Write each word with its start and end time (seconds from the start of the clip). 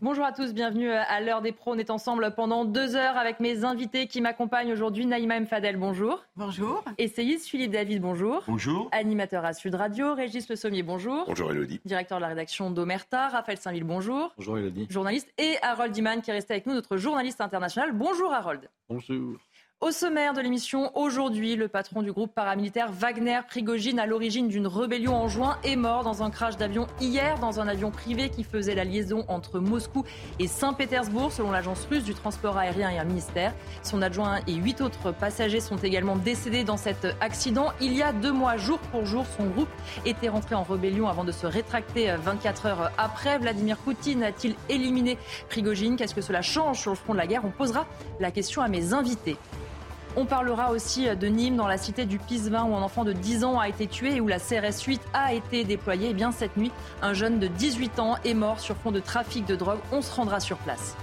Bonjour 0.00 0.24
à 0.24 0.30
tous, 0.30 0.54
bienvenue 0.54 0.90
à 0.92 1.20
l'heure 1.20 1.42
des 1.42 1.50
pros. 1.50 1.72
On 1.72 1.78
est 1.78 1.90
ensemble 1.90 2.32
pendant 2.36 2.64
deux 2.64 2.94
heures 2.94 3.16
avec 3.16 3.40
mes 3.40 3.64
invités 3.64 4.06
qui 4.06 4.20
m'accompagnent 4.20 4.70
aujourd'hui. 4.70 5.06
Naïma 5.06 5.40
Mfadel, 5.40 5.76
bonjour. 5.76 6.24
Bonjour. 6.36 6.84
Essayiste 6.98 7.46
Philippe 7.46 7.72
David, 7.72 8.00
bonjour. 8.00 8.44
Bonjour. 8.46 8.88
Animateur 8.92 9.44
à 9.44 9.54
Sud 9.54 9.74
Radio, 9.74 10.14
Régis 10.14 10.48
Le 10.48 10.54
Sommier, 10.54 10.84
bonjour. 10.84 11.24
Bonjour 11.26 11.50
Elodie. 11.50 11.80
Directeur 11.84 12.18
de 12.18 12.22
la 12.22 12.28
rédaction 12.28 12.70
d'Omerta, 12.70 13.26
Raphaël 13.28 13.58
Saint-Ville, 13.58 13.82
bonjour. 13.82 14.32
Bonjour 14.36 14.58
Elodie. 14.58 14.86
Journaliste 14.88 15.32
et 15.36 15.56
Harold 15.62 15.96
Iman 15.96 16.22
qui 16.22 16.30
est 16.30 16.34
resté 16.34 16.54
avec 16.54 16.66
nous, 16.66 16.74
notre 16.74 16.96
journaliste 16.96 17.40
international. 17.40 17.90
Bonjour 17.92 18.32
Harold. 18.32 18.70
Bonjour. 18.88 19.36
Au 19.80 19.92
sommaire 19.92 20.34
de 20.34 20.40
l'émission, 20.40 20.90
aujourd'hui, 20.98 21.54
le 21.54 21.68
patron 21.68 22.02
du 22.02 22.10
groupe 22.10 22.34
paramilitaire 22.34 22.90
Wagner 22.90 23.38
Prigogine, 23.46 24.00
à 24.00 24.06
l'origine 24.06 24.48
d'une 24.48 24.66
rébellion 24.66 25.14
en 25.14 25.28
juin, 25.28 25.56
est 25.62 25.76
mort 25.76 26.02
dans 26.02 26.24
un 26.24 26.30
crash 26.30 26.56
d'avion 26.56 26.88
hier 27.00 27.38
dans 27.38 27.60
un 27.60 27.68
avion 27.68 27.92
privé 27.92 28.28
qui 28.28 28.42
faisait 28.42 28.74
la 28.74 28.82
liaison 28.82 29.24
entre 29.28 29.60
Moscou 29.60 30.04
et 30.40 30.48
Saint-Pétersbourg, 30.48 31.30
selon 31.30 31.52
l'agence 31.52 31.86
russe 31.88 32.02
du 32.02 32.12
transport 32.12 32.58
aérien 32.58 32.90
et 32.90 32.98
un 32.98 33.04
ministère. 33.04 33.54
Son 33.84 34.02
adjoint 34.02 34.40
et 34.48 34.54
huit 34.54 34.80
autres 34.80 35.12
passagers 35.12 35.60
sont 35.60 35.76
également 35.76 36.16
décédés 36.16 36.64
dans 36.64 36.76
cet 36.76 37.06
accident. 37.20 37.72
Il 37.80 37.94
y 37.94 38.02
a 38.02 38.12
deux 38.12 38.32
mois, 38.32 38.56
jour 38.56 38.80
pour 38.90 39.06
jour, 39.06 39.26
son 39.36 39.46
groupe 39.46 39.70
était 40.04 40.28
rentré 40.28 40.56
en 40.56 40.64
rébellion 40.64 41.06
avant 41.06 41.22
de 41.22 41.30
se 41.30 41.46
rétracter 41.46 42.16
24 42.20 42.66
heures 42.66 42.90
après. 42.98 43.38
Vladimir 43.38 43.76
Poutine 43.76 44.24
a-t-il 44.24 44.56
éliminé 44.68 45.18
Prigogine? 45.48 45.94
Qu'est-ce 45.94 46.16
que 46.16 46.20
cela 46.20 46.42
change 46.42 46.80
sur 46.80 46.90
le 46.90 46.96
front 46.96 47.12
de 47.12 47.18
la 47.18 47.28
guerre? 47.28 47.44
On 47.44 47.50
posera 47.50 47.86
la 48.18 48.32
question 48.32 48.60
à 48.60 48.66
mes 48.66 48.92
invités. 48.92 49.36
On 50.20 50.26
parlera 50.26 50.72
aussi 50.72 51.06
de 51.14 51.26
Nîmes, 51.28 51.54
dans 51.54 51.68
la 51.68 51.78
cité 51.78 52.04
du 52.04 52.18
Pisevin, 52.18 52.64
où 52.64 52.74
un 52.74 52.82
enfant 52.82 53.04
de 53.04 53.12
10 53.12 53.44
ans 53.44 53.60
a 53.60 53.68
été 53.68 53.86
tué 53.86 54.16
et 54.16 54.20
où 54.20 54.26
la 54.26 54.40
CRS 54.40 54.82
8 54.84 55.00
a 55.12 55.32
été 55.32 55.62
déployée. 55.62 56.08
Et 56.08 56.10
eh 56.10 56.14
bien 56.14 56.32
cette 56.32 56.56
nuit, 56.56 56.72
un 57.02 57.12
jeune 57.12 57.38
de 57.38 57.46
18 57.46 58.00
ans 58.00 58.16
est 58.24 58.34
mort 58.34 58.58
sur 58.58 58.74
fond 58.74 58.90
de 58.90 58.98
trafic 58.98 59.46
de 59.46 59.54
drogue. 59.54 59.78
On 59.92 60.02
se 60.02 60.12
rendra 60.12 60.40
sur 60.40 60.56
place. 60.58 60.96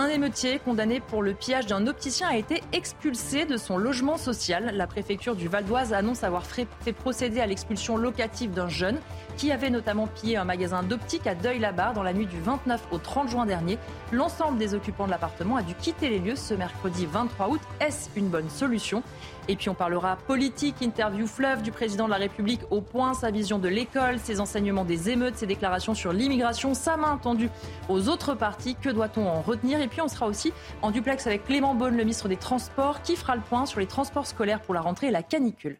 Un 0.00 0.06
émeutier 0.06 0.60
condamné 0.60 1.00
pour 1.00 1.24
le 1.24 1.34
pillage 1.34 1.66
d'un 1.66 1.88
opticien 1.88 2.28
a 2.28 2.36
été 2.36 2.62
expulsé 2.72 3.46
de 3.46 3.56
son 3.56 3.76
logement 3.76 4.16
social. 4.16 4.70
La 4.76 4.86
préfecture 4.86 5.34
du 5.34 5.48
Val 5.48 5.64
d'Oise 5.64 5.92
annonce 5.92 6.22
avoir 6.22 6.46
fait 6.46 6.68
procéder 6.92 7.40
à 7.40 7.46
l'expulsion 7.46 7.96
locative 7.96 8.52
d'un 8.52 8.68
jeune 8.68 9.00
qui 9.36 9.50
avait 9.50 9.70
notamment 9.70 10.06
pillé 10.06 10.36
un 10.36 10.44
magasin 10.44 10.84
d'optique 10.84 11.26
à 11.26 11.34
Deuil-la-Barre 11.34 11.94
dans 11.94 12.04
la 12.04 12.12
nuit 12.12 12.26
du 12.26 12.38
29 12.40 12.80
au 12.92 12.98
30 12.98 13.28
juin 13.28 13.44
dernier. 13.44 13.76
L'ensemble 14.12 14.56
des 14.56 14.72
occupants 14.72 15.06
de 15.06 15.10
l'appartement 15.10 15.56
a 15.56 15.62
dû 15.62 15.74
quitter 15.74 16.08
les 16.08 16.20
lieux 16.20 16.36
ce 16.36 16.54
mercredi 16.54 17.04
23 17.04 17.48
août. 17.48 17.60
Est-ce 17.80 18.08
une 18.14 18.28
bonne 18.28 18.50
solution? 18.50 19.02
Et 19.48 19.56
puis 19.56 19.68
on 19.70 19.74
parlera 19.74 20.16
politique, 20.16 20.82
interview 20.82 21.26
fleuve 21.26 21.62
du 21.62 21.72
président 21.72 22.04
de 22.04 22.10
la 22.10 22.18
République 22.18 22.60
au 22.70 22.80
point, 22.80 23.14
sa 23.14 23.30
vision 23.30 23.58
de 23.58 23.68
l'école, 23.68 24.18
ses 24.18 24.40
enseignements 24.40 24.84
des 24.84 25.10
émeutes, 25.10 25.36
ses 25.36 25.46
déclarations 25.46 25.94
sur 25.94 26.12
l'immigration, 26.12 26.74
sa 26.74 26.96
main 26.96 27.16
tendue 27.16 27.48
aux 27.88 28.08
autres 28.08 28.34
partis. 28.34 28.76
Que 28.76 28.90
doit-on 28.90 29.26
en 29.26 29.40
retenir? 29.40 29.80
Et 29.80 29.88
puis 29.88 30.00
on 30.02 30.08
sera 30.08 30.26
aussi 30.26 30.52
en 30.82 30.90
duplex 30.90 31.26
avec 31.26 31.44
Clément 31.44 31.74
Beaune, 31.74 31.96
le 31.96 32.04
ministre 32.04 32.28
des 32.28 32.36
Transports, 32.36 33.02
qui 33.02 33.16
fera 33.16 33.34
le 33.36 33.42
point 33.42 33.66
sur 33.66 33.80
les 33.80 33.86
transports 33.86 34.26
scolaires 34.26 34.60
pour 34.60 34.74
la 34.74 34.80
rentrée 34.80 35.08
et 35.08 35.10
la 35.10 35.22
canicule. 35.22 35.78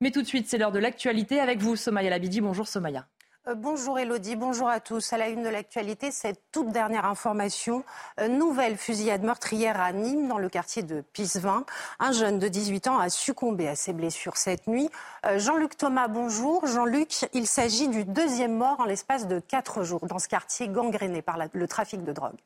Mais 0.00 0.10
tout 0.10 0.22
de 0.22 0.26
suite, 0.26 0.48
c'est 0.48 0.56
l'heure 0.56 0.72
de 0.72 0.78
l'actualité 0.78 1.40
avec 1.40 1.58
vous, 1.58 1.76
Somaya 1.76 2.08
Labidi. 2.08 2.40
Bonjour 2.40 2.66
Somaya. 2.66 3.06
Euh, 3.50 3.54
bonjour 3.54 3.98
Elodie, 3.98 4.36
bonjour 4.36 4.68
à 4.68 4.80
tous. 4.80 5.12
À 5.12 5.18
la 5.18 5.28
une 5.28 5.42
de 5.42 5.48
l'actualité, 5.48 6.10
cette 6.10 6.40
toute 6.52 6.70
dernière 6.70 7.04
information. 7.04 7.84
Euh, 8.20 8.28
nouvelle 8.28 8.76
fusillade 8.76 9.22
meurtrière 9.22 9.80
à 9.80 9.92
Nîmes, 9.92 10.28
dans 10.28 10.38
le 10.38 10.48
quartier 10.48 10.82
de 10.82 11.02
Pisevin. 11.12 11.64
Un 11.98 12.12
jeune 12.12 12.38
de 12.38 12.48
18 12.48 12.88
ans 12.88 12.98
a 12.98 13.08
succombé 13.08 13.68
à 13.68 13.74
ses 13.74 13.92
blessures 13.92 14.36
cette 14.36 14.66
nuit. 14.66 14.88
Euh, 15.26 15.38
Jean-Luc 15.38 15.76
Thomas, 15.76 16.08
bonjour. 16.08 16.66
Jean-Luc, 16.66 17.26
il 17.32 17.46
s'agit 17.46 17.88
du 17.88 18.04
deuxième 18.04 18.56
mort 18.56 18.80
en 18.80 18.84
l'espace 18.84 19.26
de 19.26 19.40
quatre 19.40 19.82
jours 19.82 20.06
dans 20.06 20.18
ce 20.18 20.28
quartier 20.28 20.68
gangréné 20.68 21.22
par 21.22 21.38
le 21.52 21.68
trafic 21.68 22.04
de 22.04 22.12
drogue. 22.12 22.38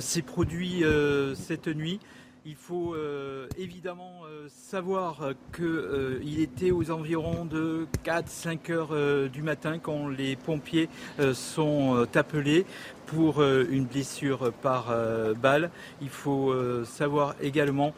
S'est 0.00 0.20
euh, 0.20 0.22
produit 0.22 0.84
euh, 0.84 1.34
cette 1.34 1.68
nuit. 1.68 2.00
Il 2.44 2.54
faut 2.54 2.94
euh, 2.94 3.48
évidemment 3.58 4.20
savoir 4.48 5.30
qu'il 5.52 6.40
était 6.40 6.70
aux 6.70 6.92
environs 6.92 7.44
de 7.44 7.88
4-5 8.04 8.70
heures 8.70 9.28
du 9.28 9.42
matin 9.42 9.80
quand 9.80 10.08
les 10.08 10.36
pompiers 10.36 10.88
sont 11.32 12.06
appelés 12.14 12.64
pour 13.06 13.42
une 13.42 13.86
blessure 13.86 14.52
par 14.62 14.94
balle. 15.42 15.70
Il 16.00 16.08
faut 16.08 16.54
savoir 16.84 17.34
également 17.42 17.94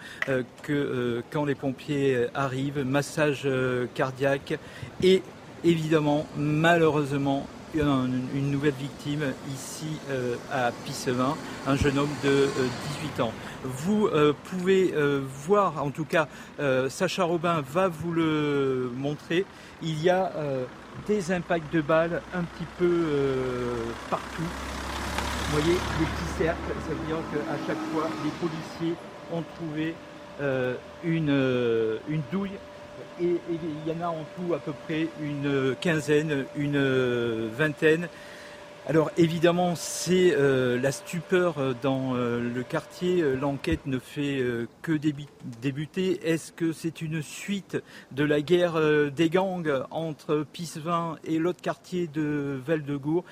que 0.63 1.23
quand 1.31 1.45
les 1.45 1.55
pompiers 1.55 2.29
arrivent, 2.33 2.83
massage 2.85 3.47
cardiaque 3.95 4.59
et 5.03 5.23
évidemment 5.63 6.27
malheureusement 6.39 7.47
une, 7.75 8.51
nouvelle 8.51 8.75
victime 8.75 9.33
ici 9.53 9.87
euh, 10.11 10.37
à 10.53 10.71
Pissevin, 10.85 11.37
un 11.67 11.77
jeune 11.77 11.99
homme 11.99 12.15
de 12.25 12.49
18 13.01 13.21
euh, 13.21 13.23
ans. 13.23 13.33
Vous 13.65 14.07
euh, 14.07 14.33
pouvez 14.51 14.95
voir, 15.45 15.83
en 15.83 15.91
tout 15.91 16.05
cas, 16.05 16.29
Sacha 16.89 17.25
Robin 17.25 17.63
va 17.73 17.89
vous 17.89 18.13
le 18.13 18.91
montrer. 18.97 19.45
Il 19.83 20.03
y 20.03 20.11
a 20.11 20.33
des 21.07 21.33
impacts 21.33 21.73
de 21.73 21.81
balles 21.81 22.23
un 22.35 22.43
petit 22.43 22.67
peu 22.79 23.05
partout. 24.11 24.43
Vous 24.43 25.61
voyez 25.61 25.73
les 25.73 26.07
petits 26.07 26.39
cercles, 26.39 26.61
ça 26.87 26.95
veut 26.95 27.07
dire 27.07 27.17
qu'à 27.33 27.67
chaque 27.67 27.93
fois, 27.93 28.09
les 28.25 28.31
policiers 28.41 28.97
ont 29.33 29.43
trouvé 29.57 29.95
une, 31.05 31.99
une 32.09 32.23
douille 32.33 32.59
il 33.21 33.39
y 33.87 33.93
en 33.97 34.01
a 34.03 34.09
en 34.09 34.25
tout 34.37 34.55
à 34.55 34.59
peu 34.59 34.73
près 34.87 35.09
une 35.21 35.75
quinzaine, 35.81 36.45
une 36.57 37.49
vingtaine. 37.49 38.09
Alors 38.89 39.11
évidemment, 39.19 39.75
c'est 39.77 40.33
euh, 40.35 40.81
la 40.81 40.93
stupeur 40.93 41.75
dans 41.83 42.15
euh, 42.15 42.41
le 42.41 42.63
quartier. 42.63 43.23
L'enquête 43.39 43.85
ne 43.85 43.99
fait 43.99 44.39
euh, 44.41 44.67
que 44.81 44.93
débuter. 44.93 46.27
Est-ce 46.27 46.53
que 46.53 46.73
c'est 46.73 47.03
une 47.03 47.21
suite 47.21 47.77
de 48.13 48.25
la 48.25 48.41
guerre 48.41 48.81
des 49.11 49.29
gangs 49.29 49.85
entre 49.91 50.47
Pissevin 50.55 51.17
et 51.25 51.39
l'autre 51.39 51.61
quartier 51.61 52.07
de 52.07 52.59
Val-de-Gour? 52.67 53.25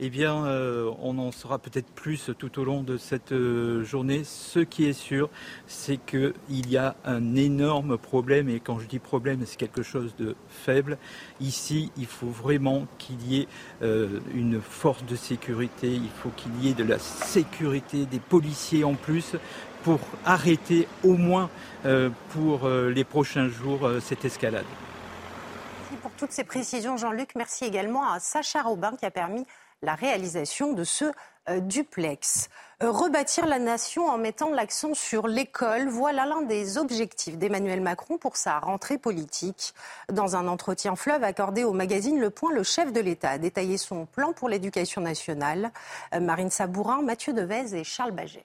Eh 0.00 0.10
bien, 0.10 0.46
euh, 0.46 0.90
on 1.00 1.18
en 1.18 1.30
saura 1.32 1.58
peut-être 1.58 1.90
plus 1.92 2.30
tout 2.38 2.58
au 2.58 2.64
long 2.64 2.82
de 2.82 2.96
cette 2.96 3.32
euh, 3.32 3.84
journée. 3.84 4.22
Ce 4.24 4.58
qui 4.58 4.86
est 4.86 4.92
sûr, 4.92 5.30
c'est 5.66 5.98
qu'il 5.98 6.34
y 6.70 6.76
a 6.76 6.96
un 7.04 7.36
énorme 7.36 7.96
problème, 7.96 8.48
et 8.48 8.60
quand 8.60 8.78
je 8.78 8.86
dis 8.86 8.98
problème, 8.98 9.42
c'est 9.46 9.56
quelque 9.56 9.82
chose 9.82 10.14
de 10.18 10.34
faible. 10.48 10.98
Ici, 11.40 11.92
il 11.96 12.06
faut 12.06 12.28
vraiment 12.28 12.86
qu'il 12.98 13.22
y 13.26 13.40
ait 13.40 13.48
euh, 13.82 14.20
une 14.34 14.60
force 14.60 15.04
de 15.04 15.16
sécurité, 15.16 15.88
il 15.88 16.10
faut 16.10 16.30
qu'il 16.30 16.64
y 16.64 16.70
ait 16.70 16.74
de 16.74 16.84
la 16.84 16.98
sécurité, 16.98 18.06
des 18.06 18.20
policiers 18.20 18.84
en 18.84 18.94
plus, 18.94 19.36
pour 19.82 20.00
arrêter 20.24 20.88
au 21.02 21.18
moins 21.18 21.50
pour 22.30 22.66
les 22.66 23.04
prochains 23.04 23.48
jours 23.48 23.86
cette 24.00 24.24
escalade. 24.24 24.64
Merci 25.78 25.96
pour 26.00 26.10
toutes 26.12 26.32
ces 26.32 26.44
précisions, 26.44 26.96
Jean-Luc. 26.96 27.34
Merci 27.36 27.66
également 27.66 28.10
à 28.10 28.18
Sacha 28.18 28.62
Robin 28.62 28.96
qui 28.96 29.04
a 29.04 29.10
permis 29.10 29.44
la 29.84 29.94
réalisation 29.94 30.72
de 30.72 30.84
ce 30.84 31.04
euh, 31.48 31.60
duplex. 31.60 32.48
Euh, 32.82 32.90
rebâtir 32.90 33.46
la 33.46 33.58
nation 33.58 34.06
en 34.06 34.18
mettant 34.18 34.50
l'accent 34.50 34.94
sur 34.94 35.28
l'école, 35.28 35.88
voilà 35.88 36.24
l'un 36.26 36.42
des 36.42 36.78
objectifs 36.78 37.36
d'Emmanuel 37.36 37.80
Macron 37.80 38.18
pour 38.18 38.36
sa 38.36 38.58
rentrée 38.58 38.98
politique. 38.98 39.74
Dans 40.10 40.36
un 40.36 40.48
entretien 40.48 40.96
fleuve 40.96 41.22
accordé 41.22 41.62
au 41.62 41.72
magazine 41.72 42.18
Le 42.18 42.30
Point, 42.30 42.52
le 42.52 42.62
chef 42.62 42.92
de 42.92 43.00
l'État 43.00 43.30
a 43.30 43.38
détaillé 43.38 43.76
son 43.76 44.06
plan 44.06 44.32
pour 44.32 44.48
l'éducation 44.48 45.02
nationale. 45.02 45.70
Euh, 46.14 46.20
Marine 46.20 46.50
Sabourin, 46.50 47.02
Mathieu 47.02 47.32
Devez 47.32 47.76
et 47.76 47.84
Charles 47.84 48.12
Baget. 48.12 48.44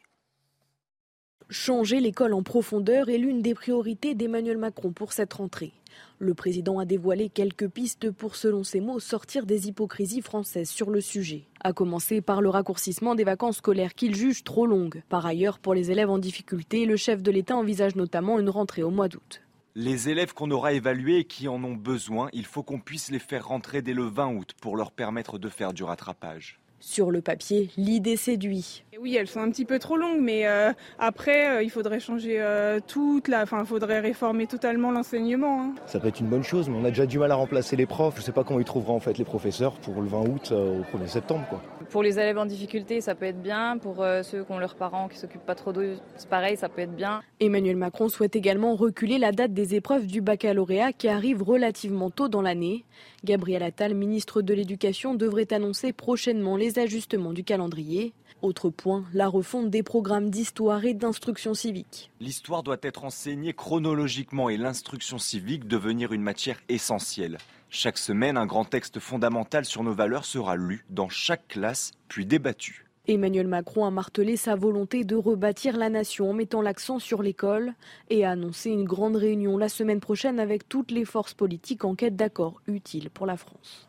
Changer 1.51 1.99
l'école 1.99 2.35
en 2.35 2.43
profondeur 2.43 3.09
est 3.09 3.17
l'une 3.17 3.41
des 3.41 3.55
priorités 3.55 4.13
d'Emmanuel 4.13 4.59
Macron 4.59 4.91
pour 4.91 5.13
cette 5.13 5.33
rentrée. 5.33 5.73
Le 6.19 6.35
président 6.35 6.77
a 6.77 6.85
dévoilé 6.85 7.29
quelques 7.29 7.67
pistes 7.67 8.11
pour, 8.11 8.35
selon 8.35 8.63
ses 8.63 8.79
mots, 8.81 8.99
sortir 8.99 9.47
des 9.47 9.67
hypocrisies 9.67 10.21
françaises 10.21 10.69
sur 10.69 10.91
le 10.91 11.01
sujet. 11.01 11.47
À 11.61 11.73
commencer 11.73 12.21
par 12.21 12.41
le 12.41 12.49
raccourcissement 12.49 13.15
des 13.15 13.23
vacances 13.23 13.57
scolaires 13.57 13.95
qu'il 13.95 14.13
juge 14.13 14.43
trop 14.43 14.67
longues. 14.67 15.01
Par 15.09 15.25
ailleurs, 15.25 15.57
pour 15.57 15.73
les 15.73 15.89
élèves 15.89 16.11
en 16.11 16.19
difficulté, 16.19 16.85
le 16.85 16.97
chef 16.97 17.23
de 17.23 17.31
l'État 17.31 17.55
envisage 17.55 17.95
notamment 17.95 18.37
une 18.37 18.51
rentrée 18.51 18.83
au 18.83 18.91
mois 18.91 19.07
d'août. 19.07 19.41
Les 19.73 20.07
élèves 20.07 20.35
qu'on 20.35 20.51
aura 20.51 20.73
évalués 20.73 21.17
et 21.17 21.25
qui 21.25 21.47
en 21.47 21.63
ont 21.63 21.73
besoin, 21.73 22.29
il 22.31 22.45
faut 22.45 22.61
qu'on 22.61 22.79
puisse 22.79 23.09
les 23.09 23.17
faire 23.17 23.47
rentrer 23.47 23.81
dès 23.81 23.95
le 23.95 24.03
20 24.03 24.35
août 24.35 24.51
pour 24.61 24.77
leur 24.77 24.91
permettre 24.91 25.39
de 25.39 25.49
faire 25.49 25.73
du 25.73 25.83
rattrapage. 25.83 26.59
Sur 26.79 27.11
le 27.11 27.21
papier, 27.21 27.69
l'idée 27.77 28.15
séduit. 28.15 28.83
Oui, 29.01 29.15
elles 29.15 29.27
sont 29.27 29.39
un 29.39 29.49
petit 29.49 29.65
peu 29.65 29.79
trop 29.79 29.95
longues, 29.95 30.19
mais 30.19 30.45
euh, 30.45 30.73
après, 30.97 31.49
euh, 31.49 31.63
il 31.63 31.69
faudrait 31.69 31.99
changer 31.99 32.41
euh, 32.41 32.79
toute 32.85 33.29
la. 33.29 33.43
Enfin, 33.43 33.59
il 33.61 33.65
faudrait 33.65 34.01
réformer 34.01 34.45
totalement 34.45 34.91
l'enseignement. 34.91 35.61
Hein. 35.61 35.75
Ça 35.85 35.99
peut 35.99 36.09
être 36.09 36.19
une 36.19 36.27
bonne 36.27 36.43
chose, 36.43 36.67
mais 36.69 36.75
on 36.77 36.83
a 36.83 36.89
déjà 36.89 37.05
du 37.05 37.17
mal 37.17 37.31
à 37.31 37.35
remplacer 37.35 37.77
les 37.77 37.85
profs. 37.85 38.15
Je 38.15 38.21
ne 38.21 38.25
sais 38.25 38.31
pas 38.33 38.43
comment 38.43 38.59
ils 38.59 38.65
trouveront 38.65 38.95
en 38.95 38.99
fait 38.99 39.17
les 39.17 39.23
professeurs 39.23 39.73
pour 39.79 40.01
le 40.01 40.07
20 40.07 40.19
août 40.21 40.51
au 40.51 40.97
1er 40.97 41.07
septembre. 41.07 41.45
Quoi. 41.49 41.61
Pour 41.89 42.03
les 42.03 42.19
élèves 42.19 42.37
en 42.37 42.45
difficulté, 42.45 43.01
ça 43.01 43.15
peut 43.15 43.25
être 43.25 43.41
bien. 43.41 43.79
Pour 43.79 44.05
ceux 44.23 44.43
qui 44.43 44.51
ont 44.51 44.59
leurs 44.59 44.75
parents 44.75 45.07
qui 45.07 45.17
s'occupent 45.17 45.45
pas 45.45 45.55
trop 45.55 45.73
d'eux, 45.73 45.97
c'est 46.17 46.29
pareil, 46.29 46.55
ça 46.55 46.69
peut 46.69 46.81
être 46.81 46.95
bien. 46.95 47.21
Emmanuel 47.39 47.77
Macron 47.77 48.09
souhaite 48.09 48.35
également 48.35 48.75
reculer 48.75 49.17
la 49.17 49.31
date 49.31 49.53
des 49.53 49.73
épreuves 49.73 50.05
du 50.05 50.21
baccalauréat 50.21 50.93
qui 50.93 51.07
arrive 51.07 51.41
relativement 51.41 52.11
tôt 52.11 52.27
dans 52.27 52.43
l'année. 52.43 52.85
Gabriel 53.23 53.63
Attal, 53.63 53.95
ministre 53.95 54.43
de 54.43 54.53
l'Éducation, 54.53 55.15
devrait 55.15 55.51
annoncer 55.51 55.91
prochainement 55.91 56.57
les 56.57 56.77
ajustements 56.77 57.33
du 57.33 57.43
calendrier. 57.43 58.13
Autre 58.43 58.69
point, 58.69 59.03
la 59.13 59.27
refonte 59.27 59.69
des 59.69 59.83
programmes 59.83 60.29
d'histoire 60.29 60.85
et 60.85 60.93
d'instruction 60.93 61.53
civique. 61.55 62.11
L'histoire 62.21 62.61
doit 62.63 62.77
être 62.83 63.03
enseignée 63.03 63.53
chronologiquement 63.53 64.47
et 64.49 64.57
l'instruction 64.57 65.17
civique 65.17 65.67
devenir 65.67 66.13
une 66.13 66.21
matière 66.21 66.61
essentielle. 66.69 67.39
Chaque 67.71 67.99
semaine, 67.99 68.35
un 68.35 68.47
grand 68.47 68.65
texte 68.65 68.99
fondamental 68.99 69.63
sur 69.63 69.83
nos 69.83 69.93
valeurs 69.93 70.25
sera 70.25 70.55
lu 70.55 70.85
dans 70.89 71.07
chaque 71.07 71.47
classe, 71.47 71.91
puis 72.07 72.25
débattu. 72.25 72.85
Emmanuel 73.07 73.47
Macron 73.47 73.85
a 73.85 73.91
martelé 73.91 74.37
sa 74.37 74.55
volonté 74.55 75.03
de 75.03 75.15
rebâtir 75.15 75.77
la 75.77 75.89
nation 75.89 76.31
en 76.31 76.33
mettant 76.33 76.63
l'accent 76.63 76.97
sur 76.97 77.21
l'école 77.21 77.73
et 78.09 78.25
a 78.25 78.31
annoncé 78.31 78.71
une 78.71 78.85
grande 78.85 79.15
réunion 79.15 79.57
la 79.57 79.69
semaine 79.69 79.99
prochaine 79.99 80.39
avec 80.39 80.67
toutes 80.67 80.89
les 80.89 81.05
forces 81.05 81.35
politiques 81.35 81.85
en 81.85 81.93
quête 81.93 82.15
d'accord 82.15 82.61
utile 82.67 83.09
pour 83.11 83.27
la 83.27 83.37
France. 83.37 83.88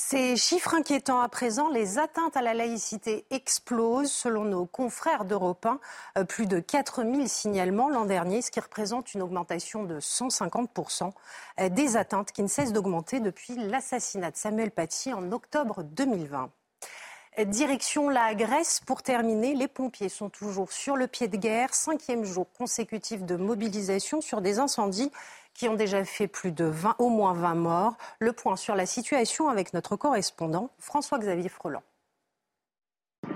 Ces 0.00 0.36
chiffres 0.36 0.74
inquiétants 0.74 1.20
à 1.20 1.28
présent, 1.28 1.68
les 1.68 1.98
atteintes 1.98 2.36
à 2.36 2.40
la 2.40 2.54
laïcité 2.54 3.26
explosent. 3.30 4.12
Selon 4.12 4.44
nos 4.44 4.64
confrères 4.64 5.24
d'Europe 5.24 5.66
1, 5.66 5.80
euh, 6.18 6.24
plus 6.24 6.46
de 6.46 6.60
4000 6.60 7.28
signalements 7.28 7.88
l'an 7.88 8.04
dernier, 8.04 8.40
ce 8.40 8.52
qui 8.52 8.60
représente 8.60 9.12
une 9.14 9.22
augmentation 9.22 9.82
de 9.82 9.98
150% 9.98 11.10
euh, 11.58 11.68
des 11.68 11.96
atteintes 11.96 12.30
qui 12.30 12.44
ne 12.44 12.46
cessent 12.46 12.72
d'augmenter 12.72 13.18
depuis 13.18 13.56
l'assassinat 13.56 14.30
de 14.30 14.36
Samuel 14.36 14.70
Paty 14.70 15.12
en 15.12 15.32
octobre 15.32 15.82
2020. 15.82 16.52
Direction 17.46 18.08
la 18.08 18.34
Grèce 18.34 18.80
pour 18.86 19.02
terminer. 19.02 19.54
Les 19.54 19.68
pompiers 19.68 20.08
sont 20.08 20.28
toujours 20.28 20.72
sur 20.72 20.96
le 20.96 21.08
pied 21.08 21.26
de 21.26 21.36
guerre. 21.36 21.74
Cinquième 21.74 22.24
jour 22.24 22.46
consécutif 22.56 23.24
de 23.24 23.34
mobilisation 23.34 24.20
sur 24.20 24.42
des 24.42 24.60
incendies 24.60 25.10
qui 25.58 25.68
ont 25.68 25.74
déjà 25.74 26.04
fait 26.04 26.28
plus 26.28 26.52
de 26.52 26.64
20, 26.64 26.94
au 27.00 27.08
moins 27.08 27.32
20 27.32 27.54
morts. 27.56 27.96
Le 28.20 28.32
point 28.32 28.54
sur 28.54 28.76
la 28.76 28.86
situation 28.86 29.48
avec 29.48 29.74
notre 29.74 29.96
correspondant 29.96 30.70
François-Xavier 30.78 31.48
Freland. 31.48 31.82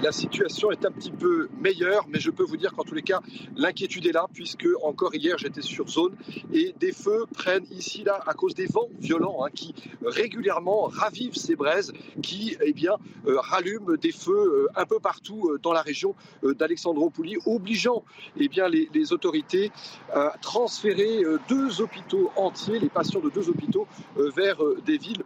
La 0.03 0.11
situation 0.11 0.73
est 0.73 0.85
un 0.85 0.91
petit 0.91 1.13
peu 1.13 1.49
meilleure, 1.61 2.07
mais 2.09 2.19
je 2.19 2.33
peux 2.33 2.43
vous 2.43 2.57
dire 2.57 2.73
qu'en 2.73 2.83
tous 2.83 2.95
les 2.95 3.03
cas, 3.03 3.21
l'inquiétude 3.55 4.05
est 4.07 4.13
là, 4.13 4.27
puisque 4.35 4.67
encore 4.83 5.15
hier 5.15 5.39
j'étais 5.39 5.63
sur 5.63 5.89
zone 5.89 6.17
et 6.53 6.75
des 6.81 6.91
feux 6.91 7.27
prennent 7.33 7.67
ici 7.71 8.03
là 8.03 8.21
à 8.27 8.35
cause 8.35 8.57
des 8.57 8.67
vents 8.67 8.89
violents 8.99 9.45
hein, 9.45 9.51
qui 9.55 9.77
régulièrement 10.05 10.87
ravivent 10.87 11.37
ces 11.37 11.55
braises, 11.55 11.93
qui 12.21 12.57
eh 12.61 12.73
bien 12.73 12.97
euh, 13.29 13.39
rallument 13.39 13.95
des 13.95 14.11
feux 14.11 14.33
euh, 14.33 14.69
un 14.75 14.87
peu 14.87 14.99
partout 14.99 15.51
euh, 15.51 15.61
dans 15.63 15.73
la 15.73 15.83
région 15.83 16.17
d'Alexandropouli, 16.43 17.37
obligeant 17.47 18.03
eh 18.37 18.49
bien 18.49 18.69
les, 18.69 18.89
les, 18.93 19.13
autorités 19.13 19.71
à 20.13 20.35
transférer 20.41 21.23
deux 21.49 21.81
hôpitaux 21.81 22.33
entiers, 22.35 22.81
les 22.81 22.89
patients 22.89 23.21
de 23.21 23.31
deux 23.31 23.49
hôpitaux, 23.49 23.87
vers 24.17 24.59
des 24.85 24.97
villes 24.97 25.23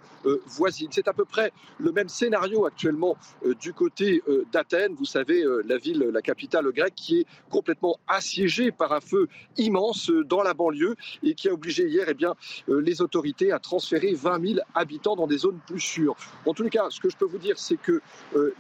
voisines. 0.47 0.89
C'est 0.91 1.09
à 1.09 1.13
peu 1.13 1.25
près 1.25 1.53
le 1.79 1.93
même 1.93 2.09
scénario 2.09 2.67
actuellement 2.67 3.17
du 3.61 3.73
côté 3.73 4.23
d'Athènes, 4.53 4.66
vous 4.99 5.05
savez, 5.05 5.43
euh, 5.43 5.63
la 5.67 5.79
ville, 5.79 6.11
la 6.13 6.23
capitale 6.23 6.71
grecque, 6.73 6.95
qui 6.97 7.21
est 7.21 7.27
complètement 7.51 7.99
assiégée 8.09 8.73
par 8.73 8.93
un 8.93 9.01
feu 9.01 9.29
immense 9.57 10.11
euh, 10.11 10.25
dans 10.25 10.43
la 10.43 10.55
banlieue 10.55 10.97
et 11.23 11.35
qui 11.35 11.49
a 11.49 11.53
obligé 11.53 11.87
hier 11.87 12.07
eh 12.09 12.15
bien, 12.15 12.35
euh, 12.69 12.81
les 12.81 13.01
autorités 13.01 13.53
à 13.53 13.59
transférer 13.59 14.15
20 14.15 14.47
000 14.55 14.61
habitants 14.75 15.15
dans 15.15 15.27
des 15.27 15.39
zones 15.39 15.59
plus 15.67 15.81
sûres. 15.81 16.17
En 16.47 16.55
tous 16.55 16.63
les 16.63 16.71
cas, 16.71 16.87
ce 16.91 17.01
que 17.01 17.09
je 17.09 17.17
peux 17.17 17.25
vous 17.25 17.39
dire, 17.39 17.59
c'est 17.59 17.77
que 17.77 18.01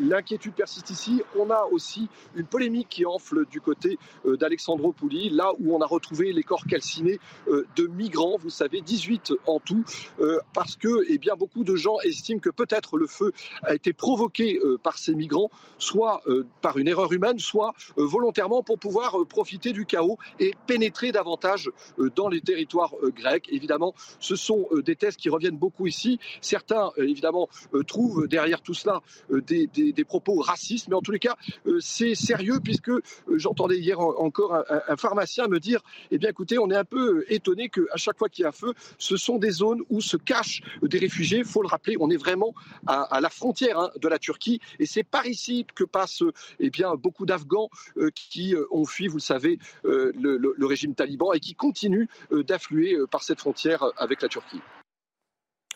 l'inquiétude 0.00 0.54
persiste 0.54 0.90
ici. 0.90 1.22
On 1.38 1.50
a 1.50 1.64
aussi 1.70 2.08
une 2.34 2.46
polémique 2.46 2.88
qui 2.88 3.06
enfle 3.06 3.46
du 3.46 3.60
côté 3.60 3.98
d'Alexandropouli, 4.24 5.30
là 5.30 5.52
où 5.58 5.74
on 5.74 5.80
a 5.80 5.86
retrouvé 5.86 6.32
les 6.32 6.42
corps 6.42 6.64
calcinés 6.66 7.18
de 7.48 7.86
migrants, 7.86 8.36
vous 8.38 8.50
savez, 8.50 8.80
18 8.80 9.34
en 9.46 9.60
tout, 9.60 9.84
parce 10.52 10.76
que 10.76 11.04
eh 11.08 11.18
bien, 11.18 11.34
beaucoup 11.36 11.64
de 11.64 11.76
gens 11.76 11.98
estiment 12.00 12.40
que 12.40 12.50
peut-être 12.50 12.96
le 12.96 13.06
feu 13.06 13.32
a 13.62 13.74
été 13.74 13.92
provoqué 13.92 14.60
par 14.82 14.98
ces 14.98 15.14
migrants 15.14 15.50
euh, 15.96 16.46
par 16.60 16.78
une 16.78 16.88
erreur 16.88 17.12
humaine, 17.12 17.38
soit 17.38 17.74
euh, 17.98 18.04
volontairement 18.04 18.62
pour 18.62 18.78
pouvoir 18.78 19.20
euh, 19.20 19.24
profiter 19.24 19.72
du 19.72 19.86
chaos 19.86 20.18
et 20.40 20.52
pénétrer 20.66 21.12
davantage 21.12 21.70
dans 22.14 22.28
les 22.28 22.40
territoires 22.40 22.94
grecs. 23.14 23.48
Évidemment, 23.50 23.94
ce 24.20 24.36
sont 24.36 24.68
des 24.84 24.96
thèses 24.96 25.16
qui 25.16 25.28
reviennent 25.28 25.56
beaucoup 25.56 25.86
ici. 25.86 26.18
Certains, 26.40 26.90
évidemment, 26.96 27.48
trouvent 27.86 28.28
derrière 28.28 28.60
tout 28.60 28.74
cela 28.74 29.00
des, 29.30 30.04
propos 30.06 30.40
racistes, 30.40 30.88
mais 30.88 30.94
en 30.94 31.00
tous 31.00 31.12
les 31.12 31.18
cas, 31.18 31.36
c'est 31.80 32.14
sérieux 32.14 32.60
puisque 32.62 32.90
j'entendais 33.34 33.78
hier 33.78 34.00
encore 34.00 34.54
un, 34.54 34.96
pharmacien 34.96 35.48
me 35.48 35.58
dire, 35.58 35.80
eh 36.10 36.18
bien 36.18 36.30
écoutez, 36.30 36.58
on 36.58 36.70
est 36.70 36.76
un 36.76 36.84
peu 36.84 37.24
étonné 37.28 37.68
qu'à 37.68 37.96
chaque 37.96 38.18
fois 38.18 38.28
qu'il 38.28 38.42
y 38.42 38.46
a 38.46 38.48
un 38.48 38.52
feu, 38.52 38.72
ce 38.98 39.16
sont 39.16 39.38
des 39.38 39.50
zones 39.50 39.82
où 39.90 40.00
se 40.00 40.16
cachent 40.16 40.62
des 40.82 40.98
réfugiés. 40.98 41.38
Il 41.38 41.44
faut 41.44 41.62
le 41.62 41.68
rappeler, 41.68 41.96
on 42.00 42.10
est 42.10 42.16
vraiment 42.16 42.54
à, 42.86 43.20
la 43.20 43.30
frontière 43.30 43.78
hein, 43.78 43.90
de 44.00 44.08
la 44.08 44.18
Turquie 44.18 44.60
et 44.78 44.86
c'est 44.86 45.04
par 45.04 45.26
ici 45.26 45.66
que 45.74 45.84
passent 45.86 46.22
eh 46.58 46.70
bien, 46.70 46.94
beaucoup 46.94 47.26
d'Afghans 47.26 47.68
euh, 47.96 48.10
qui 48.14 48.54
euh, 48.54 48.66
ont 48.70 48.84
fui, 48.84 49.08
vous 49.08 49.16
le 49.16 49.22
savez, 49.22 49.58
euh, 49.84 50.12
le, 50.14 50.66
régime 50.66 50.94
taliban 50.94 51.32
et 51.32 51.38
qui 51.38 51.54
continuent 51.54 52.08
d'affluer 52.32 52.96
par 53.10 53.22
cette 53.22 53.38
frontière 53.38 53.84
avec 53.96 54.20
la 54.20 54.28
Turquie. 54.28 54.60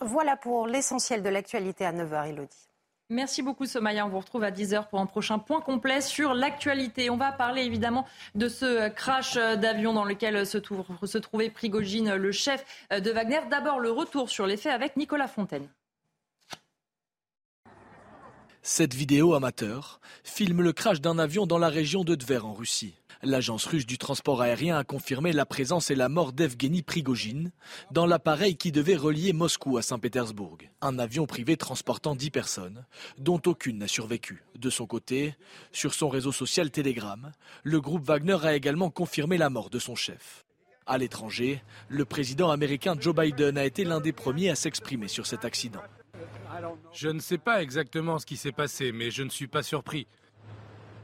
Voilà 0.01 0.37
pour 0.37 0.67
l'essentiel 0.67 1.23
de 1.23 1.29
l'actualité 1.29 1.85
à 1.85 1.93
9h, 1.93 2.29
Elodie. 2.29 2.69
Merci 3.09 3.43
beaucoup 3.43 3.67
Somaya. 3.67 4.05
On 4.05 4.09
vous 4.09 4.19
retrouve 4.19 4.43
à 4.43 4.51
10h 4.51 4.89
pour 4.89 4.99
un 4.99 5.07
prochain 5.07 5.39
point 5.39 5.61
complet 5.61 6.01
sur 6.01 6.35
l'actualité. 6.35 7.09
On 7.09 7.17
va 7.17 7.31
parler 7.31 7.63
évidemment 7.63 8.05
de 8.35 8.49
ce 8.49 8.89
crash 8.89 9.35
d'avion 9.35 9.93
dans 9.93 10.05
lequel 10.05 10.45
se, 10.45 10.59
se 10.59 11.19
trouvait 11.19 11.51
Prigogine, 11.51 12.15
le 12.15 12.33
chef 12.33 12.65
de 12.91 13.11
Wagner. 13.11 13.41
D'abord 13.49 13.79
le 13.79 13.91
retour 13.91 14.29
sur 14.29 14.47
les 14.47 14.57
faits 14.57 14.73
avec 14.73 14.97
Nicolas 14.97 15.29
Fontaine. 15.29 15.69
Cette 18.63 18.93
vidéo 18.93 19.33
amateur 19.33 20.01
filme 20.23 20.61
le 20.61 20.75
crash 20.75 21.01
d'un 21.01 21.19
avion 21.19 21.47
dans 21.47 21.57
la 21.57 21.71
région 21.71 22.05
de 22.05 22.15
Tver 22.15 22.45
en 22.45 22.53
Russie. 22.53 22.95
L'agence 23.23 23.65
russe 23.65 23.87
du 23.87 23.97
transport 23.97 24.43
aérien 24.43 24.77
a 24.77 24.85
confirmé 24.85 25.33
la 25.33 25.47
présence 25.47 25.91
et 25.91 25.95
la 25.95 26.11
mort 26.11 26.35
d'Evgeny 26.35 26.83
Prigogine 26.83 27.53
dans 27.91 28.05
l'appareil 28.05 28.57
qui 28.57 28.71
devait 28.71 28.97
relier 28.97 29.33
Moscou 29.33 29.79
à 29.79 29.83
Saint-Pétersbourg. 29.83 30.59
Un 30.83 30.99
avion 30.99 31.27
privé 31.27 31.57
transportant 31.57 32.15
10 32.15 32.31
personnes, 32.31 32.85
dont 33.17 33.41
aucune 33.47 33.79
n'a 33.79 33.89
survécu. 33.89 34.45
De 34.59 34.69
son 34.69 34.87
côté, 34.87 35.35
sur 35.73 35.95
son 35.95 36.11
réseau 36.11 36.33
social 36.33 36.71
Telegram, 36.71 37.33
le 37.63 37.81
groupe 37.81 38.05
Wagner 38.05 38.39
a 38.43 38.55
également 38.55 38.91
confirmé 38.91 39.39
la 39.39 39.49
mort 39.49 39.71
de 39.71 39.79
son 39.79 39.95
chef. 39.95 40.45
À 40.87 40.99
l'étranger, 40.99 41.63
le 41.89 42.05
président 42.05 42.51
américain 42.51 42.95
Joe 42.99 43.15
Biden 43.15 43.57
a 43.57 43.65
été 43.65 43.85
l'un 43.85 44.01
des 44.01 44.13
premiers 44.13 44.51
à 44.51 44.55
s'exprimer 44.55 45.09
sur 45.09 45.27
cet 45.27 45.47
accident. 45.47 45.83
Je 46.93 47.09
ne 47.09 47.21
sais 47.21 47.39
pas 47.39 47.63
exactement 47.63 48.19
ce 48.19 48.27
qui 48.27 48.37
s'est 48.37 48.53
passé, 48.53 48.93
mais 48.93 49.11
je 49.11 49.23
ne 49.23 49.31
suis 49.31 49.47
pas 49.47 49.63
surpris. 49.63 50.07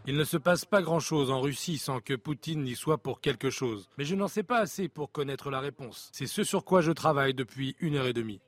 Il 0.08 0.16
ne 0.16 0.24
se 0.24 0.36
passe 0.36 0.64
pas 0.64 0.82
grand-chose 0.82 1.32
en 1.32 1.40
Russie 1.40 1.78
sans 1.78 2.00
que 2.00 2.14
Poutine 2.14 2.62
n'y 2.62 2.76
soit 2.76 2.98
pour 2.98 3.20
quelque 3.20 3.50
chose. 3.50 3.88
Mais 3.98 4.04
je 4.04 4.14
n'en 4.14 4.28
sais 4.28 4.44
pas 4.44 4.60
assez 4.60 4.88
pour 4.88 5.10
connaître 5.10 5.50
la 5.50 5.58
réponse. 5.58 6.10
C'est 6.12 6.28
ce 6.28 6.44
sur 6.44 6.64
quoi 6.64 6.80
je 6.80 6.92
travaille 6.92 7.34
depuis 7.34 7.74
une 7.80 7.96
heure 7.96 8.06
et 8.06 8.12
demie. 8.12 8.40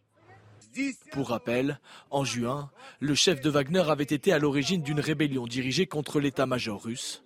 Pour 1.11 1.31
rappel, 1.31 1.81
en 2.11 2.25
juin, 2.25 2.71
le 3.01 3.15
chef 3.17 3.41
de 3.41 3.51
Wagner 3.51 3.83
avait 3.89 4.05
été 4.05 4.33
à 4.33 4.39
l'origine 4.39 4.83
d'une 4.83 5.01
rébellion 5.01 5.47
dirigée 5.47 5.87
contre 5.87 6.21
l'état-major 6.21 6.85
russe. 6.85 7.25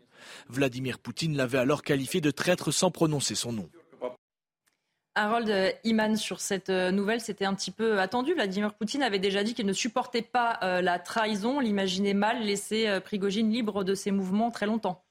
Vladimir 0.49 0.99
Poutine 0.99 1.37
l'avait 1.37 1.59
alors 1.59 1.83
qualifié 1.83 2.21
de 2.21 2.31
traître 2.31 2.71
sans 2.73 2.91
prononcer 2.91 3.35
son 3.35 3.53
nom. 3.53 3.69
Harold 5.15 5.77
Iman, 5.85 6.17
sur 6.17 6.41
cette 6.41 6.71
euh, 6.71 6.91
nouvelle, 6.91 7.21
c'était 7.21 7.45
un 7.45 7.55
petit 7.55 7.71
peu 7.71 8.01
attendu. 8.01 8.33
Vladimir 8.33 8.73
Poutine 8.73 9.03
avait 9.03 9.19
déjà 9.19 9.45
dit 9.45 9.55
qu'il 9.55 9.67
ne 9.67 9.73
supportait 9.73 10.23
pas 10.23 10.59
euh, 10.63 10.81
la 10.81 10.99
trahison. 10.99 11.61
L'imaginait 11.61 12.15
mal 12.15 12.43
laisser 12.43 12.89
euh, 12.89 13.01
Prigogine 13.01 13.51
libre 13.51 13.85
de 13.85 13.95
ses 13.95 14.11
mouvements 14.11 14.51
très 14.51 14.67
longtemps. 14.67 15.05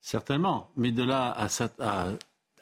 Certainement, 0.00 0.70
mais 0.76 0.92
de 0.92 1.02
là 1.02 1.36
à, 1.80 2.06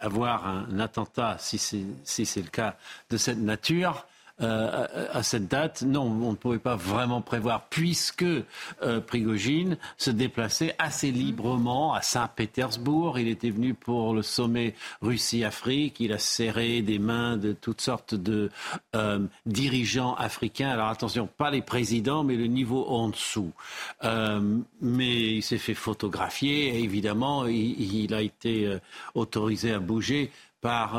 avoir 0.01 0.47
un 0.47 0.81
attentat, 0.81 1.37
si 1.39 1.59
c'est 1.59 2.43
le 2.43 2.49
cas 2.49 2.79
de 3.11 3.19
cette 3.19 3.39
nature, 3.39 4.07
euh, 4.41 5.07
à 5.13 5.23
cette 5.23 5.47
date, 5.47 5.83
non, 5.83 6.03
on 6.03 6.33
ne 6.33 6.37
pouvait 6.37 6.59
pas 6.59 6.75
vraiment 6.75 7.21
prévoir, 7.21 7.69
puisque 7.69 8.25
euh, 8.25 9.01
Prigogine 9.01 9.77
se 9.97 10.11
déplaçait 10.11 10.75
assez 10.79 11.13
librement 11.13 11.95
à 11.95 12.03
Saint-Pétersbourg. 12.03 13.21
Il 13.21 13.29
était 13.29 13.51
venu 13.51 13.75
pour 13.75 14.13
le 14.13 14.23
sommet 14.23 14.75
Russie-Afrique. 15.03 16.01
Il 16.01 16.13
a 16.13 16.19
serré 16.19 16.83
des 16.83 16.99
mains 16.99 17.37
de 17.37 17.53
toutes 17.53 17.81
sortes 17.81 18.17
de 18.17 18.51
euh, 18.97 19.21
dirigeants 19.47 20.15
africains. 20.15 20.71
Alors 20.71 20.89
attention, 20.89 21.29
pas 21.29 21.53
les 21.53 21.63
présidents, 21.63 22.25
mais 22.25 22.35
le 22.35 22.47
niveau 22.47 22.87
en 22.87 23.11
dessous. 23.11 23.53
mais 24.03 25.37
il 25.37 25.43
s'est 25.43 25.59
fait 25.59 25.75
photographier 25.75 26.77
et 26.77 26.83
évidemment, 26.83 27.47
il, 27.47 28.13
a 28.13 28.23
été 28.23 28.79
autorisé 29.15 29.73
à 29.73 29.79
bouger 29.79 30.31
par 30.61 30.97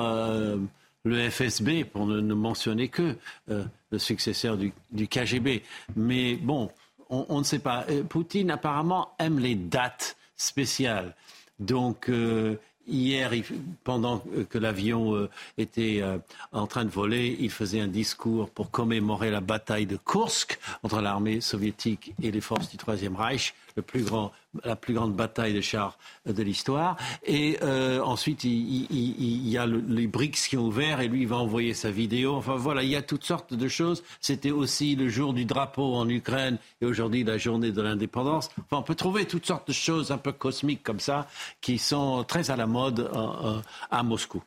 le 1.05 1.29
FSB, 1.29 1.85
pour 1.85 2.05
ne, 2.07 2.33
mentionner 2.33 2.89
que 2.89 3.15
euh, 3.49 3.63
le 3.91 3.99
successeur 3.99 4.57
du, 4.57 5.07
KGB. 5.07 5.63
Mais 5.95 6.35
bon, 6.35 6.69
on, 7.09 7.39
ne 7.39 7.43
sait 7.43 7.59
pas. 7.59 7.85
Euh, 7.89 8.03
Poutine 8.03 8.51
apparemment 8.51 9.13
aime 9.19 9.39
les 9.39 9.55
dates 9.55 10.17
spéciales. 10.35 11.15
Donc 11.59 12.09
euh, 12.09 12.55
hier, 12.87 13.31
pendant 13.83 14.21
que 14.49 14.57
l'avion 14.57 15.29
était 15.57 16.03
en 16.51 16.67
train 16.67 16.85
de 16.85 16.89
voler, 16.89 17.37
il 17.39 17.49
faisait 17.49 17.79
un 17.79 17.87
discours 17.87 18.49
pour 18.49 18.69
commémorer 18.69 19.31
la 19.31 19.41
bataille 19.41 19.85
de 19.85 19.97
Kursk 19.97 20.59
entre 20.83 21.01
l'armée 21.01 21.39
soviétique 21.39 22.13
et 22.21 22.31
les 22.31 22.41
forces 22.41 22.69
du 22.69 22.77
Troisième 22.77 23.15
Reich 23.15 23.53
la 23.75 24.75
plus 24.75 24.93
grande 24.93 25.13
bataille 25.15 25.53
de 25.53 25.61
chars 25.61 25.97
de 26.25 26.43
l'histoire. 26.43 26.97
Et 27.25 27.57
euh, 27.61 28.01
ensuite, 28.01 28.43
il, 28.43 29.49
y 29.49 29.57
a 29.57 29.65
les 29.65 30.07
BRICS 30.07 30.47
qui 30.47 30.57
ont 30.57 30.67
ouvert 30.67 31.01
et 31.01 31.07
lui, 31.07 31.21
il 31.21 31.27
va 31.27 31.37
envoyer 31.37 31.73
sa 31.73 31.91
vidéo. 31.91 32.35
Enfin 32.35 32.55
voilà, 32.55 32.83
il 32.83 32.89
y 32.89 32.95
a 32.95 33.01
toutes 33.01 33.23
sortes 33.23 33.53
de 33.53 33.67
choses. 33.67 34.03
C'était 34.21 34.51
aussi 34.51 34.95
le 34.95 35.09
jour 35.09 35.33
du 35.33 35.45
drapeau 35.45 35.95
en 35.95 36.07
Ukraine 36.07 36.57
et 36.81 36.85
aujourd'hui 36.85 37.23
la 37.23 37.37
journée 37.37 37.71
de 37.71 37.81
l'indépendance. 37.81 38.49
Enfin, 38.59 38.77
on 38.77 38.83
peut 38.83 38.95
trouver 38.95 39.25
toutes 39.25 39.45
sortes 39.45 39.67
de 39.67 39.73
choses 39.73 40.11
un 40.11 40.17
peu 40.17 40.31
cosmiques 40.31 40.83
comme 40.83 40.99
ça 40.99 41.27
qui 41.61 41.77
sont 41.77 42.23
très 42.23 42.51
à 42.51 42.55
la 42.55 42.67
mode 42.67 42.99
euh, 42.99 43.57
euh, 43.57 43.61
à 43.91 44.03
Moscou. 44.03 44.41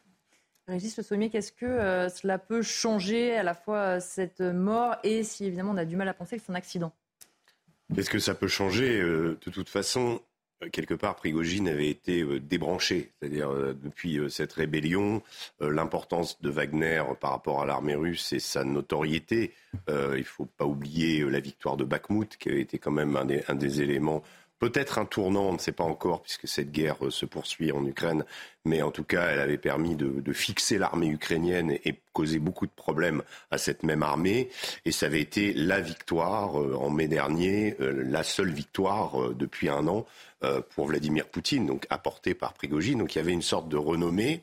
Régis 0.66 0.96
Le 0.98 1.02
Sommier, 1.02 1.30
qu'est-ce 1.30 1.52
que 1.52 2.08
cela 2.14 2.38
peut 2.38 2.60
changer 2.60 3.34
à 3.34 3.42
la 3.42 3.54
fois 3.54 4.00
cette 4.00 4.42
mort 4.42 4.96
et 5.02 5.22
si 5.22 5.46
évidemment 5.46 5.72
on 5.72 5.78
a 5.78 5.86
du 5.86 5.96
mal 5.96 6.08
à 6.08 6.14
penser 6.14 6.36
que 6.36 6.42
c'est 6.44 6.52
un 6.52 6.56
accident? 6.56 6.92
Qu'est-ce 7.94 8.10
que 8.10 8.18
ça 8.18 8.34
peut 8.34 8.48
changer 8.48 9.00
euh, 9.00 9.38
De 9.44 9.50
toute 9.50 9.68
façon, 9.68 10.20
euh, 10.62 10.68
quelque 10.70 10.94
part, 10.94 11.16
Prigogine 11.16 11.68
avait 11.68 11.88
été 11.88 12.22
euh, 12.22 12.38
débranché. 12.38 13.12
C'est-à-dire, 13.18 13.50
depuis 13.74 14.20
cette 14.28 14.52
rébellion, 14.52 15.22
l'importance 15.60 16.40
de 16.40 16.50
Wagner 16.50 17.02
par 17.20 17.30
rapport 17.30 17.62
à 17.62 17.66
l'armée 17.66 17.94
russe 17.94 18.32
et 18.32 18.40
sa 18.40 18.64
notoriété. 18.64 19.52
il 19.88 20.18
ne 20.18 20.22
faut 20.22 20.46
pas 20.46 20.66
oublier 20.66 21.24
la 21.24 21.40
victoire 21.40 21.76
de 21.76 21.84
Bakhmut, 21.84 22.36
qui 22.36 22.50
a 22.50 22.54
été 22.54 22.78
quand 22.78 22.90
même 22.90 23.16
un 23.16 23.54
des 23.54 23.80
éléments 23.80 24.22
peut-être 24.58 24.98
un 24.98 25.04
tournant, 25.04 25.48
on 25.48 25.52
ne 25.52 25.58
sait 25.58 25.72
pas 25.72 25.84
encore, 25.84 26.22
puisque 26.22 26.48
cette 26.48 26.70
guerre 26.70 27.04
euh, 27.04 27.10
se 27.10 27.26
poursuit 27.26 27.72
en 27.72 27.84
Ukraine, 27.84 28.24
mais 28.64 28.82
en 28.82 28.90
tout 28.90 29.04
cas, 29.04 29.28
elle 29.28 29.40
avait 29.40 29.58
permis 29.58 29.96
de, 29.96 30.32
fixer 30.32 30.78
l'armée 30.78 31.08
ukrainienne 31.08 31.78
et, 31.84 32.00
causer 32.12 32.40
beaucoup 32.40 32.66
de 32.66 32.72
problèmes 32.72 33.22
à 33.52 33.58
cette 33.58 33.84
même 33.84 34.02
armée. 34.02 34.50
Et 34.84 34.90
ça 34.90 35.06
avait 35.06 35.20
été 35.20 35.52
la 35.52 35.80
victoire 35.80 36.60
euh, 36.60 36.74
en 36.74 36.90
mai 36.90 37.06
dernier, 37.06 37.76
euh, 37.80 38.02
la 38.04 38.24
seule 38.24 38.50
victoire 38.50 39.34
depuis 39.34 39.68
un 39.68 39.86
an 39.86 40.04
pour 40.70 40.86
Vladimir 40.86 41.26
Poutine, 41.26 41.66
donc 41.66 41.86
apportée 41.90 42.32
par 42.32 42.54
Prigogine. 42.54 42.98
Donc 43.00 43.14
il 43.14 43.18
y 43.18 43.20
avait 43.20 43.32
une 43.32 43.42
sorte 43.42 43.68
de 43.68 43.76
renommée. 43.76 44.42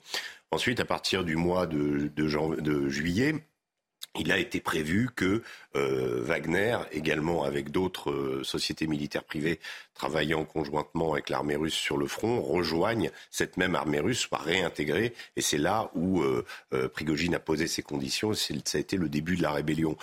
Ensuite, 0.52 0.82
à 0.82 0.86
partir 0.86 1.24
du 1.24 1.38
mois 1.38 1.68
de, 1.68 2.12
de 2.14 2.90
juillet, 2.90 3.36
il 4.18 4.32
a 4.32 4.38
été 4.38 4.60
prévu 4.60 5.10
que 5.16 5.42
euh, 5.76 6.22
Wagner, 6.24 6.78
également 6.92 7.44
avec 7.44 7.70
d'autres 7.70 8.12
euh, 8.12 8.44
sociétés 8.44 8.88
militaires 8.88 9.24
privées 9.24 9.60
travaillant 9.94 10.44
conjointement 10.44 11.14
avec 11.14 11.30
l'armée 11.30 11.56
russe 11.56 11.74
sur 11.74 11.98
le 11.98 12.08
front, 12.08 12.42
rejoignent 12.42 13.12
cette 13.32 13.56
même 13.56 13.76
armée 13.76 14.00
russe, 14.00 14.20
soit 14.20 14.40
réintégrée. 14.40 15.14
Et 15.38 15.42
c'est 15.42 15.58
là 15.58 15.90
où 15.96 16.22
euh, 16.22 16.44
Prigogine 16.94 17.36
a 17.36 17.40
posé 17.40 17.68
ses 17.68 17.82
conditions. 17.82 18.34
Ça 18.34 18.54
a 18.74 18.78
été 18.78 18.98
le 18.98 19.08
début 19.08 19.38
de 19.38 19.42
la 19.42 19.52
rébellion. 19.52 19.98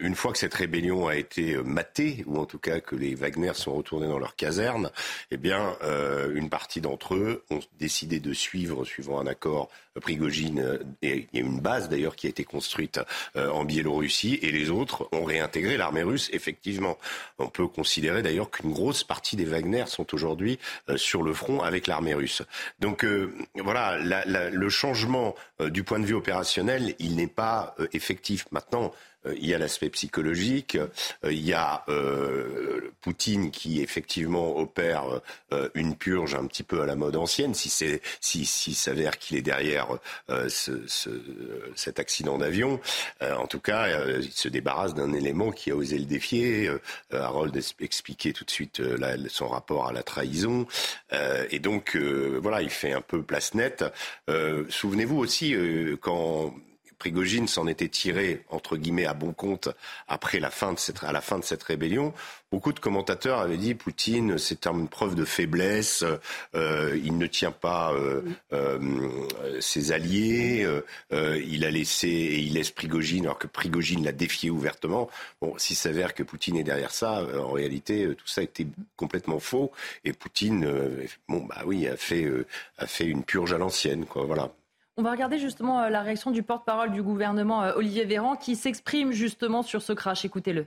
une 0.00 0.14
fois 0.14 0.32
que 0.32 0.38
cette 0.38 0.54
rébellion 0.54 1.08
a 1.08 1.16
été 1.16 1.56
matée, 1.56 2.22
ou 2.26 2.38
en 2.38 2.46
tout 2.46 2.60
cas 2.60 2.78
que 2.78 2.94
les 2.94 3.16
Wagner 3.16 3.54
sont 3.54 3.74
retournés 3.74 4.06
dans 4.06 4.20
leur 4.20 4.36
caserne, 4.36 4.92
eh 5.32 5.36
bien, 5.36 5.76
une 6.32 6.48
partie 6.48 6.80
d'entre 6.80 7.16
eux 7.16 7.44
ont 7.50 7.60
décidé 7.80 8.20
de 8.20 8.32
suivre, 8.32 8.84
suivant 8.84 9.18
un 9.18 9.26
accord 9.26 9.68
Prigogine, 10.00 10.78
et 11.02 11.28
il 11.32 11.40
y 11.40 11.42
a 11.42 11.46
une 11.46 11.60
base 11.60 11.88
d'ailleurs 11.88 12.16
qui 12.16 12.26
a 12.26 12.30
été 12.30 12.44
construite 12.44 13.00
en 13.34 13.64
Biélorussie, 13.64 14.38
et 14.42 14.50
les 14.50 14.70
autres 14.70 15.08
ont 15.12 15.24
réintégré 15.24 15.76
l'armée 15.76 16.02
russe. 16.02 16.30
Effectivement, 16.32 16.98
on 17.38 17.48
peut 17.48 17.66
considérer 17.66 18.22
d'ailleurs 18.22 18.50
qu'une 18.50 18.72
grosse 18.72 19.04
partie 19.04 19.36
des 19.36 19.44
Wagner 19.44 19.84
sont 19.86 20.14
aujourd'hui 20.14 20.58
euh, 20.88 20.96
sur 20.96 21.22
le 21.22 21.32
front 21.32 21.60
avec 21.60 21.86
l'armée 21.86 22.14
russe. 22.14 22.42
Donc 22.80 23.04
euh, 23.04 23.34
voilà, 23.56 23.98
le 23.98 24.68
changement 24.68 25.34
euh, 25.60 25.70
du 25.70 25.82
point 25.82 25.98
de 25.98 26.06
vue 26.06 26.14
opérationnel, 26.14 26.94
il 26.98 27.16
n'est 27.16 27.26
pas 27.26 27.74
effectif. 27.92 28.46
Maintenant, 28.50 28.92
euh, 28.92 29.17
il 29.36 29.46
y 29.46 29.54
a 29.54 29.58
l'aspect 29.58 29.90
psychologique, 29.90 30.76
euh, 30.76 31.32
il 31.32 31.44
y 31.44 31.52
a 31.52 31.84
euh, 31.88 32.92
Poutine 33.00 33.50
qui 33.50 33.80
effectivement 33.80 34.56
opère 34.58 35.20
une 35.74 35.96
purge 35.96 36.34
un 36.34 36.46
petit 36.46 36.62
peu 36.62 36.82
à 36.82 36.86
la 36.86 36.96
mode 36.96 37.16
ancienne, 37.16 37.54
si 37.54 37.68
c'est 37.68 38.00
si, 38.20 38.44
si 38.44 38.74
s'avère 38.74 39.18
qu'il 39.18 39.36
est 39.36 39.42
derrière 39.42 39.98
ce, 40.48 40.86
cet 41.74 42.00
accident 42.00 42.38
d'avion. 42.38 42.80
en 43.20 43.46
tout 43.46 43.60
cas, 43.60 43.86
il 44.18 44.32
se 44.32 44.48
débarrasse 44.48 44.94
d'un 44.94 45.12
élément 45.12 45.52
qui 45.52 45.70
a 45.70 45.76
osé 45.76 45.98
le 45.98 46.04
défier. 46.04 46.70
Harold 47.12 47.56
expliquait 47.80 48.32
tout 48.32 48.44
de 48.44 48.50
suite 48.50 48.82
son 49.28 49.48
rapport 49.48 49.86
à 49.86 49.92
la 49.92 50.02
trahison. 50.02 50.66
et 51.50 51.58
donc, 51.60 51.96
voilà, 51.96 52.60
il 52.60 52.70
fait 52.70 52.92
un 52.92 53.02
peu 53.02 53.22
place 53.22 53.54
nette. 53.54 53.84
Souvenez-vous 54.68 55.18
aussi, 55.18 55.54
quand 56.00 56.52
Prigogine 56.98 57.46
s'en 57.46 57.66
était 57.66 57.88
tiré, 57.88 58.44
entre 58.50 58.76
guillemets, 58.76 59.06
à 59.06 59.14
bon 59.14 59.32
compte 59.32 59.68
après 60.08 60.40
la 60.40 60.50
fin 60.50 60.72
de 60.72 60.78
cette, 60.78 61.04
à 61.04 61.12
la 61.12 61.20
fin 61.20 61.38
de 61.38 61.44
cette 61.44 61.62
rébellion. 61.62 62.12
Beaucoup 62.50 62.72
de 62.72 62.80
commentateurs 62.80 63.40
avaient 63.40 63.58
dit 63.58 63.74
Poutine, 63.74 64.38
c'est 64.38 64.66
une 64.66 64.88
preuve 64.88 65.14
de 65.14 65.26
faiblesse, 65.26 66.02
euh, 66.54 66.98
il 67.04 67.18
ne 67.18 67.26
tient 67.26 67.50
pas 67.50 67.92
euh, 67.92 68.22
euh, 68.54 69.28
ses 69.60 69.92
alliés, 69.92 70.66
il 71.10 71.64
a 71.64 71.70
laissé 71.70 72.08
et 72.08 72.38
il 72.38 72.54
laisse 72.54 72.70
Prigogine 72.70 73.26
alors 73.26 73.38
que 73.38 73.46
Prigogine 73.46 74.02
l'a 74.02 74.12
défié 74.12 74.48
ouvertement. 74.50 75.10
Bon, 75.42 75.54
s'il 75.58 75.76
s'avère 75.76 76.14
que 76.14 76.22
Poutine 76.22 76.56
est 76.56 76.64
derrière 76.64 76.92
ça, 76.92 77.22
en 77.38 77.52
réalité, 77.52 78.08
tout 78.16 78.26
ça 78.26 78.42
était 78.42 78.66
complètement 78.96 79.40
faux 79.40 79.70
et 80.04 80.14
Poutine, 80.14 80.66
bon 81.28 81.44
bah 81.44 81.62
oui, 81.66 81.86
a 81.86 81.96
fait 81.96 82.26
a 82.78 82.86
fait 82.86 83.04
une 83.04 83.24
purge 83.24 83.52
à 83.52 83.58
l'ancienne, 83.58 84.06
quoi. 84.06 84.24
Voilà. 84.24 84.50
On 84.98 85.02
va 85.02 85.12
regarder 85.12 85.38
justement 85.38 85.80
euh, 85.80 85.90
la 85.90 86.02
réaction 86.02 86.32
du 86.32 86.42
porte-parole 86.42 86.90
du 86.90 87.04
gouvernement, 87.04 87.62
euh, 87.62 87.72
Olivier 87.76 88.04
Véran, 88.04 88.34
qui 88.34 88.56
s'exprime 88.56 89.12
justement 89.12 89.62
sur 89.62 89.80
ce 89.80 89.92
crash. 89.92 90.24
Écoutez-le. 90.24 90.66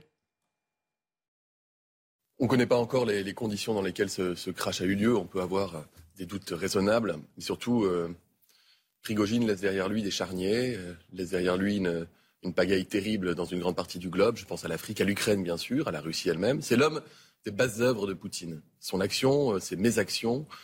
On 2.38 2.44
ne 2.44 2.48
connaît 2.48 2.66
pas 2.66 2.78
encore 2.78 3.04
les, 3.04 3.34
conditions 3.34 3.74
dans 3.74 3.82
lesquelles 3.82 4.08
ce, 4.08 4.50
crash 4.50 4.80
a 4.80 4.86
eu 4.86 4.94
lieu. 4.94 5.14
On 5.14 5.26
peut 5.26 5.42
avoir 5.42 5.76
euh, 5.76 5.80
des 6.16 6.24
doutes 6.24 6.48
raisonnables. 6.48 7.18
Mais 7.36 7.42
surtout, 7.42 7.86
Prigogine 9.02 9.46
laisse 9.46 9.60
derrière 9.60 9.90
lui 9.90 10.02
des 10.02 10.10
charniers, 10.10 10.78
laisse 11.12 11.30
derrière 11.30 11.58
lui 11.58 11.76
une, 11.76 12.06
pagaille 12.54 12.86
terrible 12.86 13.34
dans 13.34 13.44
une 13.44 13.60
grande 13.60 13.76
partie 13.76 13.98
du 13.98 14.08
globe. 14.08 14.36
Je 14.38 14.46
pense 14.46 14.64
à 14.64 14.68
l'Afrique, 14.68 15.02
à 15.02 15.04
l'Ukraine, 15.04 15.42
bien 15.42 15.58
sûr, 15.58 15.88
à 15.88 15.92
la 15.92 16.00
Russie 16.00 16.30
elle-même. 16.30 16.62
C'est 16.62 16.76
l'homme 16.76 17.02
des 17.44 17.50
bases 17.50 17.82
œuvres 17.82 18.06
de 18.06 18.14
Poutine. 18.14 18.62
Son 18.80 19.00
action, 19.00 19.60
ses 19.60 19.76
mésactions, 19.76 20.46
euh, 20.48 20.54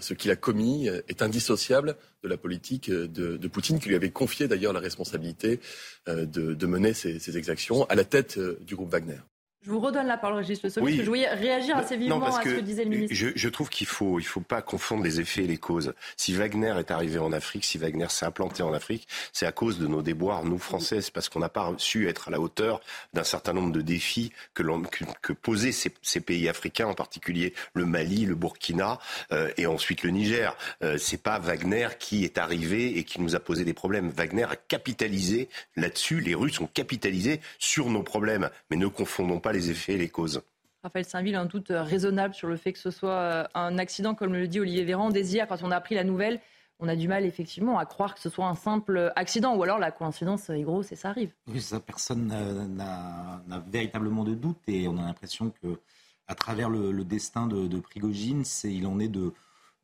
ce 0.00 0.14
qu'il 0.14 0.30
a 0.30 0.36
commis 0.36 0.88
euh, 0.88 1.00
est 1.08 1.22
indissociable 1.22 1.96
de 2.22 2.28
la 2.28 2.36
politique 2.36 2.90
euh, 2.90 3.08
de, 3.08 3.48
Poutine, 3.48 3.78
qui 3.78 3.88
lui 3.88 3.96
avait 3.96 4.10
confié 4.10 4.46
d'ailleurs 4.46 4.72
la 4.72 4.80
responsabilité 4.80 5.60
de, 6.06 6.66
mener 6.66 6.94
ces 6.94 7.36
exactions 7.36 7.84
à 7.86 7.94
la 7.96 8.04
tête 8.04 8.38
du 8.38 8.76
groupe 8.76 8.90
Wagner. 8.90 9.18
Je 9.62 9.70
vous 9.70 9.80
redonne 9.80 10.06
la 10.06 10.16
parole, 10.16 10.38
Régis 10.38 10.62
Le 10.62 10.70
parce 10.70 10.86
que 10.86 10.90
je 10.90 11.02
voulais 11.02 11.28
réagir 11.28 11.76
assez 11.76 11.94
vivement 11.94 12.24
à 12.24 12.32
ce 12.32 12.48
que 12.48 12.60
disait 12.60 12.84
le 12.84 12.90
ministre. 12.90 13.14
Je, 13.14 13.28
je 13.34 13.48
trouve 13.50 13.68
qu'il 13.68 13.86
faut, 13.86 14.18
il 14.18 14.24
faut 14.24 14.40
pas 14.40 14.62
confondre 14.62 15.04
les 15.04 15.20
effets 15.20 15.44
et 15.44 15.46
les 15.46 15.58
causes. 15.58 15.92
Si 16.16 16.32
Wagner 16.34 16.74
est 16.78 16.90
arrivé 16.90 17.18
en 17.18 17.30
Afrique, 17.30 17.66
si 17.66 17.76
Wagner 17.76 18.06
s'est 18.08 18.24
implanté 18.24 18.62
en 18.62 18.72
Afrique, 18.72 19.06
c'est 19.34 19.44
à 19.44 19.52
cause 19.52 19.78
de 19.78 19.86
nos 19.86 20.00
déboires, 20.00 20.44
nous 20.46 20.58
Français, 20.58 21.02
c'est 21.02 21.12
parce 21.12 21.28
qu'on 21.28 21.40
n'a 21.40 21.50
pas 21.50 21.74
su 21.76 22.08
être 22.08 22.28
à 22.28 22.30
la 22.30 22.40
hauteur 22.40 22.80
d'un 23.12 23.22
certain 23.22 23.52
nombre 23.52 23.70
de 23.70 23.82
défis 23.82 24.32
que, 24.54 24.62
que, 24.62 25.04
que 25.20 25.32
posaient 25.34 25.72
ces, 25.72 25.92
ces, 26.00 26.20
pays 26.20 26.48
africains, 26.48 26.86
en 26.86 26.94
particulier 26.94 27.52
le 27.74 27.84
Mali, 27.84 28.24
le 28.24 28.36
Burkina 28.36 28.98
euh, 29.30 29.50
et 29.58 29.66
ensuite 29.66 30.04
le 30.04 30.10
Niger. 30.10 30.56
Euh, 30.82 30.96
c'est 30.96 31.22
pas 31.22 31.38
Wagner 31.38 31.88
qui 31.98 32.24
est 32.24 32.38
arrivé 32.38 32.96
et 32.96 33.04
qui 33.04 33.20
nous 33.20 33.36
a 33.36 33.40
posé 33.40 33.64
des 33.64 33.74
problèmes. 33.74 34.08
Wagner 34.08 34.44
a 34.44 34.56
capitalisé 34.56 35.50
là-dessus. 35.76 36.20
Les 36.20 36.34
Russes 36.34 36.62
ont 36.62 36.68
capitalisé 36.72 37.42
sur 37.58 37.90
nos 37.90 38.02
problèmes. 38.02 38.48
Mais 38.70 38.78
ne 38.78 38.86
confondons 38.86 39.38
pas 39.38 39.49
les 39.52 39.70
effets 39.70 39.94
et 39.94 39.98
les 39.98 40.08
causes. 40.08 40.42
Raphaël 40.82 41.04
Saint-Ville, 41.04 41.34
un 41.34 41.44
doute 41.44 41.68
raisonnable 41.70 42.34
sur 42.34 42.48
le 42.48 42.56
fait 42.56 42.72
que 42.72 42.78
ce 42.78 42.90
soit 42.90 43.10
euh, 43.10 43.44
un 43.54 43.76
accident, 43.78 44.14
comme 44.14 44.32
le 44.32 44.48
dit 44.48 44.60
Olivier 44.60 44.84
Véran. 44.84 45.10
Dès 45.10 45.26
hier, 45.26 45.46
quand 45.46 45.62
on 45.62 45.70
a 45.70 45.76
appris 45.76 45.94
la 45.94 46.04
nouvelle, 46.04 46.40
on 46.78 46.88
a 46.88 46.96
du 46.96 47.06
mal 47.06 47.24
effectivement 47.24 47.78
à 47.78 47.84
croire 47.84 48.14
que 48.14 48.20
ce 48.20 48.30
soit 48.30 48.46
un 48.46 48.54
simple 48.54 49.12
accident 49.14 49.54
ou 49.54 49.62
alors 49.62 49.78
la 49.78 49.90
coïncidence 49.90 50.48
est 50.48 50.62
grosse 50.62 50.92
et 50.92 50.96
ça 50.96 51.10
arrive. 51.10 51.32
Oui, 51.48 51.60
ça, 51.60 51.78
personne 51.78 52.28
n'a 52.28 53.42
véritablement 53.70 54.24
de 54.24 54.34
doute 54.34 54.60
et 54.66 54.88
on 54.88 54.96
a 54.96 55.02
l'impression 55.02 55.52
que 55.62 55.78
à 56.26 56.34
travers 56.34 56.70
le, 56.70 57.04
destin 57.04 57.46
de, 57.46 57.80
Prigogine, 57.80 58.44
il 58.64 58.86
en 58.86 59.00
est 59.00 59.08
de, 59.08 59.32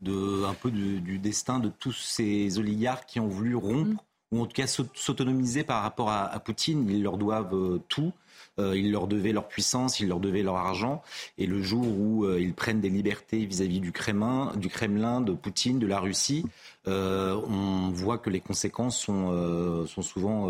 de 0.01 0.45
un 0.45 0.55
peu 0.55 0.71
du, 0.71 1.19
destin 1.19 1.59
de 1.59 1.69
tous 1.69 1.93
ces 1.93 2.59
oligarques 2.59 3.07
qui 3.09 3.21
ont 3.21 3.27
voulu 3.27 3.57
rompre 3.57 3.91
mm. 3.91 3.99
ou 4.37 4.43
en 4.43 4.47
tout 4.47 4.55
cas 4.55 4.67
s'autonomiser 4.67 5.65
par 5.65 5.83
rapport 5.83 6.09
à, 6.09 6.25
à, 6.25 6.39
Poutine. 6.39 6.89
Ils 6.89 7.03
leur 7.03 7.19
doivent 7.19 7.55
euh, 7.55 7.83
tout. 7.89 8.13
Euh, 8.59 8.77
ils 8.77 8.91
leur 8.91 9.07
devaient 9.07 9.33
leur 9.33 9.49
puissance, 9.49 10.01
ils 10.01 10.09
leur 10.09 10.19
devaient 10.19 10.43
leur 10.43 10.57
argent. 10.57 11.03
Et 11.37 11.47
le 11.47 11.63
jour 11.63 11.87
où 11.87 12.25
euh, 12.25 12.41
ils 12.41 12.55
prennent 12.55 12.81
des 12.81 12.89
libertés 12.89 13.45
vis-à-vis 13.45 13.81
du 13.81 13.93
Kremlin, 13.93 14.53
du 14.57 14.69
Kremlin, 14.69 15.21
de 15.21 15.33
Poutine, 15.33 15.79
de 15.79 15.87
la 15.87 16.01
Russie, 16.01 16.47
euh, 16.89 17.39
on 17.49 17.91
voit 17.91 18.17
que 18.17 18.31
les 18.31 18.41
conséquences 18.41 18.99
sont, 18.99 19.87
sont 19.87 20.03
souvent 20.03 20.47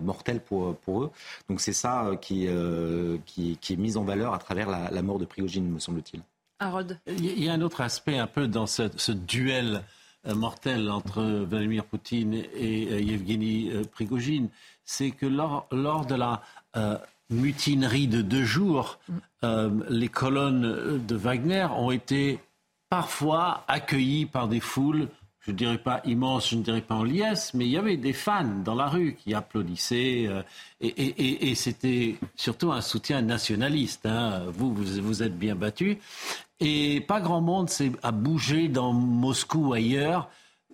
mortelles 0.00 0.40
pour, 0.40 0.76
pour 0.76 1.04
eux. 1.04 1.10
Donc 1.48 1.60
c'est 1.60 1.72
ça 1.72 2.12
qui, 2.20 2.48
qui, 3.26 3.58
qui, 3.60 3.72
est 3.72 3.76
mis 3.76 3.96
en 3.96 4.04
valeur 4.04 4.32
à 4.32 4.38
travers 4.38 4.70
la, 4.70 5.02
mort 5.02 5.18
de 5.18 5.24
Prigogine, 5.24 5.68
me 5.68 5.78
semble-t-il. 5.78 6.22
Harold. 6.60 6.98
Il 7.06 7.42
y 7.42 7.48
a 7.48 7.52
un 7.52 7.60
autre 7.60 7.80
aspect 7.80 8.16
un 8.16 8.26
peu 8.26 8.46
dans 8.46 8.66
ce, 8.66 8.84
ce 8.96 9.12
duel 9.12 9.82
mortel 10.24 10.90
entre 10.90 11.22
Vladimir 11.22 11.84
Poutine 11.84 12.34
et 12.54 13.02
Yevgeny 13.02 13.72
Prigogine, 13.92 14.48
c'est 14.84 15.10
que 15.10 15.26
lors, 15.26 15.66
lors 15.70 16.06
de 16.06 16.14
la 16.14 16.42
mutinerie 17.34 18.08
de 18.08 18.22
deux 18.22 18.44
jours, 18.44 18.98
euh, 19.42 19.70
les 19.88 20.08
colonnes 20.08 21.04
de 21.04 21.14
Wagner 21.14 21.66
ont 21.76 21.90
été 21.90 22.38
parfois 22.88 23.64
accueillies 23.68 24.26
par 24.26 24.48
des 24.48 24.60
foules, 24.60 25.08
je 25.40 25.50
ne 25.50 25.56
dirais 25.56 25.78
pas 25.78 26.00
immenses, 26.04 26.50
je 26.50 26.56
ne 26.56 26.62
dirais 26.62 26.80
pas 26.80 26.94
en 26.94 27.02
liesse, 27.02 27.52
mais 27.52 27.66
il 27.66 27.70
y 27.72 27.76
avait 27.76 27.98
des 27.98 28.14
fans 28.14 28.62
dans 28.64 28.74
la 28.74 28.88
rue 28.88 29.14
qui 29.14 29.34
applaudissaient. 29.34 30.26
Euh, 30.26 30.42
et, 30.80 31.54
c'était 31.54 32.16
surtout 32.34 32.72
un 32.72 32.80
soutien 32.80 33.20
nationaliste. 33.20 34.06
Hein. 34.06 34.44
Vous, 34.48 34.72
vous, 34.72 35.22
êtes 35.22 35.38
bien 35.38 35.54
battu. 35.54 35.98
Et 36.60 37.02
pas 37.02 37.20
grand 37.20 37.42
monde 37.42 37.68
a 38.02 38.12
bougé 38.12 38.68
dans 38.68 38.92
Moscou 38.92 39.68
ou 39.68 39.72
ailleurs 39.74 40.30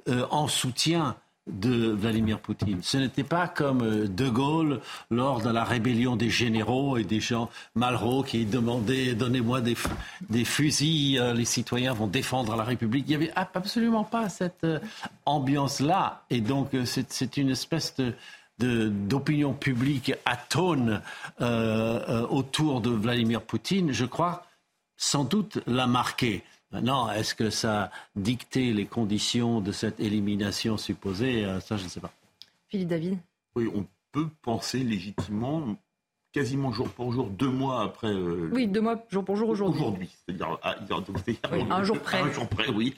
euh, 0.09 0.25
en 0.31 0.47
soutien 0.47 1.17
de 1.53 1.91
Vladimir 1.93 2.39
Poutine. 2.39 2.81
Ce 2.83 2.97
n'était 2.97 3.25
pas 3.25 3.49
comme 3.49 3.83
euh, 3.83 4.09
De 4.09 4.29
Gaulle 4.29 4.81
lors 5.11 5.41
de 5.41 5.51
la 5.51 5.65
rébellion 5.65 6.17
des 6.17 6.31
généraux 6.31 6.97
et 6.97 7.05
des 7.05 7.21
gens 7.21 7.51
Malraux 7.75 8.23
qui 8.23 8.45
demandaient 8.45 9.15
donnez-moi 9.15 9.61
des, 9.61 10.45
fusils, 10.45 11.19
euh, 11.19 11.35
les 11.35 11.45
citoyens 11.45 11.93
vont 11.93 12.07
défendre 12.07 12.57
la 12.57 12.65
République. 12.65 13.05
Il 13.09 13.11
n'y 13.11 13.25
avait 13.25 13.33
absolument 13.37 14.05
pas 14.05 14.29
cette 14.29 14.65
euh, 14.65 14.79
ambiance-là. 15.27 16.25
Et 16.31 16.41
donc 16.41 16.71
c'est 16.85 17.37
une 17.37 17.51
espèce 17.51 17.95
de 17.97 18.15
d'opinion 18.59 19.55
publique 19.55 20.13
atone 20.27 21.01
autour 22.29 22.83
de 22.83 22.91
Vladimir 22.91 23.41
Poutine, 23.41 23.91
je 23.91 24.05
crois, 24.05 24.43
sans 24.99 25.25
doute 25.25 25.61
l'a 25.67 25.87
marqué. 25.87 26.45
Maintenant, 26.73 27.11
est-ce 27.11 27.35
que 27.35 27.51
ça 27.51 27.85
a 27.85 27.91
dicté 28.15 28.73
les 28.73 28.87
conditions 28.87 29.61
de 29.61 29.73
cette 29.73 29.99
élimination 29.99 30.77
supposée 30.77 31.45
euh, 31.45 31.61
Ça, 31.61 31.77
je 31.77 31.85
ne 31.85 31.89
sais 31.89 32.01
pas. 32.01 32.13
Philippe 32.69 32.89
David 32.89 33.19
Oui, 33.57 33.69
on 33.75 33.87
peut 34.13 34.29
penser 34.43 34.79
légitimement, 34.79 35.77
quasiment 36.33 36.73
jour 36.73 36.89
pour 36.89 37.13
jour, 37.13 37.29
deux 37.29 37.49
mois 37.49 37.83
après. 37.83 38.13
Euh, 38.13 38.51
oui, 38.53 38.69
deux 38.69 38.81
mois 38.81 39.05
jour 39.11 39.25
pour 39.25 39.37
jour 39.37 39.49
aujourd'hui. 39.49 39.81
Aujourd'hui, 39.81 40.11
c'est-à-dire 40.25 40.59
ah, 40.63 40.77
un 40.79 41.83
jour 41.83 41.99
près. 41.99 42.21
Un 42.21 42.33
jour 42.33 42.49
près, 42.49 42.69
oui. 42.69 42.95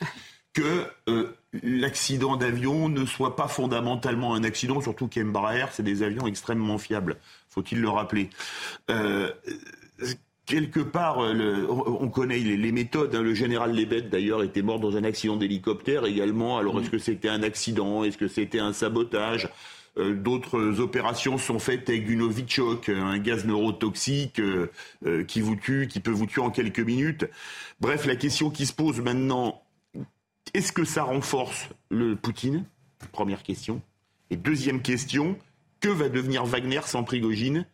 Que 0.53 0.87
euh, 1.09 1.35
l'accident 1.63 2.37
d'avion 2.37 2.91
ne 2.91 3.07
soit 3.07 3.37
pas 3.37 3.49
fondamentalement 3.49 4.35
un 4.35 4.45
accident, 4.45 4.83
surtout 4.83 5.09
qu'Embraer, 5.09 5.65
c'est 5.71 5.83
des 5.83 6.03
avions 6.03 6.27
extrêmement 6.27 6.77
fiables, 6.77 7.17
faut-il 7.49 7.81
le 7.81 7.89
rappeler 7.89 8.29
quelque 10.53 10.81
part, 10.81 11.25
euh, 11.25 11.67
on 11.67 12.11
connaît 12.11 12.39
les, 12.39 12.73
méthodes. 12.73 13.15
Hein. 13.15 13.23
Le 13.23 13.33
général 13.33 13.75
Lebet, 13.75 14.03
d'ailleurs, 14.03 14.43
était 14.43 14.61
mort 14.61 14.81
dans 14.81 14.99
un 14.99 15.05
accident 15.05 15.39
d'hélicoptère 15.39 16.05
également. 16.05 16.59
Alors, 16.59 16.79
est-ce 16.79 16.91
que 16.91 16.99
c'était 16.99 17.31
un 17.31 17.43
accident? 17.43 18.05
Est-ce 18.05 18.19
que 18.19 18.29
c'était 18.29 18.59
un 18.59 18.75
sabotage? 18.75 19.49
Euh, 19.97 20.15
D'autres 20.15 20.79
opérations 20.81 21.39
sont 21.39 21.59
faites 21.59 21.89
avec 21.89 22.05
du 22.05 22.17
Novichok, 22.17 22.91
un 22.91 23.17
gaz 23.17 23.47
neurotoxique 23.47 24.41
euh, 24.41 25.25
qui 25.27 25.41
vous 25.41 25.57
tue, 25.57 25.89
qui 25.89 26.01
peut 26.01 26.11
vous 26.11 26.27
tuer 26.27 26.43
en 26.43 26.51
quelques 26.51 26.81
minutes. 26.81 27.25
Bref, 27.81 28.05
la 28.05 28.17
question 28.17 28.51
qui 28.51 28.67
se 28.67 28.75
pose 28.75 29.01
maintenant, 29.01 29.63
est-ce 30.53 30.73
que 30.73 30.85
ça 30.85 31.05
renforce 31.05 31.71
le 31.91 32.15
Poutine? 32.15 32.67
Première 33.13 33.43
question. 33.43 33.81
Et 34.29 34.37
deuxième 34.37 34.83
question, 34.83 35.39
que 35.81 35.89
va 35.89 36.11
devenir 36.11 36.45
Wagner 36.45 36.83
sans 36.85 37.05
Prigogine? 37.05 37.65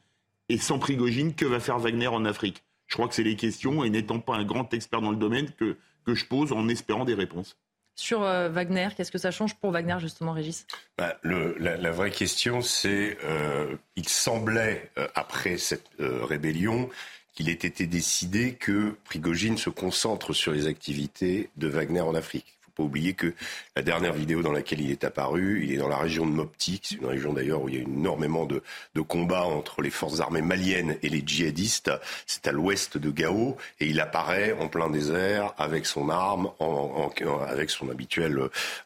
Et 0.48 0.58
sans 0.58 0.78
Prigogine, 0.78 1.34
que 1.34 1.44
va 1.44 1.58
faire 1.58 1.80
Wagner 1.80 2.06
en 2.06 2.24
Afrique? 2.24 2.62
Je 2.88 2.94
crois 2.94 3.06
que 3.06 3.14
c'est 3.14 3.22
les 3.22 3.36
questions, 3.36 3.84
et 3.84 3.90
n'étant 3.90 4.18
pas 4.18 4.34
un 4.34 4.44
grand 4.44 4.72
expert 4.74 5.00
dans 5.00 5.10
le 5.10 5.16
domaine, 5.16 5.50
que, 5.52 5.76
que 6.04 6.14
je 6.14 6.26
pose 6.26 6.52
en 6.52 6.68
espérant 6.68 7.04
des 7.04 7.14
réponses. 7.14 7.56
Sur 7.94 8.22
euh, 8.22 8.48
Wagner, 8.48 8.88
qu'est-ce 8.96 9.10
que 9.10 9.18
ça 9.18 9.30
change 9.30 9.54
pour 9.56 9.72
Wagner, 9.72 9.96
justement, 9.98 10.32
Régis? 10.32 10.66
Bah, 10.96 11.18
la, 11.24 11.90
vraie 11.90 12.10
question, 12.10 12.62
c'est 12.62 13.18
euh, 13.24 13.76
il 13.96 14.08
semblait, 14.08 14.90
euh, 14.98 15.08
après 15.14 15.58
cette 15.58 15.88
rébellion, 15.98 16.88
qu'il 17.34 17.48
ait 17.48 17.52
été 17.52 17.86
décidé 17.86 18.54
que 18.54 18.96
Prigogine 19.04 19.58
se 19.58 19.70
concentre 19.70 20.32
sur 20.32 20.52
les 20.52 20.66
activités 20.66 21.50
de 21.56 21.68
Wagner 21.68 22.00
en 22.00 22.14
Afrique 22.14 22.57
pas 22.78 22.84
oublier 22.84 23.14
que 23.14 23.34
la 23.74 23.82
dernière 23.82 24.12
vidéo 24.12 24.40
dans 24.40 24.52
laquelle 24.52 24.80
il 24.80 24.92
est 24.92 25.02
apparu, 25.02 25.64
il 25.64 25.72
est 25.72 25.78
dans 25.78 25.88
la 25.88 25.96
région 25.96 26.24
de 26.24 26.30
Mopti, 26.30 26.80
c'est 26.82 26.94
une 26.94 27.06
région 27.06 27.32
d'ailleurs 27.32 27.62
où 27.62 27.68
il 27.68 27.74
y 27.74 27.78
a 27.78 27.82
énormément 27.82 28.46
de, 28.46 28.62
de, 28.94 29.00
combats 29.00 29.44
entre 29.44 29.82
les 29.82 29.90
forces 29.90 30.20
armées 30.20 30.42
maliennes 30.42 30.96
et 31.02 31.08
les 31.08 31.22
djihadistes. 31.26 31.90
C'est 32.26 32.46
à 32.46 32.52
l'ouest 32.52 32.96
de 32.96 33.10
Gao 33.10 33.56
et 33.80 33.86
il 33.86 34.00
apparaît 34.00 34.52
en 34.52 34.68
plein 34.68 34.88
désert 34.90 35.54
avec 35.58 35.86
son 35.86 36.08
arme, 36.08 36.50
en, 36.60 37.10
en, 37.20 37.40
avec 37.40 37.70
son 37.70 37.88
habituel, 37.88 38.38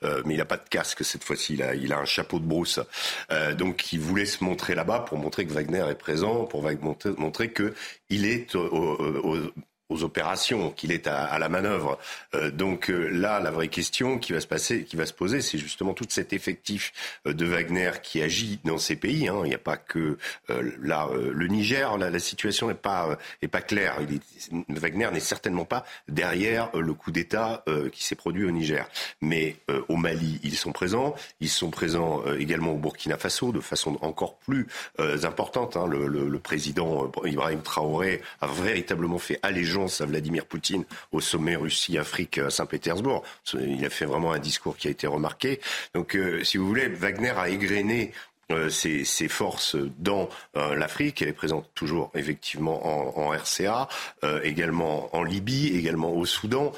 euh, 0.02 0.22
mais 0.24 0.34
il 0.34 0.38
n'a 0.38 0.46
pas 0.46 0.56
de 0.56 0.68
casque 0.68 1.04
cette 1.04 1.24
fois-ci, 1.24 1.54
il 1.54 1.62
a, 1.62 1.74
il 1.74 1.92
a 1.92 1.98
un 1.98 2.06
chapeau 2.06 2.38
de 2.38 2.46
brousse. 2.46 2.80
Euh, 3.30 3.54
donc 3.54 3.92
il 3.92 4.00
voulait 4.00 4.26
se 4.26 4.42
montrer 4.42 4.74
là-bas 4.74 5.00
pour 5.00 5.18
montrer 5.18 5.44
que 5.44 5.52
Wagner 5.52 5.84
est 5.90 5.98
présent, 5.98 6.44
pour 6.44 6.62
montrer, 6.62 7.10
montrer 7.18 7.50
que 7.50 7.74
il 8.08 8.24
est 8.24 8.54
au, 8.54 8.60
au, 8.62 9.36
aux 9.92 10.02
opérations, 10.04 10.70
qu'il 10.70 10.90
est 10.92 11.06
à, 11.06 11.38
la 11.38 11.48
manœuvre. 11.48 11.98
Euh, 12.34 12.50
donc 12.50 12.90
euh, 12.90 13.08
là, 13.08 13.40
la 13.40 13.50
vraie 13.50 13.68
question 13.68 14.18
qui 14.18 14.32
va 14.32 14.40
se 14.40 14.46
passer, 14.46 14.84
qui 14.84 14.96
va 14.96 15.06
se 15.06 15.12
poser, 15.12 15.40
c'est 15.42 15.58
justement 15.58 15.92
tout 15.94 16.06
cet 16.08 16.32
effectif 16.32 16.92
euh, 17.26 17.34
de 17.34 17.44
Wagner 17.44 17.90
qui 18.02 18.22
agit 18.22 18.58
dans 18.64 18.78
ces 18.78 18.96
pays. 18.96 19.28
Hein. 19.28 19.40
Il 19.44 19.48
n'y 19.48 19.54
a 19.54 19.58
pas 19.58 19.76
que 19.76 20.16
là 20.48 21.08
le 21.12 21.46
Niger. 21.46 21.98
la 21.98 22.18
situation 22.18 22.68
n'est 22.68 22.74
pas 22.74 23.16
claire. 23.66 23.98
Wagner 24.68 25.08
n'est 25.12 25.20
certainement 25.20 25.64
pas 25.64 25.84
derrière 26.08 26.70
le 26.74 26.94
coup 26.94 27.10
d'État 27.10 27.64
qui 27.92 28.04
s'est 28.04 28.14
produit 28.14 28.44
au 28.44 28.50
Niger. 28.50 28.88
Mais 29.20 29.56
au 29.88 29.96
Mali, 29.96 30.40
ils 30.42 30.56
sont 30.56 30.72
présents. 30.72 31.14
Ils 31.40 31.48
sont 31.48 31.70
présents 31.70 32.22
également 32.38 32.72
au 32.72 32.78
Burkina 32.78 33.18
Faso 33.18 33.52
de 33.52 33.60
façon 33.60 33.98
encore 34.00 34.36
plus 34.38 34.66
importante. 34.98 35.76
Hein. 35.76 35.86
Le, 35.86 36.38
président 36.38 37.10
Ibrahim 37.24 37.62
Traoré 37.62 38.22
a 38.40 38.46
véritablement 38.46 39.18
fait 39.18 39.38
allégeance 39.42 39.81
à 39.86 40.06
Vladimir 40.06 40.46
Poutine 40.46 40.84
au 41.10 41.20
sommet 41.20 41.56
Russie-Afrique 41.56 42.38
à 42.38 42.50
Saint-Pétersbourg. 42.50 43.22
Il 43.54 43.84
a 43.84 43.90
fait 43.90 44.04
vraiment 44.04 44.32
un 44.32 44.38
discours 44.38 44.76
qui 44.76 44.88
a 44.88 44.90
été 44.90 45.06
remarqué. 45.06 45.60
Donc, 45.94 46.14
euh, 46.14 46.44
si 46.44 46.58
vous 46.58 46.66
voulez, 46.66 46.88
Wagner 46.88 47.30
a 47.36 47.48
égrené 47.48 48.12
euh, 48.50 48.68
ses, 48.68 49.28
forces 49.28 49.76
dans 49.98 50.28
euh, 50.56 50.74
l'Afrique. 50.74 51.22
Elle 51.22 51.28
est 51.28 51.32
présente 51.32 51.70
toujours 51.74 52.10
effectivement 52.14 53.16
en, 53.18 53.30
RCA, 53.32 53.88
euh, 54.24 54.40
également 54.42 55.14
en 55.16 55.22
Libye, 55.22 55.76
également 55.76 56.12
au 56.12 56.26
Soudan. 56.26 56.72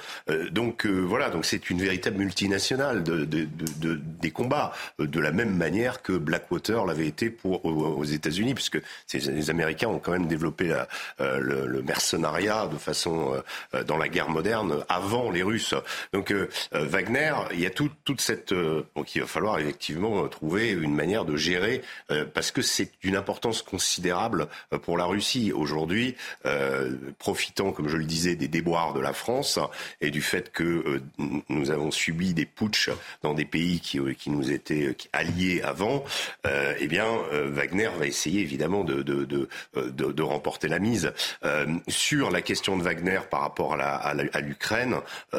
donc 0.51 0.87
voilà, 0.87 1.31
donc 1.31 1.45
c'est 1.47 1.71
une 1.71 1.81
véritable 1.81 2.19
multinationale 2.19 3.03
de, 3.03 3.25
des 3.25 4.31
combats, 4.31 4.73
de 4.99 5.21
la 5.21 5.33
même 5.33 5.57
manière 5.57 6.03
que 6.03 6.13
Blackwater 6.13 6.85
l'avait 6.85 7.07
été 7.07 7.31
pour 7.31 7.65
aux, 7.65 8.05
États-Unis, 8.05 8.55
puisque 8.55 8.81
les 9.13 9.51
Américains 9.51 9.89
ont 9.89 9.99
quand 9.99 10.13
même 10.13 10.27
développé 10.27 10.75
le, 11.19 11.83
mercenariat 11.83 12.67
de 12.67 12.77
façon 12.77 13.43
dans 13.87 13.97
la 13.97 14.09
guerre 14.09 14.29
moderne 14.29 14.85
avant 14.89 15.31
les 15.31 15.43
Russes. 15.43 15.75
Donc 16.13 16.33
Wagner, 16.73 17.35
il 17.53 17.61
y 17.61 17.67
a 17.67 17.71
toute 17.71 18.21
cette 18.21 18.53
donc 18.53 19.15
il 19.15 19.21
va 19.21 19.27
falloir 19.27 19.59
effectivement 19.59 20.27
trouver 20.29 20.71
une 20.71 20.95
manière 20.95 21.25
de 21.25 21.37
gérer 21.37 21.54
gérer 21.55 21.83
parce 22.35 22.51
que 22.51 22.63
c'est 22.63 22.91
d'une 23.03 23.17
importance 23.17 23.63
considérable 23.63 24.49
pour 24.83 24.99
la 24.99 25.05
Russie. 25.05 25.53
Aujourd'hui, 25.53 26.17
profitant, 27.19 27.73
comme 27.73 27.89
je 27.89 27.97
le 27.97 28.05
disais, 28.05 28.35
des 28.35 28.49
déboires 28.49 28.93
de 28.93 29.01
la 29.01 29.13
France 29.13 29.59
et 30.01 30.11
du 30.11 30.21
fait 30.21 30.51
que 30.51 31.01
nous 31.49 31.71
avons 31.71 31.91
subi 31.91 32.35
des 32.35 32.47
putschs 32.47 32.91
dans 33.23 33.35
des 33.35 33.45
pays 33.45 33.81
qui, 33.81 34.31
nous 34.31 34.51
étaient 34.51 34.97
alliés 35.13 35.63
avant, 35.63 36.05
eh 36.45 36.87
bien, 36.89 37.07
Wagner 37.33 37.91
va 37.99 38.07
essayer 38.07 38.41
évidemment 38.41 38.83
de, 38.85 39.03
de, 39.03 39.25
de, 39.25 39.49
de 39.93 40.23
remporter 40.23 40.69
la 40.69 40.79
mise. 40.79 41.13
sur 41.89 42.31
la 42.31 42.43
question 42.43 42.77
de 42.77 42.83
Wagner 42.83 43.21
par 43.31 43.41
rapport 43.41 43.75
à 43.81 44.41
l'Ukraine, 44.41 44.97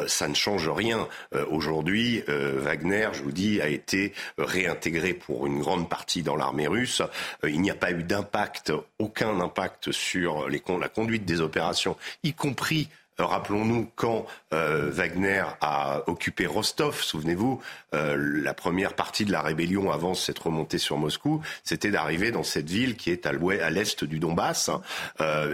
ça 0.07 0.27
ne 0.27 0.35
change 0.35 0.69
rien. 0.69 1.07
Aujourd'hui, 1.49 2.23
Wagner, 2.27 3.09
je 3.13 3.21
vous 3.21 3.31
dis, 3.31 3.61
a 3.61 3.67
été 3.67 4.13
réintégré 4.37 5.13
pour 5.13 5.45
une 5.47 5.59
grande 5.59 5.89
partie 5.89 6.04
dans 6.23 6.35
l'armée 6.35 6.67
russe. 6.67 7.01
Euh, 7.43 7.49
il 7.49 7.61
n'y 7.61 7.71
a 7.71 7.75
pas 7.75 7.91
eu 7.91 8.03
d'impact, 8.03 8.71
aucun 8.99 9.39
impact 9.39 9.91
sur 9.91 10.47
la 10.49 10.89
conduite 10.89 11.25
des 11.25 11.41
opérations, 11.41 11.97
y 12.23 12.33
compris 12.33 12.89
rappelons-nous 13.17 13.89
quand 13.95 14.25
euh, 14.53 14.89
Wagner 14.91 15.43
a 15.61 16.03
occupé 16.07 16.45
Rostov, 16.45 17.01
souvenez-vous, 17.01 17.61
euh, 17.93 18.15
la 18.17 18.53
première 18.53 18.93
partie 18.93 19.25
de 19.25 19.31
la 19.31 19.41
rébellion 19.41 19.91
avant 19.91 20.13
cette 20.13 20.39
remontée 20.39 20.77
sur 20.77 20.97
Moscou, 20.97 21.41
c'était 21.63 21.91
d'arriver 21.91 22.31
dans 22.31 22.43
cette 22.43 22.69
ville 22.69 22.95
qui 22.95 23.11
est 23.11 23.25
à 23.25 23.69
l'est 23.69 24.03
du 24.03 24.19
Donbass, 24.19 24.69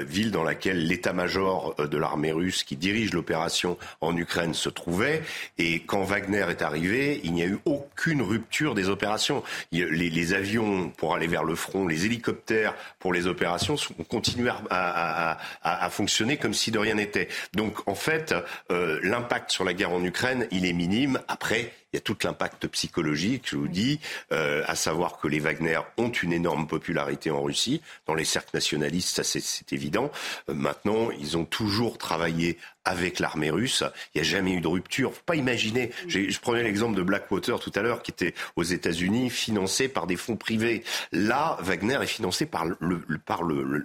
ville 0.07 0.31
dans 0.31 0.43
laquelle 0.43 0.87
l'état-major 0.87 1.75
de 1.77 1.97
l'armée 1.97 2.31
russe 2.31 2.63
qui 2.63 2.75
dirige 2.75 3.13
l'opération 3.13 3.77
en 4.01 4.15
Ukraine 4.15 4.53
se 4.53 4.69
trouvait. 4.69 5.21
Et 5.57 5.81
quand 5.81 6.03
Wagner 6.03 6.45
est 6.49 6.61
arrivé, 6.61 7.21
il 7.23 7.33
n'y 7.33 7.43
a 7.43 7.47
eu 7.47 7.59
aucune 7.65 8.21
rupture 8.21 8.75
des 8.75 8.89
opérations. 8.89 9.43
Les, 9.71 10.33
avions 10.33 10.89
pour 10.89 11.15
aller 11.15 11.27
vers 11.27 11.43
le 11.43 11.55
front, 11.55 11.87
les 11.87 12.05
hélicoptères 12.05 12.75
pour 12.99 13.13
les 13.13 13.27
opérations 13.27 13.75
ont 13.99 14.03
continué 14.03 14.51
à, 14.69 15.37
à 15.63 15.89
fonctionner 15.89 16.37
comme 16.37 16.53
si 16.53 16.71
de 16.71 16.79
rien 16.79 16.95
n'était. 16.95 17.27
Donc 17.53 17.87
en 17.87 17.95
fait, 17.95 18.33
euh, 18.71 18.99
l'impact 19.03 19.51
sur 19.51 19.63
la 19.63 19.73
guerre 19.73 19.91
en 19.91 20.03
Ukraine, 20.03 20.47
il 20.51 20.65
est 20.65 20.73
minime. 20.73 21.19
Après, 21.27 21.73
il 21.93 21.97
y 21.97 21.99
a 21.99 22.01
tout 22.01 22.17
l'impact 22.23 22.67
psychologique, 22.67 23.49
je 23.49 23.57
vous 23.57 23.67
dis, 23.67 23.99
euh, 24.31 24.63
à 24.67 24.75
savoir 24.75 25.19
que 25.19 25.27
les 25.27 25.39
Wagner 25.39 25.79
ont 25.97 26.09
une 26.09 26.31
énorme 26.31 26.67
popularité 26.67 27.31
en 27.31 27.41
Russie. 27.41 27.81
Dans 28.07 28.13
les 28.13 28.23
cercles 28.23 28.51
nationalistes, 28.53 29.21
ça 29.21 29.23
c'est 29.23 29.73
évident. 29.73 30.11
Euh, 30.49 30.53
maintenant, 30.53 31.11
ils 31.11 31.37
ont 31.37 31.45
toujours 31.45 31.97
travaillé 31.97 32.57
avec 32.85 33.19
l'armée 33.19 33.51
russe. 33.51 33.83
Il 34.13 34.21
n'y 34.21 34.27
a 34.27 34.29
jamais 34.29 34.53
eu 34.53 34.61
de 34.61 34.67
rupture. 34.67 35.13
Faut 35.13 35.21
pas 35.25 35.35
imaginer. 35.35 35.91
Je 36.07 36.39
prenais 36.39 36.63
l'exemple 36.63 36.95
de 36.95 37.03
Blackwater 37.03 37.59
tout 37.59 37.71
à 37.75 37.81
l'heure, 37.81 38.01
qui 38.01 38.11
était 38.11 38.33
aux 38.55 38.63
États-Unis, 38.63 39.29
financé 39.29 39.87
par 39.87 40.07
des 40.07 40.15
fonds 40.15 40.35
privés. 40.35 40.83
Là, 41.11 41.57
Wagner 41.61 41.99
est 42.01 42.07
financé 42.07 42.45
par 42.45 42.65
le, 42.65 43.01
par 43.25 43.43
le, 43.43 43.83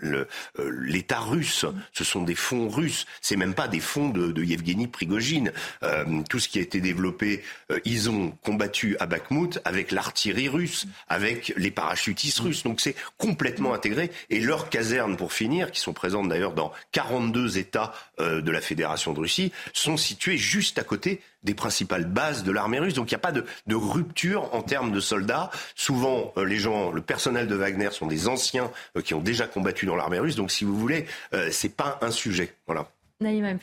euh, 0.59 0.71
l'État 0.81 1.21
russe. 1.21 1.67
Ce 1.93 2.05
sont 2.05 2.23
des 2.23 2.35
fonds 2.35 2.69
russes. 2.69 3.07
C'est 3.21 3.37
même 3.37 3.55
pas 3.55 3.69
des 3.69 3.81
fonds 3.81 4.09
de, 4.09 4.33
de 4.33 4.43
Yevgeny 4.43 4.87
Prigogine. 4.87 5.53
Euh, 5.83 6.23
tout 6.29 6.39
ce 6.39 6.49
qui 6.49 6.59
a 6.59 6.63
été 6.63 6.81
développé, 6.81 7.43
euh, 7.71 7.79
ils 7.97 8.11
ont 8.11 8.33
combattu 8.45 8.95
à 9.01 9.07
Bakhmut 9.07 9.59
avec 9.65 9.91
l'artillerie 9.91 10.51
russe, 10.51 10.87
avec 11.09 11.55
les 11.57 11.71
parachutistes 11.71 12.41
russes. 12.41 12.63
Donc 12.63 12.83
c'est 12.83 12.95
complètement 13.17 13.73
intégré. 13.73 14.11
Et 14.29 14.39
leurs 14.39 14.69
casernes, 14.69 15.17
pour 15.17 15.33
finir, 15.33 15.71
qui 15.71 15.81
sont 15.81 15.95
présentes 15.95 16.29
d'ailleurs 16.29 16.53
dans 16.53 16.73
42 16.93 17.57
États 17.57 17.95
euh, 18.21 18.43
de 18.43 18.51
la 18.51 18.61
Fédération 18.61 19.15
de 19.15 19.21
Russie, 19.21 19.51
sont 19.73 19.97
situées 19.97 20.37
juste 20.37 20.79
à 20.79 20.85
côté 20.85 21.23
des 21.43 21.55
principales 21.55 22.05
bases 22.05 22.45
de 22.45 22.53
l'armée 22.53 22.81
russe. 22.81 22.93
Donc 22.93 23.11
il 23.11 23.15
n'y 23.15 23.17
a 23.17 23.19
pas 23.19 23.33
de, 23.33 23.45
rupture 23.75 24.55
en 24.55 24.61
termes 24.61 24.93
de 24.93 25.01
soldats. 25.01 25.51
Souvent, 25.75 26.35
euh, 26.37 26.45
les 26.45 26.59
gens, 26.59 26.91
le 26.91 27.01
personnel 27.01 27.49
de 27.49 27.55
Wagner 27.55 27.93
sont 27.93 28.07
des 28.07 28.29
anciens 28.29 28.71
qui 29.05 29.15
ont 29.15 29.23
déjà 29.23 29.47
combattu 29.47 29.87
dans 29.87 29.97
l'armée 29.97 30.19
russe. 30.19 30.37
Donc 30.37 30.51
si 30.51 30.65
vous 30.65 30.77
voulez, 30.79 31.07
c'est 31.51 31.75
pas 31.75 31.99
un 32.03 32.11
sujet. 32.11 32.55
Voilà. 32.67 32.91
Naïma. 33.21 33.55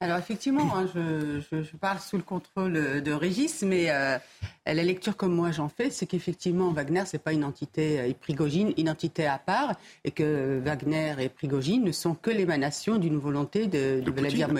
Alors 0.00 0.18
effectivement, 0.18 0.76
hein, 0.76 0.86
je, 0.94 1.76
parle 1.80 1.98
sous 1.98 2.16
le 2.16 2.22
contrôle 2.22 3.02
de 3.02 3.12
Régis, 3.12 3.62
mais 3.62 3.90
euh, 3.90 4.16
la 4.64 4.82
lecture 4.84 5.16
comme 5.16 5.34
moi 5.34 5.50
j'en 5.50 5.68
fais, 5.68 5.90
c'est 5.90 6.06
qu'effectivement 6.06 6.70
Wagner 6.70 7.02
c'est 7.04 7.18
pas 7.18 7.32
une 7.32 7.42
entité 7.42 7.98
euh, 7.98 8.12
Prigogine, 8.20 8.72
une 8.78 8.88
entité 8.88 9.26
à 9.26 9.38
part, 9.38 9.74
et 10.04 10.12
que 10.12 10.60
Wagner 10.64 11.16
et 11.18 11.28
Prigogine 11.28 11.82
ne 11.82 11.90
sont 11.90 12.14
que 12.14 12.30
l'émanation 12.30 12.98
d'une 12.98 13.18
volonté 13.18 13.66
de, 13.66 14.00
de, 14.00 14.10
Vladimir 14.12 14.50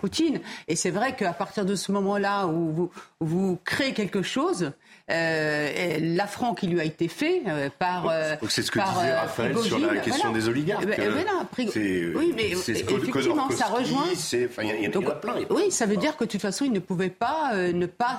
Poutine. 0.00 0.40
Et 0.68 0.76
c'est 0.76 0.90
vrai 0.90 1.16
qu'à 1.16 1.32
partir 1.32 1.64
de 1.64 1.76
ce 1.76 1.90
moment-là 1.90 2.46
où 2.46 2.70
vous, 2.70 2.90
vous 3.20 3.58
créez 3.64 3.94
quelque 3.94 4.20
chose, 4.20 4.72
euh, 5.10 5.98
l'affront 6.00 6.54
qui 6.54 6.66
lui 6.66 6.80
a 6.80 6.84
été 6.84 7.08
fait 7.08 7.42
euh, 7.46 7.68
par. 7.78 8.08
Euh, 8.08 8.36
c'est 8.48 8.62
ce 8.62 8.70
que 8.70 8.78
disait 8.78 9.14
Raphaël 9.14 9.58
sur 9.58 9.78
la 9.78 10.00
question 10.00 10.32
des 10.32 10.48
oligarques. 10.48 10.86
oui, 12.14 12.32
mais 12.34 12.50
effectivement, 12.50 13.50
ça 13.50 13.66
rejoint. 13.66 14.06
oui, 15.50 15.70
ça 15.70 15.84
veut 15.84 15.98
dire 15.98 16.16
que 16.16 16.24
de 16.24 16.30
toute 16.30 16.40
façon, 16.40 16.64
il 16.64 16.72
ne 16.72 16.78
pouvait 16.78 17.10
pas 17.10 17.54
ne 17.54 17.86
pas 17.86 18.18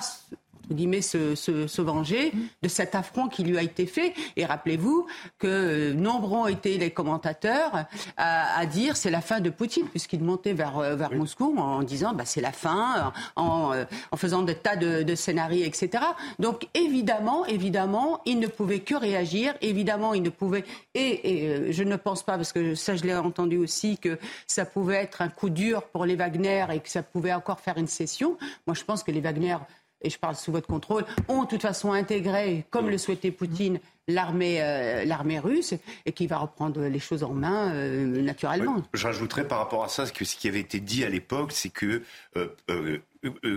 guillemets, 0.74 1.02
se, 1.02 1.34
se, 1.34 1.66
se, 1.66 1.82
venger 1.82 2.32
de 2.62 2.68
cet 2.68 2.94
affront 2.94 3.28
qui 3.28 3.44
lui 3.44 3.58
a 3.58 3.62
été 3.62 3.86
fait. 3.86 4.14
Et 4.36 4.44
rappelez-vous 4.44 5.06
que 5.38 5.46
euh, 5.46 5.94
nombreux 5.94 6.38
ont 6.38 6.46
été 6.46 6.78
les 6.78 6.90
commentateurs 6.90 7.86
à, 8.16 8.58
à 8.58 8.66
dire 8.66 8.96
c'est 8.96 9.10
la 9.10 9.20
fin 9.20 9.40
de 9.40 9.50
Poutine, 9.50 9.86
puisqu'il 9.86 10.22
montait 10.22 10.52
vers, 10.52 10.78
euh, 10.78 10.96
vers 10.96 11.12
Moscou 11.12 11.56
en 11.58 11.82
disant 11.82 12.12
bah, 12.14 12.24
c'est 12.24 12.40
la 12.40 12.52
fin, 12.52 13.12
en, 13.36 13.72
euh, 13.72 13.84
en, 14.10 14.16
faisant 14.16 14.42
des 14.42 14.56
tas 14.56 14.76
de, 14.76 15.02
de 15.02 15.14
scénarios, 15.14 15.64
etc. 15.64 16.04
Donc 16.38 16.68
évidemment, 16.74 17.46
évidemment, 17.46 18.20
il 18.24 18.40
ne 18.40 18.46
pouvait 18.46 18.80
que 18.80 18.94
réagir. 18.94 19.54
Évidemment, 19.60 20.14
il 20.14 20.22
ne 20.22 20.30
pouvait. 20.30 20.64
Et, 20.94 21.44
et 21.68 21.72
je 21.72 21.82
ne 21.82 21.96
pense 21.96 22.22
pas, 22.22 22.36
parce 22.36 22.52
que 22.52 22.74
ça 22.74 22.96
je 22.96 23.04
l'ai 23.04 23.14
entendu 23.14 23.56
aussi, 23.56 23.98
que 23.98 24.18
ça 24.46 24.64
pouvait 24.64 24.96
être 24.96 25.22
un 25.22 25.28
coup 25.28 25.50
dur 25.50 25.82
pour 25.84 26.04
les 26.04 26.16
Wagner 26.16 26.66
et 26.72 26.80
que 26.80 26.88
ça 26.88 27.02
pouvait 27.02 27.32
encore 27.32 27.60
faire 27.60 27.78
une 27.78 27.86
session. 27.86 28.36
Moi, 28.66 28.74
je 28.74 28.84
pense 28.84 29.02
que 29.02 29.10
les 29.10 29.20
Wagner 29.20 29.56
et 30.06 30.10
je 30.10 30.18
parle 30.18 30.36
sous 30.36 30.52
votre 30.52 30.68
contrôle, 30.68 31.04
ont 31.28 31.42
de 31.42 31.48
toute 31.48 31.62
façon 31.62 31.92
intégré, 31.92 32.64
comme 32.70 32.88
le 32.88 32.96
souhaitait 32.96 33.32
Poutine, 33.32 33.80
l'armée 34.08 34.62
euh, 34.62 35.40
russe 35.42 35.74
et 36.04 36.12
qui 36.12 36.28
va 36.28 36.38
reprendre 36.38 36.80
les 36.82 36.98
choses 37.00 37.24
en 37.24 37.32
main 37.32 37.74
euh, 37.74 38.22
naturellement. 38.22 38.82
Je 38.94 39.04
rajouterais 39.04 39.48
par 39.48 39.58
rapport 39.58 39.82
à 39.82 39.88
ça 39.88 40.06
ce 40.06 40.12
qui 40.12 40.48
avait 40.48 40.60
été 40.60 40.78
dit 40.78 41.04
à 41.04 41.08
l'époque, 41.08 41.50
c'est 41.50 41.70
que 41.70 42.02
euh, 42.36 42.98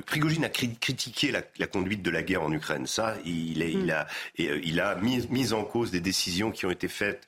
Prigogine 0.05 0.45
a 0.45 0.49
critiqué 0.49 1.31
la, 1.31 1.67
conduite 1.67 2.01
de 2.01 2.09
la 2.09 2.23
guerre 2.23 2.43
en 2.43 2.51
Ukraine. 2.51 2.87
Ça, 2.87 3.15
il, 3.25 3.59
mm. 3.59 3.89
a, 3.89 4.07
il 4.37 4.79
a 4.79 4.95
mis, 4.95 5.27
mis, 5.29 5.53
en 5.53 5.63
cause 5.63 5.91
des 5.91 5.99
décisions 5.99 6.51
qui 6.51 6.65
ont 6.65 6.71
été 6.71 6.87
faites 6.87 7.27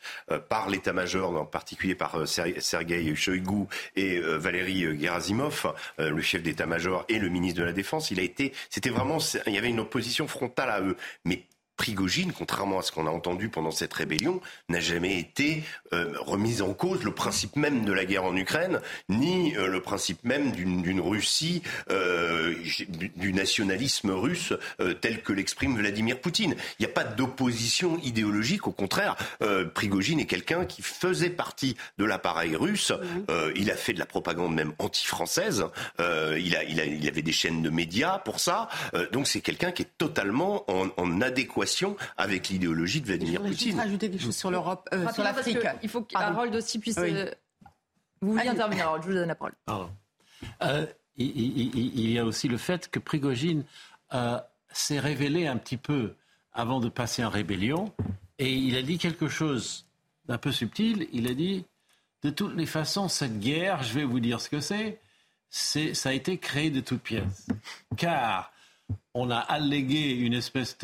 par 0.49 0.69
l'état-major, 0.69 1.35
en 1.35 1.45
particulier 1.45 1.95
par 1.95 2.27
Sergei 2.27 3.15
Shoigu 3.15 3.65
et 3.95 4.19
Valéry 4.19 4.99
Gerasimov, 4.99 5.73
le 5.97 6.21
chef 6.21 6.43
d'état-major 6.43 7.05
et 7.09 7.19
le 7.19 7.29
ministre 7.29 7.59
de 7.59 7.65
la 7.65 7.73
Défense. 7.73 8.11
Il 8.11 8.19
a 8.19 8.23
été, 8.23 8.53
c'était 8.69 8.89
vraiment, 8.89 9.17
il 9.47 9.53
y 9.53 9.57
avait 9.57 9.69
une 9.69 9.79
opposition 9.79 10.27
frontale 10.27 10.69
à 10.69 10.81
eux. 10.81 10.97
Mais 11.25 11.43
Prigogine, 11.81 12.31
contrairement 12.31 12.77
à 12.77 12.83
ce 12.83 12.91
qu'on 12.91 13.07
a 13.07 13.09
entendu 13.09 13.49
pendant 13.49 13.71
cette 13.71 13.91
rébellion, 13.91 14.39
n'a 14.69 14.79
jamais 14.79 15.17
été 15.17 15.63
euh, 15.93 16.13
remise 16.19 16.61
en 16.61 16.75
cause 16.75 17.03
le 17.03 17.11
principe 17.11 17.55
même 17.55 17.85
de 17.85 17.91
la 17.91 18.05
guerre 18.05 18.23
en 18.23 18.35
Ukraine, 18.35 18.81
ni 19.09 19.57
euh, 19.57 19.65
le 19.65 19.81
principe 19.81 20.23
même 20.23 20.51
d'une 20.51 21.01
Russie, 21.01 21.63
euh, 21.89 22.53
du 23.15 23.33
nationalisme 23.33 24.11
russe 24.11 24.53
tel 24.99 25.23
que 25.23 25.33
l'exprime 25.33 25.75
Vladimir 25.75 26.19
Poutine. 26.19 26.55
Il 26.77 26.85
n'y 26.85 26.91
a 26.91 26.93
pas 26.93 27.03
d'opposition 27.03 27.97
idéologique, 28.03 28.67
au 28.67 28.71
contraire, 28.71 29.15
Prigogine 29.73 30.19
est 30.19 30.25
quelqu'un 30.25 30.65
qui 30.65 30.81
faisait 30.81 31.29
partie 31.29 31.75
de 31.97 32.05
l'appareil 32.05 32.55
russe. 32.55 32.91
il 33.55 33.71
a 33.71 33.75
fait 33.75 33.93
de 33.93 33.99
la 33.99 34.05
propagande 34.05 34.53
même 34.53 34.73
anti-française. 34.79 35.65
il, 35.99 36.55
a, 36.55 36.63
il, 36.63 36.79
a, 36.79 36.85
il 36.85 37.07
avait 37.07 37.21
des 37.21 37.31
chaînes 37.31 37.61
de 37.61 37.69
médias 37.69 38.19
pour 38.19 38.39
ça. 38.39 38.69
donc 39.11 39.27
c'est 39.27 39.41
quelqu'un 39.41 39.71
qui 39.71 39.83
est 39.83 39.91
totalement 39.97 40.69
en, 40.69 40.89
en 40.97 41.21
adéquation 41.21 41.70
avec 42.17 42.49
l'idéologie 42.49 43.01
de 43.01 43.07
Vladimir 43.07 43.41
Poutine. 43.41 43.57
Je 43.57 43.65
voudrais 43.65 43.83
rajouter 43.83 44.09
quelque 44.09 44.23
chose 44.23 44.35
sur 44.35 44.51
l'Europe, 44.51 44.87
euh, 44.93 45.11
sur 45.13 45.23
l'Afrique. 45.23 45.57
Il 45.83 45.89
faut 45.89 46.01
qu'Harold 46.01 46.55
aussi 46.55 46.79
puisse. 46.79 46.97
Euh, 46.97 47.31
vous 48.21 48.33
vouliez 48.33 48.49
intervenir, 48.49 48.87
alors 48.87 49.01
je 49.01 49.07
vous 49.07 49.13
donne 49.13 49.27
la 49.27 49.35
parole. 49.35 49.53
Euh, 50.63 50.85
il, 51.17 52.11
y 52.11 52.19
a 52.19 52.25
aussi 52.25 52.47
le 52.47 52.57
fait 52.57 52.89
que 52.89 52.99
Prigogine 52.99 53.63
s'est 54.71 54.99
révélé 54.99 55.47
un 55.47 55.57
petit 55.57 55.77
peu 55.77 56.15
avant 56.53 56.79
de 56.79 56.89
passer 56.89 57.23
en 57.23 57.29
rébellion 57.29 57.93
et 58.37 58.51
il 58.51 58.75
a 58.75 58.81
dit 58.81 58.97
quelque 58.97 59.27
chose 59.27 59.85
d'un 60.25 60.37
peu 60.37 60.51
subtil. 60.51 61.07
Il 61.13 61.27
a 61.27 61.33
dit 61.33 61.65
de 62.23 62.29
toutes 62.29 62.55
les 62.55 62.65
façons, 62.65 63.07
cette 63.07 63.39
guerre, 63.39 63.83
je 63.83 63.93
vais 63.93 64.03
vous 64.03 64.19
dire 64.19 64.41
ce 64.41 64.49
que 64.49 64.59
c'est, 64.59 64.99
c'est 65.49 65.93
ça 65.93 66.09
a 66.09 66.13
été 66.13 66.37
créé 66.37 66.69
de 66.69 66.79
toutes 66.79 67.01
pièces. 67.01 67.47
Car 67.97 68.51
on 69.13 69.29
a 69.29 69.37
allégué 69.37 70.11
une 70.11 70.33
espèce 70.33 70.77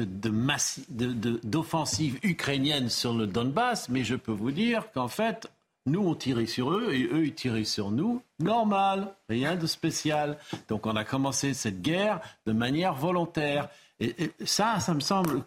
d'offensive 0.90 2.20
ukrainienne 2.24 2.90
sur 2.90 3.14
le 3.14 3.28
Donbass, 3.28 3.90
mais 3.90 4.04
je 4.04 4.16
peux 4.16 4.32
vous 4.32 4.52
dire 4.52 4.92
qu'en 4.94 5.08
fait, 5.08 5.50
nous, 5.86 6.06
on 6.06 6.16
tirait 6.16 6.46
sur 6.46 6.72
eux 6.74 6.94
et 6.94 7.06
eux, 7.06 7.26
ils 7.26 7.34
tiraient 7.34 7.64
sur 7.64 7.92
nous. 7.92 8.22
Normal, 8.40 9.14
rien 9.30 9.56
de 9.56 9.66
spécial. 9.66 10.38
Donc 10.68 10.86
on 10.86 10.96
a 10.98 11.06
commencé 11.06 11.54
cette 11.54 11.82
guerre 11.82 12.20
de 12.46 12.52
manière 12.52 12.94
volontaire. 12.94 13.70
Et, 14.02 14.32
ça, 14.44 14.80
ça 14.82 14.94
me 14.94 15.00
semble, 15.00 15.44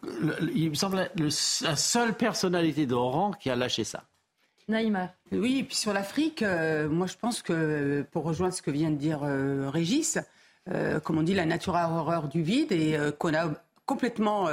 il 0.55 0.71
me 0.71 0.75
semble 0.75 1.11
la 1.16 1.77
seule 1.77 2.14
personnalité 2.14 2.87
d'Oran 2.87 3.33
qui 3.33 3.51
a 3.51 3.57
lâché 3.57 3.85
ça. 3.85 4.05
Naïma. 4.66 5.12
Oui, 5.33 5.59
et 5.59 5.64
puis 5.64 5.77
sur 5.77 5.93
l'Afrique, 5.93 6.43
euh, 6.43 6.88
moi 6.88 7.07
je 7.07 7.16
pense 7.16 7.43
que, 7.43 8.07
pour 8.11 8.25
rejoindre 8.25 8.55
ce 8.55 8.62
que 8.62 8.71
vient 8.71 8.90
de 8.90 8.97
dire 8.97 9.21
euh, 9.25 9.69
Régis, 9.69 10.19
euh, 10.68 11.01
comme 11.01 11.18
on 11.18 11.23
dit, 11.23 11.35
la 11.35 11.46
nature 11.46 11.75
horreur 11.75 12.29
du 12.29 12.42
vide 12.42 12.73
et 12.73 12.96
qu'on 13.18 13.35
a 13.35 13.51
complètement 13.87 14.49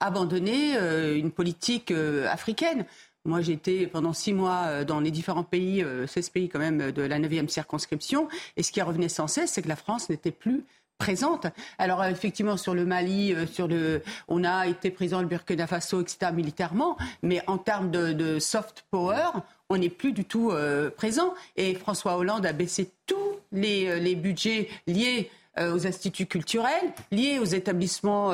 abandonné 0.00 0.76
une 1.16 1.30
politique 1.30 1.92
africaine. 2.28 2.84
Moi, 3.24 3.40
été 3.48 3.86
pendant 3.86 4.12
six 4.12 4.32
mois 4.32 4.84
dans 4.84 4.98
les 4.98 5.12
différents 5.12 5.44
pays, 5.44 5.84
16 6.06 6.30
pays 6.30 6.48
quand 6.48 6.58
même, 6.58 6.90
de 6.90 7.02
la 7.02 7.20
9e 7.20 7.48
circonscription. 7.48 8.28
Et 8.56 8.64
ce 8.64 8.72
qui 8.72 8.82
revenait 8.82 9.08
sans 9.08 9.28
cesse, 9.28 9.52
c'est 9.52 9.62
que 9.62 9.68
la 9.68 9.76
France 9.76 10.08
n'était 10.10 10.32
plus 10.32 10.64
présente. 11.00 11.46
Alors 11.78 12.04
effectivement 12.04 12.56
sur 12.56 12.74
le 12.74 12.84
Mali, 12.84 13.34
euh, 13.34 13.98
on 14.28 14.44
a 14.44 14.66
été 14.68 14.90
présent 14.90 15.20
le 15.20 15.26
Burkina 15.26 15.66
Faso, 15.66 16.02
etc. 16.02 16.30
militairement, 16.32 16.96
mais 17.22 17.42
en 17.48 17.58
termes 17.58 17.90
de, 17.90 18.38
soft 18.38 18.84
power, 18.90 19.30
on 19.70 19.78
n'est 19.78 19.88
plus 19.88 20.12
du 20.12 20.24
tout 20.24 20.50
euh, 20.50 20.90
présent. 20.90 21.34
Et 21.56 21.74
François 21.74 22.16
Hollande 22.16 22.46
a 22.46 22.52
baissé 22.52 22.90
tous 23.06 23.16
euh, 23.16 23.98
les 23.98 24.14
budgets 24.14 24.68
liés 24.86 25.30
aux 25.58 25.86
instituts 25.86 26.26
culturels, 26.26 26.92
liés 27.10 27.38
aux 27.40 27.44
établissements 27.44 28.32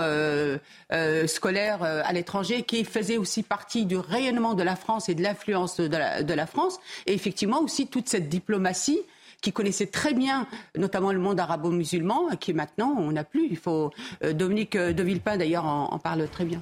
scolaires 1.27 1.83
à 1.83 2.13
l'étranger, 2.13 2.63
qui 2.63 2.85
faisaient 2.85 3.17
aussi 3.17 3.43
partie 3.43 3.87
du 3.87 3.97
rayonnement 3.97 4.55
de 4.55 4.63
la 4.63 4.77
France 4.77 5.09
et 5.09 5.15
de 5.15 5.23
l'influence 5.23 5.81
de 5.81 6.35
la, 6.35 6.47
France. 6.47 6.79
Et 7.07 7.15
effectivement 7.15 7.61
aussi 7.61 7.87
toute 7.87 8.09
cette 8.09 8.29
diplomatie 8.29 9.01
qui 9.41 9.53
connaissait 9.53 9.87
très 9.87 10.15
bien, 10.15 10.47
notamment 10.77 11.13
le 11.13 11.19
monde 11.19 11.39
arabo-musulman, 11.39 12.37
qui 12.41 12.53
maintenant 12.53 12.95
on 12.99 13.13
n'a 13.13 13.25
plus. 13.25 13.47
Il 13.51 13.57
faut 13.57 13.93
euh, 14.25 14.33
Dominique 14.33 14.77
de 14.77 15.03
Villepin 15.03 15.37
d'ailleurs 15.37 15.67
en, 15.67 15.99
parle 15.99 16.29
très 16.29 16.45
bien. 16.45 16.61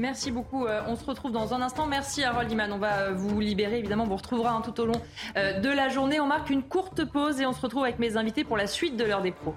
Merci 0.00 0.30
beaucoup. 0.30 0.64
Euh, 0.64 0.80
on 0.88 0.96
se 0.96 1.04
retrouve 1.04 1.30
dans 1.30 1.52
un 1.52 1.60
instant. 1.60 1.86
Merci 1.86 2.24
Harold 2.24 2.50
Iman. 2.50 2.72
On 2.72 2.78
va 2.78 3.00
euh, 3.00 3.14
vous 3.14 3.38
libérer. 3.38 3.78
Évidemment, 3.78 4.04
on 4.04 4.08
vous 4.08 4.16
retrouvera 4.16 4.52
hein, 4.52 4.62
tout 4.64 4.80
au 4.80 4.86
long 4.86 5.00
de 5.36 5.68
la 5.68 5.88
journée. 5.90 6.20
On 6.20 6.26
marque 6.26 6.48
une 6.50 6.62
courte 6.62 7.04
pause 7.04 7.40
et 7.40 7.46
on 7.46 7.52
se 7.52 7.60
retrouve 7.60 7.84
avec 7.84 7.98
mes 7.98 8.16
invités 8.16 8.42
pour 8.42 8.56
la 8.56 8.66
suite 8.66 8.96
de 8.96 9.04
l'heure 9.04 9.22
des 9.22 9.32
pros. 9.32 9.54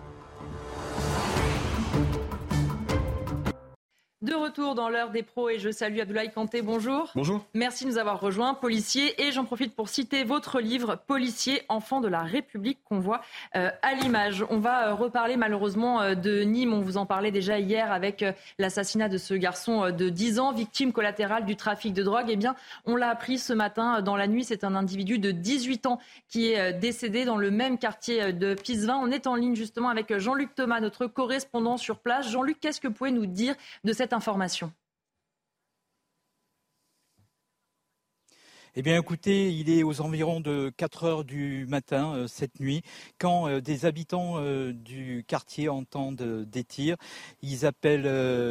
De 4.23 4.35
retour 4.35 4.73
dans 4.73 4.87
l'heure 4.87 5.09
des 5.09 5.21
pros 5.21 5.49
et 5.49 5.59
je 5.59 5.69
salue 5.69 5.99
Abdoulaye 5.99 6.31
Kanté. 6.31 6.61
Bonjour. 6.61 7.11
Bonjour. 7.13 7.45
Merci 7.53 7.83
de 7.83 7.89
nous 7.89 7.97
avoir 7.97 8.21
rejoints, 8.21 8.53
policier. 8.53 9.21
Et 9.21 9.33
j'en 9.33 9.43
profite 9.43 9.75
pour 9.75 9.89
citer 9.89 10.23
votre 10.23 10.61
livre, 10.61 10.97
Policier, 11.07 11.63
enfant 11.67 11.99
de 11.99 12.07
la 12.07 12.21
République, 12.21 12.79
qu'on 12.85 12.99
voit 12.99 13.19
euh, 13.57 13.69
à 13.81 13.95
l'image. 13.95 14.45
On 14.49 14.59
va 14.59 14.87
euh, 14.87 14.93
reparler 14.93 15.35
malheureusement 15.35 15.99
euh, 15.99 16.15
de 16.15 16.39
Nîmes. 16.43 16.71
On 16.71 16.79
vous 16.79 16.95
en 16.95 17.05
parlait 17.05 17.31
déjà 17.31 17.59
hier 17.59 17.91
avec 17.91 18.23
l'assassinat 18.59 19.09
de 19.09 19.17
ce 19.17 19.33
garçon 19.33 19.91
de 19.91 20.07
10 20.07 20.39
ans, 20.39 20.53
victime 20.53 20.93
collatérale 20.93 21.43
du 21.43 21.57
trafic 21.57 21.93
de 21.93 22.01
drogue. 22.01 22.27
Eh 22.29 22.37
bien, 22.37 22.55
on 22.85 22.95
l'a 22.95 23.09
appris 23.09 23.37
ce 23.37 23.51
matin 23.51 24.01
dans 24.01 24.15
la 24.15 24.27
nuit. 24.27 24.45
C'est 24.45 24.63
un 24.63 24.73
individu 24.73 25.19
de 25.19 25.31
18 25.31 25.85
ans 25.85 25.99
qui 26.29 26.53
est 26.53 26.71
décédé 26.71 27.25
dans 27.25 27.35
le 27.35 27.51
même 27.51 27.77
quartier 27.77 28.31
de 28.31 28.53
Pisevin. 28.53 29.01
On 29.03 29.11
est 29.11 29.27
en 29.27 29.35
ligne 29.35 29.55
justement 29.55 29.89
avec 29.89 30.17
Jean-Luc 30.17 30.55
Thomas, 30.55 30.79
notre 30.79 31.07
correspondant 31.07 31.75
sur 31.75 31.97
place. 31.99 32.31
Jean-Luc, 32.31 32.61
qu'est-ce 32.61 32.79
que 32.79 32.87
vous 32.87 32.93
pouvez 32.93 33.11
nous 33.11 33.25
dire 33.25 33.55
de 33.83 33.91
cette 33.91 34.12
information 34.13 34.73
Eh 38.75 38.81
bien, 38.81 38.99
écoutez, 38.99 39.53
il 39.53 39.69
est 39.69 39.83
aux 39.83 40.01
environs 40.01 40.39
de 40.39 40.73
4 40.75 41.03
heures 41.03 41.23
du 41.23 41.67
matin 41.67 42.15
euh, 42.15 42.27
cette 42.27 42.59
nuit, 42.59 42.81
quand 43.19 43.47
euh, 43.47 43.61
des 43.61 43.85
habitants 43.85 44.37
euh, 44.37 44.73
du 44.73 45.23
quartier 45.27 45.69
entendent 45.69 46.43
des 46.51 46.63
tirs. 46.63 46.95
Ils 47.43 47.67
appellent 47.67 48.09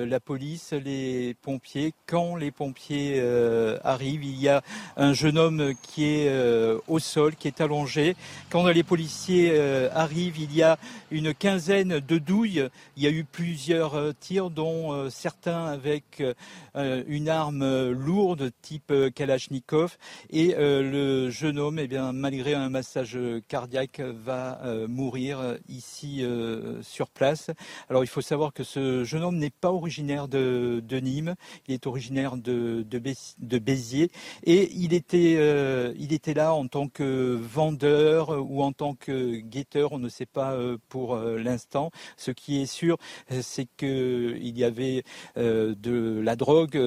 la 0.09 0.21
police, 0.21 0.75
les 0.75 1.35
pompiers. 1.43 1.93
Quand 2.07 2.37
les 2.37 2.53
pompiers 2.53 3.21
arrivent, 3.83 4.25
il 4.25 4.39
y 4.39 4.49
a 4.49 4.63
un 4.97 5.13
jeune 5.13 5.39
homme 5.39 5.73
qui 5.83 6.05
est 6.05 6.31
au 6.87 6.99
sol, 6.99 7.35
qui 7.35 7.49
est 7.49 7.61
allongé. 7.61 8.15
Quand 8.51 8.67
les 8.67 8.83
policiers 8.83 9.59
arrivent, 9.93 10.39
il 10.39 10.55
y 10.55 10.63
a 10.63 10.79
une 11.11 11.33
quinzaine 11.35 12.01
de 12.01 12.19
douilles. 12.19 12.69
Il 12.97 13.03
y 13.03 13.07
a 13.07 13.11
eu 13.11 13.25
plusieurs 13.25 14.15
tirs, 14.21 14.51
dont 14.51 15.09
certains 15.11 15.65
avec 15.67 16.23
une 16.75 17.29
arme 17.29 17.91
lourde 17.91 18.51
type 18.61 18.93
Kalachnikov. 19.15 19.97
Et 20.31 20.55
euh, 20.57 20.83
le 20.83 21.31
jeune 21.31 21.59
homme, 21.59 21.79
eh 21.79 21.87
bien, 21.87 22.13
malgré 22.13 22.55
un 22.55 22.69
massage 22.69 23.19
cardiaque, 23.49 24.01
va 24.01 24.61
euh, 24.65 24.89
mourir 24.89 25.57
ici 25.69 26.25
euh, 26.25 26.83
sur 26.83 27.09
place. 27.09 27.51
Alors 27.89 28.05
il 28.05 28.07
faut 28.07 28.21
savoir 28.21 28.53
que 28.53 28.65
ce 28.65 29.05
jeune 29.05 29.23
homme 29.23 29.39
n'est 29.39 29.51
pas 29.51 29.71
originaire 29.71 30.29
de, 30.29 30.83
Nîmes, 31.03 31.35
il 31.67 31.75
est 31.75 31.87
originaire 31.87 32.37
de, 32.37 32.85
de, 32.89 33.59
Béziers 33.59 34.11
et 34.45 34.71
il 34.75 34.93
était, 34.93 35.35
il 35.99 36.13
était 36.13 36.35
là 36.35 36.55
en 36.55 36.67
tant 36.69 36.89
que 36.89 37.39
vendeur 37.41 38.31
ou 38.31 38.63
en 38.63 38.73
tant 38.73 38.95
que 38.95 39.37
guetteur, 39.37 39.93
on 39.93 39.99
ne 39.99 40.09
sait 40.09 40.27
pas 40.27 40.57
pour 40.89 41.17
l'instant. 41.17 41.91
Ce 42.17 42.31
qui 42.31 42.61
est 42.61 42.67
sûr, 42.67 42.99
c'est 43.41 43.67
qu'il 43.77 44.59
y 44.59 44.65
avait 44.65 45.03
de 45.37 46.21
la 46.23 46.37
drogue 46.37 46.79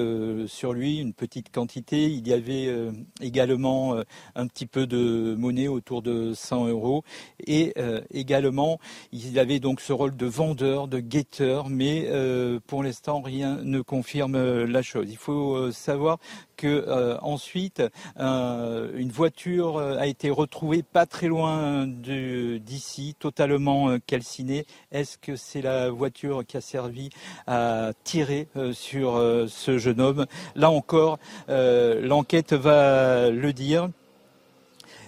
sur 0.46 0.72
lui, 0.72 0.98
une 0.98 1.12
petite 1.12 1.52
quantité. 1.52 2.06
Il 2.06 2.26
y 2.26 2.32
avait 2.32 2.72
également 3.20 3.94
euh, 3.94 4.02
un 4.34 4.46
petit 4.46 4.66
peu 4.66 4.86
de 4.86 5.34
monnaie 5.38 5.68
autour 5.68 6.02
de 6.02 6.34
100 6.34 6.68
euros 6.68 7.04
et 7.46 7.72
euh, 7.78 8.00
également 8.12 8.78
il 9.12 9.38
avait 9.38 9.60
donc 9.60 9.80
ce 9.80 9.92
rôle 9.92 10.16
de 10.16 10.26
vendeur, 10.26 10.88
de 10.88 11.00
guetteur, 11.00 11.68
mais 11.68 12.06
euh, 12.08 12.60
pour 12.66 12.82
l'instant 12.82 13.20
rien 13.20 13.58
ne 13.62 13.80
confirme 13.80 14.64
la 14.64 14.82
chose. 14.82 15.06
Il 15.08 15.16
faut 15.16 15.70
savoir 15.72 16.18
que 16.56 17.16
ensuite 17.20 17.82
une 18.18 19.10
voiture 19.10 19.78
a 19.78 20.06
été 20.06 20.30
retrouvée 20.30 20.82
pas 20.82 21.04
très 21.04 21.26
loin 21.26 21.86
d'ici, 21.86 23.14
totalement 23.18 23.98
calcinée. 24.06 24.64
Est-ce 24.90 25.18
que 25.18 25.36
c'est 25.36 25.60
la 25.60 25.90
voiture 25.90 26.44
qui 26.46 26.56
a 26.56 26.60
servi 26.62 27.10
à 27.46 27.90
tirer 28.04 28.48
sur 28.72 29.16
ce 29.48 29.78
jeune 29.78 30.00
homme? 30.00 30.26
Là 30.54 30.70
encore, 30.70 31.18
l'enquête 31.48 32.54
va 32.54 33.05
le 33.30 33.52
dire. 33.52 33.88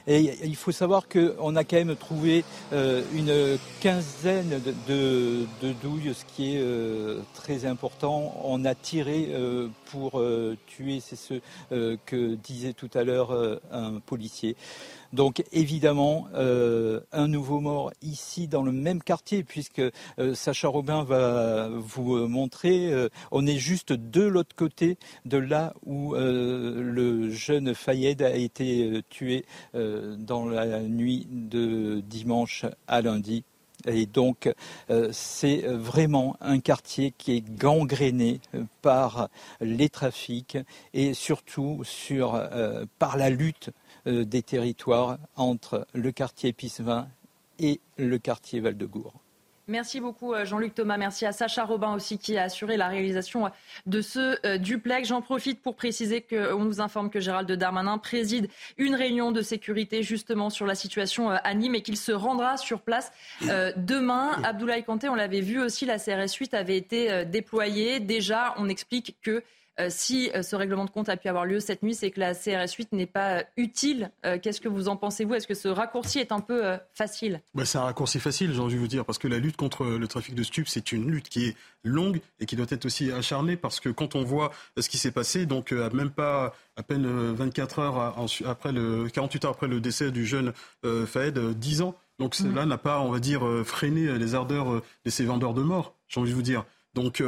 Et 0.09 0.33
il 0.43 0.57
faut 0.57 0.73
savoir 0.73 1.07
qu'on 1.07 1.55
a 1.55 1.65
quand 1.65 1.77
même 1.77 1.95
trouvé 1.95 2.43
euh, 2.73 3.03
une 3.15 3.59
quinzaine 3.81 4.59
de, 4.89 5.47
douilles, 5.83 6.15
ce 6.15 6.25
qui 6.25 6.57
est 6.57 6.61
euh, 6.63 7.21
très 7.35 7.67
important. 7.67 8.35
On 8.43 8.65
a 8.65 8.75
tiré 8.75 9.29
euh, 9.29 9.69
pour 9.91 10.23
tuer, 10.67 11.01
c'est 11.01 11.17
ce 11.17 11.35
que 12.07 12.35
disait 12.37 12.73
tout 12.73 12.91
à 12.95 13.05
l'heure 13.05 13.61
un 13.71 14.01
policier. 14.01 14.57
Donc 15.13 15.43
évidemment, 15.53 16.27
euh, 16.35 17.01
un 17.13 17.29
nouveau 17.29 17.61
mort 17.61 17.93
ici 18.03 18.47
dans 18.47 18.63
le 18.63 18.73
même 18.73 19.03
quartier, 19.03 19.43
puisque 19.43 19.81
euh, 19.81 20.35
Sacha 20.35 20.69
Robin 20.69 21.03
va 21.03 21.69
vous 21.71 22.17
euh, 22.17 22.27
montrer, 22.27 22.93
on 23.31 23.47
est 23.47 23.59
juste 23.59 23.93
de 23.93 24.23
l'autre 24.23 24.55
côté 24.55 24.99
de 25.25 25.39
là 25.39 25.73
où 25.87 26.15
le 26.15 27.31
jeune 27.31 27.75
Fayed 27.75 28.23
a 28.23 28.35
été 28.35 29.03
tué 29.09 29.45
dans 29.75 30.47
la 30.47 30.81
nuit 30.81 31.27
de 31.31 32.01
dimanche 32.01 32.67
à 32.87 33.01
lundi. 33.01 33.45
Et 33.87 34.07
donc, 34.07 34.53
c'est 35.13 35.63
vraiment 35.67 36.37
un 36.41 36.59
quartier 36.59 37.13
qui 37.17 37.37
est 37.37 37.45
gangréné 37.57 38.41
par 38.83 39.29
les 39.61 39.89
trafics 39.89 40.59
et 40.95 41.15
surtout 41.15 41.81
sur, 41.85 42.41
par 42.99 43.17
la 43.17 43.31
lutte 43.31 43.71
des 44.07 44.43
territoires 44.43 45.19
entre 45.37 45.87
le 45.95 46.13
quartier 46.13 46.53
Pissevin 46.53 47.09
et 47.59 47.81
le 47.97 48.19
quartier 48.19 48.61
Val-de-Gour. 48.61 49.15
Merci 49.69 50.01
beaucoup 50.01 50.33
euh, 50.33 50.47
Jean-Luc 50.47 50.75
Thomas. 50.75 50.97
Merci 50.97 51.27
à 51.27 51.33
Sacha 51.33 51.63
Robin 51.63 51.93
aussi 51.93 52.17
qui 52.17 52.39
a 52.39 52.45
assuré 52.45 52.79
la 52.79 52.89
réalisation 52.89 53.47
euh, 53.47 53.51
de 53.85 54.01
ce 54.01 54.57
duplex. 54.57 55.09
J'en 55.09 55.21
profite 55.21 55.61
pour 55.61 55.77
préciser 55.77 56.23
qu'on 56.23 56.65
nous 56.65 56.81
informe 56.81 57.11
que 57.11 57.21
Gérald 57.21 57.51
Darmanin 57.53 57.99
préside 57.99 58.49
une 58.79 58.95
réunion 58.95 59.31
de 59.31 59.43
sécurité 59.43 60.03
justement 60.03 60.49
sur 60.49 60.65
la 60.65 60.75
situation 60.75 61.29
à 61.29 61.55
Nîmes 61.55 61.75
et 61.75 61.83
qu'il 61.83 61.99
se 61.99 62.13
rendra 62.13 62.57
sur 62.57 62.81
place 62.81 63.13
demain. 63.77 64.31
Abdoulaye 64.43 64.85
Kanté, 64.85 65.11
on 65.11 65.15
l'avait 65.15 65.43
vu 65.43 65.61
aussi, 65.61 65.85
la 65.85 65.99
CRS 65.99 66.33
8 66.39 66.55
avait 66.55 66.77
été 66.77 67.27
déployée. 67.27 68.01
Déjà, 68.01 68.55
on 68.57 68.69
explique 68.71 69.17
que 69.23 69.31
euh, 69.31 69.43
si 69.89 70.31
euh, 70.35 70.43
ce 70.43 70.57
règlement 70.57 70.85
de 70.85 70.91
compte 70.91 71.09
a 71.09 71.17
pu 71.17 71.29
avoir 71.29 71.45
lieu 71.45 71.61
cette 71.61 71.83
nuit, 71.83 71.95
c'est 71.95 72.11
que 72.11 72.21
la 72.21 72.35
CRS 72.35 72.73
8 72.77 72.93
n'est 72.93 73.07
pas 73.07 73.39
euh, 73.39 73.43
utile. 73.57 74.11
Qu'est-ce 74.43 74.61
que 74.61 74.69
vous 74.69 74.89
en 74.89 74.97
pensez, 74.97 75.25
vous? 75.25 75.35
Est-ce 75.35 75.47
que 75.47 75.55
ce 75.55 75.69
raccourci 75.69 76.19
est 76.19 76.33
un 76.33 76.41
peu 76.41 76.77
facile? 76.93 77.41
Bah, 77.55 77.65
C'est 77.65 77.79
un 77.79 77.83
raccourci 77.83 78.21
facile, 78.21 78.53
j'ai 78.53 78.61
envie 78.61 78.75
de 78.75 78.81
vous 78.81 78.89
dire, 78.89 79.05
parce 79.05 79.19
que 79.19 79.29
la 79.29 79.39
lutte 79.39 79.57
contre 79.57 79.85
le 79.85 80.09
trafic 80.09 80.35
de 80.35 80.43
stupes, 80.43 80.69
c'est 80.69 80.93
une 80.93 81.11
lutte 81.11 81.29
qui 81.29 81.47
est 81.47 81.57
longue 81.85 82.21
et 82.41 82.47
qui 82.47 82.57
doit 82.57 82.67
être 82.69 82.85
aussi 82.85 83.11
acharnée, 83.13 83.57
parce 83.57 83.81
que 83.81 83.89
quand 83.89 84.17
on 84.17 84.25
voit 84.25 84.53
ce 84.79 84.89
qui 84.89 84.99
s'est 84.99 85.11
passé, 85.11 85.47
donc 85.47 85.73
même 85.73 86.11
pas 86.11 86.55
à 86.77 86.83
peine 86.83 87.07
24 87.07 87.79
heures 87.79 88.29
après 88.45 88.73
le 88.73 89.09
48 89.09 89.45
heures 89.45 89.51
après 89.53 89.69
le 89.69 89.81
décès 89.81 90.11
du 90.11 90.27
jeune 90.27 90.53
Faed, 91.07 91.39
10 91.39 91.83
ans. 91.83 91.95
Donc 92.19 92.35
cela 92.35 92.67
mmh. 92.67 92.69
n'a 92.69 92.79
pas, 92.79 93.01
on 93.01 93.11
va 93.11 93.21
dire, 93.21 93.43
freiné 93.65 94.19
les 94.19 94.35
ardeurs 94.35 94.83
de 95.05 95.11
ces 95.11 95.25
vendeurs 95.25 95.55
de 95.55 95.63
mort. 95.63 95.95
J'ai 96.09 96.21
envie 96.21 96.31
de 96.31 96.37
vous 96.37 96.43
dire. 96.43 96.65
Donc, 96.95 97.23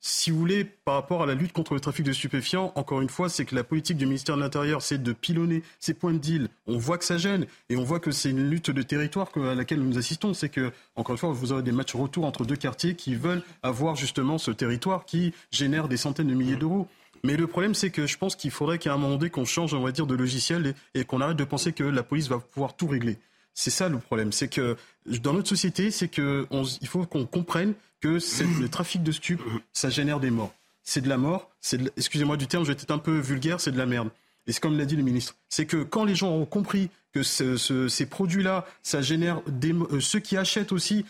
si 0.00 0.30
vous 0.30 0.38
voulez, 0.38 0.64
par 0.64 0.94
rapport 0.94 1.24
à 1.24 1.26
la 1.26 1.34
lutte 1.34 1.52
contre 1.52 1.74
le 1.74 1.80
trafic 1.80 2.04
de 2.04 2.12
stupéfiants, 2.12 2.72
encore 2.76 3.00
une 3.00 3.08
fois, 3.08 3.28
c'est 3.28 3.44
que 3.44 3.54
la 3.54 3.64
politique 3.64 3.96
du 3.96 4.06
ministère 4.06 4.36
de 4.36 4.40
l'Intérieur, 4.40 4.80
c'est 4.80 5.02
de 5.02 5.12
pilonner 5.12 5.62
ces 5.80 5.92
points 5.92 6.12
de 6.12 6.18
deal. 6.18 6.48
On 6.68 6.78
voit 6.78 6.98
que 6.98 7.04
ça 7.04 7.18
gêne 7.18 7.46
et 7.68 7.76
on 7.76 7.82
voit 7.82 7.98
que 7.98 8.12
c'est 8.12 8.30
une 8.30 8.48
lutte 8.48 8.70
de 8.70 8.82
territoire 8.82 9.28
à 9.36 9.54
laquelle 9.56 9.80
nous 9.80 9.98
assistons. 9.98 10.34
C'est 10.34 10.50
que, 10.50 10.70
encore 10.94 11.14
une 11.14 11.18
fois, 11.18 11.32
vous 11.32 11.52
aurez 11.52 11.62
des 11.62 11.72
matchs 11.72 11.96
retour 11.96 12.26
entre 12.26 12.44
deux 12.44 12.56
quartiers 12.56 12.94
qui 12.94 13.16
veulent 13.16 13.42
avoir 13.62 13.96
justement 13.96 14.38
ce 14.38 14.52
territoire 14.52 15.04
qui 15.04 15.34
génère 15.50 15.88
des 15.88 15.96
centaines 15.96 16.28
de 16.28 16.34
milliers 16.34 16.56
d'euros. 16.56 16.86
Mais 17.24 17.36
le 17.36 17.48
problème, 17.48 17.74
c'est 17.74 17.90
que 17.90 18.06
je 18.06 18.16
pense 18.16 18.36
qu'il 18.36 18.52
faudrait 18.52 18.78
qu'à 18.78 18.94
un 18.94 18.98
moment 18.98 19.16
donné, 19.16 19.30
qu'on 19.30 19.44
change, 19.44 19.74
on 19.74 19.82
va 19.82 19.90
dire, 19.90 20.06
de 20.06 20.14
logiciel 20.14 20.74
et, 20.94 21.00
et 21.00 21.04
qu'on 21.04 21.20
arrête 21.20 21.36
de 21.36 21.44
penser 21.44 21.72
que 21.72 21.82
la 21.82 22.04
police 22.04 22.28
va 22.28 22.38
pouvoir 22.38 22.76
tout 22.76 22.86
régler. 22.86 23.18
C'est 23.58 23.70
ça 23.70 23.88
le 23.88 23.98
problème. 23.98 24.30
C'est 24.30 24.46
que 24.46 24.76
dans 25.04 25.32
notre 25.32 25.48
société, 25.48 25.90
c'est 25.90 26.06
que 26.06 26.46
il 26.80 26.86
faut 26.86 27.04
qu'on 27.06 27.26
comprenne 27.26 27.74
que 28.00 28.18
le 28.60 28.68
trafic 28.68 29.02
de 29.02 29.10
stupes, 29.10 29.42
ça 29.72 29.90
génère 29.90 30.20
des 30.20 30.30
morts. 30.30 30.54
C'est 30.84 31.00
de 31.00 31.08
la 31.08 31.18
mort. 31.18 31.50
C'est, 31.60 31.80
excusez-moi 31.96 32.36
du 32.36 32.46
terme, 32.46 32.62
je 32.62 32.68
vais 32.68 32.80
être 32.80 32.92
un 32.92 32.98
peu 32.98 33.18
vulgaire, 33.18 33.60
c'est 33.60 33.72
de 33.72 33.76
la 33.76 33.86
merde. 33.86 34.10
Et 34.46 34.52
c'est 34.52 34.60
comme 34.60 34.78
l'a 34.78 34.84
dit 34.84 34.94
le 34.94 35.02
ministre. 35.02 35.34
C'est 35.48 35.66
que 35.66 35.82
quand 35.82 36.04
les 36.04 36.14
gens 36.14 36.30
ont 36.30 36.44
compris 36.46 36.88
que 37.12 37.24
ces 37.24 38.06
produits-là, 38.06 38.64
ça 38.84 39.02
génère 39.02 39.42
des, 39.48 39.72
euh, 39.72 39.98
ceux 39.98 40.20
qui 40.20 40.36
achètent 40.36 40.70
aussi 40.70 41.04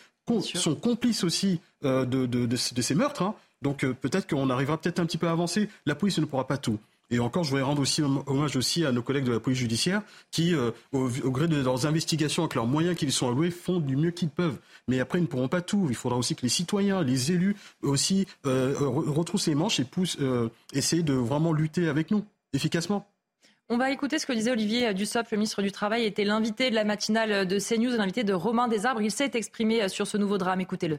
sont 0.54 0.74
complices 0.74 1.24
aussi 1.24 1.60
euh, 1.84 2.06
de, 2.06 2.56
ces 2.56 2.94
meurtres. 2.94 3.20
Hein. 3.20 3.34
Donc 3.60 3.84
euh, 3.84 3.92
peut-être 3.92 4.26
qu'on 4.26 4.48
arrivera 4.48 4.80
peut-être 4.80 5.00
un 5.00 5.06
petit 5.06 5.18
peu 5.18 5.28
à 5.28 5.32
avancer. 5.32 5.68
La 5.84 5.94
police 5.94 6.18
ne 6.18 6.24
pourra 6.24 6.46
pas 6.46 6.56
tout. 6.56 6.78
Et 7.10 7.20
encore, 7.20 7.42
je 7.42 7.50
voudrais 7.50 7.64
rendre 7.64 7.80
aussi 7.80 8.02
hommage 8.02 8.56
aussi 8.56 8.84
à 8.84 8.92
nos 8.92 9.02
collègues 9.02 9.24
de 9.24 9.32
la 9.32 9.40
police 9.40 9.58
judiciaire 9.58 10.02
qui, 10.30 10.54
euh, 10.54 10.72
au, 10.92 11.08
gré 11.30 11.48
de 11.48 11.56
leurs 11.56 11.86
investigations, 11.86 12.42
avec 12.42 12.54
leurs 12.54 12.66
moyens 12.66 12.96
qu'ils 12.96 13.12
sont 13.12 13.28
alloués, 13.28 13.50
font 13.50 13.80
du 13.80 13.96
mieux 13.96 14.10
qu'ils 14.10 14.28
peuvent. 14.28 14.58
Mais 14.88 15.00
après, 15.00 15.18
ils 15.18 15.22
ne 15.22 15.26
pourront 15.26 15.48
pas 15.48 15.62
tout. 15.62 15.86
Il 15.88 15.94
faudra 15.94 16.18
aussi 16.18 16.34
que 16.34 16.42
les 16.42 16.50
citoyens, 16.50 17.02
les 17.02 17.32
élus 17.32 17.56
aussi 17.82 18.26
euh, 18.44 18.74
retroussent 18.78 19.46
les 19.46 19.54
manches 19.54 19.80
et 19.80 19.84
poussent, 19.84 20.18
euh, 20.20 20.50
essayer 20.74 21.02
de 21.02 21.14
vraiment 21.14 21.52
lutter 21.52 21.88
avec 21.88 22.10
nous 22.10 22.24
efficacement. 22.52 23.06
On 23.70 23.76
va 23.76 23.90
écouter 23.90 24.18
ce 24.18 24.26
que 24.26 24.32
disait 24.32 24.50
Olivier 24.50 24.92
Dussopt, 24.94 25.30
le 25.30 25.36
ministre 25.36 25.60
du 25.60 25.72
Travail, 25.72 26.04
était 26.04 26.24
l'invité 26.24 26.70
de 26.70 26.74
la 26.74 26.84
matinale 26.84 27.46
de 27.46 27.58
CNews, 27.58 27.96
l'invité 27.96 28.24
de 28.24 28.32
Romain 28.32 28.68
Desarbres. 28.68 29.02
Il 29.02 29.10
s'est 29.10 29.30
exprimé 29.34 29.86
sur 29.88 30.06
ce 30.06 30.16
nouveau 30.16 30.38
drame. 30.38 30.60
Écoutez-le. 30.60 30.98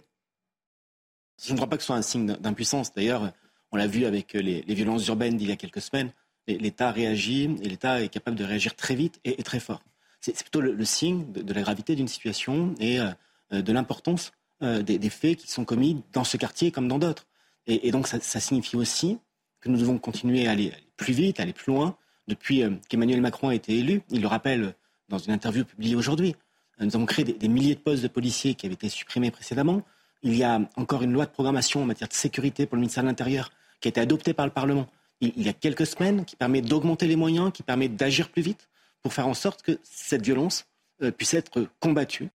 Je 1.43 1.52
ne 1.52 1.58
crois 1.58 1.69
pas 1.69 1.78
que 1.78 1.84
ce 1.84 1.88
soit 1.88 1.95
un 1.95 2.02
signe 2.02 2.36
d'impuissance. 2.39 2.93
D'ailleurs, 2.93 3.32
on 3.71 3.77
l'a 3.77 3.88
vu 3.88 4.05
avec 4.05 4.34
les, 4.34 4.62
violences 4.62 5.08
urbaines 5.08 5.38
d'il 5.38 5.49
y 5.49 5.51
a 5.51 5.55
quelques 5.55 5.82
semaines. 5.82 6.12
L'État 6.47 6.91
réagit 6.91 7.55
et 7.62 7.69
l'État 7.69 8.01
est 8.01 8.10
capable 8.10 8.38
de 8.38 8.43
réagir 8.43 8.75
très 8.75 8.95
vite 8.95 9.19
et, 9.23 9.41
très 9.43 9.60
fort. 9.60 9.84
C'est 10.21 10.36
plutôt 10.41 10.62
le, 10.62 10.86
signe 10.86 11.32
de, 11.32 11.53
la 11.53 11.62
gravité 11.62 11.95
d'une 11.95 12.08
situation 12.08 12.73
et 12.79 12.99
euh, 12.99 13.62
de 13.62 13.71
l'importance 13.71 14.32
euh, 14.63 14.82
des, 14.82 15.10
faits 15.10 15.38
qui 15.38 15.49
sont 15.49 15.65
commis 15.65 16.01
dans 16.13 16.23
ce 16.23 16.38
quartier 16.38 16.71
comme 16.71 16.88
dans 16.88 16.99
d'autres. 16.99 17.27
Et, 17.67 17.91
donc 17.91 18.08
ça, 18.08 18.39
signifie 18.39 18.75
aussi 18.75 19.19
que 19.62 19.69
nous 19.69 19.77
devons 19.77 19.99
continuer 19.99 20.47
à 20.47 20.51
aller 20.51 20.73
plus 20.97 21.13
vite, 21.13 21.39
à 21.39 21.43
aller 21.43 21.53
plus 21.53 21.71
loin. 21.71 21.95
Depuis 22.27 22.63
euh, 22.63 22.71
qu'Emmanuel 22.89 23.21
Macron 23.21 23.49
a 23.49 23.55
été 23.55 23.77
élu, 23.77 24.01
il 24.10 24.21
le 24.21 24.27
rappelle 24.27 24.73
dans 25.08 25.19
une 25.19 25.34
interview 25.34 25.65
publiée 25.65 25.95
aujourd'hui, 25.95 26.36
nous 26.79 26.95
avons 26.95 27.05
créé 27.05 27.25
des, 27.25 27.47
milliers 27.47 27.75
de 27.75 27.79
postes 27.79 28.03
de 28.03 28.08
policiers 28.08 28.55
qui 28.55 28.65
avaient 28.65 28.75
été 28.75 28.89
supprimés 28.89 29.32
précédemment. 29.32 29.82
Il 30.23 30.36
y 30.36 30.43
a 30.43 30.62
encore 30.75 31.03
une 31.03 31.12
loi 31.12 31.25
de 31.25 31.32
programmation 31.32 31.82
en 31.82 31.86
matière 31.86 32.08
de 32.08 32.13
sécurité 32.13 32.65
pour 32.65 32.75
le 32.75 32.82
ministère 32.82 33.03
de 33.03 33.10
l'Intérieur 33.10 33.51
qui 33.79 33.87
a 33.87 33.89
été 33.89 34.01
adopté 34.01 34.33
par 34.33 34.45
le 34.45 34.51
Parlement 34.51 34.87
il, 35.21 35.43
y 35.43 35.49
a 35.49 35.53
quelques 35.53 35.85
semaines, 35.85 36.25
qui 36.25 36.35
permet 36.35 36.61
d'augmenter 36.61 37.07
les 37.07 37.15
moyens, 37.15 37.51
qui 37.51 37.63
permet 37.63 37.89
d'agir 37.89 38.29
plus 38.29 38.41
vite 38.41 38.69
pour 39.01 39.13
faire 39.13 39.27
en 39.27 39.33
sorte 39.33 39.61
que 39.61 39.79
cette 39.83 40.23
violence 40.23 40.65
euh, 41.01 41.11
puisse 41.11 41.33
être 41.33 41.67
combattue. 41.79 42.29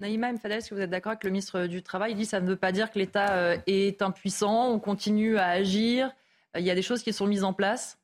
Naïma 0.00 0.32
Mfadel, 0.32 0.58
est-ce 0.58 0.70
que 0.70 0.74
vous 0.74 0.80
êtes 0.80 0.90
d'accord 0.90 1.12
avec 1.12 1.24
le 1.24 1.30
ministre 1.30 1.66
du 1.66 1.82
Travail? 1.82 2.12
Il 2.12 2.16
dit 2.16 2.24
que 2.24 2.30
ça 2.30 2.40
ne 2.40 2.46
veut 2.46 2.56
pas 2.56 2.72
dire 2.72 2.90
que 2.90 2.98
l'État 2.98 3.34
euh, 3.36 3.58
est 3.66 4.02
impuissant, 4.02 4.70
on 4.70 4.80
continue 4.80 5.38
à 5.38 5.48
agir, 5.48 6.10
il 6.56 6.64
y 6.64 6.70
a 6.70 6.74
des 6.74 6.82
choses 6.82 7.02
qui 7.02 7.12
sont 7.12 7.26
mises 7.26 7.44
en 7.44 7.52
place? 7.52 7.98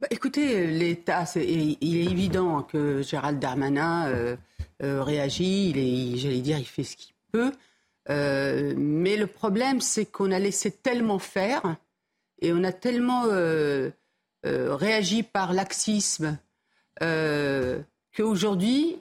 Bah, 0.00 0.08
Écoutez, 0.10 0.66
l'État, 0.66 1.24
il 1.36 1.96
est 1.96 2.10
évident 2.10 2.62
que 2.62 3.00
Gérald 3.00 3.38
Darmanin 3.38 4.08
euh, 4.08 4.36
réagit, 4.82 5.70
il 5.70 6.18
j'allais 6.18 6.40
dire, 6.40 6.58
il 6.58 6.66
fait 6.66 6.84
ce 6.84 6.96
qu'il 6.96 7.14
peut. 7.32 7.52
mais 8.08 9.16
le 9.16 9.26
problème, 9.26 9.80
c'est 9.80 10.04
qu'on 10.04 10.32
a 10.32 10.38
laissé 10.38 10.70
tellement 10.70 11.18
faire 11.18 11.76
et 12.40 12.52
on 12.52 12.64
a 12.64 12.72
tellement 12.72 13.24
euh, 13.26 13.90
euh, 14.44 14.74
réagi 14.74 15.22
par 15.22 15.52
laxisme 15.52 16.38
euh, 17.02 17.80
qu'aujourd'hui, 18.16 18.98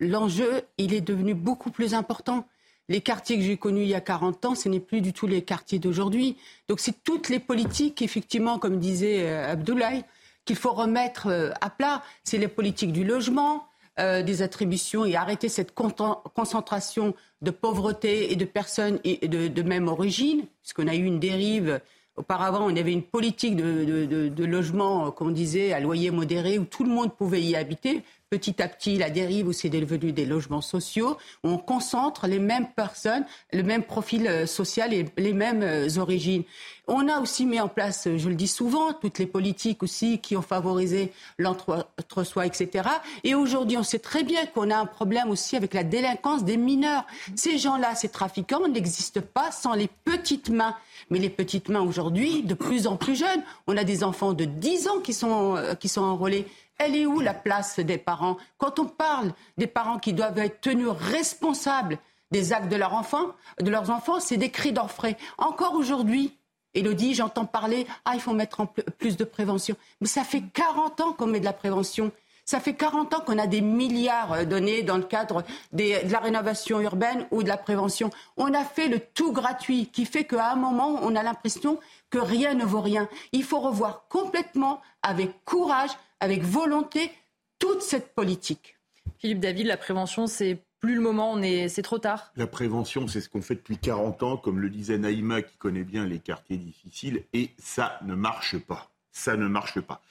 l'enjeu, 0.00 0.62
il 0.78 0.94
est 0.94 1.00
devenu 1.00 1.34
beaucoup 1.34 1.70
plus 1.70 1.94
important. 1.94 2.46
Les 2.88 3.00
quartiers 3.00 3.36
que 3.36 3.42
j'ai 3.42 3.56
connus 3.56 3.82
il 3.82 3.88
y 3.88 3.94
a 3.94 4.00
40 4.00 4.44
ans, 4.44 4.54
ce 4.54 4.68
n'est 4.68 4.80
plus 4.80 5.00
du 5.00 5.12
tout 5.12 5.26
les 5.26 5.42
quartiers 5.42 5.78
d'aujourd'hui. 5.78 6.36
Donc 6.68 6.80
c'est 6.80 7.04
toutes 7.04 7.28
les 7.28 7.38
politiques, 7.38 8.02
effectivement, 8.02 8.58
comme 8.58 8.78
disait 8.78 9.32
Abdoulaye, 9.32 10.04
qu'il 10.44 10.56
faut 10.56 10.72
remettre 10.72 11.54
à 11.60 11.70
plat. 11.70 12.02
C'est 12.24 12.36
les 12.36 12.48
politiques 12.48 12.92
du 12.92 13.04
logement, 13.04 13.68
des 13.96 14.42
attributions 14.42 15.04
et 15.04 15.14
arrêter 15.14 15.48
cette 15.48 15.72
concentration 15.72 17.14
de 17.40 17.50
pauvreté 17.52 18.32
et 18.32 18.36
de 18.36 18.44
personnes 18.44 18.98
de, 19.04 19.46
de 19.48 19.62
même 19.62 19.86
origine, 19.86 20.44
puisqu'on 20.62 20.88
a 20.88 20.96
eu 20.96 21.04
une 21.04 21.20
dérive 21.20 21.80
Auparavant, 22.16 22.64
on 22.66 22.76
avait 22.76 22.92
une 22.92 23.02
politique 23.02 23.56
de, 23.56 24.44
logement, 24.44 25.10
comme 25.10 25.28
on 25.28 25.32
disait, 25.32 25.72
à 25.72 25.80
loyer 25.80 26.10
modéré, 26.12 26.58
où 26.58 26.64
tout 26.64 26.84
le 26.84 26.90
monde 26.90 27.12
pouvait 27.12 27.42
y 27.42 27.56
habiter. 27.56 28.02
Petit 28.34 28.60
à 28.60 28.66
petit, 28.66 28.98
la 28.98 29.10
dérive 29.10 29.46
où 29.46 29.52
c'est 29.52 29.68
devenu 29.68 30.10
des 30.10 30.26
logements 30.26 30.60
sociaux, 30.60 31.16
on 31.44 31.56
concentre 31.56 32.26
les 32.26 32.40
mêmes 32.40 32.66
personnes, 32.66 33.24
le 33.52 33.62
même 33.62 33.84
profil 33.84 34.26
euh, 34.26 34.44
social 34.44 34.92
et 34.92 35.06
les 35.16 35.32
mêmes 35.32 35.62
euh, 35.62 35.98
origines. 35.98 36.42
On 36.88 37.08
a 37.08 37.20
aussi 37.20 37.46
mis 37.46 37.60
en 37.60 37.68
place, 37.68 38.08
je 38.16 38.28
le 38.28 38.34
dis 38.34 38.48
souvent, 38.48 38.92
toutes 38.92 39.20
les 39.20 39.26
politiques 39.26 39.84
aussi 39.84 40.18
qui 40.18 40.36
ont 40.36 40.42
favorisé 40.42 41.12
l'entre-soi, 41.38 42.44
etc. 42.44 42.88
Et 43.22 43.36
aujourd'hui, 43.36 43.78
on 43.78 43.84
sait 43.84 44.00
très 44.00 44.24
bien 44.24 44.44
qu'on 44.46 44.68
a 44.70 44.76
un 44.76 44.84
problème 44.84 45.30
aussi 45.30 45.56
avec 45.56 45.72
la 45.72 45.84
délinquance 45.84 46.44
des 46.44 46.56
mineurs. 46.56 47.06
Ces 47.36 47.56
gens-là, 47.56 47.94
ces 47.94 48.08
trafiquants, 48.08 48.68
n'existent 48.68 49.22
pas 49.22 49.50
sans 49.50 49.74
les 49.74 49.88
petites 50.04 50.50
mains. 50.50 50.74
Mais 51.08 51.18
les 51.18 51.30
petites 51.30 51.68
mains 51.68 51.80
aujourd'hui, 51.80 52.42
de 52.42 52.54
plus 52.54 52.86
en 52.86 52.96
plus 52.96 53.14
jeunes, 53.14 53.42
on 53.66 53.76
a 53.76 53.84
des 53.84 54.04
enfants 54.04 54.34
de 54.34 54.44
10 54.44 54.88
ans 54.88 55.00
qui 55.00 55.14
sont, 55.14 55.56
euh, 55.56 55.74
qui 55.74 55.88
sont 55.88 56.02
enrôlés. 56.02 56.46
Elle 56.78 56.96
est 56.96 57.06
où 57.06 57.20
la 57.20 57.34
place 57.34 57.78
des 57.78 57.98
parents 57.98 58.36
Quand 58.58 58.78
on 58.78 58.86
parle 58.86 59.32
des 59.56 59.66
parents 59.66 59.98
qui 59.98 60.12
doivent 60.12 60.38
être 60.38 60.60
tenus 60.60 60.88
responsables 60.88 61.98
des 62.30 62.52
actes 62.52 62.68
de, 62.68 62.76
de 62.76 63.70
leurs 63.70 63.90
enfants, 63.90 64.20
c'est 64.20 64.36
des 64.36 64.50
cris 64.50 64.72
d'orfraie. 64.72 65.16
Encore 65.38 65.74
aujourd'hui, 65.74 66.36
Elodie, 66.74 67.14
j'entends 67.14 67.44
parler, 67.44 67.86
ah, 68.04 68.12
il 68.14 68.20
faut 68.20 68.32
mettre 68.32 68.66
plus 68.98 69.16
de 69.16 69.24
prévention. 69.24 69.76
Mais 70.00 70.08
ça 70.08 70.24
fait 70.24 70.42
40 70.52 71.00
ans 71.00 71.12
qu'on 71.12 71.28
met 71.28 71.40
de 71.40 71.44
la 71.44 71.52
prévention. 71.52 72.10
Ça 72.44 72.60
fait 72.60 72.74
40 72.74 73.14
ans 73.14 73.20
qu'on 73.20 73.38
a 73.38 73.46
des 73.46 73.62
milliards 73.62 74.32
euh, 74.32 74.44
donnés 74.44 74.82
dans 74.82 74.98
le 74.98 75.04
cadre 75.04 75.44
de 75.72 76.10
la 76.10 76.18
rénovation 76.18 76.80
urbaine 76.80 77.26
ou 77.30 77.42
de 77.42 77.48
la 77.48 77.56
prévention. 77.56 78.10
On 78.36 78.52
a 78.52 78.64
fait 78.64 78.88
le 78.88 78.98
tout 79.00 79.32
gratuit 79.32 79.86
qui 79.86 80.04
fait 80.04 80.24
qu'à 80.24 80.52
un 80.52 80.56
moment, 80.56 80.98
on 81.02 81.16
a 81.16 81.22
l'impression 81.22 81.78
que 82.10 82.18
rien 82.18 82.54
ne 82.54 82.64
vaut 82.64 82.82
rien. 82.82 83.08
Il 83.32 83.44
faut 83.44 83.60
revoir 83.60 84.04
complètement, 84.08 84.82
avec 85.02 85.44
courage, 85.44 85.90
avec 86.20 86.42
volonté, 86.42 87.10
toute 87.58 87.82
cette 87.82 88.14
politique. 88.14 88.76
Philippe 89.18 89.40
David, 89.40 89.66
la 89.66 89.76
prévention, 89.76 90.26
c'est 90.26 90.62
plus 90.80 90.96
le 90.96 91.00
moment, 91.00 91.40
c'est 91.68 91.82
trop 91.82 91.98
tard. 91.98 92.30
La 92.36 92.46
prévention, 92.46 93.08
c'est 93.08 93.22
ce 93.22 93.30
qu'on 93.30 93.40
fait 93.40 93.54
depuis 93.54 93.78
40 93.78 94.22
ans, 94.22 94.36
comme 94.36 94.60
le 94.60 94.68
disait 94.68 94.98
Naïma, 94.98 95.40
qui 95.40 95.56
connaît 95.56 95.84
bien 95.84 96.04
les 96.06 96.18
quartiers 96.18 96.58
difficiles, 96.58 97.24
et 97.32 97.50
ça 97.58 97.98
ne 98.04 98.14
marche 98.14 98.58
pas. 98.58 98.90
Ça 99.10 99.36
ne 99.36 99.48
marche 99.48 99.80
pas. 99.80 100.02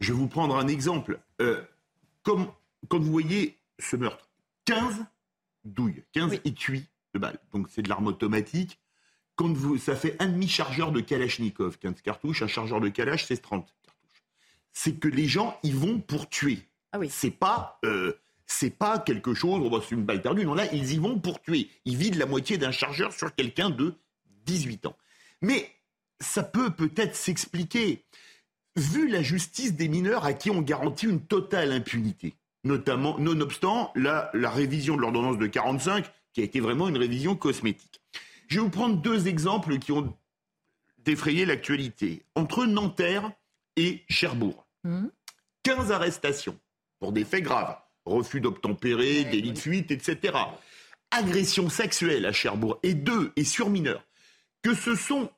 Je 0.00 0.12
vais 0.12 0.18
vous 0.18 0.26
prendre 0.26 0.56
un 0.56 0.66
exemple. 0.66 1.20
Euh, 1.40 1.62
comme, 2.24 2.48
quand 2.88 2.98
vous 2.98 3.12
voyez 3.12 3.56
ce 3.78 3.94
meurtre, 3.94 4.28
15 4.64 5.04
douilles, 5.64 6.02
15 6.12 6.40
étuis 6.44 6.86
de 7.14 7.20
balles, 7.20 7.38
donc 7.52 7.68
c'est 7.70 7.82
de 7.82 7.88
l'arme 7.88 8.08
automatique. 8.08 8.80
Quand 9.36 9.52
vous, 9.52 9.78
ça 9.78 9.94
fait 9.94 10.16
un 10.18 10.26
demi-chargeur 10.26 10.90
de 10.90 11.00
Kalachnikov, 11.00 11.78
15 11.78 12.00
cartouches, 12.02 12.42
un 12.42 12.48
chargeur 12.48 12.80
de 12.80 12.88
Kalach, 12.88 13.24
c'est 13.26 13.36
30 13.36 13.64
cartouches. 13.64 13.85
C'est 14.78 15.00
que 15.00 15.08
les 15.08 15.26
gens, 15.26 15.58
ils 15.62 15.74
vont 15.74 16.00
pour 16.00 16.28
tuer. 16.28 16.58
Ah 16.92 16.98
oui. 16.98 17.08
C'est 17.10 17.30
pas... 17.30 17.78
Euh, 17.86 18.12
c'est 18.44 18.76
pas 18.76 18.98
quelque 18.98 19.32
chose, 19.32 19.60
on 19.64 19.70
va 19.70 19.82
c'est 19.82 19.94
une 19.94 20.04
balle 20.04 20.20
perdue. 20.20 20.44
Non, 20.44 20.52
là, 20.52 20.72
ils 20.72 20.92
y 20.92 20.98
vont 20.98 21.18
pour 21.18 21.40
tuer. 21.40 21.70
Ils 21.86 21.96
vident 21.96 22.18
la 22.18 22.26
moitié 22.26 22.58
d'un 22.58 22.70
chargeur 22.70 23.12
sur 23.12 23.34
quelqu'un 23.34 23.70
de 23.70 23.94
18 24.44 24.84
ans. 24.86 24.96
Mais 25.40 25.68
ça 26.20 26.42
peut 26.42 26.70
peut-être 26.70 27.16
s'expliquer. 27.16 28.04
Vu 28.76 29.08
la 29.08 29.22
justice 29.22 29.74
des 29.74 29.88
mineurs 29.88 30.26
à 30.26 30.34
qui 30.34 30.50
on 30.50 30.60
garantit 30.60 31.06
une 31.06 31.22
totale 31.22 31.72
impunité, 31.72 32.34
notamment, 32.62 33.18
nonobstant 33.18 33.90
la, 33.94 34.30
la 34.34 34.50
révision 34.50 34.94
de 34.94 35.00
l'ordonnance 35.00 35.38
de 35.38 35.46
45, 35.46 36.04
qui 36.34 36.42
a 36.42 36.44
été 36.44 36.60
vraiment 36.60 36.86
une 36.86 36.98
révision 36.98 37.34
cosmétique. 37.34 38.02
Je 38.48 38.56
vais 38.58 38.64
vous 38.64 38.70
prendre 38.70 39.00
deux 39.00 39.26
exemples 39.26 39.78
qui 39.78 39.92
ont 39.92 40.14
défrayé 40.98 41.46
l'actualité. 41.46 42.22
Entre 42.34 42.66
Nanterre 42.66 43.32
et 43.76 44.04
Cherbourg, 44.10 44.65
15 44.84 45.88
mmh. 45.88 45.92
arrestations 45.92 46.58
pour 46.98 47.12
des 47.12 47.24
faits 47.24 47.44
graves 47.44 47.76
refus 48.06 48.40
d'obtempérer, 48.40 49.24
délit 49.24 49.52
de 49.52 49.58
fuite, 49.58 49.90
etc. 49.90 50.38
Agression 51.10 51.68
sexuelle 51.68 52.24
à 52.24 52.32
Cherbourg 52.32 52.78
et 52.82 52.94
deux, 52.94 53.32
et 53.36 53.44
sur 53.44 53.68
mineur. 53.68 54.04
que 54.62 54.74
ce 54.74 54.96
sont 54.96 55.30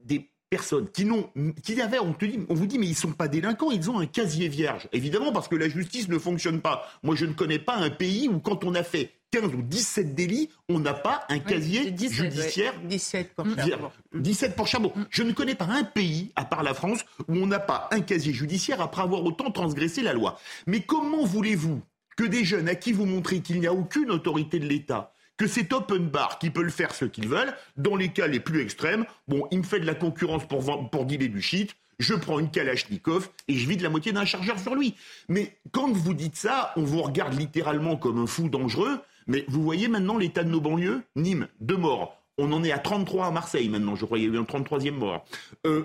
des 0.00 0.30
personnes 0.50 0.90
qui 0.90 1.04
n'ont, 1.04 1.30
qui 1.62 1.80
avaient, 1.80 1.98
on 1.98 2.12
te 2.12 2.24
dit, 2.24 2.40
on 2.48 2.54
vous 2.54 2.66
dit, 2.66 2.78
mais 2.78 2.86
ils 2.86 2.94
sont 2.94 3.12
pas 3.12 3.28
délinquants, 3.28 3.70
ils 3.70 3.90
ont 3.90 3.98
un 3.98 4.06
casier 4.06 4.48
vierge. 4.48 4.88
Évidemment, 4.92 5.32
parce 5.32 5.48
que 5.48 5.56
la 5.56 5.68
justice 5.68 6.08
ne 6.08 6.18
fonctionne 6.18 6.60
pas. 6.60 6.88
Moi, 7.02 7.14
je 7.14 7.26
ne 7.26 7.32
connais 7.32 7.58
pas 7.58 7.76
un 7.76 7.90
pays 7.90 8.28
où, 8.28 8.40
quand 8.40 8.64
on 8.64 8.74
a 8.74 8.82
fait 8.82 9.12
15 9.34 9.52
ou 9.52 9.62
17 9.62 10.14
délits, 10.14 10.48
on 10.68 10.78
n'a 10.78 10.94
pas 10.94 11.24
un 11.28 11.40
casier 11.40 11.92
judiciaire. 11.98 12.72
17 12.84 13.34
pour 13.34 13.46
Chameau. 13.46 13.90
17 14.14 14.54
pour 14.54 14.66
Chameau. 14.68 14.92
Je 15.10 15.24
ne 15.24 15.32
connais 15.32 15.56
pas 15.56 15.64
un 15.64 15.82
pays, 15.82 16.30
à 16.36 16.44
part 16.44 16.62
la 16.62 16.72
France, 16.72 17.00
où 17.26 17.34
on 17.34 17.46
n'a 17.46 17.58
pas 17.58 17.88
un 17.90 18.00
casier 18.00 18.32
judiciaire 18.32 18.80
après 18.80 19.02
avoir 19.02 19.24
autant 19.24 19.50
transgressé 19.50 20.02
la 20.02 20.12
loi. 20.12 20.38
Mais 20.68 20.82
comment 20.82 21.24
voulez-vous 21.24 21.82
que 22.16 22.22
des 22.22 22.44
jeunes 22.44 22.68
à 22.68 22.76
qui 22.76 22.92
vous 22.92 23.06
montrez 23.06 23.40
qu'il 23.40 23.58
n'y 23.58 23.66
a 23.66 23.72
aucune 23.72 24.12
autorité 24.12 24.60
de 24.60 24.66
l'État, 24.66 25.12
que 25.36 25.48
c'est 25.48 25.72
open 25.72 26.06
bar 26.06 26.38
qui 26.38 26.50
peut 26.50 26.62
le 26.62 26.70
faire 26.70 26.94
ce 26.94 27.04
qu'ils 27.04 27.26
veulent, 27.26 27.54
dans 27.76 27.96
les 27.96 28.10
cas 28.10 28.28
les 28.28 28.38
plus 28.38 28.62
extrêmes, 28.62 29.04
bon, 29.26 29.48
il 29.50 29.58
me 29.58 29.64
fait 29.64 29.80
de 29.80 29.86
la 29.86 29.96
concurrence 29.96 30.46
pour, 30.46 30.90
pour 30.90 31.06
dealer 31.06 31.28
du 31.28 31.42
shit, 31.42 31.74
je 31.98 32.14
prends 32.14 32.38
une 32.38 32.50
Kalachnikov 32.50 33.30
et 33.48 33.54
je 33.56 33.68
vide 33.68 33.80
la 33.80 33.90
moitié 33.90 34.12
d'un 34.12 34.24
chargeur 34.24 34.60
sur 34.60 34.76
lui. 34.76 34.94
Mais 35.28 35.56
quand 35.72 35.90
vous 35.90 36.14
dites 36.14 36.36
ça, 36.36 36.72
on 36.76 36.82
vous 36.82 37.02
regarde 37.02 37.34
littéralement 37.34 37.96
comme 37.96 38.18
un 38.18 38.26
fou 38.26 38.48
dangereux, 38.48 39.00
mais 39.26 39.44
vous 39.48 39.62
voyez 39.62 39.88
maintenant 39.88 40.16
l'état 40.16 40.44
de 40.44 40.50
nos 40.50 40.60
banlieues 40.60 41.02
Nîmes, 41.16 41.48
deux 41.60 41.76
morts. 41.76 42.20
On 42.38 42.50
en 42.52 42.64
est 42.64 42.72
à 42.72 42.78
33 42.78 43.26
à 43.26 43.30
Marseille 43.30 43.68
maintenant, 43.68 43.94
je 43.94 44.04
crois 44.04 44.18
qu'il 44.18 44.28
y 44.28 44.30
a 44.30 44.34
eu 44.34 44.38
un 44.38 44.44
33e 44.44 44.92
mort. 44.92 45.24
Euh, 45.66 45.84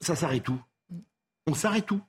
ça 0.00 0.16
s'arrête 0.16 0.48
où? 0.48 0.58
On 1.46 1.54
s'arrête 1.54 1.86
tout. 1.86 2.00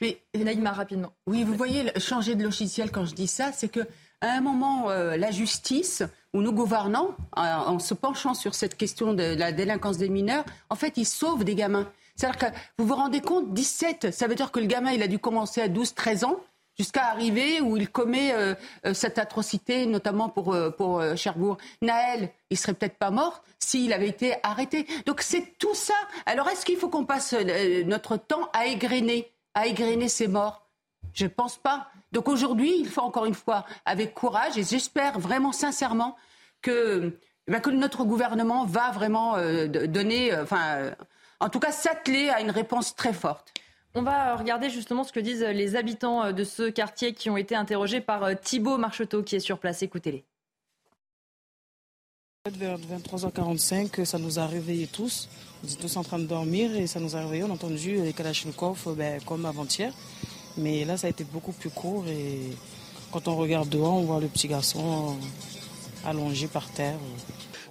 Mais 0.00 0.18
Naïma, 0.34 0.72
rapidement. 0.72 1.12
Oui, 1.26 1.44
vous 1.44 1.54
voyez, 1.54 1.92
changer 1.98 2.34
de 2.34 2.42
logiciel 2.42 2.90
quand 2.90 3.04
je 3.04 3.14
dis 3.14 3.28
ça, 3.28 3.52
c'est 3.52 3.68
que 3.68 3.86
à 4.20 4.32
un 4.32 4.40
moment, 4.40 4.90
euh, 4.90 5.16
la 5.16 5.30
justice 5.30 6.02
ou 6.32 6.42
nos 6.42 6.52
gouvernants, 6.52 7.16
en 7.36 7.78
se 7.78 7.92
penchant 7.92 8.34
sur 8.34 8.54
cette 8.54 8.76
question 8.76 9.14
de 9.14 9.34
la 9.36 9.52
délinquance 9.52 9.98
des 9.98 10.08
mineurs, 10.08 10.44
en 10.70 10.76
fait, 10.76 10.96
ils 10.96 11.06
sauvent 11.06 11.44
des 11.44 11.54
gamins. 11.54 11.88
C'est-à-dire 12.16 12.38
que 12.38 12.56
vous 12.78 12.86
vous 12.86 12.94
rendez 12.94 13.20
compte, 13.20 13.52
17, 13.52 14.12
ça 14.12 14.28
veut 14.28 14.34
dire 14.34 14.52
que 14.52 14.60
le 14.60 14.66
gamin, 14.66 14.92
il 14.92 15.02
a 15.02 15.08
dû 15.08 15.18
commencer 15.18 15.60
à 15.60 15.68
12, 15.68 15.94
13 15.94 16.24
ans 16.24 16.40
jusqu'à 16.78 17.06
arriver 17.06 17.60
où 17.60 17.76
il 17.76 17.88
commet 17.88 18.32
euh, 18.32 18.54
euh, 18.86 18.94
cette 18.94 19.18
atrocité, 19.18 19.86
notamment 19.86 20.28
pour, 20.28 20.56
pour 20.76 21.02
Cherbourg. 21.16 21.58
Naël, 21.80 22.30
il 22.50 22.58
serait 22.58 22.74
peut-être 22.74 22.98
pas 22.98 23.10
mort 23.10 23.42
s'il 23.58 23.92
avait 23.92 24.08
été 24.08 24.34
arrêté. 24.42 24.86
Donc 25.06 25.20
c'est 25.22 25.58
tout 25.58 25.74
ça. 25.74 25.94
Alors 26.26 26.48
est-ce 26.48 26.64
qu'il 26.64 26.76
faut 26.76 26.88
qu'on 26.88 27.04
passe 27.04 27.34
notre 27.86 28.16
temps 28.16 28.48
à 28.52 28.66
égrener, 28.66 29.32
à 29.54 29.64
ces 30.08 30.28
morts? 30.28 30.66
Je 31.14 31.24
ne 31.24 31.28
pense 31.30 31.58
pas. 31.58 31.88
Donc 32.12 32.28
aujourd'hui, 32.28 32.74
il 32.78 32.88
faut 32.88 33.00
encore 33.00 33.24
une 33.24 33.34
fois, 33.34 33.64
avec 33.84 34.14
courage, 34.14 34.58
et 34.58 34.62
j'espère 34.62 35.18
vraiment 35.18 35.52
sincèrement 35.52 36.16
que, 36.60 37.18
ben, 37.48 37.60
que 37.60 37.70
notre 37.70 38.04
gouvernement 38.04 38.64
va 38.66 38.90
vraiment 38.90 39.36
euh, 39.36 39.66
donner, 39.66 40.32
euh, 40.32 40.42
enfin, 40.44 40.76
euh, 40.76 40.94
en 41.40 41.48
tout 41.48 41.58
cas 41.58 41.72
s'atteler 41.72 42.28
à 42.28 42.40
une 42.40 42.50
réponse 42.50 42.94
très 42.94 43.12
forte. 43.12 43.52
On 43.94 44.02
va 44.02 44.36
regarder 44.36 44.70
justement 44.70 45.04
ce 45.04 45.12
que 45.12 45.20
disent 45.20 45.42
les 45.42 45.76
habitants 45.76 46.32
de 46.32 46.44
ce 46.44 46.70
quartier 46.70 47.12
qui 47.12 47.28
ont 47.28 47.36
été 47.36 47.54
interrogés 47.54 48.00
par 48.00 48.28
Thibault 48.40 48.78
Marcheteau 48.78 49.22
qui 49.22 49.36
est 49.36 49.40
sur 49.40 49.58
place. 49.58 49.82
Écoutez-les. 49.82 50.24
Vers 52.50 52.76
23h45, 52.78 54.04
ça 54.04 54.18
nous 54.18 54.38
a 54.38 54.46
réveillés 54.46 54.88
tous. 54.88 55.28
On 55.62 55.68
était 55.68 55.80
tous 55.80 55.96
en 55.96 56.02
train 56.02 56.18
de 56.18 56.24
dormir 56.24 56.74
et 56.74 56.86
ça 56.86 56.98
nous 56.98 57.14
a 57.14 57.20
réveillés. 57.20 57.44
On 57.44 57.50
a 57.50 57.52
entendu 57.52 58.02
les 58.02 58.12
Kalachnikov 58.12 58.96
ben, 58.96 59.20
comme 59.22 59.44
avant-hier. 59.46 59.92
Mais 60.56 60.84
là, 60.84 60.96
ça 60.96 61.06
a 61.06 61.10
été 61.10 61.22
beaucoup 61.22 61.52
plus 61.52 61.70
court 61.70 62.04
et 62.08 62.50
quand 63.12 63.28
on 63.28 63.36
regarde 63.36 63.68
dehors, 63.68 63.94
on 63.94 64.02
voit 64.02 64.20
le 64.20 64.26
petit 64.26 64.48
garçon 64.48 65.16
allongé 66.04 66.48
par 66.48 66.68
terre. 66.70 66.98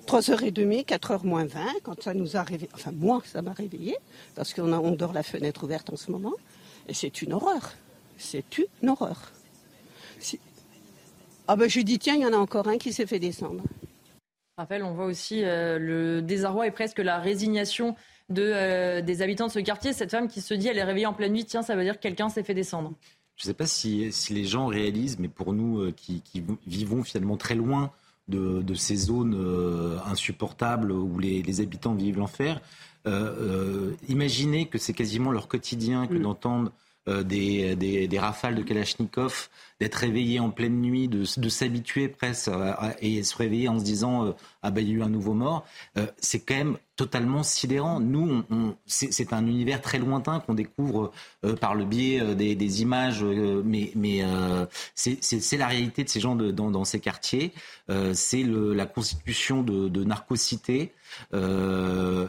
3h30, 0.08 0.86
4h 0.86 1.26
moins 1.26 1.46
20, 1.46 1.66
quand 1.84 2.02
ça 2.02 2.14
nous 2.14 2.36
a 2.36 2.44
réveillé, 2.44 2.70
enfin 2.74 2.92
moi 2.92 3.22
ça 3.26 3.42
m'a 3.42 3.54
réveillé, 3.54 3.96
parce 4.36 4.54
qu'on 4.54 4.72
on 4.72 4.92
dort 4.92 5.14
la 5.14 5.24
fenêtre 5.24 5.64
ouverte 5.64 5.90
en 5.92 5.96
ce 5.96 6.12
moment, 6.12 6.34
et 6.88 6.94
c'est 6.94 7.22
une 7.22 7.34
horreur. 7.34 7.74
C'est 8.18 8.58
une 8.58 8.90
horreur. 8.90 9.32
Ah 11.48 11.56
ben 11.56 11.70
je 11.70 11.82
dis 11.82 12.00
tiens, 12.00 12.16
il 12.16 12.22
y 12.22 12.26
en 12.26 12.34
a 12.34 12.38
encore 12.38 12.68
un 12.68 12.78
qui 12.78 12.94
s'est 12.94 13.06
fait 13.08 13.20
descendre. 13.20 13.64
Raphaël, 14.58 14.84
on 14.84 14.94
voit 14.94 15.06
aussi 15.06 15.44
euh, 15.44 15.80
le 15.80 16.22
désarroi 16.22 16.68
et 16.68 16.72
presque 16.72 17.00
la 17.00 17.20
résignation 17.20 17.96
de, 18.30 18.44
euh, 18.44 19.02
des 19.02 19.22
habitants 19.22 19.48
de 19.48 19.52
ce 19.52 19.60
quartier. 19.60 19.92
Cette 19.94 20.12
femme 20.12 20.28
qui 20.28 20.42
se 20.42 20.54
dit, 20.54 20.68
elle 20.68 20.78
est 20.78 20.84
réveillée 20.84 21.08
en 21.08 21.14
pleine 21.14 21.34
nuit, 21.34 21.46
tiens, 21.46 21.64
ça 21.64 21.76
veut 21.76 21.84
dire 21.84 21.96
que 21.96 22.02
quelqu'un 22.02 22.30
s'est 22.30 22.44
fait 22.44 22.54
descendre. 22.54 22.94
Je 23.38 23.46
ne 23.46 23.48
sais 23.48 23.54
pas 23.54 23.66
si, 23.66 24.12
les 24.30 24.46
gens 24.46 24.68
réalisent, 24.68 25.18
mais 25.18 25.30
pour 25.30 25.54
nous 25.54 25.82
euh, 25.82 25.92
qui, 25.92 26.22
vivons 26.68 27.04
finalement 27.04 27.38
très 27.38 27.56
loin 27.56 27.92
de, 28.28 28.74
ces 28.76 28.96
zones 28.96 29.36
euh, 29.36 29.98
insupportables 30.06 30.92
où 30.92 31.20
les, 31.20 31.62
habitants 31.62 31.94
vivent 31.94 32.20
l'enfer, 32.20 32.62
imaginez 34.08 34.68
que 34.68 34.78
c'est 34.78 34.94
quasiment 34.94 35.32
leur 35.32 35.48
quotidien 35.48 36.08
que 36.08 36.14
mm. 36.14 36.22
d'entendre 36.22 36.72
des, 37.08 37.76
des, 37.76 38.20
rafales 38.20 38.54
de 38.54 38.62
Kalachnikov, 38.62 39.50
d'être 39.80 39.96
réveillé 39.96 40.40
en 40.40 40.52
pleine 40.52 40.80
nuit, 40.80 41.08
de, 41.08 41.24
s'habituer 41.26 42.10
presque 42.10 42.52
et 43.02 43.24
se 43.24 43.36
réveiller 43.36 43.68
en 43.70 43.80
se 43.80 43.84
disant 43.84 44.36
ah 44.62 44.72
ben 44.72 44.82
il 44.82 44.90
y 44.90 44.92
a 44.94 44.96
eu 44.96 45.04
un 45.04 45.10
nouveau 45.10 45.34
mort. 45.34 45.66
c'est 46.20 46.40
quand 46.40 46.56
même 46.56 46.78
totalement 47.02 47.42
sidérant. 47.42 48.00
Nous, 48.00 48.44
c'est 48.86 49.34
un 49.34 49.48
univers 49.48 49.82
très 49.82 49.98
lointain 49.98 50.40
qu'on 50.40 50.54
découvre 50.54 51.12
euh, 51.44 51.56
par 51.56 51.74
le 51.74 51.84
biais 51.84 52.22
euh, 52.22 52.36
des, 52.36 52.82
images, 52.84 53.24
euh, 53.24 53.64
mais, 53.66 53.92
c'est 54.94 55.58
la 55.58 55.66
réalité 55.68 56.04
de 56.04 56.10
ces 56.10 56.20
gens 56.20 56.36
dans, 56.36 56.86
ces 56.86 57.00
quartiers. 57.00 57.54
c'est 58.14 58.44
la 58.44 58.86
constitution 58.86 59.64
de, 59.64 59.90
de. 59.90 60.06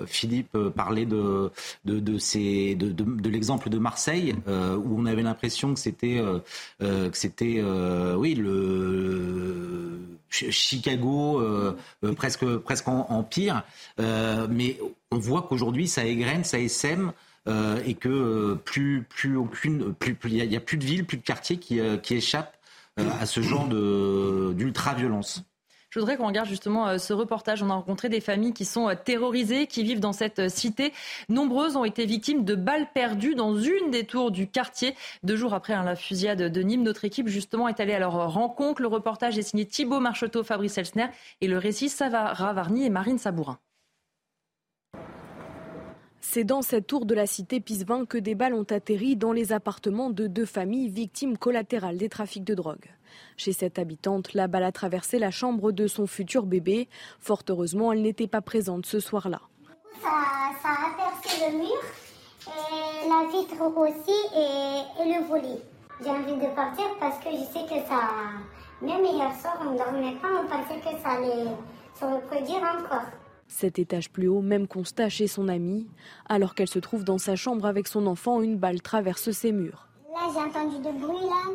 Philippe 0.07 0.57
parlait 0.75 1.07
de, 1.07 1.51
de, 1.85 3.29
l'exemple 3.29 3.69
de 3.69 3.79
Marseille, 3.79 4.35
où 4.47 5.01
on 5.01 5.05
avait 5.05 5.23
l'impression 5.23 5.75
que 5.75 5.81
c'était, 5.81 6.23
que 6.81 7.11
c'était, 7.13 7.63
oui, 8.17 8.35
le 8.35 9.99
Chicago 10.33 11.43
presque, 12.17 12.57
presque 12.59 12.89
en, 12.89 13.23
pire. 13.23 13.63
mais 13.99 14.49
mais 14.49 14.79
on 15.11 15.19
voit 15.19 15.43
qu'aujourd'hui, 15.43 15.89
ça 15.89 16.05
égrène, 16.05 16.45
ça 16.45 16.59
essaime. 16.59 17.13
Euh, 17.49 17.83
et 17.85 17.95
que 17.95 18.09
euh, 18.09 18.55
plus, 18.55 19.03
plus 19.03 19.37
aucune, 19.37 19.93
plus, 19.95 20.17
il 20.27 20.49
n'y 20.49 20.57
a, 20.57 20.61
plus 20.61 20.77
de 20.77 20.85
villes, 20.85 21.05
plus 21.05 21.17
de 21.17 21.25
quartiers 21.25 21.57
qui, 21.57 21.81
euh, 21.81 21.97
qui 21.97 22.15
échappent 22.15 22.57
à 22.97 23.25
ce 23.25 23.41
genre 23.41 23.69
d'ultra-violence. 23.69 25.43
Je 25.93 26.01
voudrais 26.01 26.17
qu'on 26.17 26.27
regarde 26.27 26.49
justement 26.49 26.99
ce 26.99 27.13
reportage. 27.13 27.63
On 27.63 27.69
a 27.69 27.75
rencontré 27.75 28.09
des 28.09 28.23
familles 28.23 28.55
qui 28.55 28.65
sont 28.65 28.91
terrorisées, 29.05 29.67
qui 29.67 29.83
vivent 29.83 30.01
dans 30.01 30.15
cette 30.15 30.49
cité. 30.49 30.91
Nombreuses 31.29 31.77
ont 31.77 31.85
été 31.85 32.07
victimes 32.07 32.47
de 32.47 32.55
balles 32.55 32.89
perdues 32.95 33.35
dans 33.35 33.59
une 33.59 33.91
des 33.91 34.05
tours 34.05 34.31
du 34.31 34.49
quartier. 34.49 34.95
Deux 35.23 35.37
jours 35.37 35.53
après 35.53 35.75
hein, 35.75 35.85
la 35.85 35.95
fusillade 35.95 36.51
de 36.51 36.63
Nîmes, 36.63 36.83
notre 36.83 37.05
équipe 37.05 37.29
justement 37.29 37.69
est 37.69 37.79
allée 37.79 37.93
à 37.93 37.99
leur 37.99 38.33
rencontre. 38.33 38.81
Le 38.81 38.89
reportage 38.89 39.37
est 39.37 39.43
signé 39.43 39.67
Thibaut 39.67 40.01
Marcheteau, 40.01 40.43
Fabrice 40.43 40.79
Elsner 40.79 41.09
et 41.43 41.47
le 41.47 41.59
récit 41.59 41.91
Savara 41.91 42.55
Varni 42.55 42.87
et 42.87 42.91
Marine 42.91 43.19
Sabourin. 43.19 43.59
C'est 46.23 46.45
dans 46.45 46.63
cette 46.63 46.87
tour 46.87 47.05
de 47.05 47.15
la 47.15 47.27
cité 47.27 47.61
Pisevin 47.61 48.07
que 48.07 48.17
des 48.17 48.35
balles 48.35 48.55
ont 48.55 48.63
atterri 48.63 49.17
dans 49.17 49.33
les 49.33 49.53
appartements 49.53 50.09
de 50.09 50.27
deux 50.27 50.47
familles 50.47 50.89
victimes 50.89 51.37
collatérales 51.37 51.99
des 51.99 52.09
trafics 52.09 52.45
de 52.45 52.55
drogue. 52.55 52.89
Chez 53.37 53.53
cette 53.53 53.79
habitante, 53.79 54.35
la 54.35 54.47
balle 54.47 54.65
a 54.65 54.73
traversé 54.73 55.19
la 55.19 55.31
chambre 55.31 55.73
de 55.73 55.87
son 55.87 56.07
futur 56.07 56.47
bébé. 56.47 56.89
Fort 57.21 57.43
heureusement, 57.49 57.93
elle 57.93 58.03
n'était 58.03 58.27
pas 58.27 58.41
présente 58.41 58.87
ce 58.87 59.01
soir-là. 59.01 59.41
Ça, 60.01 60.09
a 60.09 60.97
percé 60.97 61.51
le 61.51 61.59
mur, 61.59 61.83
et 62.47 63.09
la 63.09 63.29
vitre 63.31 63.63
aussi 63.77 64.19
et, 64.37 65.05
le 65.05 65.27
volet. 65.27 65.61
J'ai 66.03 66.11
envie 66.11 66.35
de 66.35 66.55
partir 66.55 66.85
parce 66.99 67.19
que 67.19 67.31
je 67.31 67.45
sais 67.53 67.65
que 67.67 67.87
ça. 67.89 68.11
Même 68.81 69.05
hier 69.05 69.33
soir, 69.41 69.59
on 69.61 69.73
ne 69.73 69.79
dormait 69.79 70.17
pas, 70.21 70.29
on 70.43 70.49
pensait 70.49 70.81
que 70.81 71.03
ça 71.03 71.11
allait 71.11 71.47
se 71.99 72.05
reproduire 72.05 72.59
encore. 72.59 73.07
Cet 73.47 73.79
étage 73.79 74.11
plus 74.11 74.29
haut, 74.29 74.41
même 74.41 74.67
constat 74.67 75.09
chez 75.09 75.27
son 75.27 75.49
amie. 75.49 75.87
Alors 76.29 76.55
qu'elle 76.55 76.69
se 76.69 76.79
trouve 76.79 77.05
dans 77.05 77.19
sa 77.19 77.37
chambre 77.37 77.67
avec 77.67 77.87
son 77.87 78.07
enfant, 78.07 78.41
une 78.41 78.57
balle 78.57 78.81
traverse 78.81 79.31
ses 79.31 79.53
murs. 79.53 79.89
Là, 80.11 80.21
j'ai 80.33 80.41
entendu 80.41 80.79
de 80.79 80.91
bruit, 80.99 81.27
là. 81.27 81.53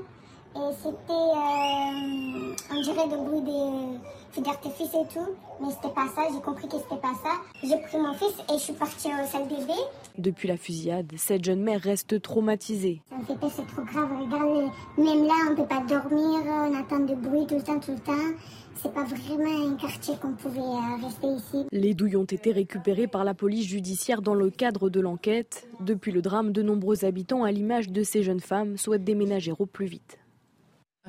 Et 0.58 0.74
c'était, 0.82 1.14
euh, 1.14 2.56
on 2.72 2.82
dirait 2.82 3.08
de 3.08 3.16
bruit 3.16 3.42
des 3.42 4.00
feux 4.32 4.42
d'artifice 4.42 4.90
et 4.90 5.14
tout. 5.14 5.30
Mais 5.62 5.70
c'était 5.70 5.94
pas 5.94 6.08
ça, 6.16 6.24
j'ai 6.34 6.42
compris 6.42 6.68
que 6.68 6.78
c'était 6.78 7.00
pas 7.00 7.14
ça. 7.24 7.30
J'ai 7.62 7.78
pris 7.78 7.98
mon 8.00 8.14
fils 8.14 8.34
et 8.50 8.54
je 8.54 8.64
suis 8.64 8.74
partie 8.74 9.10
au 9.10 9.28
salle 9.28 9.48
bébé. 9.48 9.80
Depuis 10.18 10.48
la 10.48 10.58
fusillade, 10.58 11.12
cette 11.16 11.46
jeune 11.46 11.62
mère 11.62 11.82
reste 11.82 12.20
traumatisée. 12.24 13.02
Ça 13.10 13.18
me 13.18 13.24
fait 13.24 13.36
peur, 13.36 13.52
c'est 13.56 13.68
trop 13.68 13.84
grave. 13.84 14.10
Regarde, 14.20 14.72
même 14.98 15.28
là, 15.28 15.36
on 15.52 15.56
peut 15.56 15.68
pas 15.68 15.84
dormir, 15.88 16.40
on 16.48 16.74
attend 16.74 17.02
de 17.02 17.14
bruit 17.14 17.46
tout 17.46 17.56
le 17.56 17.64
temps, 17.64 17.80
tout 17.80 17.92
le 17.92 18.00
temps 18.00 18.36
c'est 18.82 18.94
pas 18.94 19.04
vraiment 19.04 19.72
un 19.72 19.76
quartier 19.76 20.14
qu'on 20.22 20.34
pouvait 20.34 20.60
euh, 20.60 21.04
rester 21.04 21.28
ici. 21.28 21.66
Les 21.72 21.96
douilles 21.96 22.16
ont 22.16 22.26
été 22.26 22.52
récupérées 22.52 23.08
par 23.08 23.24
la 23.24 23.34
police 23.34 23.66
judiciaire 23.66 24.22
dans 24.22 24.36
le 24.36 24.52
cadre 24.52 24.92
de 24.92 25.00
l'enquête. 25.00 25.68
Depuis 25.80 26.12
le 26.12 26.22
drame, 26.22 26.52
de 26.52 26.62
nombreux 26.62 27.04
habitants, 27.04 27.44
à 27.44 27.52
l'image 27.52 27.90
de 27.90 28.04
ces 28.04 28.22
jeunes 28.22 28.40
femmes, 28.40 28.78
souhaitent 28.78 29.04
déménager 29.04 29.52
au 29.58 29.66
plus 29.66 29.88
vite. 29.88 30.20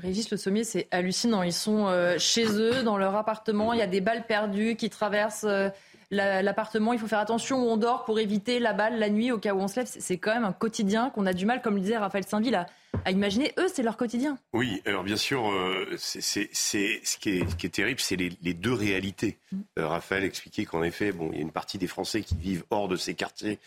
Régis 0.01 0.31
Le 0.31 0.37
Sommier, 0.37 0.65
c'est 0.65 0.87
hallucinant. 0.91 1.43
Ils 1.43 1.53
sont 1.53 1.87
euh, 1.89 2.17
chez 2.19 2.47
eux, 2.47 2.83
dans 2.85 2.97
leur 2.97 3.17
appartement. 3.17 3.73
Il 3.73 3.79
y 3.79 3.83
a 3.83 3.87
des 3.87 4.01
balles 4.01 4.27
perdues 4.27 4.77
qui 4.77 4.91
traversent 4.91 5.45
euh, 5.45 5.71
l'appartement, 6.11 6.93
il 6.93 6.99
faut 6.99 7.07
faire 7.07 7.19
attention 7.19 7.65
où 7.65 7.71
on 7.71 7.77
dort 7.77 8.05
pour 8.05 8.19
éviter 8.19 8.61
la 8.61 8.73
balle 8.73 8.99
la 8.99 9.11
nuit 9.11 9.31
au 9.31 9.39
cas 9.39 9.55
où 9.55 9.61
on 9.61 9.69
se 9.69 9.77
lève. 9.77 9.89
C'est 9.89 10.17
quand 10.17 10.33
même 10.33 10.45
un 10.45 10.53
quotidien 10.53 11.11
qu'on 11.11 11.27
a 11.27 11.33
du 11.33 11.47
mal, 11.47 11.61
comme 11.61 11.75
le 11.75 11.81
disait 11.81 11.99
Raphaël 11.99 12.25
Saint-Ville, 12.27 12.67
imaginer. 13.07 13.53
Eux, 13.59 13.69
c'est 13.73 13.83
leur 13.83 13.97
quotidien. 13.97 14.39
Oui, 14.53 14.83
alors 14.87 15.05
bien 15.05 15.17
sûr, 15.17 15.51
euh, 15.51 15.87
c'est, 15.97 16.21
ce, 16.23 17.19
qui 17.19 17.31
est, 17.31 17.57
qui 17.57 17.67
est 17.67 17.71
terrible, 17.71 18.01
c'est 18.01 18.17
les, 18.17 18.55
deux 18.55 18.73
réalités. 18.73 19.39
Mm. 19.53 19.61
Euh, 19.79 19.89
Raphaël 19.89 20.25
expliquait 20.25 20.65
qu'en 20.65 20.83
effet, 20.83 21.13
bon, 21.13 21.31
il 21.33 21.37
y 21.37 21.39
a 21.39 21.43
une 21.43 21.53
partie 21.53 21.79
des 21.79 21.87
Français 21.87 22.23
qui 22.23 22.37
vivent 22.37 22.65
hors 22.71 22.89
de 22.89 22.97
ces 22.97 23.15
quartiers 23.15 23.59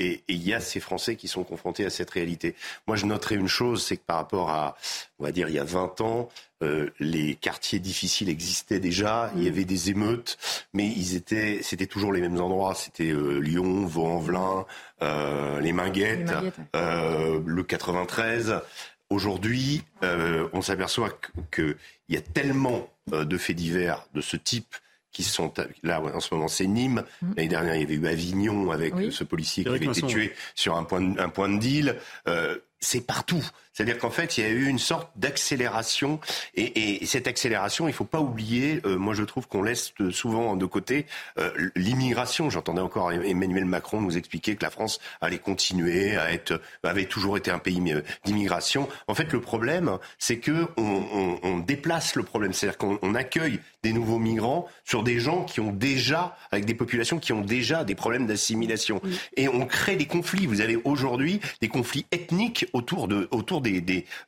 et 0.00 0.24
il 0.28 0.42
y 0.42 0.54
a 0.54 0.60
ces 0.60 0.80
Français 0.80 1.14
qui 1.14 1.28
sont 1.28 1.44
confrontés 1.44 1.84
à 1.84 1.90
cette 1.90 2.10
réalité. 2.10 2.56
Moi, 2.86 2.96
je 2.96 3.06
noterai 3.06 3.34
une 3.36 3.48
chose, 3.48 3.84
c'est 3.84 3.98
que 3.98 4.04
par 4.04 4.16
rapport 4.16 4.50
à, 4.50 4.76
on 5.18 5.24
va 5.24 5.32
dire, 5.32 5.48
il 5.48 5.54
y 5.54 5.58
a 5.58 5.64
20 5.64 6.00
ans, 6.00 6.30
euh, 6.62 6.90
les 6.98 7.34
quartiers 7.36 7.78
difficiles 7.78 8.28
existaient 8.28 8.80
déjà. 8.80 9.32
Il 9.36 9.42
y 9.42 9.46
mm. 9.46 9.52
avait 9.52 9.64
des 9.64 9.90
émeutes, 9.90 10.38
mais 10.72 10.86
ils 10.86 11.16
étaient, 11.16 11.60
c'était 11.62 11.86
toujours 11.86 12.12
les 12.12 12.20
mêmes 12.20 12.40
endroits. 12.40 12.74
C'était 12.74 13.10
euh, 13.10 13.38
Lyon, 13.38 13.86
Vaux-en-Velin, 13.86 14.66
euh, 15.02 15.60
les 15.60 15.72
Minguettes, 15.72 16.32
euh, 16.76 17.40
le 17.44 17.62
93. 17.62 18.60
Aujourd'hui, 19.08 19.82
on 20.02 20.62
s'aperçoit 20.62 21.10
qu'il 21.50 21.76
y 22.08 22.16
a 22.16 22.20
tellement 22.20 22.88
de 23.10 23.38
faits 23.38 23.56
divers 23.56 24.06
de 24.14 24.20
ce 24.20 24.36
type 24.36 24.76
qui 25.12 25.24
sont 25.24 25.52
là 25.82 26.00
en 26.00 26.20
ce 26.20 26.32
moment 26.34 26.48
c'est 26.48 26.66
Nîmes 26.66 27.04
mm. 27.22 27.32
l'année 27.36 27.48
dernière 27.48 27.74
il 27.74 27.80
y 27.80 27.84
avait 27.84 27.94
eu 27.94 28.06
Avignon 28.06 28.70
avec 28.70 28.94
ce 29.10 29.24
policier 29.24 29.64
qui 29.64 29.70
avait 29.70 29.84
été 29.84 30.02
tué 30.02 30.32
sur 30.54 30.76
un 30.76 30.84
point 30.84 31.00
de, 31.00 31.20
un 31.20 31.28
point 31.28 31.48
de 31.48 31.58
deal 31.58 31.96
euh, 32.28 32.56
c'est 32.78 33.06
partout 33.06 33.44
c'est-à-dire 33.80 33.96
qu'en 33.96 34.10
fait, 34.10 34.36
il 34.36 34.44
y 34.44 34.46
a 34.46 34.50
eu 34.50 34.66
une 34.66 34.78
sorte 34.78 35.08
d'accélération. 35.16 36.20
Et, 36.54 37.02
et, 37.02 37.06
cette 37.06 37.26
accélération, 37.26 37.88
il 37.88 37.92
ne 37.92 37.96
faut 37.96 38.04
pas 38.04 38.20
oublier, 38.20 38.82
euh, 38.84 38.98
moi 38.98 39.14
je 39.14 39.22
trouve 39.22 39.48
qu'on 39.48 39.62
laisse 39.62 39.94
souvent 40.10 40.54
de 40.54 40.66
côté 40.66 41.06
euh, 41.38 41.50
l'immigration. 41.76 42.50
J'entendais 42.50 42.82
encore 42.82 43.10
Emmanuel 43.10 43.64
Macron 43.64 44.02
nous 44.02 44.18
expliquer 44.18 44.54
que 44.54 44.62
la 44.62 44.68
France 44.68 45.00
allait 45.22 45.38
continuer 45.38 46.18
à 46.18 46.30
être, 46.30 46.60
avait 46.82 47.06
toujours 47.06 47.38
été 47.38 47.50
un 47.50 47.58
pays 47.58 47.80
euh, 47.90 48.02
d'immigration. 48.26 48.86
En 49.08 49.14
fait, 49.14 49.32
le 49.32 49.40
problème, 49.40 49.96
c'est 50.18 50.40
que 50.40 50.66
on, 50.76 51.02
on, 51.14 51.38
on, 51.42 51.58
déplace 51.60 52.16
le 52.16 52.22
problème. 52.22 52.52
C'est-à-dire 52.52 52.76
qu'on 52.76 53.14
accueille 53.14 53.60
des 53.82 53.94
nouveaux 53.94 54.18
migrants 54.18 54.68
sur 54.84 55.02
des 55.02 55.20
gens 55.20 55.44
qui 55.44 55.60
ont 55.60 55.72
déjà, 55.72 56.36
avec 56.50 56.66
des 56.66 56.74
populations 56.74 57.18
qui 57.18 57.32
ont 57.32 57.40
déjà 57.40 57.84
des 57.84 57.94
problèmes 57.94 58.26
d'assimilation. 58.26 59.00
Et 59.38 59.48
on 59.48 59.64
crée 59.64 59.96
des 59.96 60.06
conflits. 60.06 60.44
Vous 60.44 60.60
avez 60.60 60.76
aujourd'hui 60.84 61.40
des 61.62 61.68
conflits 61.68 62.04
ethniques 62.12 62.66
autour 62.74 63.08
de, 63.08 63.26
autour 63.30 63.62
des 63.62 63.69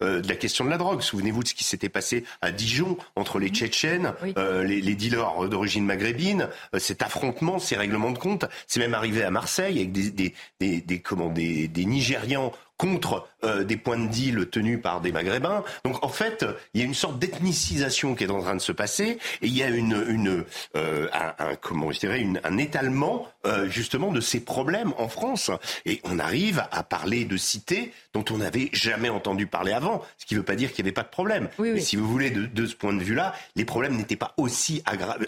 euh, 0.03 0.20
de 0.20 0.28
la 0.28 0.36
question 0.36 0.64
de 0.64 0.70
la 0.70 0.78
drogue. 0.78 1.01
Souvenez-vous 1.01 1.43
de 1.43 1.49
ce 1.49 1.55
qui 1.55 1.64
s'était 1.64 1.88
passé 1.88 2.24
à 2.40 2.53
Dijon 2.53 2.97
entre 3.16 3.38
les 3.38 3.49
Tchétchènes, 3.49 4.14
euh, 4.38 4.64
les, 4.64 4.95
dealers 4.95 5.49
d'origine 5.49 5.84
maghrébine, 5.84 6.49
euh, 6.74 6.78
cet 6.78 7.03
affrontement, 7.03 7.59
ces 7.59 7.76
règlements 7.76 8.11
de 8.11 8.18
compte. 8.18 8.45
C'est 8.66 8.80
même 8.80 8.95
arrivé 8.95 9.22
à 9.22 9.30
Marseille 9.30 9.78
avec 9.78 9.93
des, 9.93 10.11
des, 10.11 10.34
des, 10.61 10.80
des, 10.80 11.01
comment, 11.01 11.28
des, 11.28 11.68
des 11.68 11.84
Nigérians 11.84 12.53
contre 12.77 13.29
euh, 13.45 13.64
des 13.64 13.77
points 13.77 13.99
de 13.99 14.09
deal 14.09 14.49
tenus 14.51 14.81
par 14.81 15.01
des 15.01 15.12
Maghrébins. 15.12 15.64
Donc 15.85 16.05
en 16.05 16.09
fait, 16.09 16.45
il 16.75 16.81
y 16.81 16.85
a 16.85 16.87
une 16.87 16.95
sorte 16.95 17.18
d'ethnicisation 17.18 18.14
qui 18.14 18.25
est 18.25 18.31
en 18.31 18.41
train 18.41 18.55
de 18.55 18.61
se 18.61 18.73
passer 18.73 19.18
et 19.41 19.47
il 19.47 19.57
y 19.57 19.62
a 19.62 19.68
une, 19.68 20.05
une 20.09 20.45
euh, 20.77 21.09
un, 21.12 21.55
comment 21.61 21.93
je 21.93 22.01
dirais 22.01 22.27
un 22.45 22.59
étalement 22.59 23.29
euh, 23.47 23.68
justement 23.68 24.12
de 24.12 24.20
ces 24.20 24.41
problèmes 24.41 24.93
en 24.99 25.09
France. 25.09 25.51
Et 25.87 26.01
on 26.05 26.18
arrive 26.18 26.64
à 26.70 26.83
parler 26.83 27.25
de 27.25 27.37
cités 27.37 27.93
dont 28.14 28.25
on 28.31 28.39
n'avait 28.39 28.68
jamais 28.73 29.09
entendu 29.09 29.47
parler 29.47 29.73
avant, 29.73 30.03
ce 30.18 30.27
qui 30.27 30.35
ne 30.35 30.41
veut 30.41 30.45
pas 30.45 30.57
dire 30.57 30.73
qu'il 30.73 30.85
n'y 30.85 30.89
avait 30.89 30.95
pas 30.95 31.03
de 31.03 31.09
problème. 31.09 31.49
Mais 31.59 31.81
si 31.81 31.97
vous 31.97 32.09
voulez, 32.09 32.31
de, 32.31 32.47
de 32.47 32.66
ce 32.66 32.75
point 32.75 32.93
de 32.93 33.03
vue-là, 33.03 33.35
les 33.57 33.64
problèmes 33.64 33.97
n'étaient 33.97 34.16
pas 34.16 34.35
aussi, 34.37 34.83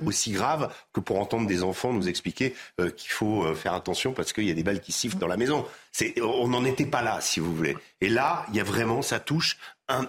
aussi 0.04 0.32
graves 0.32 0.72
que 0.92 1.00
pour 1.00 1.18
entendre 1.20 1.46
des 1.46 1.62
enfants 1.62 1.92
nous 1.92 2.08
expliquer 2.08 2.54
qu'il 2.96 3.10
faut 3.10 3.54
faire 3.54 3.74
attention 3.74 4.12
parce 4.12 4.32
qu'il 4.32 4.44
y 4.44 4.50
a 4.50 4.54
des 4.54 4.62
balles 4.62 4.80
qui 4.80 4.92
sifflent 4.92 5.18
dans 5.18 5.26
la 5.26 5.36
maison. 5.36 5.64
On 6.22 6.48
n'en 6.48 6.64
était 6.64 6.86
pas 6.86 7.02
là, 7.02 7.20
si 7.20 7.40
vous 7.40 7.54
voulez. 7.54 7.76
Et 8.00 8.08
là, 8.08 8.46
il 8.48 8.56
y 8.56 8.60
a 8.60 8.64
vraiment, 8.64 9.02
ça 9.02 9.20
touche 9.20 9.58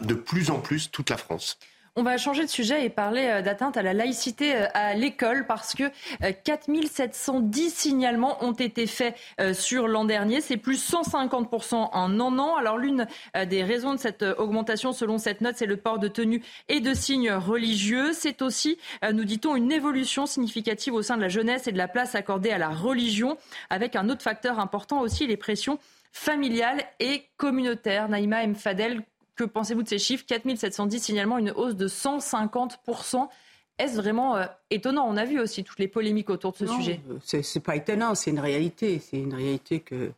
de 0.01 0.13
plus 0.13 0.49
en 0.49 0.59
plus 0.59 0.89
toute 0.89 1.09
la 1.09 1.17
France. 1.17 1.59
On 1.97 2.03
va 2.03 2.17
changer 2.17 2.43
de 2.43 2.49
sujet 2.49 2.83
et 2.83 2.89
parler 2.89 3.25
euh, 3.25 3.41
d'atteinte 3.41 3.77
à 3.77 3.81
la 3.81 3.93
laïcité 3.93 4.53
euh, 4.53 4.67
à 4.73 4.95
l'école 4.95 5.47
parce 5.47 5.73
que 5.73 5.83
4710 6.43 7.67
euh, 7.67 7.69
signalements 7.73 8.43
ont 8.43 8.51
été 8.51 8.85
faits 8.85 9.15
sur 9.53 9.87
l'an 9.87 10.03
dernier. 10.03 10.41
C'est 10.41 10.57
plus 10.57 10.91
150% 10.91 11.75
en 11.75 12.19
un 12.19 12.39
an. 12.39 12.57
Alors 12.57 12.77
l'une 12.77 13.07
des 13.47 13.63
raisons 13.63 13.93
de 13.93 13.99
cette 13.99 14.23
augmentation 14.23 14.91
selon 14.91 15.17
cette 15.17 15.39
note, 15.39 15.55
c'est 15.57 15.65
le 15.65 15.77
port 15.77 15.97
de 15.97 16.09
tenues 16.09 16.43
et 16.67 16.81
de 16.81 16.93
signes 16.93 17.31
religieux. 17.31 18.11
C'est 18.11 18.41
aussi, 18.41 18.77
nous 19.13 19.23
dit-on, 19.23 19.55
une 19.55 19.71
évolution 19.71 20.25
significative 20.25 20.93
au 20.93 21.01
sein 21.01 21.15
de 21.15 21.21
la 21.21 21.29
jeunesse 21.29 21.67
et 21.67 21.71
de 21.71 21.77
la 21.77 21.87
place 21.87 22.15
accordée 22.15 22.51
à 22.51 22.57
la 22.57 22.69
religion 22.69 23.37
avec 23.69 23.95
un 23.95 24.09
autre 24.09 24.21
facteur 24.21 24.59
important 24.59 25.01
aussi, 25.01 25.27
les 25.27 25.37
pressions 25.37 25.79
familiales 26.11 26.83
et 26.99 27.23
communautaires. 27.37 28.09
Naïma 28.09 28.43
M. 28.43 28.55
Fadel, 28.55 29.01
que 29.35 29.43
pensez-vous 29.43 29.83
de 29.83 29.89
ces 29.89 29.99
chiffres 29.99 30.25
4710 30.25 30.99
signalements, 30.99 31.37
une 31.37 31.51
hausse 31.51 31.75
de 31.75 31.87
150%. 31.87 33.27
Est-ce 33.77 33.95
vraiment 33.95 34.37
euh, 34.37 34.45
étonnant? 34.69 35.05
On 35.07 35.17
a 35.17 35.25
vu 35.25 35.39
aussi 35.39 35.63
toutes 35.63 35.79
les 35.79 35.87
polémiques 35.87 36.29
autour 36.29 36.53
de 36.53 36.57
ce 36.57 36.67
sujet. 36.67 37.01
Euh, 37.09 37.17
Ce 37.21 37.37
n'est 37.37 37.63
pas 37.63 37.75
étonnant, 37.75 38.15
c'est 38.15 38.31
une 38.31 38.39
réalité. 38.39 38.99
C'est 38.99 39.17
une 39.17 39.33
réalité 39.33 39.81
que, 39.81 40.11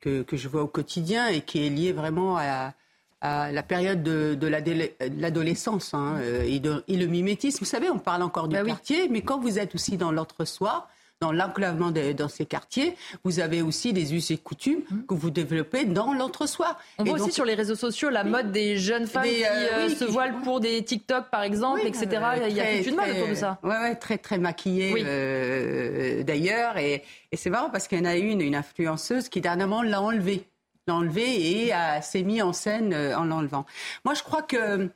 que, 0.00 0.36
je 0.36 0.48
vois 0.48 0.62
au 0.62 0.66
quotidien 0.66 1.28
et 1.28 1.40
qui 1.40 1.64
est 1.64 1.70
liée 1.70 1.92
vraiment 1.92 2.36
à, 2.36 2.74
la 3.22 3.62
période 3.62 4.02
de, 4.02 4.46
l'adolescence 4.46 5.94
hein, 5.94 6.16
euh, 6.20 6.42
et, 6.42 6.96
le 6.96 7.06
mimétisme. 7.06 7.60
Vous 7.60 7.64
savez, 7.64 7.88
on 7.88 7.98
parle 7.98 8.22
encore 8.22 8.48
du 8.48 8.56
bah 8.56 8.64
quartier, 8.64 9.08
mais 9.08 9.22
quand 9.22 9.38
vous 9.38 9.58
êtes 9.58 9.74
aussi 9.74 9.96
dans 9.96 10.12
l'autre-soi, 10.12 10.88
dans 11.24 11.32
l'enclavement 11.32 11.90
dans 11.90 12.28
ces 12.28 12.44
quartiers, 12.44 12.94
vous 13.24 13.40
avez 13.40 13.62
aussi 13.62 13.94
des 13.94 14.14
us 14.14 14.30
et 14.30 14.36
coutumes 14.36 14.82
mmh. 14.90 15.06
que 15.08 15.14
vous 15.14 15.30
développez 15.30 15.86
dans 15.86 16.12
l'entre-soi. 16.12 16.76
On 16.98 17.04
voit 17.04 17.18
aussi 17.18 17.32
sur 17.32 17.46
les 17.46 17.54
réseaux 17.54 17.76
sociaux 17.76 18.10
la 18.10 18.24
mode 18.24 18.52
des 18.52 18.76
jeunes 18.76 19.06
femmes 19.06 19.24
qui 19.24 19.42
euh, 19.42 19.48
euh, 19.48 19.88
se 19.88 20.04
voilent 20.04 20.42
pour 20.42 20.60
des 20.60 20.84
TikTok, 20.84 21.30
par 21.30 21.42
exemple, 21.42 21.80
etc. 21.86 22.08
il 22.46 22.54
y 22.54 22.60
a 22.60 22.76
toute 22.76 22.86
une 22.88 22.96
mode 22.96 23.08
autour 23.08 23.28
de 23.28 23.34
ça. 23.34 23.58
Oui, 23.62 23.70
ouais, 23.70 23.94
très, 23.94 24.18
très 24.18 24.36
maquillée 24.36 24.94
euh, 24.98 26.22
d'ailleurs. 26.24 26.76
Et, 26.76 27.02
c'est 27.32 27.50
marrant 27.50 27.70
parce 27.70 27.88
qu'il 27.88 27.98
y 27.98 28.00
en 28.02 28.04
a 28.04 28.16
une, 28.16 28.42
une 28.42 28.54
influenceuse, 28.54 29.30
qui 29.30 29.40
dernièrement 29.40 29.82
l'a 29.82 30.02
enlevée 30.02 30.46
l'a 30.86 30.96
enlevé 30.96 31.62
et 31.62 31.72
s'est 32.02 32.22
mis 32.22 32.42
en 32.42 32.52
scène 32.52 32.94
en 32.94 33.24
l'enlevant. 33.24 33.64
Moi, 34.04 34.12
je 34.12 34.22
crois 34.22 34.42
que 34.42 34.90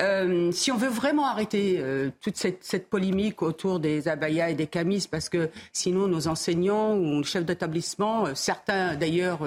euh, 0.00 0.50
si 0.52 0.72
on 0.72 0.76
veut 0.76 0.88
vraiment 0.88 1.26
arrêter 1.26 1.76
euh, 1.78 2.10
toute 2.20 2.36
cette, 2.36 2.88
polémique 2.88 3.42
autour 3.42 3.80
des 3.80 4.08
abayas 4.08 4.50
et 4.50 4.54
des 4.54 4.66
camis, 4.66 5.06
parce 5.10 5.28
que 5.28 5.50
sinon 5.72 6.06
nos 6.06 6.26
enseignants 6.26 6.96
ou 6.96 7.22
chefs 7.22 7.44
d'établissement, 7.44 8.26
euh, 8.26 8.34
certains 8.34 8.96
d'ailleurs 8.96 9.40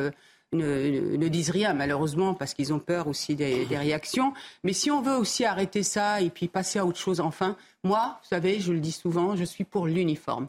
ne, 0.51 1.27
disent 1.27 1.49
rien 1.49 1.73
malheureusement 1.73 2.35
parce 2.35 2.53
qu'ils 2.53 2.71
ont 2.71 2.79
peur 2.79 3.07
aussi 3.07 3.35
des, 3.35 3.65
réactions, 3.71 4.33
mais 4.63 4.73
si 4.73 4.91
on 4.91 5.01
veut 5.01 5.15
aussi 5.15 5.45
arrêter 5.45 5.81
ça 5.81 6.21
et 6.21 6.29
puis 6.29 6.47
passer 6.47 6.77
à 6.77 6.85
autre 6.85 6.99
chose 6.99 7.19
enfin, 7.19 7.57
moi, 7.83 8.19
vous 8.21 8.27
savez, 8.29 8.59
je 8.59 8.71
le 8.71 8.79
dis 8.79 8.91
souvent, 8.91 9.35
je 9.35 9.43
suis 9.43 9.63
pour 9.63 9.87
l'uniforme. 9.87 10.47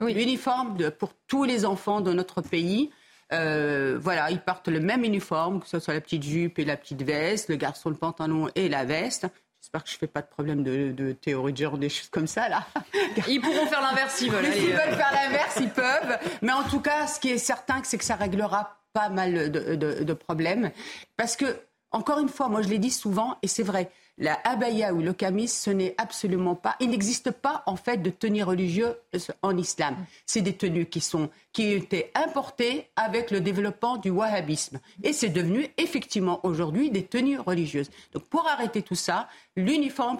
L'uniforme 0.00 0.90
pour 0.98 1.14
tous 1.28 1.44
les 1.44 1.64
enfants 1.64 2.00
de 2.00 2.12
notre 2.12 2.42
pays. 2.42 2.90
voilà, 3.30 4.30
ils 4.30 4.40
portent 4.40 4.68
le 4.68 4.80
même 4.80 5.04
uniforme, 5.04 5.60
que 5.60 5.68
ce 5.68 5.78
soit 5.78 5.94
la 5.94 6.00
petite 6.00 6.24
jupe 6.24 6.58
et 6.58 6.64
la 6.64 6.76
petite 6.76 7.02
veste, 7.02 7.48
le 7.48 7.56
garçon 7.56 7.88
le 7.90 7.96
pantalon 7.96 8.48
et 8.56 8.68
la 8.68 8.84
veste. 8.84 9.28
J'espère 9.74 9.84
que 9.84 9.90
je 9.90 9.96
ne 9.96 9.98
fais 9.98 10.06
pas 10.06 10.22
de 10.22 10.28
problème 10.28 10.62
de, 10.62 11.12
théorie 11.12 11.52
de 11.52 11.58
genre, 11.58 11.78
des 11.78 11.88
choses 11.88 12.08
comme 12.08 12.28
ça, 12.28 12.48
là. 12.48 12.64
Ils 13.26 13.40
pourront 13.40 13.66
faire 13.66 13.82
l'inverse 13.82 14.14
s'ils 14.14 14.30
veulent. 14.30 14.44
S'ils 14.52 14.70
veulent 14.70 14.94
faire 14.94 15.12
l'inverse, 15.12 15.58
ils 15.60 15.68
peuvent. 15.68 16.16
Mais 16.42 16.52
en 16.52 16.62
tout 16.62 16.78
cas, 16.78 17.08
ce 17.08 17.18
qui 17.18 17.30
est 17.30 17.38
certain, 17.38 17.80
c'est 17.82 17.98
que 17.98 18.04
ça 18.04 18.14
réglera 18.14 18.78
pas 18.92 19.08
mal 19.08 19.50
de 19.50 20.12
problèmes. 20.12 20.70
Parce 21.16 21.34
que, 21.34 21.60
encore 21.90 22.20
une 22.20 22.28
fois, 22.28 22.48
moi 22.48 22.62
je 22.62 22.68
l'ai 22.68 22.78
dit 22.78 22.92
souvent, 22.92 23.36
et 23.42 23.48
c'est 23.48 23.64
vrai, 23.64 23.90
la 24.18 24.38
abaya 24.44 24.94
ou 24.94 25.00
le 25.00 25.12
camis, 25.12 25.48
ce 25.48 25.70
n'est 25.70 25.94
absolument 25.98 26.54
pas. 26.54 26.76
Il 26.80 26.90
n'existe 26.90 27.30
pas 27.30 27.62
en 27.66 27.76
fait 27.76 27.98
de 27.98 28.10
tenues 28.10 28.44
religieuses 28.44 28.96
en 29.42 29.56
islam. 29.56 29.96
C'est 30.26 30.40
des 30.40 30.56
tenues 30.56 30.86
qui 30.86 31.00
sont 31.00 31.30
qui 31.52 31.86
importées 32.14 32.90
avec 32.96 33.30
le 33.30 33.40
développement 33.40 33.96
du 33.96 34.10
wahhabisme 34.10 34.80
et 35.02 35.12
c'est 35.12 35.28
devenu 35.28 35.68
effectivement 35.78 36.40
aujourd'hui 36.44 36.90
des 36.90 37.04
tenues 37.04 37.38
religieuses. 37.38 37.90
Donc 38.12 38.24
pour 38.24 38.46
arrêter 38.46 38.82
tout 38.82 38.94
ça, 38.94 39.28
l'uniforme 39.56 40.18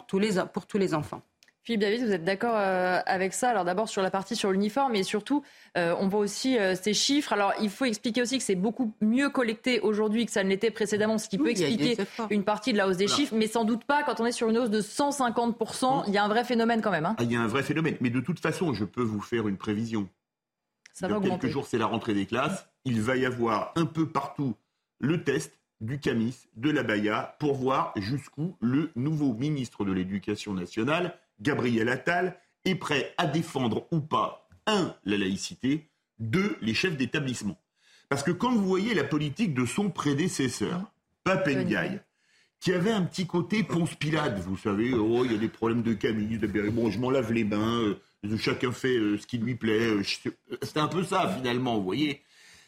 pour 0.52 0.66
tous 0.66 0.78
les 0.78 0.94
enfants. 0.94 1.22
Philippe 1.64 1.80
David, 1.80 2.04
vous 2.04 2.12
êtes 2.12 2.24
d'accord 2.24 2.56
euh, 2.58 3.00
avec 3.06 3.32
ça? 3.32 3.48
Alors 3.48 3.64
d'abord 3.64 3.88
sur 3.88 4.02
la 4.02 4.10
partie 4.10 4.36
sur 4.36 4.52
l'uniforme, 4.52 4.94
et 4.96 5.02
surtout, 5.02 5.42
euh, 5.78 5.94
on 5.98 6.08
voit 6.08 6.20
aussi 6.20 6.58
euh, 6.58 6.74
ces 6.74 6.92
chiffres. 6.92 7.32
Alors 7.32 7.54
il 7.58 7.70
faut 7.70 7.86
expliquer 7.86 8.20
aussi 8.20 8.36
que 8.36 8.44
c'est 8.44 8.54
beaucoup 8.54 8.92
mieux 9.00 9.30
collecté 9.30 9.80
aujourd'hui 9.80 10.26
que 10.26 10.32
ça 10.32 10.44
ne 10.44 10.50
l'était 10.50 10.70
précédemment, 10.70 11.16
ce 11.16 11.26
qui 11.26 11.38
peut 11.38 11.48
expliquer 11.48 11.96
une 12.28 12.44
partie 12.44 12.74
de 12.74 12.78
la 12.78 12.86
hausse 12.86 12.98
des 12.98 13.08
chiffres, 13.08 13.34
mais 13.34 13.46
sans 13.46 13.64
doute 13.64 13.84
pas 13.84 14.02
quand 14.02 14.20
on 14.20 14.26
est 14.26 14.32
sur 14.32 14.50
une 14.50 14.58
hausse 14.58 14.68
de 14.68 14.82
150%. 14.82 16.04
Il 16.06 16.12
y 16.12 16.18
a 16.18 16.24
un 16.24 16.28
vrai 16.28 16.44
phénomène 16.44 16.82
quand 16.82 16.90
même. 16.90 17.06
Hein. 17.06 17.16
Ah, 17.18 17.22
il 17.22 17.32
y 17.32 17.36
a 17.36 17.40
un 17.40 17.46
vrai 17.46 17.62
phénomène, 17.62 17.96
mais 18.02 18.10
de 18.10 18.20
toute 18.20 18.40
façon, 18.40 18.74
je 18.74 18.84
peux 18.84 19.02
vous 19.02 19.22
faire 19.22 19.48
une 19.48 19.56
prévision. 19.56 20.06
Ça 20.92 21.08
Dans 21.08 21.22
quelques 21.22 21.48
jours, 21.48 21.66
c'est 21.66 21.78
la 21.78 21.86
rentrée 21.86 22.12
des 22.12 22.26
classes. 22.26 22.68
Il 22.84 23.00
va 23.00 23.16
y 23.16 23.24
avoir 23.24 23.72
un 23.76 23.86
peu 23.86 24.06
partout 24.06 24.54
le 25.00 25.24
test 25.24 25.58
du 25.80 25.98
camis, 25.98 26.36
de 26.56 26.70
la 26.70 26.82
Baïa, 26.82 27.36
pour 27.40 27.54
voir 27.54 27.92
jusqu'où 27.96 28.54
le 28.60 28.90
nouveau 28.96 29.32
ministre 29.32 29.86
de 29.86 29.92
l'Éducation 29.92 30.52
nationale 30.52 31.18
Gabriel 31.40 31.88
Attal 31.88 32.38
est 32.64 32.74
prêt 32.74 33.14
à 33.18 33.26
défendre 33.26 33.86
ou 33.90 34.00
pas 34.00 34.48
un, 34.66 34.94
la 35.04 35.16
laïcité, 35.18 35.88
deux, 36.18 36.56
les 36.60 36.74
chefs 36.74 36.96
d'établissement. 36.96 37.58
Parce 38.08 38.22
que 38.22 38.30
quand 38.30 38.52
vous 38.52 38.64
voyez 38.64 38.94
la 38.94 39.04
politique 39.04 39.54
de 39.54 39.66
son 39.66 39.90
prédécesseur, 39.90 40.90
Pape 41.24 41.48
Ndiaye, 41.48 42.00
qui 42.60 42.72
avait 42.72 42.92
un 42.92 43.02
petit 43.02 43.26
côté 43.26 43.62
Ponce 43.62 43.94
Pilate, 43.94 44.38
vous 44.38 44.56
savez, 44.56 44.94
oh, 44.94 45.24
il 45.24 45.32
y 45.32 45.34
a 45.34 45.38
des 45.38 45.48
problèmes 45.48 45.82
de 45.82 45.92
Camille, 45.92 46.38
bon, 46.38 46.90
je 46.90 46.98
m'en 46.98 47.10
lave 47.10 47.32
les 47.32 47.44
mains, 47.44 47.82
euh, 48.24 48.36
chacun 48.38 48.72
fait 48.72 48.96
euh, 48.96 49.18
ce 49.18 49.26
qui 49.26 49.38
lui 49.38 49.54
plaît. 49.54 49.80
Euh, 49.80 50.02
c'est 50.62 50.78
un 50.78 50.88
peu 50.88 51.04
ça, 51.04 51.34
finalement, 51.36 51.76
vous 51.76 51.84
voyez. 51.84 52.22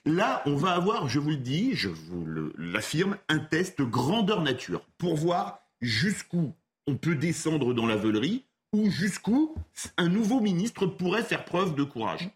Là, 0.05 0.43
on 0.47 0.57
va 0.57 0.73
avoir, 0.73 1.09
je 1.09 1.19
vous 1.19 1.31
le 1.31 1.37
dis, 1.37 1.75
je 1.75 1.89
vous 1.89 2.27
l'affirme, 2.57 3.17
un 3.29 3.39
test 3.39 3.83
grandeur 3.83 4.43
nature 4.43 4.87
pour 4.99 5.17
voir 5.17 5.61
jusqu'où 5.81 6.55
on 6.87 6.97
peut 6.97 7.17
descendre 7.17 7.75
dans 7.75 7.87
la 7.87 7.97
veulerie 7.97 8.45
ou 8.77 8.91
jusqu'où 8.91 9.55
un 9.97 10.09
nouveau 10.09 10.41
ministre 10.41 10.87
pourrait 10.87 11.23
faire 11.23 11.47
preuve 11.47 11.75
de 11.75 11.83
courage. 11.83 12.29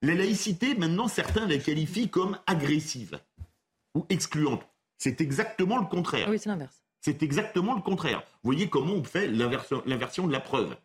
La 0.00 0.14
laïcité, 0.14 0.76
maintenant, 0.76 1.08
certains 1.08 1.46
la 1.46 1.58
qualifient 1.58 2.08
comme 2.08 2.38
agressive 2.46 3.18
ou 3.96 4.06
excluante. 4.08 4.62
C'est 4.96 5.20
exactement 5.20 5.78
le 5.78 5.86
contraire. 5.86 6.28
Oui, 6.28 6.38
c'est 6.38 6.48
l'inverse. 6.48 6.82
C'est 7.00 7.22
exactement 7.24 7.74
le 7.74 7.82
contraire. 7.82 8.20
Vous 8.42 8.52
voyez 8.52 8.68
comment 8.68 8.92
on 8.92 9.02
fait 9.02 9.26
l'inversion 9.26 10.26
de 10.26 10.32
la 10.32 10.40
preuve. 10.40 10.76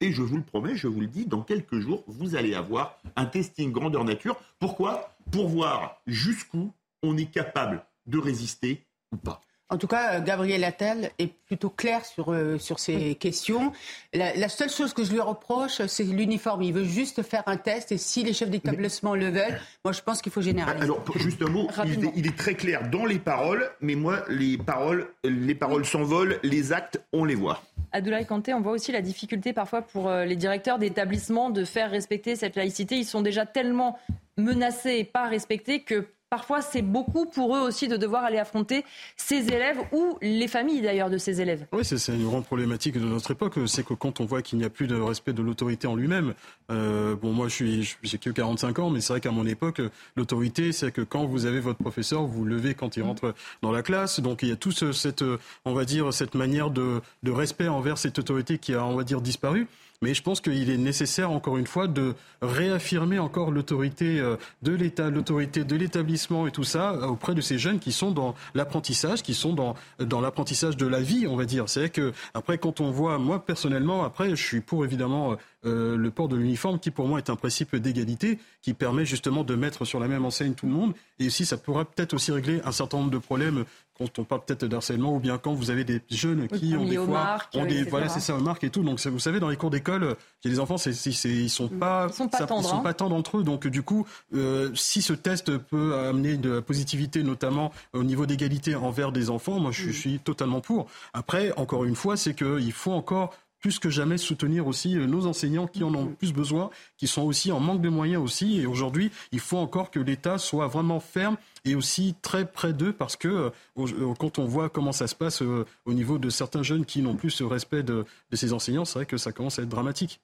Et 0.00 0.12
je 0.12 0.22
vous 0.22 0.36
le 0.36 0.42
promets, 0.42 0.76
je 0.76 0.88
vous 0.88 1.00
le 1.00 1.06
dis, 1.06 1.26
dans 1.26 1.42
quelques 1.42 1.78
jours, 1.78 2.02
vous 2.06 2.34
allez 2.34 2.54
avoir 2.54 2.98
un 3.14 3.26
testing 3.26 3.70
grandeur 3.70 4.04
nature. 4.04 4.36
Pourquoi? 4.58 5.16
Pour 5.30 5.48
voir 5.48 6.00
jusqu'où 6.06 6.72
on 7.02 7.16
est 7.16 7.30
capable 7.30 7.84
de 8.06 8.18
résister 8.18 8.84
ou 9.12 9.16
pas. 9.16 9.40
En 9.70 9.76
tout 9.76 9.86
cas, 9.86 10.14
euh, 10.14 10.20
Gabriel 10.22 10.64
Attal 10.64 11.10
est 11.18 11.30
plutôt 11.46 11.68
clair 11.68 12.04
sur, 12.04 12.32
euh, 12.32 12.58
sur 12.58 12.78
ces 12.78 13.14
questions. 13.16 13.72
La, 14.14 14.48
seule 14.48 14.70
chose 14.70 14.94
que 14.94 15.04
je 15.04 15.12
lui 15.12 15.20
reproche, 15.20 15.84
c'est 15.86 16.04
l'uniforme. 16.04 16.62
Il 16.62 16.72
veut 16.72 16.84
juste 16.84 17.22
faire 17.22 17.42
un 17.46 17.58
test 17.58 17.92
et 17.92 17.98
si 17.98 18.24
les 18.24 18.32
chefs 18.32 18.48
d'établissement 18.48 19.14
le 19.14 19.28
veulent, 19.28 19.60
moi 19.84 19.92
je 19.92 20.00
pense 20.00 20.22
qu'il 20.22 20.32
faut 20.32 20.40
généraliser. 20.40 20.84
Alors, 20.84 21.04
juste 21.16 21.42
un 21.42 21.50
mot, 21.50 21.68
il 22.16 22.26
est, 22.26 22.36
très 22.36 22.54
clair 22.54 22.88
dans 22.88 23.04
les 23.04 23.18
paroles, 23.18 23.70
mais 23.80 23.94
moi, 23.94 24.24
les 24.28 24.56
paroles, 24.56 25.08
les 25.24 25.54
paroles 25.54 25.84
s'envolent, 25.84 26.38
les 26.42 26.72
actes, 26.72 27.00
on 27.12 27.24
les 27.24 27.34
voit. 27.34 27.62
Adoulaye 27.92 28.26
Kanté, 28.26 28.54
on 28.54 28.60
voit 28.60 28.72
aussi 28.72 28.92
la 28.92 29.02
difficulté 29.02 29.52
parfois 29.52 29.82
pour 29.82 30.08
euh, 30.08 30.24
les 30.24 30.36
directeurs 30.36 30.78
d'établissement 30.78 31.50
de 31.50 31.64
faire 31.64 31.90
respecter 31.90 32.36
cette 32.36 32.56
laïcité. 32.56 32.96
Ils 32.96 33.04
sont 33.04 33.22
déjà 33.22 33.46
tellement 33.46 33.98
menacés 34.36 34.96
et 34.98 35.04
pas 35.04 35.28
respectés 35.28 35.82
que 35.82 36.06
Parfois, 36.30 36.60
c'est 36.60 36.82
beaucoup 36.82 37.24
pour 37.24 37.56
eux 37.56 37.60
aussi 37.60 37.88
de 37.88 37.96
devoir 37.96 38.22
aller 38.22 38.36
affronter 38.36 38.84
ces 39.16 39.48
élèves 39.48 39.78
ou 39.92 40.18
les 40.20 40.46
familles 40.46 40.82
d'ailleurs 40.82 41.08
de 41.08 41.16
ces 41.16 41.40
élèves. 41.40 41.66
Oui, 41.72 41.86
c'est 41.86 42.12
une 42.12 42.26
grande 42.26 42.44
problématique 42.44 42.98
de 42.98 43.06
notre 43.06 43.30
époque. 43.30 43.54
C'est 43.66 43.82
que 43.82 43.94
quand 43.94 44.20
on 44.20 44.26
voit 44.26 44.42
qu'il 44.42 44.58
n'y 44.58 44.64
a 44.66 44.68
plus 44.68 44.86
de 44.86 44.94
respect 44.94 45.32
de 45.32 45.40
l'autorité 45.42 45.86
en 45.86 45.96
lui-même, 45.96 46.34
euh, 46.70 47.16
bon, 47.16 47.32
moi, 47.32 47.48
je 47.48 47.54
suis, 47.54 47.96
j'ai 48.02 48.18
que 48.18 48.28
45 48.28 48.78
ans, 48.78 48.90
mais 48.90 49.00
c'est 49.00 49.14
vrai 49.14 49.20
qu'à 49.20 49.30
mon 49.30 49.46
époque, 49.46 49.80
l'autorité, 50.16 50.72
c'est 50.72 50.92
que 50.92 51.00
quand 51.00 51.24
vous 51.24 51.46
avez 51.46 51.60
votre 51.60 51.78
professeur, 51.78 52.24
vous 52.24 52.44
le 52.44 52.56
levez 52.56 52.74
quand 52.74 52.98
il 52.98 53.02
rentre 53.02 53.34
dans 53.62 53.72
la 53.72 53.82
classe. 53.82 54.20
Donc, 54.20 54.42
il 54.42 54.50
y 54.50 54.52
a 54.52 54.56
toute 54.56 54.92
cette, 54.92 55.24
on 55.64 55.72
va 55.72 55.86
dire, 55.86 56.12
cette 56.12 56.34
manière 56.34 56.70
de, 56.70 57.00
de 57.22 57.30
respect 57.30 57.68
envers 57.68 57.96
cette 57.96 58.18
autorité 58.18 58.58
qui 58.58 58.74
a, 58.74 58.84
on 58.84 58.96
va 58.96 59.04
dire, 59.04 59.22
disparu. 59.22 59.66
Mais 60.00 60.14
je 60.14 60.22
pense 60.22 60.40
qu'il 60.40 60.70
est 60.70 60.76
nécessaire, 60.76 61.32
encore 61.32 61.56
une 61.56 61.66
fois, 61.66 61.88
de 61.88 62.14
réaffirmer 62.40 63.18
encore 63.18 63.50
l'autorité 63.50 64.20
euh, 64.20 64.36
de 64.62 64.72
l'État, 64.72 65.10
l'autorité 65.10 65.64
de 65.64 65.74
l'établissement 65.74 66.46
et 66.46 66.52
tout 66.52 66.62
ça 66.62 66.92
euh, 66.92 67.06
auprès 67.06 67.34
de 67.34 67.40
ces 67.40 67.58
jeunes 67.58 67.80
qui 67.80 67.90
sont 67.90 68.12
dans 68.12 68.36
l'apprentissage, 68.54 69.22
qui 69.22 69.34
sont 69.34 69.54
dans, 69.54 69.74
dans 69.98 70.20
l'apprentissage 70.20 70.76
de 70.76 70.86
la 70.86 71.00
vie, 71.00 71.26
on 71.26 71.34
va 71.34 71.46
dire. 71.46 71.68
C'est 71.68 71.80
vrai 71.80 71.90
que, 71.90 72.12
après, 72.32 72.58
quand 72.58 72.80
on 72.80 72.92
voit, 72.92 73.18
moi, 73.18 73.44
personnellement, 73.44 74.04
après, 74.04 74.30
je 74.30 74.42
suis 74.42 74.60
pour, 74.60 74.84
évidemment, 74.84 75.36
euh, 75.64 75.96
le 75.96 76.10
port 76.10 76.28
de 76.28 76.36
l'uniforme, 76.36 76.78
qui 76.78 76.90
pour 76.90 77.08
moi 77.08 77.18
est 77.18 77.30
un 77.30 77.36
principe 77.36 77.74
d'égalité, 77.76 78.38
qui 78.62 78.74
permet 78.74 79.04
justement 79.04 79.44
de 79.44 79.54
mettre 79.54 79.84
sur 79.84 80.00
la 80.00 80.08
même 80.08 80.24
enseigne 80.24 80.54
tout 80.54 80.66
le 80.66 80.72
monde. 80.72 80.94
Et 81.18 81.26
aussi, 81.26 81.44
ça 81.44 81.56
pourra 81.56 81.84
peut-être 81.84 82.14
aussi 82.14 82.30
régler 82.32 82.60
un 82.64 82.72
certain 82.72 82.98
nombre 82.98 83.10
de 83.10 83.18
problèmes 83.18 83.64
quand 83.98 84.18
on 84.18 84.24
parle 84.24 84.44
peut-être 84.44 84.64
d'harcèlement 84.66 85.14
ou 85.14 85.18
bien 85.18 85.38
quand 85.38 85.52
vous 85.52 85.70
avez 85.70 85.84
des 85.84 86.00
jeunes 86.10 86.46
qui 86.48 86.74
ont 86.76 86.84
des 86.84 86.96
fois 86.96 87.38
ont 87.54 87.64
des 87.64 87.82
voilà 87.82 88.08
c'est 88.08 88.20
ça 88.20 88.36
aux 88.36 88.40
marques 88.40 88.64
et 88.64 88.70
tout. 88.70 88.82
Donc 88.82 89.04
vous 89.04 89.18
savez 89.18 89.40
dans 89.40 89.48
les 89.48 89.56
cours 89.56 89.70
d'école 89.70 90.16
il 90.44 90.48
y 90.48 90.52
a 90.52 90.54
des 90.54 90.60
enfants 90.60 90.78
c'est, 90.78 90.92
ils 90.92 91.50
sont 91.50 91.68
pas 91.68 92.06
ils 92.08 92.14
sont 92.14 92.28
pas 92.28 92.46
tendres, 92.46 92.62
ils 92.64 92.70
sont 92.70 92.82
pas 92.82 92.94
tendres 92.94 93.16
entre 93.16 93.38
eux. 93.38 93.42
Donc 93.42 93.66
du 93.66 93.82
coup 93.82 94.06
euh, 94.34 94.70
si 94.74 95.02
ce 95.02 95.12
test 95.12 95.56
peut 95.58 95.96
amener 95.96 96.36
de 96.36 96.50
la 96.50 96.62
positivité 96.62 97.22
notamment 97.22 97.72
au 97.92 98.04
niveau 98.04 98.26
d'égalité 98.26 98.76
envers 98.76 99.10
des 99.10 99.30
enfants 99.30 99.58
moi 99.58 99.72
je, 99.72 99.86
je 99.86 99.98
suis 99.98 100.18
totalement 100.20 100.60
pour. 100.60 100.86
Après 101.12 101.52
encore 101.56 101.84
une 101.84 101.96
fois 101.96 102.16
c'est 102.16 102.34
qu'il 102.34 102.72
faut 102.72 102.92
encore 102.92 103.34
plus 103.60 103.78
que 103.78 103.90
jamais 103.90 104.18
soutenir 104.18 104.66
aussi 104.66 104.96
euh, 104.96 105.06
nos 105.06 105.26
enseignants 105.26 105.66
qui 105.66 105.84
en 105.84 105.94
ont 105.94 106.06
plus 106.06 106.32
besoin, 106.32 106.70
qui 106.96 107.06
sont 107.06 107.22
aussi 107.22 107.52
en 107.52 107.60
manque 107.60 107.80
de 107.80 107.88
moyens 107.88 108.22
aussi. 108.22 108.60
Et 108.60 108.66
aujourd'hui, 108.66 109.10
il 109.32 109.40
faut 109.40 109.58
encore 109.58 109.90
que 109.90 110.00
l'État 110.00 110.38
soit 110.38 110.66
vraiment 110.66 111.00
ferme 111.00 111.36
et 111.64 111.74
aussi 111.74 112.14
très 112.22 112.46
près 112.46 112.72
d'eux 112.72 112.92
parce 112.92 113.16
que 113.16 113.28
euh, 113.28 113.50
euh, 113.78 114.14
quand 114.18 114.38
on 114.38 114.44
voit 114.44 114.68
comment 114.68 114.92
ça 114.92 115.06
se 115.06 115.14
passe 115.14 115.42
au 115.42 115.92
niveau 115.92 116.18
de 116.18 116.30
certains 116.30 116.62
jeunes 116.62 116.84
qui 116.84 117.02
n'ont 117.02 117.16
plus 117.16 117.30
ce 117.30 117.44
respect 117.44 117.82
de, 117.82 118.04
ces 118.32 118.52
enseignants, 118.52 118.84
c'est 118.84 118.98
vrai 118.98 119.06
que 119.06 119.16
ça 119.16 119.32
commence 119.32 119.58
à 119.58 119.62
être 119.62 119.68
dramatique. 119.68 120.20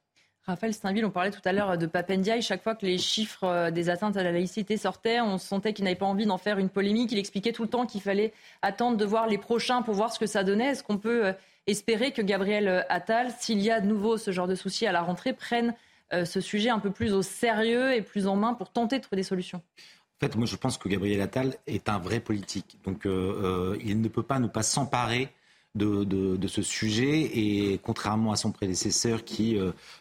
Raphaël 0.47 0.75
Steinville, 0.75 1.07
on 1.07 1.11
parlait 1.11 1.31
tout 1.31 1.41
à 1.45 1.53
l'heure 1.53 1.79
de 1.79 1.87
Papendiaï. 1.87 2.43
Chaque 2.43 2.63
fois 2.63 2.75
que 2.75 2.85
les 2.85 2.99
chiffres 2.99 3.71
des 3.71 3.89
atteintes 3.89 4.17
à 4.19 4.23
la 4.23 4.31
laïcité 4.31 4.77
sortaient, 4.77 5.21
on 5.21 5.39
sentait 5.39 5.73
qu'il 5.73 5.85
n'avait 5.85 5.97
pas 5.97 6.05
envie 6.05 6.27
d'en 6.27 6.37
faire 6.37 6.59
une 6.59 6.69
polémique. 6.69 7.13
Il 7.13 7.19
expliquait 7.19 7.53
tout 7.53 7.63
le 7.63 7.69
temps 7.69 7.87
qu'il 7.87 8.03
fallait 8.03 8.33
attendre 8.61 8.99
de 8.99 9.05
voir 9.07 9.27
les 9.27 9.39
prochains 9.39 9.81
pour 9.81 9.95
voir 9.95 10.13
ce 10.13 10.19
que 10.19 10.27
ça 10.27 10.45
donnait. 10.45 10.67
Est-ce 10.67 10.83
qu'on 10.83 10.99
peut 10.99 11.33
espérer 11.67 12.13
que 12.13 12.23
Gabriel 12.23 12.85
Attal, 12.89 13.33
s'il 13.39 13.61
y 13.61 13.71
a 13.71 13.81
de 13.81 13.87
nouveau 13.87 14.17
ce 14.19 14.31
genre 14.31 14.47
de 14.47 14.55
soucis 14.55 14.87
à 14.87 14.93
la 14.93 15.03
rentrée, 15.03 15.33
prenne 15.33 15.75
euh, 16.13 16.25
ce 16.25 16.41
sujet 16.41 16.71
un 16.71 16.79
peu 16.79 16.91
plus 16.91 17.13
au 17.13 17.23
sérieux 17.23 17.95
et 17.95 18.03
plus 18.03 18.27
en 18.27 18.37
main 18.37 18.55
pour 18.55 18.71
tenter 18.71 18.99
de 18.99 19.03
trouver 19.03 19.17
des 19.17 19.27
solutions 19.27 19.63
En 20.21 20.27
fait, 20.27 20.37
moi, 20.37 20.47
je 20.47 20.57
pense 20.57 20.77
que 20.77 20.89
Gabriel 20.89 21.21
Attal 21.21 21.57
est 21.67 21.89
un 21.89 21.99
vrai 21.99 22.21
politique. 22.21 22.79
Donc, 22.85 23.07
euh, 23.07 23.73
euh, 23.75 23.79
il 23.83 24.01
ne 24.01 24.09
peut 24.09 24.23
pas 24.23 24.39
ne 24.39 24.47
pas 24.47 24.63
s'emparer 24.63 25.31
de, 25.75 26.47
ce 26.47 26.63
sujet 26.63 27.23
et 27.35 27.81
contrairement 27.83 28.31
à 28.31 28.37
son 28.37 28.53
prédécesseur 28.53 29.25
qui 29.25 29.59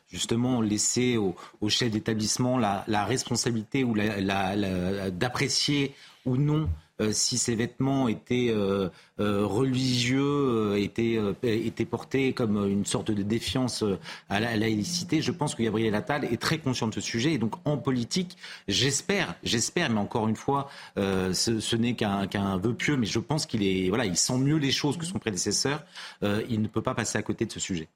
justement 0.07 0.61
laissait 0.61 1.17
au, 1.17 1.35
chef 1.67 1.89
d'établissement 1.89 2.59
la, 2.59 3.05
responsabilité 3.05 3.83
ou 3.83 3.95
d'apprécier 3.97 5.95
ou 6.25 6.37
non 6.37 6.63
euh, 6.63 6.82
si 7.11 7.37
ces 7.37 7.55
vêtements 7.55 8.07
étaient 8.07 8.49
euh, 8.49 8.89
euh, 9.19 9.45
religieux, 9.45 10.77
étaient, 10.77 11.19
étaient 11.43 11.85
portés 11.85 12.33
comme 12.33 12.67
une 12.67 12.85
sorte 12.85 13.11
de 13.11 13.23
défiance 13.23 13.83
à 14.29 14.39
la, 14.39 14.55
laïcité. 14.55 15.21
Je 15.21 15.31
pense 15.31 15.55
que 15.55 15.63
Gabriel 15.63 15.95
Attal 15.95 16.25
est 16.25 16.41
très 16.41 16.57
conscient 16.57 16.87
de 16.87 16.93
ce 16.93 17.01
sujet. 17.01 17.33
Et 17.33 17.37
donc, 17.37 17.55
en 17.65 17.77
politique, 17.77 18.37
j'espère, 18.67 19.35
j'espère, 19.43 19.89
mais 19.89 19.99
encore 19.99 20.27
une 20.27 20.35
fois, 20.35 20.69
ce, 20.95 21.75
n'est 21.75 21.95
qu'un 21.95 22.57
vœu 22.57 22.73
pieux, 22.73 22.97
mais 22.97 23.05
je 23.05 23.19
pense 23.19 23.45
qu'il 23.45 23.63
est, 23.63 23.89
voilà, 23.89 24.05
il 24.05 24.17
sent 24.17 24.37
mieux 24.37 24.57
les 24.57 24.71
choses 24.71 24.97
que 24.97 25.05
son 25.05 25.19
prédécesseur. 25.19 25.83
il 26.21 26.61
ne 26.61 26.67
peut 26.67 26.81
pas 26.81 26.93
passer 26.93 27.17
à 27.17 27.23
côté 27.23 27.45
de 27.45 27.51
ce 27.51 27.59
sujet. 27.59 27.87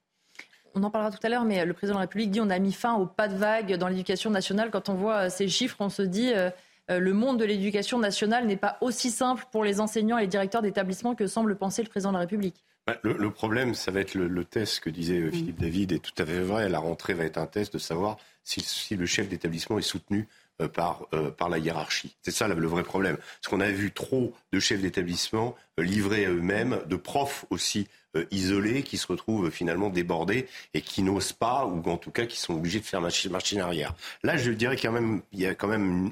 On 0.77 0.83
en 0.83 0.91
parlera 0.91 1.11
tout 1.11 1.25
à 1.25 1.29
l'heure, 1.29 1.43
mais 1.43 1.65
le 1.65 1.73
président 1.73 1.95
de 1.95 1.99
la 1.99 2.01
République 2.01 2.29
dit 2.29 2.39
on 2.39 2.51
a 2.51 2.59
mis 2.59 2.71
fin 2.71 2.93
au 2.95 3.07
pas 3.07 3.27
de 3.27 3.35
vague 3.35 3.75
dans 3.77 3.87
l'éducation 3.87 4.29
nationale. 4.29 4.69
Quand 4.69 4.89
on 4.89 4.93
voit 4.93 5.29
ces 5.29 5.47
chiffres, 5.47 5.77
on 5.79 5.89
se 5.89 6.03
dit 6.03 6.31
euh, 6.33 6.51
le 6.89 7.13
monde 7.13 7.39
de 7.39 7.45
l'éducation 7.45 7.99
nationale 7.99 8.45
n'est 8.45 8.55
pas 8.55 8.77
aussi 8.81 9.11
simple 9.11 9.45
pour 9.51 9.63
les 9.63 9.79
enseignants 9.79 10.17
et 10.17 10.21
les 10.21 10.27
directeurs 10.27 10.61
d'établissement 10.61 11.15
que 11.15 11.27
semble 11.27 11.55
penser 11.55 11.83
le 11.83 11.89
président 11.89 12.11
de 12.11 12.15
la 12.15 12.21
République. 12.21 12.63
Bah, 12.87 12.97
le, 13.03 13.31
problème, 13.31 13.75
ça 13.75 13.91
va 13.91 13.99
être 13.99 14.15
le, 14.15 14.45
test 14.45 14.79
que 14.79 14.89
disait 14.89 15.19
euh, 15.19 15.29
Philippe 15.29 15.59
David, 15.59 15.91
et 15.91 15.99
tout 15.99 16.13
à 16.17 16.25
fait 16.25 16.39
vrai. 16.39 16.69
La 16.69 16.79
rentrée 16.79 17.13
va 17.13 17.25
être 17.25 17.37
un 17.37 17.45
test 17.45 17.73
de 17.73 17.79
savoir 17.79 18.15
si, 18.45 18.95
le 18.95 19.05
chef 19.05 19.27
d'établissement 19.27 19.77
est 19.77 19.81
soutenu 19.81 20.29
euh, 20.61 20.69
par, 20.69 21.05
par 21.37 21.49
la 21.49 21.57
hiérarchie. 21.57 22.15
C'est 22.21 22.31
ça 22.31 22.47
le 22.47 22.67
vrai 22.67 22.83
problème. 22.83 23.17
Parce 23.17 23.49
qu'on 23.49 23.59
a 23.59 23.69
vu 23.69 23.91
trop 23.91 24.33
de 24.53 24.59
chefs 24.59 24.81
d'établissement 24.81 25.53
livrés 25.77 26.25
à 26.25 26.29
eux-mêmes, 26.29 26.79
de 26.87 26.95
profs 26.95 27.43
aussi 27.49 27.89
euh, 28.06 28.06
isolés 28.31 28.83
qui 28.83 28.97
se 28.97 29.07
retrouvent 29.07 29.49
finalement 29.49 29.89
débordés 29.89 30.47
et 30.73 30.81
qui 30.81 31.03
n'osent 31.03 31.33
pas 31.33 31.65
ou 31.65 31.81
en 31.89 31.97
tout 31.97 32.11
cas 32.11 32.25
qui 32.25 32.39
sont 32.39 32.53
obligés 32.53 32.79
de 32.79 32.85
faire 32.85 33.01
machine 33.01 33.59
arrière. 33.59 33.93
Là, 34.23 34.37
je 34.37 34.51
dirais 34.51 34.77
quand 34.77 34.91
même 34.91 35.21
il 35.31 35.39
y 35.39 35.45
a 35.45 35.55
quand 35.55 35.67
même 35.67 36.11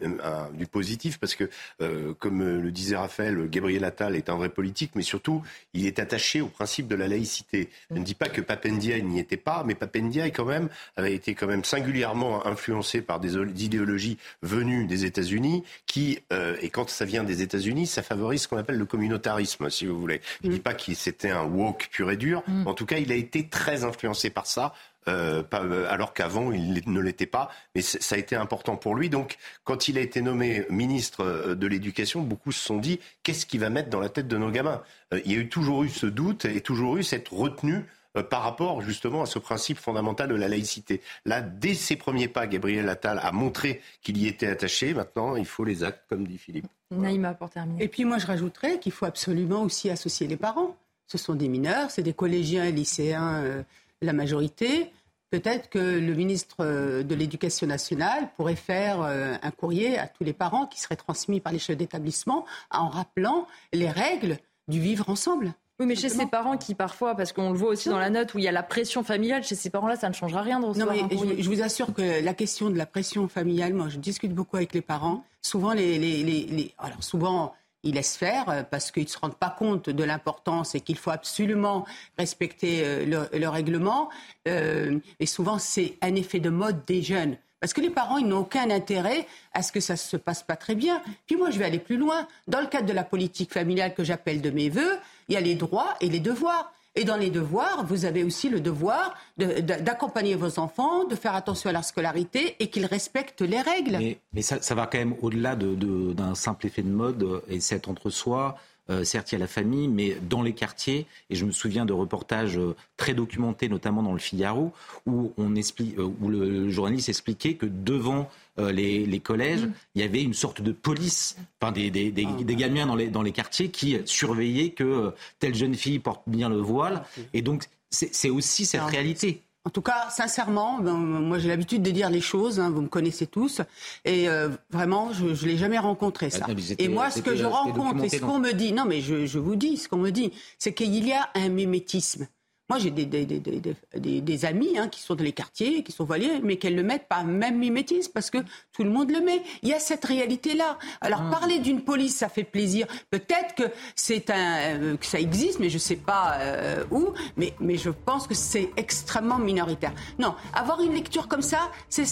du 0.54 0.68
positif 0.68 1.20
parce 1.20 1.36
que 1.36 1.50
euh, 1.82 2.14
comme 2.20 2.44
le 2.44 2.72
disait 2.72 2.96
Raphaël, 2.96 3.50
Gabriel 3.50 3.84
Attal 3.84 4.16
est 4.16 4.30
un 4.30 4.36
vrai 4.36 4.50
politique, 4.50 4.92
mais 4.96 5.02
surtout 5.02 5.42
il 5.74 5.86
est 5.86 6.00
attaché 6.00 6.42
au 6.42 6.48
principe 6.48 6.88
de 6.88 6.96
la 6.96 7.08
laïcité. 7.08 7.70
Je 7.92 7.96
ne 7.98 8.04
dis 8.04 8.16
pas 8.16 8.28
que 8.28 8.42
Papendia 8.42 9.00
n'y 9.00 9.20
était 9.20 9.38
pas, 9.38 9.64
mais 9.66 9.76
Papendia 9.76 10.30
quand 10.30 10.46
même 10.46 10.70
avait 10.96 11.14
été 11.14 11.36
quand 11.36 11.48
même 11.48 11.64
singulièrement 11.64 12.46
influencé 12.46 13.02
par 13.02 13.20
des 13.20 13.36
idéologies 13.36 14.18
venues 14.42 14.86
des 14.86 15.06
États-Unis 15.06 15.64
qui 15.86 16.20
euh, 16.32 16.56
et 16.62 16.70
quand 16.70 16.90
ça 16.90 17.06
vient 17.06 17.24
des 17.24 17.42
États-Unis, 17.42 17.88
ça 17.88 18.04
favorise 18.04 18.44
ce 18.44 18.48
qu'on 18.48 18.58
appelle 18.58 18.78
le 18.78 18.86
communautarisme, 18.86 19.70
si 19.70 19.86
vous 19.86 20.00
voulez. 20.00 20.22
Je 20.44 20.48
ne 20.50 20.54
dis 20.54 20.60
pas 20.60 20.74
qu'il 20.74 20.96
c'était 20.96 21.32
un 21.32 21.44
woke 21.44 21.90
pur 21.96 22.12
et 22.12 22.18
dur. 22.18 22.44
Mm. 22.48 22.68
En 22.68 22.74
tout 22.74 22.86
cas, 22.86 22.98
il 22.98 23.12
a 23.12 23.16
été 23.16 23.48
très 23.48 23.86
influencé 23.86 24.30
par 24.30 24.46
ça. 24.46 24.74
Euh, 25.08 25.44
euh, 25.54 25.86
alors 25.88 26.16
qu'avant 26.16 26.52
il 26.52 26.82
ne 26.88 27.00
l'était 27.00 27.28
pas, 27.28 27.52
mais 27.76 27.84
ça 27.84 28.16
a 28.16 28.18
été 28.18 28.36
important 28.36 28.76
pour 28.76 28.96
lui. 28.96 29.08
Donc, 29.08 29.38
quand 29.64 29.88
il 29.88 30.00
a 30.00 30.02
été 30.02 30.20
nommé 30.20 30.66
ministre 30.72 31.24
euh, 31.24 31.56
de 31.56 31.68
l'Éducation, 31.68 32.22
beaucoup 32.22 32.52
se 32.52 32.60
sont 32.60 32.78
dit 32.78 33.00
qu'est-ce 33.22 33.46
qu'il 33.46 33.60
va 33.60 33.70
mettre 33.70 33.92
dans 33.92 34.00
la 34.00 34.10
tête 34.10 34.28
de 34.28 34.38
nos 34.38 34.50
gamins? 34.50 34.82
Il 35.14 35.32
y 35.32 35.36
a 35.36 35.38
eu 35.38 35.48
toujours 35.48 35.84
eu 35.84 35.90
ce 35.90 36.08
doute 36.08 36.46
et 36.46 36.60
toujours 36.60 36.98
eu 36.98 37.04
cette 37.04 37.30
retenue 37.30 37.86
euh, 38.18 38.24
par 38.24 38.44
rapport 38.44 38.82
justement 38.82 39.22
à 39.22 39.26
ce 39.26 39.40
principe 39.40 39.78
fondamental 39.78 40.30
de 40.30 40.36
la 40.36 40.48
laïcité. 40.48 41.02
Là, 41.26 41.42
dès 41.42 41.74
ses 41.74 41.96
premiers 41.96 42.28
pas, 42.28 42.48
Gabriel 42.48 42.88
Attal 42.90 43.20
a 43.22 43.32
montré 43.32 43.82
qu'il 44.02 44.18
y 44.18 44.28
était 44.28 44.48
attaché. 44.48 44.94
Maintenant, 44.94 45.36
il 45.36 45.46
faut 45.46 45.64
les 45.64 45.84
actes, 45.84 46.04
comme 46.10 46.26
dit 46.26 46.38
Philippe. 46.38 46.68
Naïma, 46.92 47.34
pour 47.34 47.50
terminer. 47.50 47.84
Et 47.84 47.88
puis 47.88 48.06
moi, 48.06 48.18
je 48.18 48.28
rajouterais 48.28 48.80
qu'il 48.80 48.92
faut 48.92 49.06
absolument 49.06 49.64
aussi 49.64 49.90
associer 49.90 50.28
les 50.28 50.38
parents. 50.38 50.78
Ce 51.08 51.18
sont 51.18 51.36
des 51.36 51.48
mineurs, 51.48 51.92
c'est 51.92 52.02
des 52.02 52.14
collégiens 52.14 52.66
et 52.66 52.72
lycéens, 52.72 53.44
euh, 53.44 53.64
la 54.02 54.14
majorité. 54.14 54.92
Peut-être 55.32 55.70
que 55.70 55.80
le 55.80 56.14
ministre 56.14 56.58
euh, 56.62 57.04
de 57.04 57.16
l'Éducation 57.16 57.68
nationale 57.68 58.30
pourrait 58.36 58.56
faire 58.56 59.02
un 59.02 59.52
courrier 59.52 59.98
à 59.98 60.08
tous 60.08 60.24
les 60.24 60.34
parents 60.34 60.66
qui 60.66 60.80
serait 60.80 60.96
transmis 60.96 61.40
par 61.40 61.54
les 61.54 61.60
chefs 61.60 61.78
d'établissement 61.78 62.46
en 62.72 62.90
rappelant 62.90 63.48
les 63.74 63.90
règles 63.90 64.38
du 64.68 64.80
vivre 64.80 65.10
ensemble. 65.10 65.54
Oui, 65.80 65.86
mais 65.88 65.96
chez 65.96 66.08
ces 66.08 66.26
parents 66.26 66.56
qui 66.56 66.74
parfois, 66.74 67.16
parce 67.16 67.34
qu'on 67.34 67.52
le 67.52 67.58
voit 67.58 67.70
aussi 67.70 67.90
dans 67.90 68.00
la 68.00 68.10
note 68.10 68.34
où 68.34 68.38
il 68.38 68.46
y 68.46 68.48
a 68.48 68.52
la 68.54 68.64
pression 68.64 69.04
familiale, 69.04 69.44
chez 69.44 69.56
ces 69.56 69.70
parents-là, 69.70 69.98
ça 69.98 70.08
ne 70.08 70.14
changera 70.14 70.42
rien 70.42 70.62
de 70.62 70.66
recevoir 70.66 70.96
non, 70.96 71.08
mais 71.10 71.42
je, 71.44 71.50
vous 71.50 71.62
assure 71.62 71.94
que 71.94 72.24
la 72.24 72.34
question 72.34 72.70
de 72.70 72.78
la 72.78 72.86
pression 72.86 73.28
familiale, 73.28 73.74
moi, 73.74 73.90
je 73.90 73.98
discute 73.98 74.34
beaucoup 74.34 74.56
avec 74.56 74.74
les 74.74 74.82
parents. 74.82 75.26
Souvent, 75.42 75.74
les, 75.74 76.00
les, 76.00 76.24
les, 76.24 76.74
alors 76.78 77.04
souvent, 77.04 77.54
ils 77.86 77.94
laissent 77.94 78.18
faire 78.18 78.50
euh, 78.50 78.64
parce 78.64 78.92
qu'ils 78.92 79.04
ne 79.04 79.10
se 79.10 79.18
rendent 79.18 79.38
pas 79.38 79.56
compte 79.58 79.90
de 79.90 80.04
l'importance 80.04 80.76
et 80.76 80.82
qu'il 80.82 80.98
faut 80.98 81.12
absolument 81.12 81.86
respecter 82.18 82.82
euh, 82.84 83.28
le, 83.32 83.48
règlement. 83.48 84.10
Euh, 84.48 85.00
et 85.20 85.26
souvent, 85.26 85.60
c'est 85.60 85.98
un 86.02 86.16
effet 86.16 86.40
de 86.40 86.50
mode 86.50 86.84
des 86.86 87.02
jeunes. 87.02 87.38
Parce 87.62 87.74
que 87.74 87.82
les 87.82 87.90
parents, 87.90 88.18
ils 88.18 88.28
n'ont 88.28 88.40
aucun 88.40 88.70
intérêt 88.70 89.26
à 89.54 89.64
ce 89.64 89.72
que 89.72 89.80
ça 89.80 89.94
ne 89.94 89.98
se 89.98 90.18
passe 90.18 90.44
pas 90.44 90.56
très 90.56 90.76
bien. 90.76 91.02
Puis 91.26 91.36
moi, 91.36 91.52
je 91.52 91.58
vais 91.58 91.66
aller 91.66 91.80
plus 91.80 91.98
loin. 91.98 92.28
Dans 92.48 92.60
le 92.60 92.68
cadre 92.68 92.86
de 92.86 92.94
la 92.94 93.04
politique 93.04 93.54
familiale 93.54 93.94
que 93.94 94.04
j'appelle 94.04 94.42
de 94.42 94.50
mes 94.50 94.70
voeux, 94.70 94.98
il 95.30 95.34
y 95.34 95.38
a 95.38 95.42
les 95.42 95.56
droits 95.56 95.96
et 96.02 96.10
les 96.10 96.20
devoirs. 96.20 96.72
Et 96.96 97.04
dans 97.04 97.18
les 97.18 97.30
devoirs, 97.30 97.86
vous 97.86 98.06
avez 98.06 98.24
aussi 98.24 98.50
le 98.50 98.62
devoir 98.62 99.14
d'accompagner 99.38 100.36
vos 100.36 100.60
enfants, 100.60 101.04
de 101.04 101.16
faire 101.16 101.36
attention 101.36 101.70
à 101.70 101.74
leur 101.74 101.84
scolarité 101.84 102.56
et 102.60 102.70
qu'ils 102.70 102.86
respectent 102.86 103.42
les 103.42 103.62
règles. 103.62 104.00
Mais, 104.34 104.42
ça, 104.42 104.76
va 104.76 104.88
quand 104.88 104.98
même 104.98 105.16
au-delà 105.22 105.56
d'un 105.56 106.36
simple 106.36 106.68
effet 106.68 106.84
de 106.84 106.90
mode 106.90 107.42
et 107.50 107.60
cet 107.60 107.88
entre-soi. 107.88 108.56
Euh, 108.90 109.04
certes, 109.04 109.32
il 109.32 109.36
y 109.36 109.38
a 109.38 109.40
la 109.40 109.48
famille, 109.48 109.88
mais 109.88 110.18
dans 110.30 110.42
les 110.42 110.54
quartiers, 110.54 111.08
et 111.30 111.36
je 111.36 111.46
me 111.46 111.52
souviens 111.52 111.86
de 111.86 111.94
reportages 111.94 112.58
euh, 112.58 112.76
très 112.98 113.14
documentés, 113.14 113.68
notamment 113.70 114.04
dans 114.04 114.14
le 114.14 114.20
Figaro, 114.20 114.74
où, 115.06 115.34
on 115.38 115.56
explique, 115.56 115.98
euh, 115.98 116.12
où 116.22 116.30
le 116.30 116.70
journaliste 116.70 117.10
expliquait 117.10 117.56
que 117.56 117.66
devant 117.66 118.30
euh, 118.58 118.72
les, 118.72 119.20
collèges, 119.20 119.66
mm. 119.66 119.74
il 119.96 120.02
y 120.02 120.06
avait 120.06 120.24
une 120.24 120.34
sorte 120.34 120.62
de 120.62 120.72
police, 120.72 121.36
enfin 121.60 121.74
des, 121.74 121.92
des, 121.92 122.10
des, 122.12 122.26
ah. 122.26 122.54
gamins 122.54 122.86
dans 122.86 122.96
les, 122.96 123.08
dans 123.08 123.22
les 123.22 123.34
quartiers 123.34 123.68
qui 123.68 123.98
surveillaient 124.06 124.70
que 124.70 124.84
euh, 124.84 125.12
telle 125.40 125.56
jeune 125.56 125.76
fille 125.76 126.00
porte 126.00 126.22
bien 126.26 126.48
le 126.48 126.58
voile. 126.58 127.04
Ah, 127.04 127.22
Et 127.34 127.42
donc, 127.42 127.66
c'est 127.90 128.30
aussi 128.30 128.66
cette 128.66 128.84
réalité. 128.84 129.42
En 129.66 129.72
tout 129.72 129.82
cas, 129.82 130.10
sincèrement, 130.12 130.80
ben, 130.80 130.94
moi 130.94 131.40
j'ai 131.40 131.48
l'habitude 131.50 131.82
de 131.82 131.90
dire 131.90 132.10
les 132.12 132.22
choses, 132.22 132.60
hein, 132.60 132.70
vous 132.70 132.82
me 132.82 132.88
connaissez 132.88 133.26
tous, 133.26 133.62
et 134.06 134.30
euh, 134.30 134.50
vraiment, 134.70 135.12
je 135.12 135.26
ne 135.26 135.48
l'ai 135.48 135.58
jamais 135.58 135.80
rencontré 135.80 136.30
ça. 136.30 136.46
Ah, 136.48 136.52
et 136.78 136.88
moi, 136.88 137.10
ce 137.10 137.22
que 137.22 137.36
je 137.36 137.46
rencontre 137.46 138.04
et 138.04 138.10
ce 138.10 138.22
qu'on 138.22 138.40
me 138.40 138.52
dit, 138.54 138.74
non 138.74 138.86
mais 138.86 139.02
je, 139.02 139.26
je 139.26 139.40
vous 139.40 139.56
dis, 139.56 139.78
ce 139.78 139.90
qu'on 139.90 139.98
me 139.98 140.12
dit, 140.12 140.32
c'est 140.60 140.74
qu'il 140.74 141.04
y 141.06 141.12
a 141.14 141.30
un 141.34 141.50
mimétisme. 141.50 142.28
Moi, 142.68 142.80
j'ai 142.80 142.90
des, 142.90 143.06
des, 143.06 143.26
des, 143.28 144.22
des, 144.22 144.46
amis 144.46 144.76
hein, 144.80 144.88
qui 144.88 145.00
sont 145.00 145.14
dans 145.14 145.24
les 145.24 145.34
quartiers, 145.34 145.84
qui 145.84 145.92
sont 145.92 146.04
voilés, 146.04 146.40
mais 146.42 146.58
qu'elles 146.58 146.74
ne 146.74 146.82
le 146.82 146.88
mettent 146.88 147.08
pas 147.08 147.24
même 147.24 147.60
mimétisme 147.60 148.12
parce 148.12 148.32
que 148.32 148.40
tout 148.74 148.84
le 148.84 148.90
monde 148.90 149.12
le 149.12 149.22
met. 149.22 149.44
Il 149.62 149.70
y 149.70 149.74
a 149.74 149.80
cette 149.80 150.04
réalité-là. 150.04 150.80
Alors, 151.00 151.22
ah. 151.28 151.30
parler 151.30 151.60
d'une 151.60 151.84
police, 151.84 152.16
ça 152.16 152.28
fait 152.28 152.44
plaisir. 152.44 152.88
Peut-être 153.12 153.54
que 153.54 153.64
c'est 153.96 154.32
un, 154.32 154.82
euh, 154.82 154.98
que 154.98 155.06
ça 155.06 155.20
existe, 155.20 155.60
mais 155.60 155.70
je 155.70 155.76
ne 155.76 155.80
sais 155.80 155.96
pas 155.96 156.38
euh, 156.40 156.84
où. 156.90 157.10
Mais, 157.38 157.54
mais 157.60 157.78
je 157.78 157.92
pense 157.92 158.26
que 158.26 158.34
c'est 158.34 158.72
extrêmement 158.78 159.38
minoritaire. 159.38 159.94
Non, 160.18 160.34
avoir 160.52 160.82
une 160.82 160.94
lecture 160.94 161.28
comme 161.28 161.44
ça, 161.44 161.72
c'est, 161.88 162.04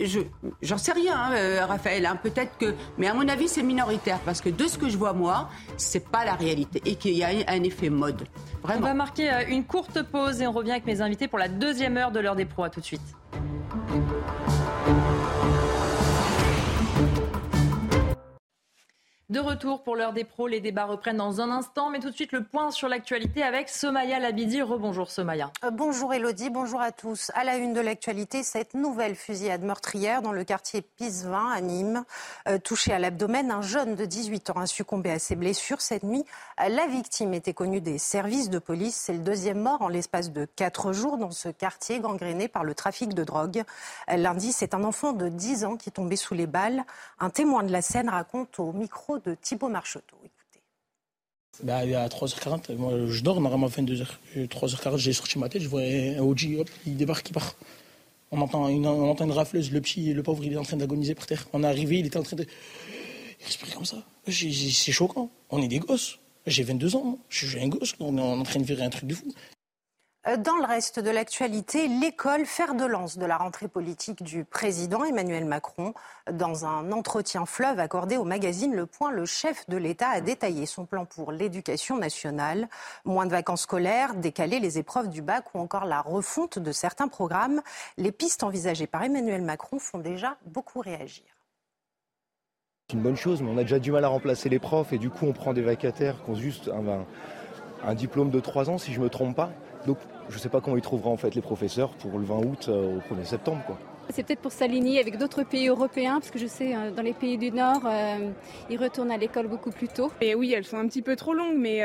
je, 0.00 0.20
j'en 0.62 0.78
sais 0.78 0.92
rien, 0.92 1.16
hein, 1.16 1.32
euh, 1.34 1.64
Raphaël. 1.64 2.06
Hein, 2.06 2.18
peut-être 2.20 2.58
que, 2.58 2.74
mais 2.98 3.06
à 3.06 3.14
mon 3.14 3.28
avis, 3.28 3.46
c'est 3.46 3.62
minoritaire 3.62 4.18
parce 4.24 4.40
que 4.40 4.48
de 4.48 4.66
ce 4.66 4.78
que 4.78 4.88
je 4.88 4.96
vois 4.96 5.12
moi, 5.12 5.48
c'est 5.76 6.08
pas 6.08 6.24
la 6.24 6.34
réalité 6.34 6.82
et 6.84 6.96
qu'il 6.96 7.12
y 7.12 7.22
a 7.22 7.28
un 7.46 7.62
effet 7.62 7.88
mode. 7.88 8.26
On 8.68 8.80
va 8.80 8.94
marquer 8.94 9.30
une 9.48 9.64
courte 9.64 10.02
pause 10.02 10.40
et 10.40 10.46
on 10.46 10.52
revient 10.52 10.72
avec 10.72 10.86
mes 10.86 11.00
invités 11.00 11.28
pour 11.28 11.38
la 11.38 11.48
deuxième 11.48 11.96
heure 11.96 12.10
de 12.10 12.20
l'heure 12.20 12.36
des 12.36 12.44
pros. 12.44 12.68
Tout 12.68 12.80
de 12.80 12.84
suite. 12.84 13.02
De 19.28 19.40
retour 19.40 19.82
pour 19.82 19.96
l'heure 19.96 20.12
des 20.12 20.22
pros, 20.22 20.46
les 20.46 20.60
débats 20.60 20.84
reprennent 20.84 21.16
dans 21.16 21.40
un 21.40 21.50
instant, 21.50 21.90
mais 21.90 21.98
tout 21.98 22.10
de 22.10 22.14
suite 22.14 22.30
le 22.30 22.44
point 22.44 22.70
sur 22.70 22.86
l'actualité 22.86 23.42
avec 23.42 23.68
Somaya 23.68 24.20
Labidi. 24.20 24.62
Rebonjour 24.62 25.10
Somaya. 25.10 25.50
Euh, 25.64 25.72
bonjour 25.72 26.14
Elodie, 26.14 26.48
bonjour 26.48 26.80
à 26.80 26.92
tous. 26.92 27.32
À 27.34 27.42
la 27.42 27.56
une 27.56 27.72
de 27.72 27.80
l'actualité, 27.80 28.44
cette 28.44 28.74
nouvelle 28.74 29.16
fusillade 29.16 29.64
meurtrière 29.64 30.22
dans 30.22 30.30
le 30.30 30.44
quartier 30.44 30.80
Pisevin 30.80 31.50
à 31.52 31.60
Nîmes. 31.60 32.04
Euh, 32.46 32.58
touché 32.58 32.92
à 32.92 33.00
l'abdomen, 33.00 33.50
un 33.50 33.62
jeune 33.62 33.96
de 33.96 34.04
18 34.04 34.50
ans 34.50 34.60
a 34.60 34.66
succombé 34.66 35.10
à 35.10 35.18
ses 35.18 35.34
blessures 35.34 35.80
cette 35.80 36.04
nuit. 36.04 36.24
Euh, 36.60 36.68
la 36.68 36.86
victime 36.86 37.34
était 37.34 37.52
connue 37.52 37.80
des 37.80 37.98
services 37.98 38.48
de 38.48 38.60
police. 38.60 38.94
C'est 38.94 39.12
le 39.12 39.18
deuxième 39.18 39.58
mort 39.58 39.82
en 39.82 39.88
l'espace 39.88 40.30
de 40.30 40.44
quatre 40.44 40.92
jours 40.92 41.18
dans 41.18 41.32
ce 41.32 41.48
quartier 41.48 41.98
gangréné 41.98 42.46
par 42.46 42.62
le 42.62 42.76
trafic 42.76 43.12
de 43.12 43.24
drogue. 43.24 43.64
lundi, 44.06 44.52
c'est 44.52 44.72
un 44.72 44.84
enfant 44.84 45.12
de 45.12 45.28
10 45.28 45.64
ans 45.64 45.76
qui 45.76 45.90
tombait 45.90 46.14
sous 46.14 46.34
les 46.34 46.46
balles. 46.46 46.84
Un 47.18 47.30
témoin 47.30 47.64
de 47.64 47.72
la 47.72 47.82
scène 47.82 48.08
raconte 48.08 48.60
au 48.60 48.72
micro 48.72 49.15
de 49.24 49.36
Thibaut 49.40 49.68
Marcheteau. 49.68 50.16
Écoutez. 50.24 50.62
Bah, 51.62 51.78
a 51.78 52.08
3h40, 52.08 52.74
moi 52.76 52.92
je 53.06 53.22
dors 53.22 53.40
normalement 53.40 53.68
22h. 53.68 54.06
3h40, 54.36 54.98
j'ai 54.98 55.12
sorti 55.12 55.38
ma 55.38 55.48
tête, 55.48 55.62
je 55.62 55.68
vois 55.68 55.82
un 55.82 56.18
OG, 56.18 56.56
hop, 56.58 56.70
il 56.86 56.96
débarque, 56.96 57.28
il 57.30 57.32
part. 57.32 57.56
On 58.32 58.40
entend, 58.40 58.68
une, 58.68 59.32
rafleuse, 59.32 59.70
le 59.70 59.80
petit, 59.80 60.12
le 60.12 60.22
pauvre, 60.22 60.44
il 60.44 60.52
est 60.52 60.56
en 60.56 60.64
train 60.64 60.76
d'agoniser 60.76 61.14
par 61.14 61.26
terre. 61.26 61.46
On 61.52 61.62
est 61.62 61.66
arrivé, 61.66 61.98
il 61.98 62.06
était 62.06 62.18
en 62.18 62.22
train 62.22 62.36
de. 62.36 62.44
Il 63.40 63.44
respirait 63.44 63.72
comme 63.72 63.84
ça. 63.84 63.98
C'est 64.28 64.92
choquant. 64.92 65.30
On 65.50 65.62
est 65.62 65.68
des 65.68 65.78
gosses. 65.78 66.18
J'ai 66.46 66.62
22 66.62 66.96
ans, 66.96 67.18
je 67.28 67.46
suis 67.46 67.60
un 67.60 67.68
gosse, 67.68 67.94
on 67.98 68.18
est 68.18 68.20
en 68.20 68.42
train 68.44 68.60
de 68.60 68.64
virer 68.64 68.84
un 68.84 68.90
truc 68.90 69.06
de 69.06 69.14
fou. 69.14 69.32
Dans 70.26 70.56
le 70.56 70.66
reste 70.66 70.98
de 70.98 71.10
l'actualité, 71.10 71.86
l'école 71.86 72.46
fer 72.46 72.74
de 72.74 72.84
lance 72.84 73.16
de 73.16 73.24
la 73.24 73.36
rentrée 73.36 73.68
politique 73.68 74.24
du 74.24 74.44
président 74.44 75.04
Emmanuel 75.04 75.44
Macron. 75.44 75.94
Dans 76.32 76.66
un 76.66 76.90
entretien 76.90 77.46
fleuve 77.46 77.78
accordé 77.78 78.16
au 78.16 78.24
magazine 78.24 78.74
Le 78.74 78.86
Point, 78.86 79.12
le 79.12 79.24
chef 79.24 79.68
de 79.68 79.76
l'État 79.76 80.08
a 80.08 80.20
détaillé 80.20 80.66
son 80.66 80.84
plan 80.84 81.04
pour 81.04 81.30
l'éducation 81.30 81.96
nationale. 81.96 82.68
Moins 83.04 83.26
de 83.26 83.30
vacances 83.30 83.62
scolaires, 83.62 84.14
décaler 84.14 84.58
les 84.58 84.78
épreuves 84.78 85.10
du 85.10 85.22
bac 85.22 85.54
ou 85.54 85.60
encore 85.60 85.84
la 85.84 86.00
refonte 86.00 86.58
de 86.58 86.72
certains 86.72 87.06
programmes. 87.06 87.62
Les 87.96 88.10
pistes 88.10 88.42
envisagées 88.42 88.88
par 88.88 89.04
Emmanuel 89.04 89.42
Macron 89.42 89.78
font 89.78 89.98
déjà 89.98 90.38
beaucoup 90.44 90.80
réagir. 90.80 91.24
C'est 92.88 92.96
une 92.96 93.02
bonne 93.02 93.16
chose, 93.16 93.42
mais 93.42 93.50
on 93.52 93.58
a 93.58 93.62
déjà 93.62 93.78
du 93.78 93.92
mal 93.92 94.04
à 94.04 94.08
remplacer 94.08 94.48
les 94.48 94.58
profs 94.58 94.92
et 94.92 94.98
du 94.98 95.08
coup 95.08 95.24
on 95.24 95.32
prend 95.32 95.54
des 95.54 95.62
vacataires 95.62 96.16
qui 96.24 96.30
ont 96.32 96.34
juste 96.34 96.68
un, 97.84 97.94
diplôme 97.94 98.30
de 98.30 98.40
3 98.40 98.70
ans 98.70 98.78
si 98.78 98.92
je 98.92 98.98
ne 98.98 99.04
me 99.04 99.08
trompe 99.08 99.36
pas. 99.36 99.52
Je 100.28 100.34
ne 100.34 100.40
sais 100.40 100.48
pas 100.48 100.60
comment 100.60 100.76
ils 100.76 100.82
trouveront 100.82 101.12
en 101.12 101.16
fait 101.16 101.34
les 101.34 101.40
professeurs 101.40 101.90
pour 101.90 102.18
le 102.18 102.24
20 102.24 102.36
août 102.38 102.66
euh, 102.68 102.96
au 102.96 103.14
1er 103.14 103.24
septembre. 103.24 103.62
Quoi. 103.66 103.78
C'est 104.10 104.24
peut-être 104.24 104.40
pour 104.40 104.52
s'aligner 104.52 105.00
avec 105.00 105.18
d'autres 105.18 105.42
pays 105.42 105.68
européens, 105.68 106.20
parce 106.20 106.30
que 106.30 106.38
je 106.38 106.46
sais, 106.46 106.74
euh, 106.74 106.90
dans 106.90 107.02
les 107.02 107.12
pays 107.12 107.38
du 107.38 107.50
Nord, 107.50 107.82
euh, 107.84 108.30
ils 108.70 108.78
retournent 108.78 109.10
à 109.10 109.16
l'école 109.16 109.48
beaucoup 109.48 109.70
plus 109.70 109.88
tôt. 109.88 110.12
Et 110.20 110.34
oui, 110.34 110.52
elles 110.52 110.64
sont 110.64 110.76
un 110.76 110.86
petit 110.86 111.02
peu 111.02 111.16
trop 111.16 111.34
longues, 111.34 111.56
mais 111.56 111.82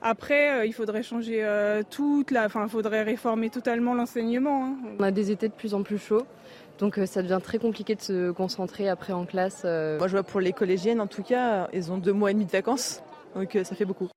après, 0.00 0.66
il 0.66 0.72
faudrait 0.72 1.02
changer 1.02 1.44
toute 1.90 2.30
la... 2.30 2.46
Enfin, 2.46 2.64
il 2.64 2.70
faudrait 2.70 3.02
réformer 3.02 3.50
totalement 3.50 3.94
l'enseignement. 3.94 4.66
Hein. 4.66 4.76
On 4.98 5.02
a 5.02 5.10
des 5.10 5.30
étés 5.30 5.48
de 5.48 5.54
plus 5.54 5.74
en 5.74 5.82
plus 5.82 5.98
chauds. 5.98 6.26
Donc 6.78 6.98
ça 7.06 7.22
devient 7.22 7.38
très 7.42 7.58
compliqué 7.58 7.94
de 7.94 8.00
se 8.00 8.30
concentrer 8.32 8.88
après 8.88 9.12
en 9.12 9.24
classe. 9.24 9.64
Moi 9.64 10.08
je 10.08 10.12
vois 10.12 10.22
pour 10.22 10.40
les 10.40 10.52
collégiennes 10.52 11.00
en 11.00 11.06
tout 11.06 11.22
cas, 11.22 11.68
elles 11.72 11.92
ont 11.92 11.98
deux 11.98 12.12
mois 12.12 12.30
et 12.30 12.34
demi 12.34 12.46
de 12.46 12.50
vacances, 12.50 13.02
donc 13.34 13.56
ça 13.62 13.74
fait 13.74 13.84
beaucoup. 13.84 14.08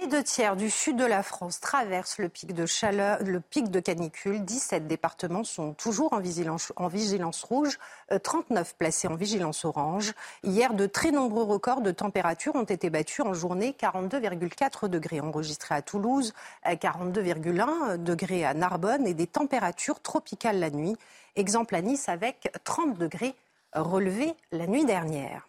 Les 0.00 0.08
deux 0.08 0.24
tiers 0.24 0.56
du 0.56 0.70
sud 0.70 0.96
de 0.96 1.04
la 1.04 1.22
France 1.22 1.60
traversent 1.60 2.18
le 2.18 2.28
pic 2.28 2.52
de 2.52 2.66
chaleur, 2.66 3.22
le 3.22 3.38
pic 3.38 3.70
de 3.70 3.78
canicule. 3.78 4.44
17 4.44 4.88
départements 4.88 5.44
sont 5.44 5.72
toujours 5.72 6.12
en 6.12 6.18
vigilance, 6.18 6.72
en 6.74 6.88
vigilance 6.88 7.44
rouge, 7.44 7.78
39 8.22 8.68
euh, 8.68 8.74
placés 8.76 9.06
en 9.06 9.14
vigilance 9.14 9.64
orange. 9.64 10.14
Hier, 10.42 10.74
de 10.74 10.86
très 10.86 11.12
nombreux 11.12 11.44
records 11.44 11.82
de 11.82 11.92
température 11.92 12.56
ont 12.56 12.64
été 12.64 12.90
battus 12.90 13.24
en 13.24 13.34
journée. 13.34 13.76
42,4 13.78 14.88
degrés 14.88 15.20
enregistrés 15.20 15.76
à 15.76 15.82
Toulouse, 15.82 16.34
42,1 16.66 18.02
degrés 18.02 18.44
à 18.44 18.54
Narbonne 18.54 19.06
et 19.06 19.14
des 19.14 19.28
températures 19.28 20.00
tropicales 20.00 20.58
la 20.58 20.70
nuit. 20.70 20.96
Exemple 21.36 21.76
à 21.76 21.82
Nice 21.82 22.08
avec 22.08 22.50
30 22.64 22.98
degrés 22.98 23.36
relevés 23.74 24.34
la 24.50 24.66
nuit 24.66 24.84
dernière. 24.84 25.47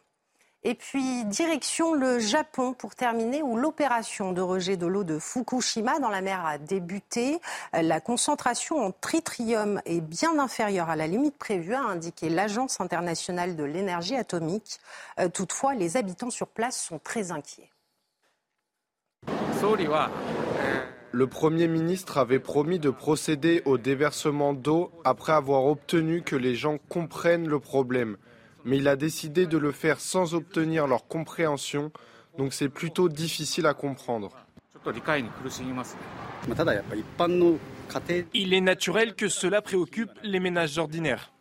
Et 0.63 0.75
puis, 0.75 1.23
direction 1.23 1.93
le 1.93 2.19
Japon 2.19 2.73
pour 2.73 2.93
terminer, 2.93 3.41
où 3.41 3.55
l'opération 3.55 4.33
de 4.33 4.41
rejet 4.41 4.75
de 4.75 4.85
l'eau 4.85 5.05
de 5.05 5.17
Fukushima 5.17 5.99
dans 5.99 6.09
la 6.09 6.21
mer 6.21 6.45
a 6.45 6.57
débuté. 6.57 7.39
La 7.71 8.01
concentration 8.01 8.85
en 8.85 8.91
tritium 8.91 9.81
est 9.85 10.01
bien 10.01 10.37
inférieure 10.37 10.89
à 10.89 10.97
la 10.97 11.07
limite 11.07 11.37
prévue, 11.37 11.75
a 11.75 11.81
indiqué 11.81 12.29
l'Agence 12.29 12.81
internationale 12.81 13.55
de 13.55 13.63
l'énergie 13.63 14.17
atomique. 14.17 14.79
Euh, 15.19 15.29
toutefois, 15.29 15.75
les 15.75 15.95
habitants 15.95 16.29
sur 16.29 16.47
place 16.47 16.81
sont 16.81 16.99
très 16.99 17.31
inquiets. 17.31 17.69
Le 21.11 21.27
Premier 21.27 21.67
ministre 21.67 22.17
avait 22.17 22.39
promis 22.39 22.79
de 22.79 22.89
procéder 22.89 23.61
au 23.65 23.77
déversement 23.77 24.53
d'eau 24.53 24.91
après 25.05 25.31
avoir 25.31 25.65
obtenu 25.65 26.21
que 26.21 26.35
les 26.35 26.55
gens 26.55 26.77
comprennent 26.89 27.47
le 27.47 27.59
problème. 27.59 28.17
Mais 28.65 28.77
il 28.77 28.87
a 28.87 28.95
décidé 28.95 29.47
de 29.47 29.57
le 29.57 29.71
faire 29.71 29.99
sans 29.99 30.35
obtenir 30.35 30.87
leur 30.87 31.07
compréhension, 31.07 31.91
donc 32.37 32.53
c'est 32.53 32.69
plutôt 32.69 33.09
difficile 33.09 33.65
à 33.65 33.73
comprendre. 33.73 34.35
Il 38.33 38.53
est 38.53 38.61
naturel 38.61 39.15
que 39.15 39.27
cela 39.27 39.61
préoccupe 39.61 40.11
les 40.23 40.39
ménages 40.39 40.77
ordinaires. 40.77 41.31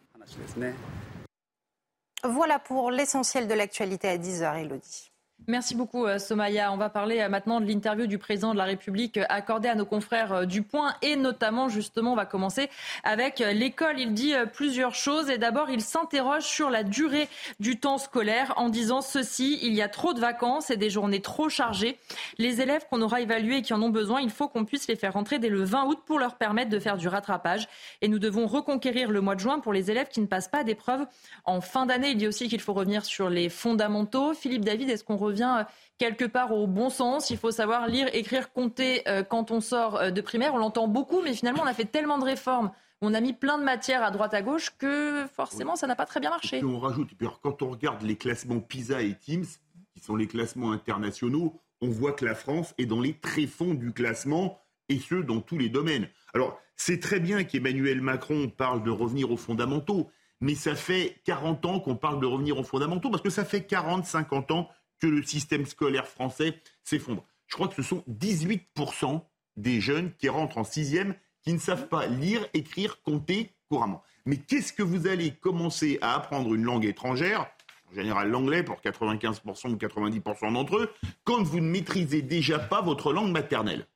Voilà 2.25 2.59
pour 2.59 2.91
l'essentiel 2.91 3.47
de 3.47 3.55
l'actualité 3.55 4.09
à 4.09 4.19
10h, 4.19 4.59
Elodie. 4.59 5.08
Merci 5.47 5.74
beaucoup, 5.74 6.05
euh, 6.05 6.18
Somaya. 6.18 6.72
On 6.72 6.76
va 6.76 6.91
parler 6.91 7.20
euh, 7.20 7.28
maintenant 7.30 7.61
de 7.61 7.64
l'interview 7.64 8.07
du 8.07 8.18
président 8.18 8.53
de 8.53 8.59
la 8.59 8.64
République 8.64 9.16
euh, 9.16 9.24
accordée 9.28 9.68
à 9.68 9.74
nos 9.74 9.86
confrères 9.86 10.47
du 10.47 10.62
Point 10.62 10.95
et 11.01 11.16
notamment, 11.16 11.68
justement, 11.68 12.12
on 12.12 12.16
va 12.16 12.26
commencer 12.26 12.68
avec 13.03 13.39
l'école. 13.39 13.99
Il 13.99 14.12
dit 14.12 14.34
plusieurs 14.53 14.95
choses 14.95 15.30
et 15.30 15.39
d'abord, 15.39 15.70
il 15.70 15.80
s'interroge 15.80 16.43
sur 16.43 16.68
la 16.68 16.82
durée 16.82 17.28
du 17.61 17.78
temps 17.78 17.99
scolaire 17.99 18.53
en 18.57 18.68
disant 18.68 19.01
ceci, 19.01 19.59
il 19.62 19.72
y 19.74 19.80
a 19.80 19.89
trop 19.89 20.12
de 20.12 20.20
vacances 20.20 20.70
et 20.70 20.76
des 20.76 20.91
journées 20.91 21.22
trop 21.22 21.49
chargées. 21.49 21.99
Les 22.36 22.61
élèves 22.61 22.84
qu'on 22.91 23.01
aura 23.01 23.20
évalués 23.20 23.59
et 23.59 23.62
qui 23.62 23.72
en 23.72 23.82
ont 23.82 23.89
besoin, 23.89 24.20
il 24.20 24.30
faut 24.30 24.49
qu'on 24.49 24.64
puisse 24.64 24.89
les 24.89 24.97
faire 24.97 25.14
rentrer 25.14 25.39
dès 25.39 25.49
le 25.49 25.62
20 25.62 25.86
août 25.86 25.99
pour 26.05 26.18
leur 26.18 26.34
permettre 26.34 26.70
de 26.70 26.78
faire 26.78 26.99
du 26.99 27.09
rattrapage. 27.09 27.68
Et 28.03 28.09
nous 28.09 28.18
devons 28.18 28.47
reconquérir 28.47 29.11
le 29.11 29.20
mois 29.20 29.34
de 29.34 29.41
juin 29.41 29.61
pour 29.61 29.72
les 29.72 29.91
élèves 29.91 30.09
qui 30.09 30.20
ne 30.20 30.26
passent 30.26 30.49
pas 30.49 30.64
d'épreuves 30.64 31.07
en 31.45 31.61
fin 31.61 31.86
d'année. 31.86 32.11
Il 32.11 32.18
dit 32.18 32.28
aussi 32.28 32.49
qu'il 32.49 32.61
faut 32.61 32.74
revenir 32.74 33.05
sur 33.05 33.30
les 33.30 33.49
fondamentaux. 33.49 34.34
Philippe 34.34 34.64
David, 34.64 34.91
est-ce 34.91 35.05
qu'on 35.05 35.16
revient 35.29 35.57
euh, 35.61 35.64
quelque 35.99 36.24
part 36.24 36.53
au 36.53 36.66
bon 36.66 36.91
sens. 36.91 37.31
Il 37.31 37.39
faut 37.39 37.51
savoir 37.51 37.87
lire, 37.87 38.09
écrire, 38.12 38.53
compter 38.53 39.09
euh, 39.09 39.22
quand 39.22 39.51
on 39.51 39.61
sort 39.61 39.97
euh, 39.97 40.11
de 40.11 40.20
primaire. 40.20 40.55
On 40.55 40.59
l'entend 40.59 40.89
beaucoup, 40.89 41.22
mais 41.22 41.35
finalement, 41.35 41.62
on 41.62 41.66
a 41.66 41.74
fait 41.74 41.85
tellement 41.85 42.18
de 42.18 42.24
réformes. 42.24 42.70
On 43.01 43.14
a 43.14 43.20
mis 43.20 43.33
plein 43.33 43.59
de 43.59 43.64
matières 43.64 44.03
à 44.03 44.11
droite 44.11 44.35
à 44.35 44.43
gauche 44.43 44.70
que 44.76 45.26
forcément, 45.33 45.76
ça 45.76 45.87
n'a 45.87 45.95
pas 45.95 46.07
très 46.07 46.18
bien 46.18 46.31
marché. 46.31 46.62
on 46.64 46.81
rajoute, 46.81 47.11
quand 47.43 47.62
on 47.62 47.70
regarde 47.70 48.03
les 48.03 48.16
classements 48.16 48.59
PISA 48.59 49.03
et 49.03 49.14
TIMS, 49.14 49.47
qui 49.95 50.01
sont 50.01 50.16
les 50.16 50.26
classements 50.26 50.72
internationaux, 50.72 51.61
on 51.81 51.89
voit 51.89 52.12
que 52.12 52.24
la 52.24 52.35
France 52.35 52.74
est 52.76 52.87
dans 52.87 53.01
les 53.01 53.14
tréfonds 53.14 53.74
du 53.74 53.93
classement, 53.93 54.59
et 54.89 54.99
ce, 54.99 55.16
dans 55.16 55.41
tous 55.41 55.59
les 55.59 55.68
domaines. 55.68 56.09
Alors, 56.35 56.59
c'est 56.76 57.01
très 57.01 57.20
bien 57.20 57.45
qu'Emmanuel 57.45 58.01
Macron 58.01 58.49
parle 58.49 58.83
de 58.83 58.91
revenir 58.91 59.31
aux 59.31 59.37
fondamentaux, 59.37 60.11
mais 60.41 60.55
ça 60.55 60.74
fait 60.74 61.20
40 61.24 61.66
ans 61.66 61.81
qu'on 61.81 61.97
parle 61.97 62.20
de 62.20 62.26
revenir 62.26 62.59
aux 62.59 62.64
fondamentaux, 62.64 63.11
parce 63.11 63.22
que 63.22 63.31
ça 63.31 63.45
fait 63.45 63.64
40, 63.64 64.07
50 64.07 64.51
ans 64.53 64.68
que 65.01 65.07
le 65.07 65.22
système 65.22 65.66
scolaire 65.66 66.07
français 66.07 66.61
s'effondre. 66.84 67.24
Je 67.46 67.55
crois 67.55 67.68
que 67.68 67.74
ce 67.74 67.82
sont 67.82 68.05
18% 68.09 69.22
des 69.57 69.80
jeunes 69.80 70.12
qui 70.18 70.28
rentrent 70.28 70.59
en 70.59 70.64
sixième 70.64 71.14
qui 71.42 71.53
ne 71.53 71.59
savent 71.59 71.88
pas 71.88 72.07
lire, 72.07 72.46
écrire, 72.55 73.03
compter 73.03 73.55
couramment. 73.68 74.03
Mais 74.26 74.36
qu'est-ce 74.36 74.72
que 74.72 74.82
vous 74.82 75.07
allez 75.07 75.32
commencer 75.32 75.99
à 76.03 76.14
apprendre 76.14 76.55
une 76.55 76.64
langue 76.64 76.84
étrangère 76.84 77.51
en 77.90 77.94
général 77.94 78.30
l'anglais 78.30 78.62
pour 78.62 78.76
95% 78.80 79.70
ou 79.70 79.76
90% 79.76 80.53
d'entre 80.53 80.76
eux, 80.76 80.90
quand 81.24 81.42
vous 81.42 81.61
ne 81.61 81.70
maîtrisez 81.70 82.22
déjà 82.22 82.59
pas 82.59 82.82
votre 82.82 83.12
langue 83.12 83.30
maternelle? 83.30 83.86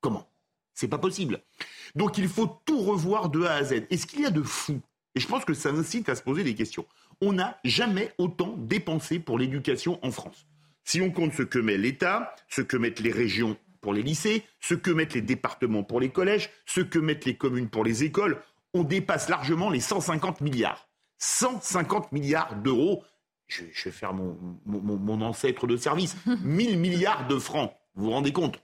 Comment? 0.00 0.28
C'est 0.74 0.88
pas 0.88 0.98
possible. 0.98 1.42
Donc 1.94 2.18
il 2.18 2.28
faut 2.28 2.60
tout 2.64 2.80
revoir 2.80 3.30
de 3.30 3.44
A 3.44 3.54
à 3.54 3.64
Z. 3.64 3.86
Et 3.90 3.96
ce 3.96 4.06
qu'il 4.06 4.20
y 4.20 4.26
a 4.26 4.30
de 4.30 4.42
fou, 4.42 4.80
et 5.14 5.20
je 5.20 5.26
pense 5.26 5.44
que 5.44 5.54
ça 5.54 5.70
incite 5.70 6.08
à 6.08 6.14
se 6.14 6.22
poser 6.22 6.44
des 6.44 6.54
questions, 6.54 6.86
on 7.20 7.32
n'a 7.32 7.58
jamais 7.64 8.12
autant 8.18 8.54
dépensé 8.58 9.18
pour 9.18 9.38
l'éducation 9.38 9.98
en 10.02 10.10
France. 10.10 10.46
Si 10.84 11.00
on 11.00 11.10
compte 11.10 11.32
ce 11.34 11.42
que 11.42 11.58
met 11.58 11.76
l'État, 11.76 12.34
ce 12.48 12.60
que 12.60 12.76
mettent 12.76 13.00
les 13.00 13.10
régions 13.10 13.56
pour 13.80 13.92
les 13.92 14.02
lycées, 14.02 14.44
ce 14.60 14.74
que 14.74 14.90
mettent 14.90 15.14
les 15.14 15.22
départements 15.22 15.82
pour 15.82 16.00
les 16.00 16.10
collèges, 16.10 16.50
ce 16.64 16.80
que 16.80 16.98
mettent 16.98 17.24
les 17.24 17.36
communes 17.36 17.68
pour 17.68 17.84
les 17.84 18.04
écoles, 18.04 18.40
on 18.74 18.84
dépasse 18.84 19.28
largement 19.28 19.70
les 19.70 19.80
150 19.80 20.40
milliards. 20.40 20.88
150 21.18 22.12
milliards 22.12 22.54
d'euros. 22.56 23.02
Je, 23.46 23.62
vais 23.62 23.90
faire 23.90 24.12
mon, 24.12 24.36
mon, 24.66 25.20
ancêtre 25.22 25.66
de 25.66 25.76
service. 25.76 26.16
1000 26.42 26.78
milliards 26.78 27.26
de 27.26 27.38
francs. 27.38 27.72
Vous 27.94 28.06
vous 28.06 28.10
rendez 28.10 28.32
compte? 28.32 28.60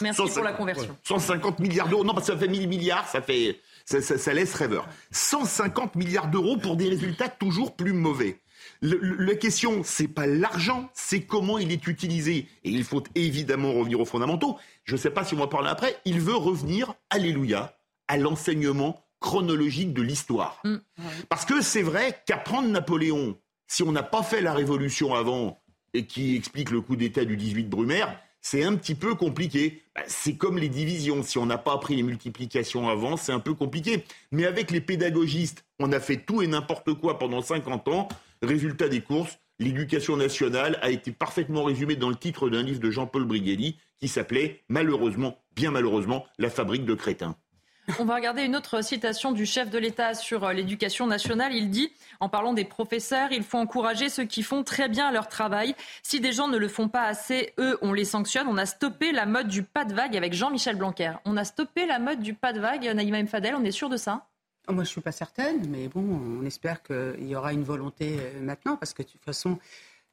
Merci 0.00 0.22
pour 0.22 0.42
la 0.42 0.52
conversion. 0.52 0.96
150 1.04 1.58
milliards 1.60 1.88
d'euros. 1.88 2.04
Non, 2.04 2.12
parce 2.12 2.26
que 2.26 2.32
ça 2.32 2.38
fait 2.38 2.48
1000 2.48 2.68
milliards, 2.68 3.08
ça 3.08 3.22
fait 3.22 3.60
ça, 3.86 4.34
laisse 4.34 4.54
rêveur. 4.54 4.88
150 5.12 5.94
milliards 5.94 6.28
d'euros 6.28 6.56
pour 6.56 6.76
des 6.76 6.88
résultats 6.88 7.28
toujours 7.28 7.76
plus 7.76 7.92
mauvais. 7.92 8.40
la 8.82 9.34
question, 9.36 9.82
c'est 9.84 10.08
pas 10.08 10.26
l'argent, 10.26 10.90
c'est 10.92 11.22
comment 11.22 11.58
il 11.58 11.70
est 11.72 11.86
utilisé. 11.86 12.48
Et 12.64 12.70
il 12.70 12.84
faut 12.84 13.04
évidemment 13.14 13.72
revenir 13.72 14.00
aux 14.00 14.04
fondamentaux. 14.04 14.58
Je 14.84 14.92
ne 14.92 14.98
sais 14.98 15.10
pas 15.10 15.24
si 15.24 15.34
on 15.34 15.38
va 15.38 15.46
parler 15.46 15.68
après. 15.68 15.96
Il 16.04 16.20
veut 16.20 16.36
revenir, 16.36 16.94
alléluia, 17.10 17.78
à 18.08 18.16
l'enseignement 18.16 19.04
chronologique 19.20 19.92
de 19.92 20.02
l'histoire. 20.02 20.60
Mm. 20.64 20.76
Parce 21.28 21.44
que 21.44 21.62
c'est 21.62 21.82
vrai 21.82 22.20
qu'apprendre 22.26 22.68
Napoléon, 22.68 23.38
si 23.66 23.82
on 23.82 23.92
n'a 23.92 24.02
pas 24.02 24.22
fait 24.22 24.40
la 24.40 24.52
révolution 24.52 25.14
avant 25.14 25.62
et 25.94 26.06
qui 26.06 26.36
explique 26.36 26.70
le 26.70 26.80
coup 26.80 26.96
d'État 26.96 27.24
du 27.24 27.36
18 27.36 27.68
Brumaire, 27.68 28.20
c'est 28.48 28.62
un 28.62 28.76
petit 28.76 28.94
peu 28.94 29.16
compliqué. 29.16 29.82
Bah, 29.96 30.02
c'est 30.06 30.36
comme 30.36 30.56
les 30.56 30.68
divisions. 30.68 31.24
Si 31.24 31.36
on 31.36 31.46
n'a 31.46 31.58
pas 31.58 31.72
appris 31.72 31.96
les 31.96 32.04
multiplications 32.04 32.88
avant, 32.88 33.16
c'est 33.16 33.32
un 33.32 33.40
peu 33.40 33.54
compliqué. 33.54 34.04
Mais 34.30 34.46
avec 34.46 34.70
les 34.70 34.80
pédagogistes, 34.80 35.64
on 35.80 35.90
a 35.90 35.98
fait 35.98 36.18
tout 36.18 36.42
et 36.42 36.46
n'importe 36.46 36.94
quoi 36.94 37.18
pendant 37.18 37.42
50 37.42 37.88
ans. 37.88 38.06
Résultat 38.42 38.86
des 38.88 39.00
courses, 39.00 39.40
l'éducation 39.58 40.16
nationale 40.16 40.78
a 40.80 40.90
été 40.90 41.10
parfaitement 41.10 41.64
résumée 41.64 41.96
dans 41.96 42.08
le 42.08 42.14
titre 42.14 42.48
d'un 42.48 42.62
livre 42.62 42.78
de 42.78 42.88
Jean-Paul 42.88 43.24
Brigelli 43.24 43.78
qui 43.98 44.06
s'appelait 44.06 44.62
malheureusement, 44.68 45.38
bien 45.56 45.72
malheureusement, 45.72 46.24
La 46.38 46.48
fabrique 46.48 46.84
de 46.84 46.94
crétins. 46.94 47.34
On 48.00 48.04
va 48.04 48.16
regarder 48.16 48.42
une 48.42 48.56
autre 48.56 48.82
citation 48.82 49.30
du 49.30 49.46
chef 49.46 49.70
de 49.70 49.78
l'État 49.78 50.14
sur 50.14 50.42
euh, 50.42 50.52
l'éducation 50.52 51.06
nationale. 51.06 51.54
Il 51.54 51.70
dit, 51.70 51.92
en 52.18 52.28
parlant 52.28 52.52
des 52.52 52.64
professeurs, 52.64 53.30
il 53.30 53.44
faut 53.44 53.58
encourager 53.58 54.08
ceux 54.08 54.24
qui 54.24 54.42
font 54.42 54.64
très 54.64 54.88
bien 54.88 55.12
leur 55.12 55.28
travail. 55.28 55.76
Si 56.02 56.18
des 56.18 56.32
gens 56.32 56.48
ne 56.48 56.58
le 56.58 56.66
font 56.66 56.88
pas 56.88 57.04
assez, 57.04 57.54
eux, 57.58 57.78
on 57.82 57.92
les 57.92 58.04
sanctionne. 58.04 58.48
On 58.48 58.58
a 58.58 58.66
stoppé 58.66 59.12
la 59.12 59.24
mode 59.24 59.46
du 59.46 59.62
pas 59.62 59.84
de 59.84 59.94
vague 59.94 60.16
avec 60.16 60.32
Jean-Michel 60.32 60.76
Blanquer. 60.76 61.12
On 61.24 61.36
a 61.36 61.44
stoppé 61.44 61.86
la 61.86 62.00
mode 62.00 62.20
du 62.20 62.34
pas 62.34 62.52
de 62.52 62.58
vague, 62.58 62.84
Naïma 62.84 63.20
M. 63.20 63.28
Fadel, 63.28 63.54
on 63.54 63.64
est 63.64 63.70
sûr 63.70 63.88
de 63.88 63.96
ça? 63.96 64.26
Oh, 64.66 64.72
Moi, 64.72 64.82
je 64.82 64.88
ne 64.88 64.92
suis 64.92 65.00
pas 65.00 65.12
certaine, 65.12 65.68
mais 65.68 65.86
bon, 65.86 66.02
on 66.40 66.44
espère 66.44 66.82
qu'il 66.82 67.28
y 67.28 67.36
aura 67.36 67.52
une 67.52 67.62
volonté 67.62 68.16
euh, 68.18 68.40
maintenant, 68.40 68.76
parce 68.76 68.94
que 68.94 69.04
de 69.04 69.08
toute 69.08 69.24
façon, 69.24 69.60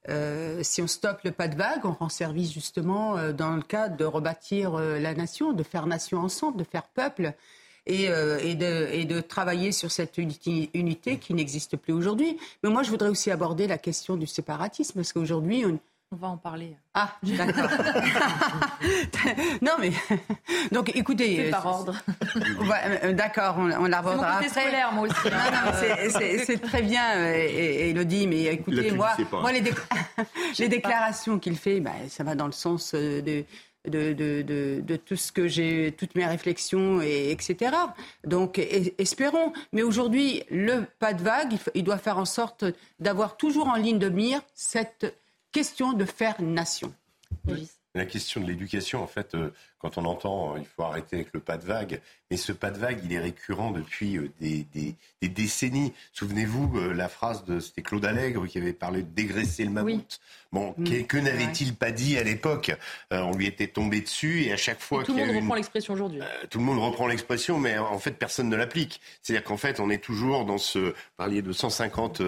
euh, 0.09 0.59
si 0.61 0.83
on 0.83 0.87
stoppe 0.87 1.23
le 1.23 1.31
pas 1.31 1.47
de 1.47 1.55
vague, 1.55 1.85
on 1.85 1.93
rend 1.93 2.09
service 2.09 2.53
justement 2.53 3.31
dans 3.31 3.55
le 3.55 3.63
cadre 3.63 3.97
de 3.97 4.05
rebâtir 4.05 4.73
la 4.73 5.15
nation, 5.15 5.53
de 5.53 5.63
faire 5.63 5.87
nation 5.87 6.19
ensemble, 6.19 6.57
de 6.59 6.65
faire 6.65 6.83
peuple. 6.83 7.33
Euh, 7.89 8.39
et, 8.41 8.55
de, 9.05 9.19
travailler 9.19 9.71
sur 9.73 9.91
cette 9.91 10.17
unité, 10.17 11.17
qui 11.17 11.33
n'existe 11.33 11.75
plus 11.75 11.93
aujourd'hui. 11.93 12.37
Mais 12.63 12.69
moi, 12.69 12.83
je 12.83 12.89
voudrais 12.89 13.09
aussi 13.09 13.29
aborder 13.29 13.67
la 13.67 13.77
question 13.77 14.15
du 14.15 14.25
séparatisme, 14.25 14.93
parce 14.95 15.11
qu'aujourd'hui, 15.11 15.65
on, 15.65 15.79
on 16.13 16.15
va 16.15 16.27
en 16.29 16.37
parler. 16.37 16.77
Ah, 16.93 17.09
d'accord. 17.23 17.69
non, 19.61 19.73
mais. 19.79 19.91
Donc, 20.71 20.95
écoutez. 20.95 21.45
C'est 21.45 21.51
par 21.51 21.65
ordre. 21.65 21.95
Euh, 23.03 23.11
d'accord, 23.11 23.55
on, 23.57 23.69
on 23.71 23.85
l'abordera 23.85 24.35
après. 24.35 24.47
scolaire, 24.49 24.93
moi 24.93 25.07
aussi. 25.07 26.45
c'est 26.45 26.61
très 26.61 26.83
bien, 26.83 27.17
Elodie, 27.25 28.27
mais 28.27 28.43
écoutez, 28.45 28.91
moi, 28.91 29.11
moi 29.31 29.51
les, 29.51 29.63
les 30.59 30.69
déclarations 30.69 31.37
qu'il 31.37 31.57
fait, 31.57 31.81
bah, 31.81 31.91
ça 32.07 32.23
va 32.23 32.35
dans 32.35 32.45
le 32.45 32.53
sens 32.53 32.93
de 32.93 33.43
de, 33.87 34.95
tout 35.05 35.15
ce 35.15 35.31
que 35.31 35.47
j'ai, 35.47 35.93
toutes 35.97 36.15
mes 36.15 36.25
réflexions, 36.25 37.01
et, 37.01 37.31
etc. 37.31 37.75
Donc, 38.23 38.59
espérons. 38.97 39.53
Mais 39.71 39.83
aujourd'hui, 39.83 40.43
le 40.49 40.85
pas 40.99 41.13
de 41.13 41.21
vague, 41.21 41.55
il, 41.73 41.83
doit 41.83 41.97
faire 41.97 42.17
en 42.17 42.25
sorte 42.25 42.65
d'avoir 42.99 43.37
toujours 43.37 43.67
en 43.67 43.75
ligne 43.75 43.99
de 43.99 44.09
mire 44.09 44.41
cette 44.53 45.17
question 45.51 45.93
de 45.93 46.05
faire 46.05 46.41
nation. 46.41 46.93
La 47.95 48.05
question 48.05 48.41
de 48.41 48.47
l'éducation, 48.47 49.03
en 49.03 49.07
fait, 49.07 49.35
euh, 49.35 49.53
quand 49.77 49.99
on 49.99 50.05
entend 50.05 50.55
euh, 50.55 50.59
il 50.59 50.65
faut 50.65 50.81
arrêter 50.81 51.17
avec 51.17 51.27
le 51.31 51.39
pas 51.39 51.57
de 51.57 51.65
vague, 51.65 52.01
mais 52.31 52.37
ce 52.37 52.51
pas 52.51 52.71
de 52.71 52.79
vague, 52.79 52.99
il 53.03 53.13
est 53.13 53.19
récurrent 53.19 53.69
depuis 53.69 54.17
euh, 54.17 54.31
des, 54.41 54.95
décennies. 55.21 55.93
Souvenez-vous 56.11 56.79
la 56.91 57.07
phrase 57.07 57.45
de 57.45 57.59
c'était 57.59 57.83
Claude 57.83 58.03
Allègre 58.05 58.47
qui 58.47 58.57
avait 58.57 58.73
parlé 58.73 59.03
de 59.03 59.09
dégraisser 59.09 59.63
le 59.63 59.69
mammouth. 59.69 60.19
Bon, 60.51 60.73
mm. 60.77 61.03
que, 61.05 61.17
n'avait-il 61.17 61.75
pas 61.75 61.91
dit 61.91 62.17
à 62.17 62.23
l'époque? 62.23 62.71
On 63.11 63.35
lui 63.35 63.45
était 63.45 63.67
tombé 63.67 64.01
dessus 64.01 64.43
et 64.43 64.53
à 64.53 64.57
chaque 64.57 64.79
fois 64.79 65.03
tout 65.03 65.15
le 65.15 65.25
monde 65.25 65.35
reprend 65.35 65.55
l'expression 65.55 65.93
aujourd'hui. 65.93 66.21
tout 66.49 66.59
le 66.59 66.65
monde 66.65 66.79
reprend 66.79 67.07
l'expression, 67.07 67.59
mais 67.59 67.77
en 67.77 67.99
fait 67.99 68.11
personne 68.11 68.49
ne 68.49 68.55
l'applique. 68.55 69.01
C'est-à-dire 69.21 69.43
qu'en 69.43 69.57
fait 69.57 69.79
on 69.79 69.89
est 69.89 70.03
toujours 70.03 70.45
dans 70.45 70.57
ce 70.57 70.79
vous 70.79 70.93
parliez 71.17 71.41
de 71.41 71.51
150 71.51 72.21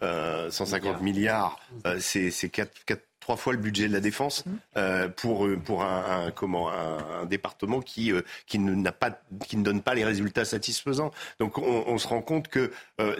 150 0.00 1.02
milliards, 1.02 1.60
c'est 1.98 2.30
c'est 2.30 2.48
quatre 2.48 3.09
trois 3.30 3.36
fois 3.36 3.52
le 3.52 3.60
budget 3.60 3.86
de 3.86 3.92
la 3.92 4.00
défense 4.00 4.44
mmh. 4.44 4.50
euh, 4.76 5.08
pour 5.08 5.46
euh, 5.46 5.56
pour 5.56 5.84
un, 5.84 6.32
comment 6.32 6.68
un, 6.68 7.26
département 7.26 7.80
qui 7.80 8.10
euh, 8.10 8.22
qui 8.48 8.58
ne 8.58 8.74
n'a 8.74 8.90
pas 8.90 9.20
qui 9.46 9.56
ne 9.56 9.62
donne 9.62 9.82
pas 9.82 9.94
les 9.94 10.04
résultats 10.04 10.44
satisfaisants. 10.44 11.12
Donc 11.38 11.56
on, 11.58 11.96
se 11.98 12.08
rend 12.08 12.22
compte 12.22 12.48
que 12.48 12.72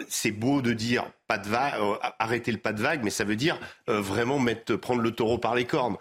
c'est 0.09 0.31
beau 0.31 0.61
de 0.61 0.73
dire 0.73 1.05
pas 1.27 1.37
de 1.37 1.47
vague, 1.47 1.75
arrêter 2.19 2.51
le 2.51 2.57
pas 2.57 2.73
de 2.73 2.81
vague, 2.81 3.03
mais 3.03 3.09
ça 3.09 3.23
veut 3.23 3.37
dire 3.37 3.57
vraiment 3.87 4.37
mettre 4.37 4.75
prendre 4.75 5.01
le 5.01 5.11
taureau 5.11 5.37
par 5.37 5.55
les 5.55 5.65
cornes. 5.65 5.95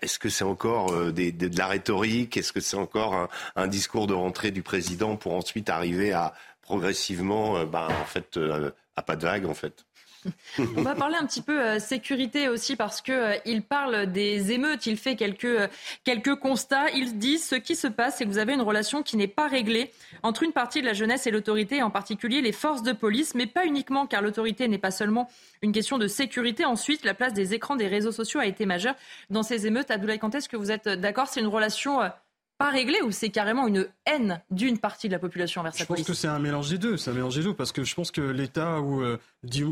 est-ce 0.00 0.18
que 0.18 0.28
c'est 0.28 0.44
encore 0.44 0.90
de 0.92 1.58
la 1.58 1.66
rhétorique? 1.66 2.36
Est-ce 2.36 2.52
que 2.52 2.60
c'est 2.60 2.76
encore 2.76 3.28
un, 3.54 3.68
discours 3.68 4.06
de 4.06 4.14
rentrée 4.14 4.50
du 4.50 4.62
président 4.62 5.16
pour 5.16 5.34
ensuite 5.34 5.68
arriver 5.70 6.12
à 6.12 6.32
progressivement, 6.62 7.64
ben, 7.64 7.86
en 7.88 8.06
fait, 8.06 8.38
à 8.96 9.02
pas 9.02 9.16
de 9.16 9.22
vague, 9.22 9.46
en 9.46 9.54
fait? 9.54 9.84
On 10.76 10.82
va 10.82 10.94
parler 10.94 11.16
un 11.16 11.26
petit 11.26 11.42
peu 11.42 11.60
euh, 11.60 11.78
sécurité 11.78 12.48
aussi 12.48 12.76
parce 12.76 13.00
que 13.00 13.12
euh, 13.12 13.36
il 13.44 13.62
parle 13.62 14.06
des 14.06 14.52
émeutes, 14.52 14.86
il 14.86 14.96
fait 14.96 15.16
quelques 15.16 15.44
euh, 15.44 15.68
quelques 16.04 16.36
constats. 16.36 16.90
Il 16.90 17.18
dit 17.18 17.38
ce 17.38 17.54
qui 17.54 17.76
se 17.76 17.88
passe, 17.88 18.16
c'est 18.16 18.24
que 18.24 18.30
vous 18.30 18.38
avez 18.38 18.54
une 18.54 18.62
relation 18.62 19.02
qui 19.02 19.16
n'est 19.16 19.26
pas 19.26 19.48
réglée 19.48 19.90
entre 20.22 20.42
une 20.42 20.52
partie 20.52 20.80
de 20.80 20.86
la 20.86 20.92
jeunesse 20.92 21.26
et 21.26 21.30
l'autorité, 21.30 21.82
en 21.82 21.90
particulier 21.90 22.40
les 22.40 22.52
forces 22.52 22.82
de 22.82 22.92
police, 22.92 23.34
mais 23.34 23.46
pas 23.46 23.64
uniquement 23.64 24.06
car 24.06 24.22
l'autorité 24.22 24.68
n'est 24.68 24.78
pas 24.78 24.90
seulement 24.90 25.28
une 25.62 25.72
question 25.72 25.98
de 25.98 26.06
sécurité. 26.06 26.64
Ensuite, 26.64 27.04
la 27.04 27.14
place 27.14 27.32
des 27.32 27.54
écrans 27.54 27.76
des 27.76 27.88
réseaux 27.88 28.12
sociaux 28.12 28.40
a 28.40 28.46
été 28.46 28.66
majeure 28.66 28.94
dans 29.30 29.42
ces 29.42 29.66
émeutes. 29.66 29.90
Abdoulaye 29.90 30.18
quand 30.18 30.34
est-ce 30.34 30.48
que 30.48 30.56
vous 30.56 30.70
êtes 30.70 30.88
d'accord? 30.88 31.28
C'est 31.28 31.40
une 31.40 31.46
relation 31.46 32.00
pas 32.62 32.70
réglé 32.70 33.00
ou 33.02 33.10
c'est 33.10 33.30
carrément 33.30 33.66
une 33.66 33.88
haine 34.06 34.40
d'une 34.52 34.78
partie 34.78 35.08
de 35.08 35.12
la 35.12 35.18
population 35.18 35.60
envers 35.60 35.74
sa 35.74 35.84
police 35.84 36.04
Je 36.04 36.06
pense 36.06 36.16
que 36.16 36.20
c'est 36.20 36.28
un 36.28 36.38
mélange 36.38 36.68
des 36.68 36.78
deux. 36.78 36.96
C'est 36.96 37.10
un 37.10 37.14
mélange 37.14 37.34
des 37.34 37.42
deux 37.42 37.54
parce 37.54 37.72
que 37.72 37.82
je 37.82 37.92
pense 37.94 38.12
que 38.12 38.20
l'État 38.20 38.80
ou 38.80 39.02
euh, 39.02 39.18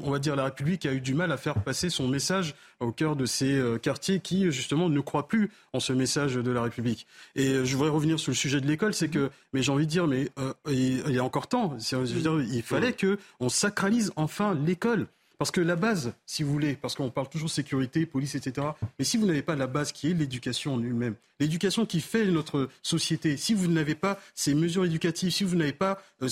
on 0.03 0.11
va 0.11 0.18
dire 0.18 0.34
la 0.34 0.45
République 0.45 0.86
a 0.86 0.93
eu 0.93 1.01
du 1.01 1.14
mal 1.14 1.30
à 1.30 1.36
faire 1.36 1.62
passer 1.62 1.88
son 1.88 2.09
message 2.09 2.55
au 2.80 2.91
cœur 2.91 3.14
de 3.14 3.26
ces 3.26 3.53
euh, 3.53 3.78
quartiers 3.78 4.18
qui 4.18 4.51
justement 4.51 4.88
ne 4.88 5.01
croient 5.01 5.28
plus 5.28 5.51
en 5.72 5.78
ce 5.78 5.93
message 5.93 6.34
de 6.34 6.51
la 6.51 6.62
République. 6.62 7.07
Et 7.36 7.51
euh, 7.51 7.64
je 7.64 7.76
voudrais 7.76 7.91
revenir 7.91 8.18
sur 8.18 8.32
le 8.32 8.36
sujet 8.36 8.61
de 8.61 8.66
l'école, 8.66 8.93
c'est 8.93 9.09
que 9.09 9.30
mais 9.53 9.62
j'ai 9.62 9.70
envie 9.70 9.86
de 9.86 9.91
dire 9.91 10.09
mais 10.09 10.28
il 10.68 11.12
y 11.12 11.18
a 11.18 11.24
encore 11.24 11.47
temps. 11.47 11.76
il 11.78 12.62
fallait 12.62 12.93
que 12.93 13.18
on 13.38 13.49
sacralise 13.49 14.12
enfin 14.16 14.55
l'école. 14.55 15.07
Parce 15.41 15.51
que 15.51 15.62
la 15.62 15.74
base, 15.74 16.12
si 16.26 16.43
vous 16.43 16.53
voulez, 16.53 16.74
parce 16.74 16.95
qu'on 16.95 17.09
parle 17.09 17.30
toujours 17.30 17.49
sécurité, 17.49 18.05
police, 18.05 18.34
etc. 18.34 18.66
Mais 18.99 19.07
si 19.07 19.16
vous 19.16 19.24
n'avez 19.24 19.41
pas 19.41 19.57
la 19.57 19.66
base 19.66 19.91
qui 19.91 20.11
est 20.11 20.12
l'éducation 20.12 20.74
en 20.74 20.82
elle-même, 20.82 21.14
l'éducation 21.41 21.86
qui 21.86 22.03
fait 22.03 22.26
notre 22.26 22.68
société, 22.82 23.38
si 23.38 23.55
vous 23.55 23.66
n'avez 23.66 23.95
pas 23.95 24.20
ces 24.34 24.53
mesures 24.53 24.84
éducatives, 24.84 25.30
si 25.30 25.45
vous 25.45 25.57
n'avez 25.57 25.72
pas, 25.72 26.03
euh, 26.20 26.28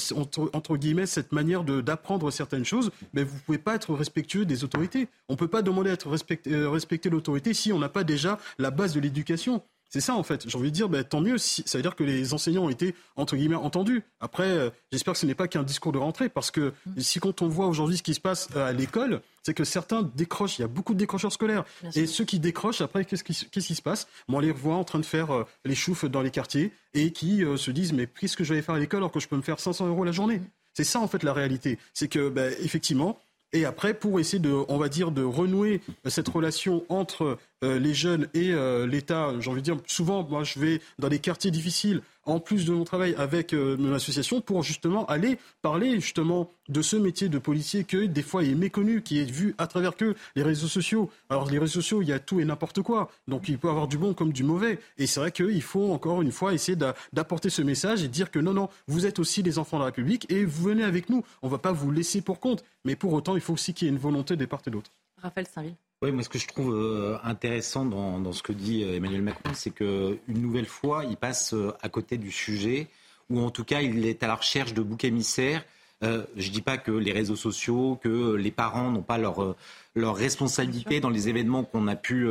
entre, 0.52 0.76
guillemets, 0.76 1.06
cette 1.06 1.32
manière 1.32 1.64
d'apprendre 1.64 2.30
certaines 2.30 2.66
choses, 2.66 2.90
ben 3.14 3.24
vous 3.24 3.36
ne 3.36 3.40
pouvez 3.40 3.56
pas 3.56 3.76
être 3.76 3.94
respectueux 3.94 4.44
des 4.44 4.62
autorités. 4.62 5.09
On 5.30 5.32
ne 5.32 5.38
peut 5.38 5.48
pas 5.48 5.62
demander 5.62 5.88
à 5.88 5.94
être 5.94 6.14
euh, 6.46 6.68
respecter 6.68 7.09
l'autorité 7.09 7.54
si 7.54 7.72
on 7.72 7.78
n'a 7.78 7.88
pas 7.88 8.04
déjà 8.04 8.38
la 8.59 8.70
base 8.70 8.92
de 8.92 9.00
l'éducation. 9.00 9.62
C'est 9.91 10.01
ça 10.01 10.14
en 10.14 10.22
fait. 10.22 10.49
J'ai 10.49 10.59
envie 10.59 10.70
de 10.70 10.74
dire, 10.74 10.89
ben, 10.89 11.03
tant 11.03 11.20
mieux. 11.20 11.39
ça 11.39 11.78
veut 11.78 11.82
dire 11.82 11.97
que 11.97 12.05
les 12.05 12.34
enseignants 12.34 12.64
ont 12.64 12.68
été 12.70 12.95
entre 13.16 13.36
guillemets 13.36 13.55
entendus. 13.55 14.03
Après, 14.20 14.45
euh, 14.45 14.70
j'espère 14.93 15.14
que 15.14 15.18
ce 15.18 15.26
n'est 15.26 15.34
pas 15.34 15.49
qu'un 15.49 15.62
discours 15.62 15.93
de 15.93 15.99
rentrée, 15.99 16.28
parce 16.28 16.51
que 16.51 16.72
mm. 16.86 17.01
si 17.01 17.20
quand 17.20 17.41
on 17.43 17.49
voit 17.49 17.66
aujourd'hui 17.66 17.97
ce 17.97 18.03
qui 18.03 18.14
se 18.14 18.20
passe 18.20 18.49
euh, 18.55 18.68
à 18.68 18.72
l'école, 18.72 19.22
c'est 19.43 19.55
que 19.55 19.64
certains 19.64 20.03
décrochent. 20.03 20.59
Il 20.59 20.62
y 20.62 20.64
a 20.64 20.68
beaucoup 20.68 20.93
de 20.93 20.99
décrocheurs 20.99 21.32
scolaires. 21.32 21.64
et 21.95 22.07
ceux 22.07 22.24
qui 22.24 22.39
décrochent, 22.39 22.82
après, 22.82 23.05
qu'est-ce 23.05 23.24
qui, 23.24 23.32
se 23.74 23.82
passe? 23.82 24.09
On 24.28 24.41
les 24.41 24.51
revoit 24.51 24.76
en 24.76 24.84
train 24.84 24.99
de 24.99 25.07
faire 25.07 25.30
euh, 25.30 25.45
les 25.64 25.74
choufs 25.74 26.05
dans 26.05 26.20
les 26.20 26.30
quartiers 26.30 26.72
et 26.93 27.12
qui 27.12 27.43
se 27.57 27.70
disent, 27.70 27.93
mais 27.93 28.07
qu'est-ce 28.07 28.36
que 28.36 28.45
je 28.45 28.55
vais 28.55 28.62
faire 28.62 28.74
à 28.74 28.78
l'école 28.78 28.99
alors 28.99 29.12
que 29.12 29.20
je 29.20 29.28
peux 29.28 29.36
me 29.36 29.43
faire 29.43 29.59
500 29.59 29.86
euros 29.89 30.05
la 30.05 30.12
journée? 30.12 30.39
Mm. 30.39 30.47
C'est 30.74 30.84
ça 30.84 31.01
en 31.01 31.09
fait 31.09 31.22
la 31.22 31.32
réalité. 31.32 31.78
C'est 31.95 32.09
que 32.09 32.28
ben, 32.28 32.55
effectivement, 32.61 33.18
et 33.53 33.64
après, 33.64 33.95
pour 33.95 34.20
essayer 34.20 34.39
de, 34.39 34.53
on 34.68 34.76
va 34.76 34.89
dire, 34.89 35.11
de 35.11 35.22
renouer 35.22 35.80
cette 36.07 36.28
relation 36.28 36.84
entre 36.89 37.39
les 37.62 37.94
jeunes 37.94 38.28
et 38.34 38.52
euh, 38.52 38.86
l'État, 38.86 39.32
j'ai 39.40 39.50
envie 39.50 39.61
de 39.61 39.64
dire, 39.64 39.76
souvent, 39.86 40.26
moi, 40.28 40.44
je 40.44 40.59
vais 40.59 40.80
dans 40.98 41.09
des 41.09 41.18
quartiers 41.18 41.50
difficiles, 41.50 42.02
en 42.24 42.40
plus 42.40 42.66
de 42.66 42.72
mon 42.72 42.84
travail 42.84 43.14
avec 43.16 43.52
euh, 43.52 43.76
mon 43.78 43.92
association, 43.94 44.40
pour 44.40 44.62
justement 44.62 45.06
aller 45.06 45.38
parler 45.62 45.94
justement 45.94 46.52
de 46.68 46.82
ce 46.82 46.96
métier 46.96 47.28
de 47.28 47.38
policier 47.38 47.84
que 47.84 48.04
des 48.04 48.22
fois 48.22 48.44
est 48.44 48.54
méconnu, 48.54 49.02
qui 49.02 49.18
est 49.18 49.30
vu 49.30 49.54
à 49.59 49.66
travers 49.66 49.96
que 49.96 50.14
les 50.36 50.42
réseaux 50.42 50.68
sociaux. 50.68 51.11
Alors 51.30 51.50
les 51.50 51.59
réseaux 51.59 51.80
sociaux, 51.80 52.02
il 52.02 52.09
y 52.09 52.12
a 52.12 52.18
tout 52.18 52.38
et 52.38 52.44
n'importe 52.44 52.82
quoi, 52.82 53.11
donc 53.26 53.48
il 53.48 53.59
peut 53.59 53.70
avoir 53.70 53.88
du 53.88 53.96
bon 53.96 54.12
comme 54.12 54.32
du 54.32 54.44
mauvais. 54.44 54.78
Et 54.98 55.06
c'est 55.06 55.20
vrai 55.20 55.32
qu'il 55.32 55.62
faut 55.62 55.90
encore 55.90 56.20
une 56.22 56.32
fois 56.32 56.52
essayer 56.52 56.76
d'apporter 57.12 57.50
ce 57.50 57.62
message 57.62 58.02
et 58.04 58.09
dire 58.09 58.30
que 58.30 58.38
non, 58.38 58.52
non, 58.52 58.68
vous 58.86 59.06
êtes 59.06 59.18
aussi 59.18 59.42
des 59.42 59.59
enfants 59.59 59.78
de 59.78 59.82
la 59.82 59.86
République 59.86 60.30
et 60.30 60.44
vous 60.44 60.64
venez 60.64 60.84
avec 60.84 61.09
nous. 61.09 61.24
On 61.42 61.46
ne 61.46 61.52
va 61.52 61.59
pas 61.59 61.72
vous 61.72 61.90
laisser 61.90 62.20
pour 62.20 62.40
compte, 62.40 62.62
mais 62.84 62.94
pour 62.94 63.12
autant, 63.14 63.34
il 63.34 63.40
faut 63.40 63.54
aussi 63.54 63.72
qu'il 63.72 63.86
y 63.86 63.90
ait 63.90 63.94
une 63.94 63.98
volonté 63.98 64.36
des 64.36 64.46
parts 64.46 64.62
et 64.66 64.70
d'autre. 64.70 64.90
Raphaël 65.22 65.46
Saint-Ville. 65.46 65.76
Oui, 66.00 66.12
moi 66.12 66.22
ce 66.22 66.28
que 66.28 66.38
je 66.38 66.46
trouve 66.46 66.76
euh, 66.76 67.18
intéressant 67.24 67.84
dans, 67.84 68.32
ce 68.32 68.40
que 68.40 68.52
dit 68.52 68.84
euh, 68.84 68.94
Emmanuel 68.94 69.22
Macron, 69.22 69.50
c'est 69.54 69.70
qu'une 69.70 70.18
nouvelle 70.28 70.66
fois, 70.66 71.04
il 71.04 71.16
passe 71.16 71.54
euh, 71.54 71.72
à 71.82 71.88
côté 71.88 72.18
du 72.18 72.30
sujet, 72.30 72.86
ou 73.28 73.40
en 73.40 73.50
tout 73.50 73.64
cas, 73.64 73.80
il 73.80 74.06
est 74.06 74.22
à 74.22 74.28
la 74.28 74.36
recherche 74.36 74.74
de 74.74 74.80
boucs 74.80 75.04
émissaires. 75.04 75.64
je 76.00 76.06
ne 76.08 76.52
dis 76.52 76.62
pas 76.62 76.78
que 76.78 76.92
les 76.92 77.10
réseaux 77.10 77.36
sociaux, 77.36 77.98
que 78.00 78.34
les 78.34 78.52
parents 78.52 78.92
n'ont 78.92 79.02
pas 79.02 79.18
leur, 79.18 79.56
leur 79.96 80.14
responsabilité 80.14 81.00
dans 81.00 81.10
les 81.10 81.28
événements 81.28 81.64
qu'on 81.64 81.88
a 81.88 81.96
pu 81.96 82.26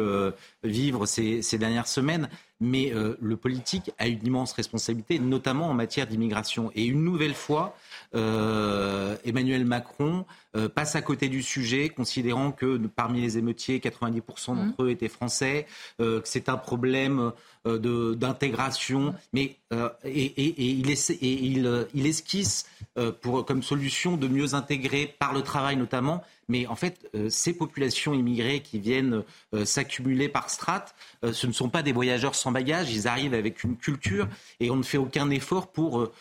vivre 0.63 1.05
ces, 1.05 1.43
ces, 1.43 1.57
dernières 1.59 1.87
semaines, 1.87 2.29
mais 2.59 2.91
le 3.21 3.37
politique 3.37 3.91
a 3.99 4.07
une 4.07 4.25
immense 4.25 4.53
responsabilité, 4.53 5.19
notamment 5.19 5.69
en 5.69 5.75
matière 5.75 6.07
d'immigration. 6.07 6.71
Et 6.73 6.85
une 6.85 7.03
nouvelle 7.03 7.35
fois, 7.35 7.77
euh, 8.15 9.15
Emmanuel 9.25 9.65
Macron 9.65 10.25
euh, 10.55 10.69
passe 10.69 10.95
à 10.95 11.01
côté 11.01 11.29
du 11.29 11.43
sujet, 11.43 11.89
considérant 11.89 12.51
que 12.51 12.77
parmi 12.87 13.21
les 13.21 13.37
émeutiers, 13.37 13.79
90% 13.79 14.55
d'entre 14.55 14.61
mmh. 14.61 14.73
eux 14.85 14.89
étaient 14.89 15.09
français, 15.09 15.67
euh, 15.99 16.21
que 16.21 16.27
c'est 16.27 16.49
un 16.49 16.57
problème 16.57 17.31
d'intégration, 17.65 19.13
mais 19.33 19.57
et, 20.05 20.79
il, 20.79 20.89
il, 21.93 22.07
esquisse 22.07 22.65
pour, 23.19 23.45
comme 23.45 23.61
solution 23.61 24.15
de 24.15 24.29
mieux 24.29 24.53
intégrer 24.53 25.13
par 25.19 25.33
le 25.33 25.41
travail 25.41 25.75
notamment 25.75 26.23
mais 26.47 26.65
en 26.67 26.75
fait, 26.75 27.09
euh, 27.15 27.29
ces 27.29 27.53
populations 27.53 28.13
immigrées 28.13 28.61
qui 28.61 28.79
viennent 28.79 29.23
euh, 29.53 29.65
s'accumuler 29.65 30.29
par 30.29 30.49
strates, 30.49 30.95
euh, 31.23 31.33
ce 31.33 31.45
ne 31.45 31.51
sont 31.51 31.69
pas 31.69 31.83
des 31.83 31.91
voyageurs 31.91 32.35
sans 32.35 32.51
bagages. 32.51 32.91
Ils 32.91 33.07
arrivent 33.07 33.33
avec 33.33 33.63
une 33.63 33.75
culture 33.75 34.27
et 34.59 34.71
on 34.71 34.77
ne 34.77 34.83
fait 34.83 34.97
aucun 34.97 35.29
effort 35.29 35.71
pour 35.71 36.11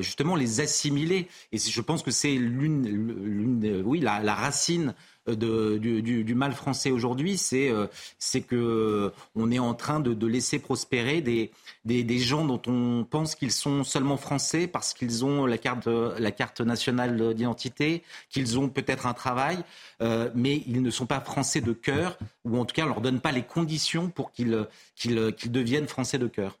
justement 0.00 0.36
les 0.36 0.60
assimiler. 0.60 1.28
Et 1.52 1.58
je 1.58 1.80
pense 1.80 2.02
que 2.02 2.10
c'est 2.10 2.34
l'une, 2.34 3.82
oui, 3.84 4.00
la 4.00 4.34
racine 4.34 4.94
du, 5.36 6.34
mal 6.34 6.52
français 6.52 6.90
aujourd'hui, 6.90 7.36
c'est 7.36 7.70
euh, 7.70 7.86
c'est 8.18 8.40
que 8.40 9.12
on 9.34 9.50
est 9.50 9.58
en 9.58 9.74
train 9.74 10.00
de, 10.00 10.26
laisser 10.26 10.58
prospérer 10.58 11.20
des, 11.20 11.50
des, 11.84 12.18
gens 12.18 12.44
dont 12.44 12.60
on 12.66 13.04
pense 13.08 13.34
qu'ils 13.34 13.52
sont 13.52 13.84
seulement 13.84 14.16
français 14.16 14.66
parce 14.66 14.94
qu'ils 14.94 15.24
ont 15.24 15.46
la 15.46 15.58
carte, 15.58 15.86
la 15.86 16.30
carte 16.30 16.60
nationale 16.60 17.34
d'identité, 17.34 18.02
qu'ils 18.30 18.58
ont 18.58 18.68
peut-être 18.68 19.06
un 19.06 19.14
travail, 19.14 19.58
euh, 20.02 20.30
mais 20.34 20.62
ils 20.66 20.82
ne 20.82 20.90
sont 20.90 21.06
pas 21.06 21.20
français 21.20 21.60
de 21.60 21.72
cœur, 21.72 22.18
ou 22.44 22.58
en 22.58 22.64
tout 22.64 22.74
cas 22.74 22.84
on 22.84 22.88
leur 22.88 23.00
donne 23.00 23.20
pas 23.20 23.32
les 23.32 23.42
conditions 23.42 24.08
pour 24.10 24.32
qu'ils 24.32 24.66
qu'ils 24.94 25.52
deviennent 25.52 25.88
français 25.88 26.18
de 26.18 26.26
cœur. 26.26 26.58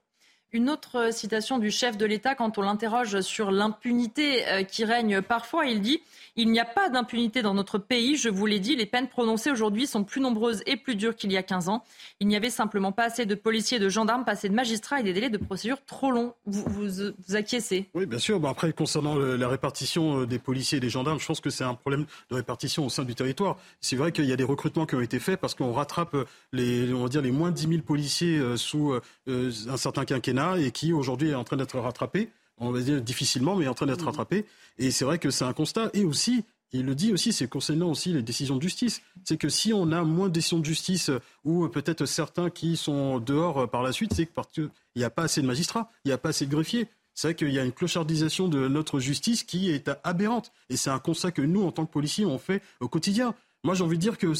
Une 0.52 0.70
autre 0.70 1.12
citation 1.12 1.58
du 1.58 1.70
chef 1.70 1.98
de 1.98 2.06
l'État 2.06 2.34
quand 2.34 2.56
on 2.56 2.62
l'interroge 2.62 3.20
sur 3.20 3.50
l'impunité 3.50 4.48
euh, 4.48 4.62
qui 4.62 4.84
règne 4.84 5.20
parfois, 5.20 5.66
il 5.66 5.82
dit 5.82 6.00
il 6.36 6.52
n'y 6.52 6.60
a 6.60 6.64
pas 6.64 6.88
d'impunité 6.88 7.42
dans 7.42 7.52
notre 7.52 7.78
pays, 7.78 8.16
je 8.16 8.28
vous 8.28 8.46
l'ai 8.46 8.60
dit, 8.60 8.76
les 8.76 8.86
peines 8.86 9.08
prononcées 9.08 9.50
aujourd'hui 9.50 9.88
sont 9.88 10.04
plus 10.04 10.20
nombreuses 10.20 10.62
et 10.66 10.76
plus 10.76 10.94
dures 10.94 11.16
qu'il 11.16 11.32
y 11.32 11.36
a 11.36 11.42
15 11.42 11.68
ans. 11.68 11.82
Il 12.20 12.28
n'y 12.28 12.36
avait 12.36 12.48
simplement 12.48 12.92
pas 12.92 13.02
assez 13.02 13.26
de 13.26 13.34
policiers, 13.34 13.80
de 13.80 13.88
gendarmes, 13.88 14.24
pas 14.24 14.32
assez 14.32 14.48
de 14.48 14.54
magistrats 14.54 15.00
et 15.00 15.02
des 15.02 15.12
délais 15.12 15.30
de 15.30 15.36
procédure 15.36 15.78
trop 15.84 16.12
longs. 16.12 16.34
Vous 16.46 16.64
vous, 16.68 17.34
acquiescez? 17.34 17.90
Oui, 17.92 18.06
bien 18.06 18.20
sûr. 18.20 18.40
après, 18.46 18.72
concernant 18.72 19.16
la 19.16 19.48
répartition 19.48 20.20
euh, 20.20 20.26
des 20.26 20.38
policiers 20.38 20.78
et 20.78 20.80
des 20.80 20.90
gendarmes, 20.90 21.18
je 21.18 21.26
pense 21.26 21.40
que 21.40 21.50
c'est 21.50 21.64
un 21.64 21.74
problème 21.74 22.06
de 22.30 22.36
répartition 22.36 22.86
au 22.86 22.88
sein 22.88 23.02
du 23.02 23.16
territoire. 23.16 23.56
C'est 23.80 23.96
vrai 23.96 24.12
qu'il 24.12 24.26
y 24.26 24.32
a 24.32 24.36
des 24.36 24.44
recrutements 24.44 24.86
qui 24.86 24.94
ont 24.94 25.00
été 25.00 25.18
faits 25.18 25.40
parce 25.40 25.56
qu'on 25.56 25.72
rattrape 25.72 26.16
les, 26.52 26.94
on 26.94 27.02
va 27.02 27.08
dire, 27.08 27.20
les 27.20 27.32
moins 27.32 27.50
de 27.50 27.56
10 27.56 27.68
000 27.68 27.82
policiers 27.82 28.38
euh, 28.38 28.56
sous 28.56 28.92
euh, 28.92 29.50
un 29.68 29.76
certain 29.76 30.04
quinquennat 30.04 30.37
et 30.56 30.70
qui 30.70 30.92
aujourd'hui 30.92 31.30
est 31.30 31.34
en 31.34 31.44
train 31.44 31.56
d'être 31.56 31.78
rattrapés 31.78 32.30
on 32.60 32.70
va 32.70 32.80
dire 32.80 33.00
difficilement, 33.00 33.56
mais 33.56 33.68
en 33.68 33.74
train 33.74 33.86
d'être 33.86 34.02
mm. 34.02 34.08
rattrapé. 34.08 34.46
Et 34.78 34.90
c'est 34.90 35.04
vrai 35.04 35.18
que 35.18 35.30
c'est 35.30 35.44
un 35.44 35.52
constat. 35.52 35.90
Et 35.94 36.04
aussi, 36.04 36.44
il 36.72 36.84
le 36.84 36.94
dit 36.94 37.12
aussi, 37.12 37.32
c'est 37.32 37.48
concernant 37.48 37.90
aussi 37.90 38.12
les 38.12 38.22
décisions 38.22 38.56
de 38.56 38.62
justice. 38.62 39.00
C'est 39.24 39.36
que 39.36 39.48
si 39.48 39.72
on 39.72 39.90
a 39.92 40.02
moins 40.02 40.28
de 40.28 40.32
décisions 40.32 40.58
de 40.58 40.64
justice 40.64 41.10
ou 41.44 41.68
peut-être 41.68 42.06
certains 42.06 42.50
qui 42.50 42.76
sont 42.76 43.18
dehors 43.20 43.68
par 43.70 43.82
la 43.82 43.92
suite, 43.92 44.12
c'est 44.14 44.26
parce 44.26 44.48
qu'il 44.52 44.70
n'y 44.96 45.04
a 45.04 45.10
pas 45.10 45.22
assez 45.22 45.40
de 45.40 45.46
magistrats, 45.46 45.90
il 46.04 46.08
n'y 46.08 46.12
a 46.12 46.18
pas 46.18 46.30
assez 46.30 46.46
de 46.46 46.50
greffiers. 46.50 46.88
C'est 47.14 47.28
vrai 47.28 47.34
qu'il 47.34 47.50
y 47.50 47.58
a 47.58 47.64
une 47.64 47.72
clochardisation 47.72 48.46
de 48.46 48.68
notre 48.68 49.00
justice 49.00 49.42
qui 49.42 49.70
est 49.70 49.90
aberrante. 50.04 50.52
Et 50.68 50.76
c'est 50.76 50.90
un 50.90 51.00
constat 51.00 51.32
que 51.32 51.42
nous, 51.42 51.64
en 51.64 51.72
tant 51.72 51.84
que 51.84 51.90
policiers, 51.90 52.24
on 52.24 52.38
fait 52.38 52.62
au 52.78 52.88
quotidien. 52.88 53.34
Moi, 53.64 53.74
j'ai 53.74 53.82
envie 53.82 53.96
de 53.96 54.02
dire 54.02 54.18
que 54.18 54.32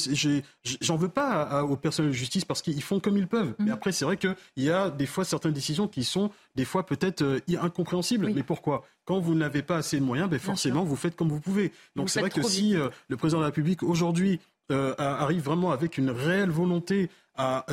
j'en 0.80 0.96
veux 0.96 1.08
pas 1.08 1.64
aux 1.64 1.76
personnels 1.76 2.12
de 2.12 2.16
justice 2.16 2.44
parce 2.44 2.62
qu'ils 2.62 2.82
font 2.82 3.00
comme 3.00 3.16
ils 3.16 3.26
peuvent. 3.26 3.54
Mais 3.58 3.66
mhm. 3.66 3.72
après, 3.72 3.92
c'est 3.92 4.04
vrai 4.04 4.16
qu'il 4.16 4.34
y 4.56 4.70
a 4.70 4.90
des 4.90 5.06
fois 5.06 5.24
certaines 5.24 5.52
décisions 5.52 5.88
qui 5.88 6.04
sont 6.04 6.30
des 6.54 6.64
fois 6.64 6.86
peut-être 6.86 7.22
euh, 7.22 7.40
incompréhensibles. 7.60 8.30
Mais 8.32 8.42
pourquoi? 8.42 8.84
Quand 9.04 9.18
vous 9.18 9.34
n'avez 9.34 9.62
pas 9.62 9.76
assez 9.76 9.98
de 9.98 10.04
moyens, 10.04 10.30
ben 10.30 10.38
forcément, 10.38 10.84
vous 10.84 10.96
faites 10.96 11.16
comme 11.16 11.28
vous 11.28 11.40
pouvez. 11.40 11.72
Donc 11.96 12.10
c'est 12.10 12.20
vrai 12.20 12.30
que 12.30 12.42
si 12.42 12.76
euh, 12.76 12.88
le 13.08 13.16
président 13.16 13.38
de 13.38 13.42
la 13.42 13.48
République 13.48 13.82
aujourd'hui 13.82 14.38
euh, 14.70 14.94
arrive 14.98 15.42
vraiment 15.42 15.72
avec 15.72 15.98
une 15.98 16.10
réelle 16.10 16.50
volonté 16.50 17.10
à 17.34 17.66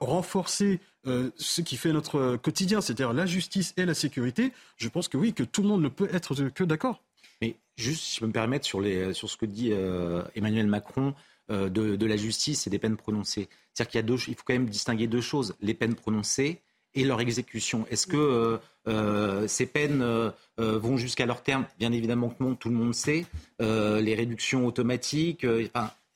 renforcer 0.00 0.78
ce 1.06 1.62
qui 1.62 1.78
fait 1.78 1.90
notre 1.92 2.36
quotidien, 2.36 2.82
c'est-à-dire 2.82 3.14
la 3.14 3.24
justice 3.24 3.72
et 3.78 3.86
la 3.86 3.94
sécurité, 3.94 4.52
je 4.76 4.88
pense 4.90 5.08
que 5.08 5.16
oui, 5.16 5.32
que 5.32 5.42
tout 5.42 5.62
le 5.62 5.68
monde 5.68 5.80
ne 5.80 5.88
peut 5.88 6.08
être 6.12 6.34
que 6.50 6.64
d'accord. 6.64 7.02
Mais 7.40 7.56
juste, 7.76 8.02
si 8.02 8.16
je 8.16 8.20
peux 8.20 8.26
me 8.26 8.32
permettre, 8.32 8.64
sur, 8.64 8.82
sur 9.14 9.30
ce 9.30 9.36
que 9.36 9.46
dit 9.46 9.70
euh, 9.72 10.22
Emmanuel 10.34 10.66
Macron, 10.66 11.14
de, 11.48 12.06
la 12.06 12.16
justice 12.16 12.66
et 12.66 12.70
des 12.70 12.80
peines 12.80 12.96
prononcées. 12.96 13.48
C'est-à-dire 13.72 13.90
qu'il 13.90 13.98
y 13.98 14.00
a 14.00 14.06
deux, 14.06 14.18
il 14.26 14.34
faut 14.34 14.42
quand 14.44 14.54
même 14.54 14.68
distinguer 14.68 15.06
deux 15.06 15.20
choses 15.20 15.54
les 15.60 15.74
peines 15.74 15.94
prononcées 15.94 16.60
et 16.94 17.04
leur 17.04 17.20
exécution. 17.20 17.86
Est-ce 17.88 18.08
que 18.08 18.58
ces 19.46 19.66
peines 19.66 20.32
vont 20.58 20.96
jusqu'à 20.96 21.24
leur 21.24 21.44
terme? 21.44 21.64
Bien 21.78 21.92
évidemment 21.92 22.30
que 22.30 22.42
non, 22.42 22.56
tout 22.56 22.68
le 22.68 22.74
monde 22.74 22.94
sait. 22.96 23.26
les 23.60 24.14
réductions 24.16 24.66
automatiques. 24.66 25.46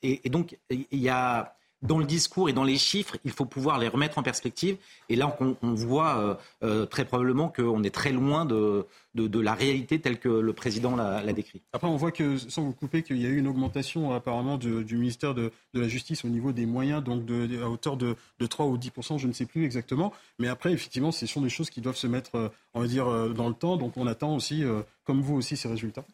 et, 0.03 0.29
donc, 0.29 0.57
il 0.69 0.99
y 0.99 1.07
a 1.07 1.55
dans 1.81 1.97
le 1.97 2.05
discours 2.05 2.49
et 2.49 2.53
dans 2.53 2.63
les 2.63 2.77
chiffres, 2.77 3.17
il 3.25 3.31
faut 3.31 3.45
pouvoir 3.45 3.79
les 3.79 3.87
remettre 3.87 4.17
en 4.17 4.23
perspective. 4.23 4.77
Et 5.09 5.15
là, 5.15 5.35
on, 5.39 5.73
voit 5.73 6.17
euh, 6.17 6.35
euh, 6.63 6.85
très 6.85 7.05
probablement 7.05 7.49
qu'on 7.49 7.83
est 7.83 7.93
très 7.93 8.11
loin 8.11 8.45
de, 8.45 8.85
de, 9.15 9.39
la 9.39 9.53
réalité 9.53 9.99
telle 9.99 10.19
que 10.19 10.29
le 10.29 10.53
président 10.53 10.95
l'a 10.95 11.33
décrit. 11.33 11.61
Après, 11.73 11.87
on 11.87 11.95
voit 11.95 12.11
que, 12.11 12.37
sans 12.37 12.63
vous 12.63 12.73
couper, 12.73 13.01
qu'il 13.01 13.19
y 13.21 13.25
a 13.25 13.29
eu 13.29 13.37
une 13.37 13.47
augmentation 13.47 14.13
apparemment 14.13 14.57
du 14.57 14.97
ministère 14.97 15.33
de, 15.33 15.51
la 15.73 15.87
Justice 15.87 16.23
au 16.23 16.29
niveau 16.29 16.51
des 16.51 16.65
moyens, 16.65 17.03
donc 17.03 17.23
à 17.61 17.69
hauteur 17.69 17.97
de, 17.97 18.15
3 18.47 18.67
ou 18.67 18.77
10 18.77 18.91
je 19.17 19.27
ne 19.27 19.33
sais 19.33 19.45
plus 19.45 19.65
exactement. 19.65 20.13
Mais 20.37 20.47
après, 20.47 20.71
effectivement, 20.71 21.11
ce 21.11 21.25
sont 21.25 21.41
des 21.41 21.49
choses 21.49 21.69
qui 21.69 21.81
doivent 21.81 21.97
se 21.97 22.07
mettre, 22.07 22.35
euh, 22.35 22.49
on 22.73 22.81
va 22.81 22.87
dire, 22.87 23.05
dans 23.33 23.49
le 23.49 23.55
temps. 23.55 23.77
Donc 23.77 23.97
on 23.97 24.05
attend 24.05 24.35
aussi, 24.35 24.63
comme 25.03 25.21
vous 25.21 25.35
aussi, 25.35 25.57
ces 25.57 25.67
résultats. 25.67 26.05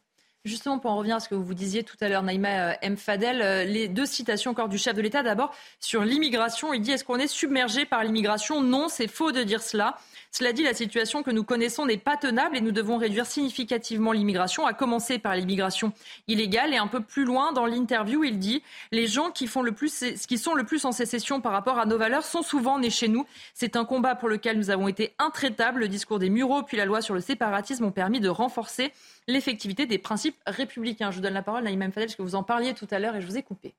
Justement, 0.46 0.80
pour 0.80 0.92
en 0.92 0.98
revenir 0.98 1.18
à 1.18 1.20
ce 1.20 1.28
que 1.28 1.36
vous 1.36 1.54
disiez 1.54 1.84
tout 1.84 1.98
à 2.00 2.08
l'heure, 2.08 2.24
Naïma 2.24 2.70
euh, 2.70 2.74
M. 2.82 2.96
Fadel, 2.96 3.42
euh, 3.42 3.64
les 3.66 3.88
deux 3.88 4.06
citations 4.06 4.52
encore 4.52 4.70
du 4.70 4.78
chef 4.78 4.96
de 4.96 5.02
l'État. 5.02 5.22
D'abord, 5.22 5.54
sur 5.80 6.04
l'immigration, 6.04 6.74
il 6.74 6.82
dit 6.82 6.92
Est-ce 6.92 7.04
qu'on 7.04 7.18
est 7.18 7.28
submergé 7.28 7.86
par 7.86 8.04
l'immigration? 8.04 8.62
Non, 8.62 8.88
c'est 8.88 9.08
faux 9.08 9.32
de 9.32 9.44
dire 9.44 9.62
cela. 9.62 9.98
Cela 10.32 10.54
dit, 10.54 10.62
la 10.62 10.74
situation 10.74 11.24
que 11.24 11.32
nous 11.32 11.44
connaissons 11.44 11.86
n'est 11.86 11.98
pas 11.98 12.16
tenable 12.16 12.58
et 12.58 12.62
nous 12.62 12.72
devons 12.72 12.98
réduire 12.98 13.26
significativement 13.26 14.12
l'immigration, 14.12 14.68
à 14.68 14.74
commencer 14.74 15.20
par 15.20 15.36
l'immigration 15.36 15.94
illégale. 16.28 16.74
Et 16.74 16.78
un 16.78 16.88
peu 16.88 17.02
plus 17.02 17.26
loin, 17.26 17.54
dans 17.54 17.66
l'interview, 17.66 18.24
il 18.24 18.38
dit 18.38 18.62
Les 18.92 19.08
gens 19.08 19.32
qui, 19.32 19.48
font 19.48 19.64
le 19.64 19.72
plus, 19.72 20.04
sont 20.38 20.54
le 20.54 20.64
plus 20.64 20.86
en 20.86 20.92
sécession 20.92 21.42
par 21.42 21.54
rapport 21.54 21.80
à 21.80 21.86
nos 21.86 21.98
valeurs 21.98 22.24
sont 22.24 22.44
souvent 22.44 22.80
nés 22.80 22.90
chez 22.90 23.08
nous. 23.08 23.26
C'est 23.54 23.76
un 23.76 23.86
combat 23.86 24.16
pour 24.16 24.30
lequel 24.30 24.58
nous 24.58 24.70
avons 24.70 24.88
été 24.88 25.14
intraitables. 25.18 25.80
Le 25.80 25.88
discours 25.88 26.20
des 26.20 26.30
Mureaux 26.30 26.64
puis 26.64 26.78
la 26.78 26.86
loi 26.86 27.02
sur 27.02 27.16
le 27.16 27.22
séparatisme 27.22 27.86
ont 27.86 27.92
permis 27.92 28.20
de 28.20 28.30
renforcer 28.30 28.94
l'effectivité 29.28 29.86
des 29.86 29.98
principes 29.98 30.38
républicains. 30.46 31.12
Je 31.12 31.18
vous 31.18 31.22
donne 31.22 31.34
la 31.34 31.44
parole, 31.44 31.64
Naïm 31.64 31.82
Fadel, 31.92 32.08
parce 32.08 32.16
que 32.16 32.22
vous 32.22 32.36
en 32.36 32.44
parliez 32.44 32.74
tout 32.74 32.88
à 32.92 33.00
l'heure 33.00 33.16
et 33.16 33.22
je 33.22 33.28
vous 33.28 33.38
ai 33.38 33.44
coupé. 33.44 33.76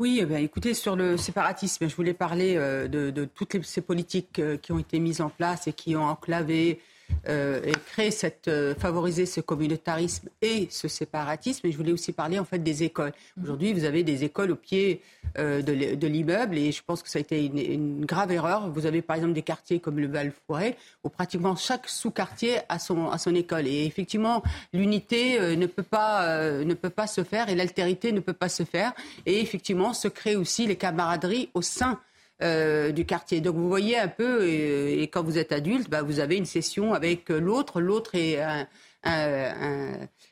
Oui, 0.00 0.20
eh 0.22 0.26
bien, 0.26 0.38
écoutez, 0.38 0.74
sur 0.74 0.94
le 0.94 1.16
séparatisme, 1.16 1.88
je 1.88 1.96
voulais 1.96 2.14
parler 2.14 2.54
euh, 2.56 2.86
de, 2.86 3.24
toutes 3.24 3.64
ces 3.64 3.80
politiques 3.80 4.38
euh, 4.38 4.56
qui 4.56 4.70
ont 4.70 4.78
été 4.78 5.00
mises 5.00 5.20
en 5.20 5.28
place 5.28 5.66
et 5.66 5.72
qui 5.72 5.96
ont 5.96 6.04
enclavé 6.04 6.80
euh, 7.28 7.60
et 7.64 7.72
créer 7.72 8.10
cette, 8.10 8.48
euh, 8.48 8.74
favoriser 8.74 9.26
ce 9.26 9.40
communautarisme 9.40 10.28
et 10.40 10.68
ce 10.70 10.88
séparatisme. 10.88 11.66
Et 11.66 11.72
je 11.72 11.76
voulais 11.76 11.92
aussi 11.92 12.12
parler 12.12 12.38
en 12.38 12.44
fait 12.44 12.58
des 12.58 12.82
écoles. 12.84 13.12
Aujourd'hui, 13.42 13.72
vous 13.72 13.84
avez 13.84 14.02
des 14.02 14.24
écoles 14.24 14.50
au 14.52 14.56
pied 14.56 15.02
euh, 15.36 15.60
de 15.60 16.06
l'immeuble 16.06 16.56
et 16.56 16.72
je 16.72 16.82
pense 16.82 17.02
que 17.02 17.08
ça 17.10 17.18
a 17.18 17.20
été 17.20 17.44
une, 17.44 18.04
grave 18.06 18.32
erreur. 18.32 18.70
Vous 18.70 18.86
avez 18.86 19.02
par 19.02 19.16
exemple 19.16 19.34
des 19.34 19.42
quartiers 19.42 19.80
comme 19.80 19.98
le 19.98 20.06
Val-Fouret 20.06 20.76
où 21.04 21.08
pratiquement 21.08 21.56
chaque 21.56 21.88
sous-quartier 21.88 22.58
a 22.68 22.78
son, 22.78 23.10
a 23.10 23.18
son 23.18 23.34
école. 23.34 23.66
Et 23.66 23.84
effectivement, 23.84 24.42
l'unité 24.72 25.56
ne 25.56 25.66
peut 25.66 25.82
pas 25.82 26.38
ne 26.64 26.74
peut 26.74 26.90
pas 26.90 27.06
se 27.06 27.24
faire 27.24 27.48
et 27.48 27.54
l'altérité 27.54 28.12
ne 28.12 28.20
peut 28.20 28.32
pas 28.32 28.48
se 28.48 28.62
faire. 28.62 28.92
Et 29.26 29.40
effectivement, 29.40 29.92
se 29.92 30.08
créent 30.08 30.36
aussi 30.36 30.66
les 30.66 30.76
camaraderies 30.76 31.50
au 31.54 31.62
sein 31.62 31.98
euh, 32.42 32.92
du 32.92 33.04
quartier. 33.04 33.40
Donc 33.40 33.56
vous 33.56 33.68
voyez 33.68 33.98
un 33.98 34.08
peu, 34.08 34.46
et, 34.46 35.02
quand 35.12 35.22
vous 35.22 35.38
êtes 35.38 35.52
adulte, 35.52 35.90
bah, 35.90 36.02
vous 36.02 36.20
avez 36.20 36.36
une 36.36 36.46
session 36.46 36.94
avec 36.94 37.28
l'autre. 37.28 37.80
L'autre 37.80 38.14
est 38.14 38.40
un, 38.40 38.66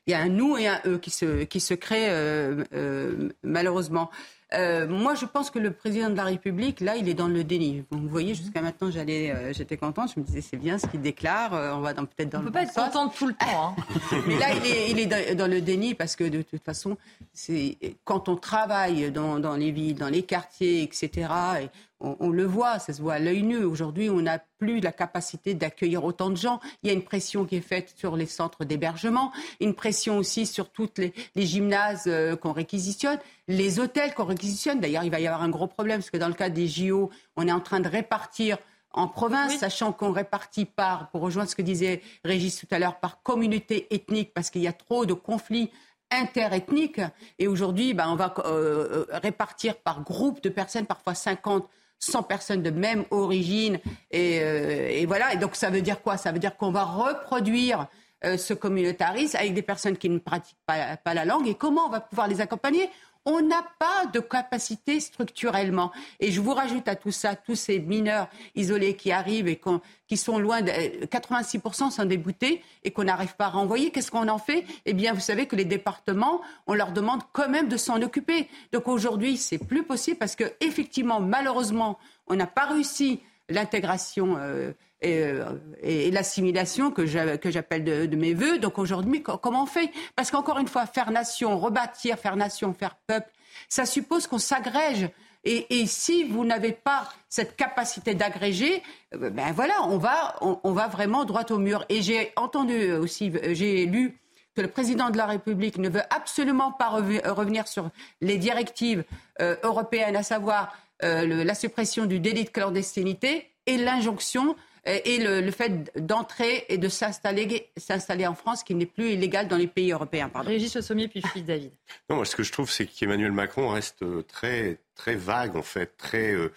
il 0.07 0.13
y 0.13 0.15
a 0.15 0.21
un 0.21 0.29
nous 0.29 0.57
et 0.57 0.69
un 0.69 0.81
eux 0.87 0.99
qui 0.99 1.11
se, 1.11 1.45
qui 1.45 1.61
se 1.61 1.75
créent 1.75 2.11
euh, 2.11 2.65
euh, 2.75 3.29
malheureusement. 3.43 4.11
Euh, 4.55 4.87
moi, 4.87 5.15
je 5.15 5.27
pense 5.27 5.51
que 5.51 5.59
le 5.59 5.73
président 5.73 6.09
de 6.09 6.15
la 6.15 6.25
République, 6.25 6.81
là, 6.81 6.97
il 6.97 7.09
est 7.09 7.15
dans 7.15 7.27
le 7.27 7.43
déni. 7.43 7.85
Vous 7.91 8.09
voyez, 8.09 8.35
jusqu'à 8.35 8.63
maintenant, 8.63 8.91
j'allais, 8.93 9.33
euh, 9.33 9.53
j'étais 9.53 9.77
contente. 9.77 10.13
Je 10.15 10.21
me 10.21 10.25
disais, 10.25 10.41
c'est 10.41 10.57
bien 10.57 10.79
ce 10.79 10.87
qu'il 10.87 11.01
déclare. 11.01 11.53
Euh, 11.53 11.73
on 11.75 11.81
va 11.81 11.95
peut-être 11.95 12.29
dans 12.29 12.39
on 12.39 12.43
le. 12.43 12.49
On 12.49 12.53
peut 12.53 12.59
pas 12.59 12.63
être 12.63 12.75
contente 12.75 13.15
tout 13.17 13.27
le 13.27 13.35
temps. 13.35 13.75
Hein. 13.77 14.21
Mais 14.27 14.39
là, 14.39 14.47
il 14.55 14.65
est, 14.71 14.91
il 14.91 15.01
est 15.01 15.35
dans, 15.35 15.51
le 15.51 15.61
déni 15.61 15.95
parce 15.95 16.15
que 16.15 16.23
de 16.23 16.43
toute 16.43 16.63
façon, 16.63 16.97
c'est 17.33 17.77
quand 18.05 18.29
on 18.29 18.37
travaille 18.37 19.11
dans, 19.11 19.41
dans, 19.41 19.57
les 19.57 19.73
villes, 19.73 19.97
dans 19.97 20.09
les 20.09 20.23
quartiers, 20.23 20.83
etc. 20.83 21.29
Et 21.63 21.69
on, 22.01 22.29
le 22.29 22.45
voit, 22.45 22.79
ça 22.79 22.93
se 22.93 23.01
voit 23.01 23.15
à 23.15 23.19
l'œil 23.19 23.43
nu. 23.43 23.65
Aujourd'hui, 23.65 24.11
on 24.11 24.21
n'a 24.21 24.39
plus 24.59 24.81
la 24.81 24.93
capacité 24.93 25.55
d'accueillir 25.55 26.05
autant 26.05 26.31
de 26.31 26.37
gens. 26.37 26.61
Il 26.83 26.89
y 26.89 26.91
a 26.91 26.93
une 26.93 27.05
pression 27.05 27.45
qui 27.45 27.57
est 27.57 27.61
faite 27.61 27.95
sur 27.97 28.17
les 28.17 28.27
centres 28.27 28.65
d'hébergement, 28.65 29.33
une 29.61 29.75
pression 29.75 30.19
aussi 30.19 30.47
sur 30.47 30.71
toutes 30.71 30.99
les, 30.99 31.15
les 31.35 31.47
gymnases 31.47 32.11
qu'on 32.43 32.53
réquisitionne 32.53 33.19
les 33.49 33.79
hôtels 33.79 34.15
qu'on 34.15 34.25
réquisitionne. 34.25 34.81
D'ailleurs, 34.81 35.05
il 35.05 35.11
va 35.11 35.21
y 35.21 35.27
avoir 35.27 35.43
un 35.43 35.49
gros 35.49 35.67
problème 35.67 35.99
parce 35.99 36.11
que 36.11 36.17
dans 36.17 36.29
le 36.29 36.35
cas 36.35 36.51
des 36.51 36.67
JO, 36.67 37.11
on 37.37 37.47
est 37.47 37.53
en 37.53 37.61
train 37.61 37.81
de 37.81 37.89
répartir 37.89 38.59
en 38.93 39.09
province, 39.09 39.59
sachant 39.59 39.93
qu'on 39.93 40.11
répartit 40.11 40.65
par, 40.65 41.11
pour 41.11 41.21
rejoindre 41.21 41.51
ce 41.51 41.57
que 41.57 41.63
disait 41.63 42.01
Régis 42.25 42.59
tout 42.59 42.67
à 42.71 42.79
l'heure, 42.79 42.99
par 42.99 43.23
communauté 43.23 43.87
ethnique, 43.95 44.33
parce 44.33 44.51
qu'il 44.51 44.63
y 44.63 44.67
a 44.67 44.73
trop 44.73 45.05
de 45.05 45.13
conflits 45.13 45.71
interethniques. 46.11 47.03
Et 47.39 47.47
aujourd'hui, 47.47 47.93
ben, 47.93 48.09
on 48.09 48.17
va 48.17 48.35
euh, 48.39 48.45
euh, 48.45 49.07
répartir 49.11 49.77
par 49.77 50.03
groupe 50.03 50.43
de 50.43 50.49
personnes, 50.49 50.87
parfois 50.87 51.15
50, 51.15 51.69
100 51.99 52.23
personnes 52.25 52.63
de 52.63 52.71
même 52.71 53.05
origine. 53.11 53.79
Euh, 54.15 54.89
et, 54.91 55.07
voilà. 55.07 55.35
Et 55.35 55.37
donc, 55.37 55.57
ça 55.57 55.71
veut 55.71 55.83
dire 55.83 56.03
quoi? 56.03 56.17
Ça 56.17 56.33
veut 56.33 56.39
dire 56.39 56.57
qu'on 56.57 56.71
va 56.71 56.85
reproduire 56.85 57.87
ce 58.23 58.55
communautarisme 58.55 59.37
avec 59.37 59.55
des 59.55 59.63
personnes 59.63 59.97
qui 59.97 60.09
ne 60.09 60.19
pratiquent 60.19 60.57
pas, 60.67 61.15
la 61.15 61.25
langue. 61.25 61.47
Et 61.47 61.55
comment 61.55 61.87
on 61.87 61.91
va 61.91 62.01
pouvoir 62.01 62.27
les 62.27 62.41
accompagner? 62.41 62.89
On 63.27 63.43
n'a 63.43 63.65
pas 63.79 64.07
de 64.07 64.21
capacité 64.21 65.01
structurellement. 65.01 65.93
Et 66.21 66.31
je 66.31 66.41
vous 66.41 66.55
rajoute 66.55 66.87
à 66.89 66.95
tout 66.95 67.11
ça, 67.11 67.35
tous 67.35 67.57
ces 67.57 67.81
mineurs 67.81 68.29
isolés 68.55 68.95
qui 68.95 69.11
arrivent 69.11 69.49
et 69.49 69.61
qui 70.07 70.17
sont 70.17 70.39
loin 70.39 70.63
de 70.63 70.71
86% 70.71 71.91
sont 71.91 72.05
déboutés 72.05 72.63
et 72.85 72.93
qu'on 72.93 73.05
n'arrive 73.05 73.35
pas 73.35 73.47
à 73.47 73.51
renvoyer. 73.51 73.91
Qu'est-ce 73.91 74.13
qu'on 74.13 74.29
en 74.29 74.39
fait? 74.39 74.65
Eh 74.87 74.95
bien, 74.95 75.13
vous 75.13 75.21
savez 75.21 75.47
que 75.47 75.57
les 75.57 75.65
départements, 75.65 76.41
on 76.69 76.75
leur 76.75 76.93
demande 76.93 77.23
quand 77.33 77.49
même 77.49 77.69
de 77.69 77.77
s'en 77.77 78.01
occuper. 78.01 78.49
Donc 78.73 78.87
aujourd'hui, 78.87 79.37
c'est 79.37 79.59
plus 79.59 79.83
possible 79.83 80.19
parce 80.19 80.37
que 80.37 80.45
effectivement, 80.61 81.21
malheureusement, 81.21 81.99
on 82.29 82.37
n'a 82.37 82.47
pas 82.47 82.67
réussi 82.67 83.21
l'intégration 83.49 84.37
euh, 84.39 84.73
euh, 85.05 85.45
et, 85.83 86.11
l'assimilation 86.11 86.91
que 86.91 87.05
j'appelle 87.07 87.85
de, 87.85 88.17
mes 88.17 88.35
voeux. 88.35 88.59
Donc 88.59 88.79
aujourd'hui, 88.79 89.23
comment 89.23 89.65
on 89.65 89.67
fait? 89.67 89.91
Parce 90.15 90.31
qu'encore 90.31 90.59
une 90.59 90.69
fois, 90.69 90.87
faire 90.87 91.11
nation, 91.11 91.59
rebâtir, 91.59 92.19
faire 92.19 92.37
nation, 92.37 92.73
faire 92.73 92.97
peuple, 93.07 93.31
ça 93.69 93.85
suppose 93.85 94.27
qu'on 94.27 94.39
s'agrège. 94.39 95.09
Et, 95.49 95.87
si 95.87 96.25
vous 96.25 96.45
n'avez 96.45 96.73
pas 96.73 97.09
cette 97.29 97.55
capacité 97.55 98.15
d'agréger, 98.15 98.83
euh, 99.15 99.31
ben 99.31 99.53
voilà, 99.53 99.75
on 99.85 99.97
va, 99.97 100.37
on, 100.41 100.73
va 100.73 100.89
vraiment 100.89 101.25
droit 101.25 101.45
au 101.51 101.59
mur. 101.59 101.85
Et 101.89 102.03
j'ai 102.03 102.33
entendu 102.35 102.93
aussi, 102.93 103.33
j'ai 103.53 103.87
lu 103.87 104.19
que 104.57 104.63
le 104.63 104.69
président 104.69 105.11
de 105.11 105.17
la 105.17 105.27
République 105.27 105.79
ne 105.79 105.89
veut 105.89 106.03
absolument 106.11 106.73
pas 106.73 106.89
revenir 106.89 107.69
sur 107.69 107.91
les 108.23 108.39
directives 108.39 109.05
euh, 109.41 109.55
européennes, 109.63 110.17
à 110.17 110.23
savoir 110.23 110.75
la 111.03 111.55
suppression 111.55 112.07
du 112.07 112.21
délit 112.21 112.45
de 112.45 112.49
clandestinité 112.49 113.51
et 113.67 113.77
l'injonction 113.77 114.53
euh, 114.53 114.76
et 114.87 115.19
le, 115.19 115.51
fait 115.51 115.91
d'entrer 115.97 116.65
et 116.69 116.79
de 116.79 116.89
s'installer, 116.89 117.69
s'installer 117.77 118.27
en 118.27 118.35
France, 118.35 118.63
qui 118.63 118.75
n'est 118.75 118.87
plus 118.87 119.13
illégal 119.13 119.49
dans 119.49 119.57
les 119.57 119.67
pays 119.67 119.91
européens. 119.91 120.29
Pardon. 120.29 120.49
Régis 120.49 120.75
Le 120.77 120.83
Sommier, 120.83 121.09
puis 121.09 121.23
Philippe 121.23 121.47
David. 121.47 121.73
Non, 122.09 122.17
moi, 122.17 122.25
ce 122.25 122.37
que 122.37 122.45
je 122.45 122.53
trouve, 122.53 122.71
c'est 122.71 122.87
qu'Emmanuel 122.87 123.33
Macron 123.33 123.69
reste 123.69 124.03
euh, 124.03 124.23
très, 124.23 124.79
très 124.95 125.17
vague, 125.17 125.57
en 125.57 125.63
fait, 125.63 125.97
très. 125.97 126.33
Euh, 126.33 126.53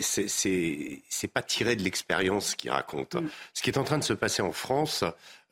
c'est 0.00 1.28
pas 1.32 1.42
tiré 1.42 1.76
de 1.76 1.82
l'expérience 1.82 2.54
qu'il 2.54 2.70
raconte. 2.70 3.16
Mm. 3.16 3.28
Ce 3.52 3.62
qui 3.62 3.68
est 3.68 3.76
en 3.76 3.84
train 3.84 3.98
de 3.98 4.04
se 4.04 4.14
passer 4.14 4.40
en 4.40 4.52
France, 4.52 5.04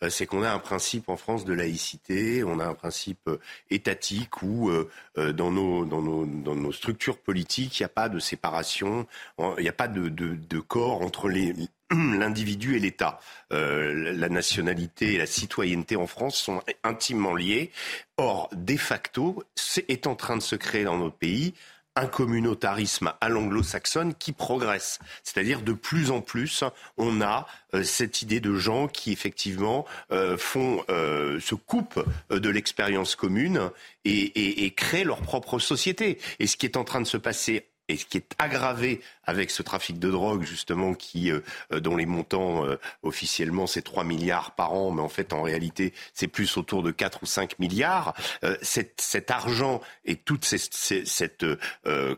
c'est 0.08 0.24
qu'on 0.24 0.42
a 0.42 0.50
un 0.50 0.58
principe 0.58 1.10
en 1.10 1.18
France 1.18 1.44
de 1.44 1.52
laïcité, 1.52 2.42
on 2.42 2.58
a 2.58 2.66
un 2.66 2.74
principe 2.74 3.30
étatique 3.70 4.42
où 4.42 4.72
dans, 5.16 5.50
nos, 5.52 5.84
dans, 5.84 6.02
nos, 6.02 6.24
dans 6.24 6.56
nos 6.56 6.72
structures 6.72 7.18
politiques, 7.18 7.78
il 7.78 7.82
n'y 7.82 7.86
a 7.86 7.90
pas 7.90 8.08
de 8.08 8.18
séparation, 8.18 9.06
il 9.38 9.62
n'y 9.62 9.68
a 9.68 9.72
pas 9.72 9.86
de, 9.86 10.08
de, 10.08 10.34
de 10.34 10.58
corps 10.58 11.02
entre 11.02 11.28
les, 11.28 11.54
l'individu 12.18 12.76
et 12.76 12.78
l'État. 12.78 13.20
Euh, 13.52 14.12
la 14.14 14.28
nationalité 14.28 15.14
et 15.14 15.18
la 15.18 15.26
citoyenneté 15.26 15.96
en 15.96 16.06
France 16.06 16.36
sont 16.36 16.62
intimement 16.84 17.34
liées. 17.34 17.70
Or, 18.16 18.48
de 18.52 18.76
facto, 18.76 19.44
est 19.88 20.06
en 20.06 20.14
train 20.14 20.36
de 20.36 20.42
se 20.42 20.56
créer 20.56 20.84
dans 20.84 20.96
notre 20.96 21.16
pays 21.16 21.54
un 21.94 22.06
communautarisme 22.06 23.12
à 23.20 23.28
l'anglo-saxonne 23.28 24.14
qui 24.14 24.32
progresse. 24.32 24.98
C'est-à-dire 25.24 25.60
de 25.60 25.74
plus 25.74 26.10
en 26.10 26.22
plus, 26.22 26.64
on 26.96 27.20
a 27.20 27.46
euh, 27.74 27.82
cette 27.82 28.22
idée 28.22 28.40
de 28.40 28.54
gens 28.54 28.88
qui 28.88 29.12
effectivement 29.12 29.84
euh, 30.10 30.38
font, 30.38 30.82
se 30.88 31.54
coupent 31.54 32.02
de 32.30 32.48
l'expérience 32.48 33.14
commune 33.14 33.70
et, 34.06 34.64
et 34.64 34.70
créent 34.70 35.04
leur 35.04 35.20
propre 35.20 35.58
société. 35.58 36.18
Et 36.38 36.46
ce 36.46 36.56
qui 36.56 36.64
est 36.64 36.78
en 36.78 36.84
train 36.84 37.02
de 37.02 37.06
se 37.06 37.18
passer 37.18 37.66
et 37.92 37.96
qui 37.96 38.18
est 38.18 38.34
aggravé 38.38 39.00
avec 39.24 39.50
ce 39.50 39.62
trafic 39.62 39.98
de 39.98 40.10
drogue 40.10 40.42
justement 40.42 40.94
qui 40.94 41.30
euh, 41.30 41.40
dont 41.70 41.96
les 41.96 42.06
montants 42.06 42.64
officiellement 43.02 43.66
c'est 43.66 43.82
3 43.82 44.04
milliards 44.04 44.52
par 44.52 44.72
an, 44.72 44.90
mais 44.90 45.02
en 45.02 45.08
fait 45.08 45.32
en 45.32 45.42
réalité 45.42 45.92
c'est 46.14 46.28
plus 46.28 46.56
autour 46.56 46.82
de 46.82 46.90
4 46.90 47.22
ou 47.22 47.26
5 47.26 47.58
milliards. 47.58 48.14
Cet, 48.62 49.30
argent 49.30 49.80
et 50.04 50.16
toute 50.16 50.44
cette 50.44 51.46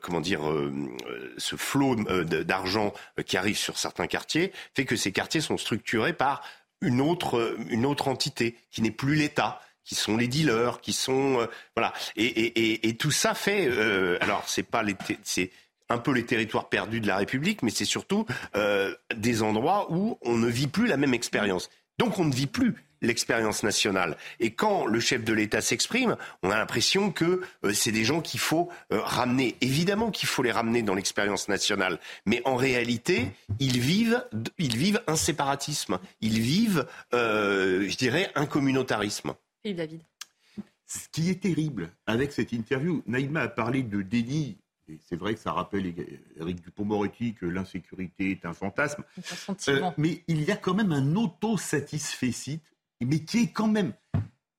comment 0.01 0.21
dire 0.21 0.43
ce 1.37 1.57
flot 1.57 1.97
d'argent 1.97 2.93
qui 3.27 3.37
arrive 3.37 3.59
sur 3.59 3.79
certains 3.79 4.07
quartiers 4.07 4.53
fait 4.75 4.85
que 4.85 4.97
ces 4.97 5.13
quartiers 5.13 5.41
sont 5.41 5.59
structurés 5.59 6.13
par 6.13 6.43
une 6.81 7.01
autre, 7.01 7.57
une 7.71 7.87
autre 7.87 8.09
entité 8.09 8.57
qui 8.71 8.83
n'est 8.83 8.91
plus 8.91 9.15
l'État 9.15 9.61
qui 9.85 9.95
sont 9.95 10.17
les 10.17 10.29
dealers, 10.29 10.81
qui 10.81 10.93
sont 10.93 11.41
euh, 11.41 11.47
voilà, 11.77 11.93
et, 12.17 12.97
tout 12.99 13.11
ça 13.11 13.35
fait. 13.35 13.69
Euh, 13.69 14.17
alors 14.21 14.45
c'est 14.47 14.63
pas 14.63 14.83
les, 14.83 14.97
un 15.89 15.99
peu 15.99 16.13
les 16.13 16.25
territoires 16.25 16.69
perdus 16.69 17.01
de 17.01 17.07
la 17.07 17.17
République, 17.17 17.63
mais 17.63 17.71
c'est 17.71 17.85
surtout 17.85 18.27
euh, 18.57 18.95
des 19.15 19.43
endroits 19.43 19.93
où 19.93 20.19
on 20.23 20.37
ne 20.37 20.49
vit 20.49 20.67
plus 20.67 20.87
la 20.87 20.97
même 20.97 21.15
expérience. 21.15 21.71
Donc 21.99 22.19
on 22.19 22.25
ne 22.25 22.35
vit 22.35 22.47
plus 22.47 22.75
l'expérience 23.05 23.63
nationale. 23.63 24.17
Et 24.41 24.51
quand 24.51 24.87
le 24.87 24.99
chef 25.01 25.25
de 25.25 25.33
l'État 25.33 25.61
s'exprime, 25.61 26.17
on 26.43 26.51
a 26.51 26.57
l'impression 26.57 27.13
que 27.13 27.43
euh, 27.65 27.73
c'est 27.73 27.93
des 27.93 28.05
gens 28.05 28.21
qu'il 28.21 28.41
faut 28.41 28.71
euh, 28.93 29.01
ramener. 29.01 29.57
Évidemment 29.61 30.11
qu'il 30.11 30.29
faut 30.29 30.43
les 30.43 30.51
ramener 30.51 30.83
dans 30.83 30.95
l'expérience 30.95 31.49
nationale, 31.49 32.01
mais 32.27 32.43
en 32.45 32.57
réalité, 32.57 33.29
ils 33.61 33.79
vivent, 33.79 34.25
ils 34.59 34.77
vivent 34.77 35.03
un 35.07 35.17
séparatisme, 35.17 35.99
ils 36.21 36.41
vivent, 36.41 36.87
euh, 37.13 37.89
je 37.89 37.97
dirais, 37.97 38.31
un 38.35 38.47
communautarisme. 38.47 39.35
Philippe 39.63 39.79
David. 39.79 40.01
Ce 40.87 41.09
qui 41.11 41.31
est 41.31 41.43
terrible 41.43 41.91
avec 42.07 42.33
cette 42.33 42.53
interview, 42.53 43.03
Naïma 43.07 43.43
a 43.43 43.49
parlé 43.49 43.83
de 43.83 44.03
déni 44.03 44.59
c'est 45.01 45.17
vrai 45.17 45.35
que 45.35 45.41
ça 45.41 45.53
rappelle 45.53 45.93
Eric 46.37 46.63
Dupont-Moretti 46.63 47.35
que 47.35 47.47
l'insécurité 47.47 48.31
est 48.31 48.45
un 48.45 48.53
fantasme. 48.53 49.05
mais 49.99 50.23
il 50.29 50.43
y 50.43 50.51
a 50.51 50.57
quand 50.57 50.75
même 50.75 50.93
un 50.93 51.17
auto-satisfecit 51.17 52.61
mais 53.01 53.21
qui 53.21 53.43
est 53.43 53.53
quand 53.53 53.69
même 53.69 53.93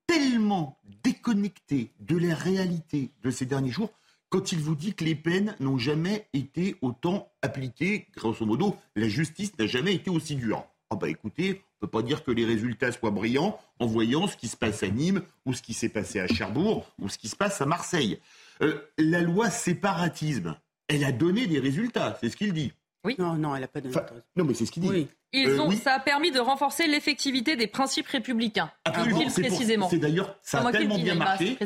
tellement 0.06 0.78
déconnecté 1.02 1.92
de 2.00 2.16
la 2.16 2.34
réalité 2.34 3.10
de 3.22 3.30
ces 3.30 3.46
derniers 3.46 3.70
jours 3.70 3.90
quand 4.28 4.52
il 4.52 4.58
vous 4.58 4.74
dit 4.74 4.94
que 4.94 5.04
les 5.04 5.14
peines 5.14 5.54
n'ont 5.60 5.78
jamais 5.78 6.26
été 6.32 6.76
autant 6.82 7.32
appliquées, 7.42 8.08
grosso 8.16 8.44
modo, 8.44 8.76
la 8.96 9.08
justice 9.08 9.56
n'a 9.58 9.66
jamais 9.66 9.94
été 9.94 10.10
aussi 10.10 10.34
dure. 10.34 10.66
Ah 10.90 10.96
bah 10.96 11.08
écoutez, 11.08 11.62
on 11.80 11.86
ne 11.86 11.88
peut 11.88 11.98
pas 11.98 12.02
dire 12.02 12.24
que 12.24 12.30
les 12.30 12.44
résultats 12.44 12.92
soient 12.92 13.10
brillants 13.10 13.58
en 13.78 13.86
voyant 13.86 14.26
ce 14.26 14.36
qui 14.36 14.48
se 14.48 14.56
passe 14.56 14.82
à 14.82 14.88
Nîmes, 14.88 15.22
ou 15.44 15.52
ce 15.52 15.62
qui 15.62 15.74
s'est 15.74 15.88
passé 15.88 16.20
à 16.20 16.26
Cherbourg, 16.26 16.92
ou 16.98 17.08
ce 17.08 17.18
qui 17.18 17.28
se 17.28 17.36
passe 17.36 17.60
à 17.60 17.66
Marseille. 17.66 18.18
Euh, 18.62 18.78
la 18.98 19.20
loi 19.20 19.50
séparatisme, 19.50 20.56
elle 20.88 21.04
a 21.04 21.12
donné 21.12 21.46
des 21.46 21.58
résultats, 21.58 22.16
c'est 22.20 22.28
ce 22.28 22.36
qu'il 22.36 22.52
dit. 22.52 22.72
Oui. 23.04 23.14
Non, 23.18 23.34
non, 23.34 23.54
elle 23.54 23.60
n'a 23.60 23.68
pas 23.68 23.80
donné. 23.80 23.94
non, 24.34 24.44
mais 24.44 24.54
c'est 24.54 24.66
ce 24.66 24.72
qu'il 24.72 24.82
dit. 24.82 25.08
Ils 25.32 25.48
euh, 25.48 25.60
ont, 25.60 25.70
Ça 25.72 25.94
a 25.94 26.00
permis 26.00 26.30
de 26.30 26.40
renforcer 26.40 26.86
l'effectivité 26.86 27.56
des 27.56 27.66
principes 27.66 28.06
républicains. 28.08 28.70
précisément. 28.84 29.88
C'est 29.88 29.98
d'ailleurs, 29.98 30.36
ça 30.42 30.66
a 30.66 30.72
tellement 30.72 30.98
bien 30.98 31.14
marché. 31.14 31.58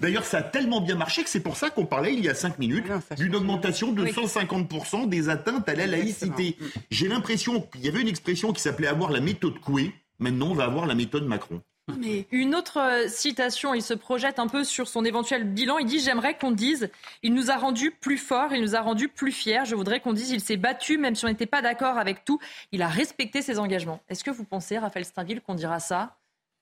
D'ailleurs, 0.00 0.24
ça 0.24 0.38
a 0.38 0.42
tellement 0.42 0.80
bien 0.80 0.96
marché 0.96 1.22
que 1.22 1.30
c'est 1.30 1.42
pour 1.42 1.56
ça 1.56 1.70
qu'on 1.70 1.86
parlait 1.86 2.14
il 2.14 2.24
y 2.24 2.28
a 2.28 2.34
cinq 2.34 2.58
minutes 2.58 2.86
d'une 3.16 3.34
augmentation 3.36 3.92
de 3.92 4.06
150% 4.06 5.08
des 5.08 5.28
atteintes 5.28 5.68
à 5.68 5.74
la 5.74 5.86
laïcité. 5.86 6.56
J'ai 6.90 7.08
l'impression 7.08 7.60
qu'il 7.60 7.84
y 7.84 7.88
avait 7.88 8.00
une 8.00 8.08
expression 8.08 8.52
qui 8.52 8.60
s'appelait 8.60 8.88
avoir 8.88 9.10
la 9.10 9.20
méthode 9.20 9.58
Coué. 9.60 9.92
Maintenant, 10.18 10.50
on 10.50 10.54
va 10.54 10.64
avoir 10.64 10.86
la 10.86 10.94
méthode 10.94 11.26
Macron. 11.26 11.60
Une 12.32 12.54
autre 12.54 12.80
euh, 12.80 13.08
citation, 13.08 13.74
il 13.74 13.82
se 13.82 13.94
projette 13.94 14.38
un 14.38 14.46
peu 14.46 14.64
sur 14.64 14.88
son 14.88 15.04
éventuel 15.04 15.44
bilan. 15.44 15.78
Il 15.78 15.86
dit 15.86 16.00
J'aimerais 16.00 16.36
qu'on 16.36 16.50
dise 16.50 16.90
il 17.22 17.34
nous 17.34 17.50
a 17.50 17.56
rendus 17.56 17.90
plus 17.90 18.16
forts, 18.16 18.52
il 18.52 18.62
nous 18.62 18.74
a 18.74 18.80
rendus 18.80 19.08
plus 19.08 19.32
fiers. 19.32 19.64
Je 19.64 19.74
voudrais 19.74 20.00
qu'on 20.00 20.12
dise 20.12 20.30
il 20.30 20.40
s'est 20.40 20.56
battu, 20.56 20.96
même 20.98 21.14
si 21.14 21.24
on 21.24 21.28
n'était 21.28 21.46
pas 21.46 21.62
d'accord 21.62 21.98
avec 21.98 22.24
tout. 22.24 22.38
Il 22.72 22.82
a 22.82 22.88
respecté 22.88 23.42
ses 23.42 23.58
engagements. 23.58 24.00
Est-ce 24.08 24.24
que 24.24 24.30
vous 24.30 24.44
pensez, 24.44 24.78
Raphaël 24.78 25.04
Steinville, 25.04 25.42
qu'on 25.42 25.54
dira 25.54 25.78
ça 25.78 26.16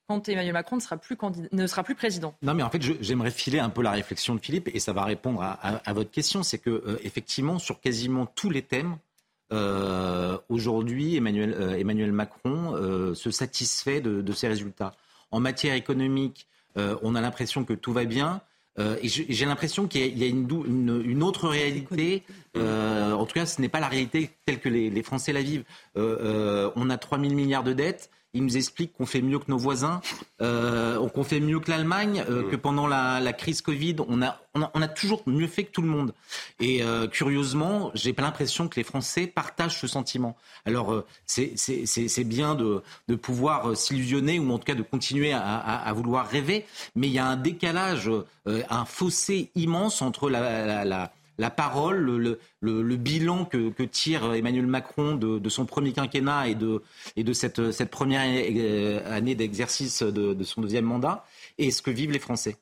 quand 0.09 0.29
Emmanuel 0.29 0.53
Macron 0.53 0.77
ne 0.77 0.81
sera 0.81 0.97
plus, 1.85 1.95
président? 1.95 2.35
Non, 2.43 2.55
mais 2.55 2.65
en 2.65 2.71
fait, 2.71 2.83
j'aimerais 3.01 3.31
filer 3.31 3.61
un 3.61 3.71
peu 3.71 3.83
la 3.83 3.93
réflexion 3.93 4.35
de 4.35 4.41
Philippe 4.41 4.69
et 4.75 4.81
ça 4.81 4.93
va 4.93 5.05
répondre 5.05 5.41
à, 5.43 5.93
votre 5.93 6.11
question. 6.11 6.43
C'est 6.43 6.59
que, 6.59 6.71
euh, 6.71 6.99
effectivement, 7.05 7.61
sur 7.61 7.81
quasiment 7.81 8.27
tous 8.27 8.51
les 8.51 8.63
thèmes, 8.63 8.99
euh, 9.53 10.37
aujourd'hui, 10.49 11.15
Emmanuel, 11.17 12.13
Macron 12.13 12.75
se 13.15 13.31
satisfait 13.31 14.01
de 14.01 14.33
ses 14.33 14.49
résultats 14.49 14.93
en 15.33 15.41
matière 15.41 15.75
économique, 15.75 16.47
euh, 16.77 16.97
on 17.03 17.15
a 17.15 17.21
l'impression 17.21 17.65
que 17.65 17.73
tout 17.73 17.93
va 17.93 18.05
bien. 18.05 18.41
Euh, 18.79 18.97
et 19.03 19.09
j'ai 19.09 19.45
l'impression 19.45 19.87
qu'il 19.87 20.19
y 20.19 20.25
a, 20.25 20.27
une, 20.27 21.23
autre 21.23 21.49
réalité. 21.49 22.23
Euh, 22.57 23.13
en 23.13 23.27
tout 23.27 23.35
cas, 23.35 23.45
ce 23.45 23.61
n'est 23.61 23.69
pas 23.69 23.81
la 23.81 23.89
réalité 23.89 24.31
telle 24.47 24.61
que 24.61 24.69
les, 24.69 24.89
les 24.89 25.03
Français 25.03 25.33
la 25.33 25.43
vivent. 25.43 25.65
on 25.97 26.91
a 26.91 26.97
3 26.97 27.19
000 27.19 27.35
milliards 27.35 27.65
de 27.65 27.73
dettes 27.73 28.11
il 28.35 28.43
nous 28.45 28.57
explique 28.57 28.95
qu'on 28.95 29.07
fait 29.07 29.21
mieux 29.21 29.39
que 29.39 29.51
nos 29.51 29.59
voisins, 29.59 30.01
euh, 30.41 31.07
qu'on 31.11 31.25
fait 31.25 31.41
mieux 31.41 31.61
que 31.61 31.71
l'Allemagne, 31.71 32.25
euh, 32.29 32.49
que 32.51 32.57
pendant 32.57 32.87
la, 32.87 33.33
crise 33.33 33.61
Covid, 33.61 33.97
on 34.09 34.23
a, 34.23 34.41
on 34.55 34.83
a, 34.83 34.89
toujours 34.89 35.23
mieux 35.27 35.47
fait 35.47 35.65
que 35.65 35.73
tout 35.73 35.83
le 35.83 35.89
monde. 35.89 36.15
Et 36.61 36.83
euh, 36.83 37.07
curieusement, 37.07 37.91
j'ai 37.95 38.13
pas 38.13 38.23
l'impression 38.23 38.69
que 38.69 38.77
les 38.77 38.85
Français 38.85 39.27
partagent 39.27 39.79
ce 39.79 39.87
sentiment. 39.87 40.37
Alors, 40.65 40.93
euh, 40.93 41.07
c'est 41.27 42.25
bien 42.25 42.55
de, 42.55 42.83
de 43.09 43.15
pouvoir 43.15 43.77
s'illusionner 43.77 44.39
ou 44.39 44.51
en 44.51 44.59
tout 44.59 44.65
cas 44.65 44.75
de 44.75 44.83
continuer 44.83 45.33
à, 45.33 45.59
à, 45.59 45.93
vouloir 45.93 46.27
rêver, 46.27 46.67
mais 46.95 47.09
il 47.09 47.13
y 47.13 47.19
a 47.19 47.27
un 47.27 47.37
décalage, 47.37 48.11
un 48.47 48.85
fossé 48.85 49.51
immense 49.55 50.03
entre 50.03 50.31
la, 50.31 50.67
la 50.67 50.85
la 50.85 51.13
parole, 51.51 52.39
le, 52.61 52.97
bilan 52.97 53.45
que, 53.45 53.83
tire 53.85 54.35
Emmanuel 54.35 54.67
Macron 54.67 55.15
de, 55.15 55.49
son 55.49 55.67
premier 55.67 55.93
quinquennat 55.93 56.49
et 56.49 56.55
de, 56.55 56.83
et 57.17 57.25
de 57.25 57.33
cette, 57.33 57.73
cette 57.73 57.91
première 57.91 58.23
année 59.07 59.35
d'exercice 59.35 60.03
de, 60.03 60.45
son 60.45 60.61
deuxième 60.61 60.85
mandat, 60.85 61.25
et 61.59 61.71
ce 61.71 61.83
que 61.83 61.91
vivent 61.91 62.13
les 62.13 62.19
Français. 62.19 62.57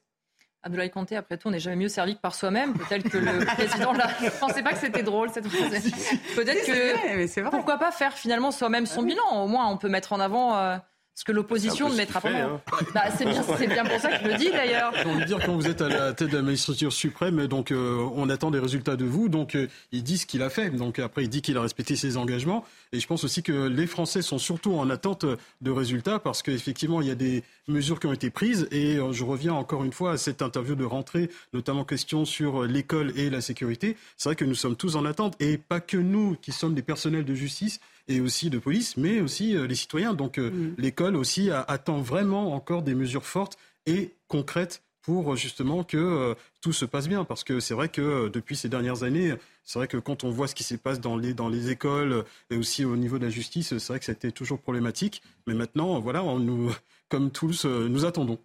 Abdoulaye 0.62 0.90
Kanté, 0.90 1.16
après 1.16 1.38
tout, 1.38 1.48
on 1.48 1.52
n'est 1.52 1.58
jamais 1.60 1.76
mieux 1.76 1.88
servi 1.88 2.16
que 2.16 2.20
par 2.20 2.34
soi-même. 2.34 2.74
Peut-être 2.74 3.08
que 3.08 3.16
le 3.16 3.46
président 3.46 3.92
là, 3.92 4.10
je 4.22 4.28
pensais 4.28 4.62
pas 4.62 4.72
que 4.72 4.78
c'était 4.78 5.02
drôle 5.02 5.30
cette 5.30 5.48
phrase. 5.48 5.90
Peut-être 6.36 6.66
que 6.66 7.50
pourquoi 7.50 7.78
pas 7.78 7.90
faire 7.92 8.12
finalement 8.12 8.50
soi-même 8.50 8.84
son 8.84 9.02
bilan? 9.02 9.42
Au 9.42 9.46
moins, 9.46 9.68
on 9.68 9.78
peut 9.78 9.88
mettre 9.88 10.12
en 10.12 10.20
avant. 10.20 10.58
Euh, 10.58 10.76
ce 11.20 11.24
que 11.26 11.32
l'opposition 11.32 11.90
ne 11.90 11.96
mettra 11.96 12.18
pas. 12.18 12.30
Hein. 12.30 12.62
Bah, 12.94 13.02
c'est 13.14 13.26
bien, 13.26 13.42
bien, 13.42 13.84
pour 13.84 14.00
ça 14.00 14.08
que 14.08 14.24
je 14.24 14.30
le 14.30 14.38
dis 14.38 14.50
d'ailleurs. 14.50 14.90
On 15.04 15.18
veut 15.18 15.26
dire 15.26 15.38
quand 15.44 15.54
vous 15.54 15.66
êtes 15.66 15.82
à 15.82 15.88
la 15.90 16.14
tête 16.14 16.30
de 16.30 16.36
la 16.38 16.42
magistrature 16.42 16.94
suprême, 16.94 17.46
donc 17.46 17.72
euh, 17.72 18.08
on 18.14 18.30
attend 18.30 18.50
des 18.50 18.58
résultats 18.58 18.96
de 18.96 19.04
vous. 19.04 19.28
Donc 19.28 19.54
euh, 19.54 19.68
il 19.92 20.02
dit 20.02 20.16
ce 20.16 20.24
qu'il 20.24 20.40
a 20.40 20.48
fait. 20.48 20.70
Donc 20.70 20.98
après 20.98 21.24
il 21.24 21.28
dit 21.28 21.42
qu'il 21.42 21.58
a 21.58 21.60
respecté 21.60 21.94
ses 21.94 22.16
engagements. 22.16 22.64
Et 22.94 23.00
je 23.00 23.06
pense 23.06 23.22
aussi 23.22 23.42
que 23.42 23.68
les 23.68 23.86
Français 23.86 24.22
sont 24.22 24.38
surtout 24.38 24.72
en 24.72 24.88
attente 24.88 25.26
de 25.60 25.70
résultats 25.70 26.20
parce 26.20 26.42
qu'effectivement 26.42 27.02
il 27.02 27.08
y 27.08 27.10
a 27.10 27.16
des 27.16 27.44
mesures 27.68 28.00
qui 28.00 28.06
ont 28.06 28.14
été 28.14 28.30
prises. 28.30 28.66
Et 28.70 28.96
euh, 28.96 29.12
je 29.12 29.22
reviens 29.22 29.52
encore 29.52 29.84
une 29.84 29.92
fois 29.92 30.12
à 30.12 30.16
cette 30.16 30.40
interview 30.40 30.74
de 30.74 30.84
rentrée, 30.86 31.28
notamment 31.52 31.84
question 31.84 32.24
sur 32.24 32.62
l'école 32.62 33.12
et 33.14 33.28
la 33.28 33.42
sécurité. 33.42 33.98
C'est 34.16 34.30
vrai 34.30 34.36
que 34.36 34.46
nous 34.46 34.54
sommes 34.54 34.74
tous 34.74 34.96
en 34.96 35.04
attente 35.04 35.36
et 35.38 35.58
pas 35.58 35.80
que 35.80 35.98
nous 35.98 36.34
qui 36.40 36.52
sommes 36.52 36.74
des 36.74 36.80
personnels 36.80 37.26
de 37.26 37.34
justice 37.34 37.78
et 38.10 38.20
aussi 38.20 38.50
de 38.50 38.58
police, 38.58 38.96
mais 38.96 39.20
aussi 39.20 39.56
euh, 39.56 39.66
les 39.66 39.76
citoyens. 39.76 40.12
Donc 40.12 40.38
euh, 40.38 40.50
mm. 40.50 40.74
l'école 40.76 41.16
aussi 41.16 41.50
attend 41.50 42.00
vraiment 42.00 42.52
encore 42.54 42.82
des 42.82 42.94
mesures 42.94 43.24
fortes 43.24 43.56
et 43.86 44.14
concrètes 44.28 44.82
pour 45.00 45.34
justement 45.36 45.82
que 45.84 45.96
euh, 45.96 46.34
tout 46.60 46.72
se 46.72 46.84
passe 46.84 47.08
bien. 47.08 47.24
Parce 47.24 47.44
que 47.44 47.60
c'est 47.60 47.72
vrai 47.72 47.88
que 47.88 48.28
depuis 48.28 48.56
ces 48.56 48.68
dernières 48.68 49.04
années, 49.04 49.34
c'est 49.64 49.78
vrai 49.78 49.88
que 49.88 49.96
quand 49.96 50.24
on 50.24 50.30
voit 50.30 50.48
ce 50.48 50.54
qui 50.54 50.64
se 50.64 50.74
passe 50.74 51.00
dans 51.00 51.16
les, 51.16 51.32
dans 51.32 51.48
les 51.48 51.70
écoles 51.70 52.24
et 52.50 52.56
aussi 52.56 52.84
au 52.84 52.96
niveau 52.96 53.18
de 53.18 53.24
la 53.24 53.30
justice, 53.30 53.78
c'est 53.78 53.88
vrai 53.92 54.00
que 54.00 54.04
ça 54.04 54.12
a 54.12 54.14
été 54.14 54.32
toujours 54.32 54.58
problématique. 54.58 55.22
Mais 55.46 55.54
maintenant, 55.54 56.00
voilà, 56.00 56.22
nous, 56.22 56.74
comme 57.08 57.30
tous, 57.30 57.64
nous 57.64 58.04
attendons. 58.04 58.38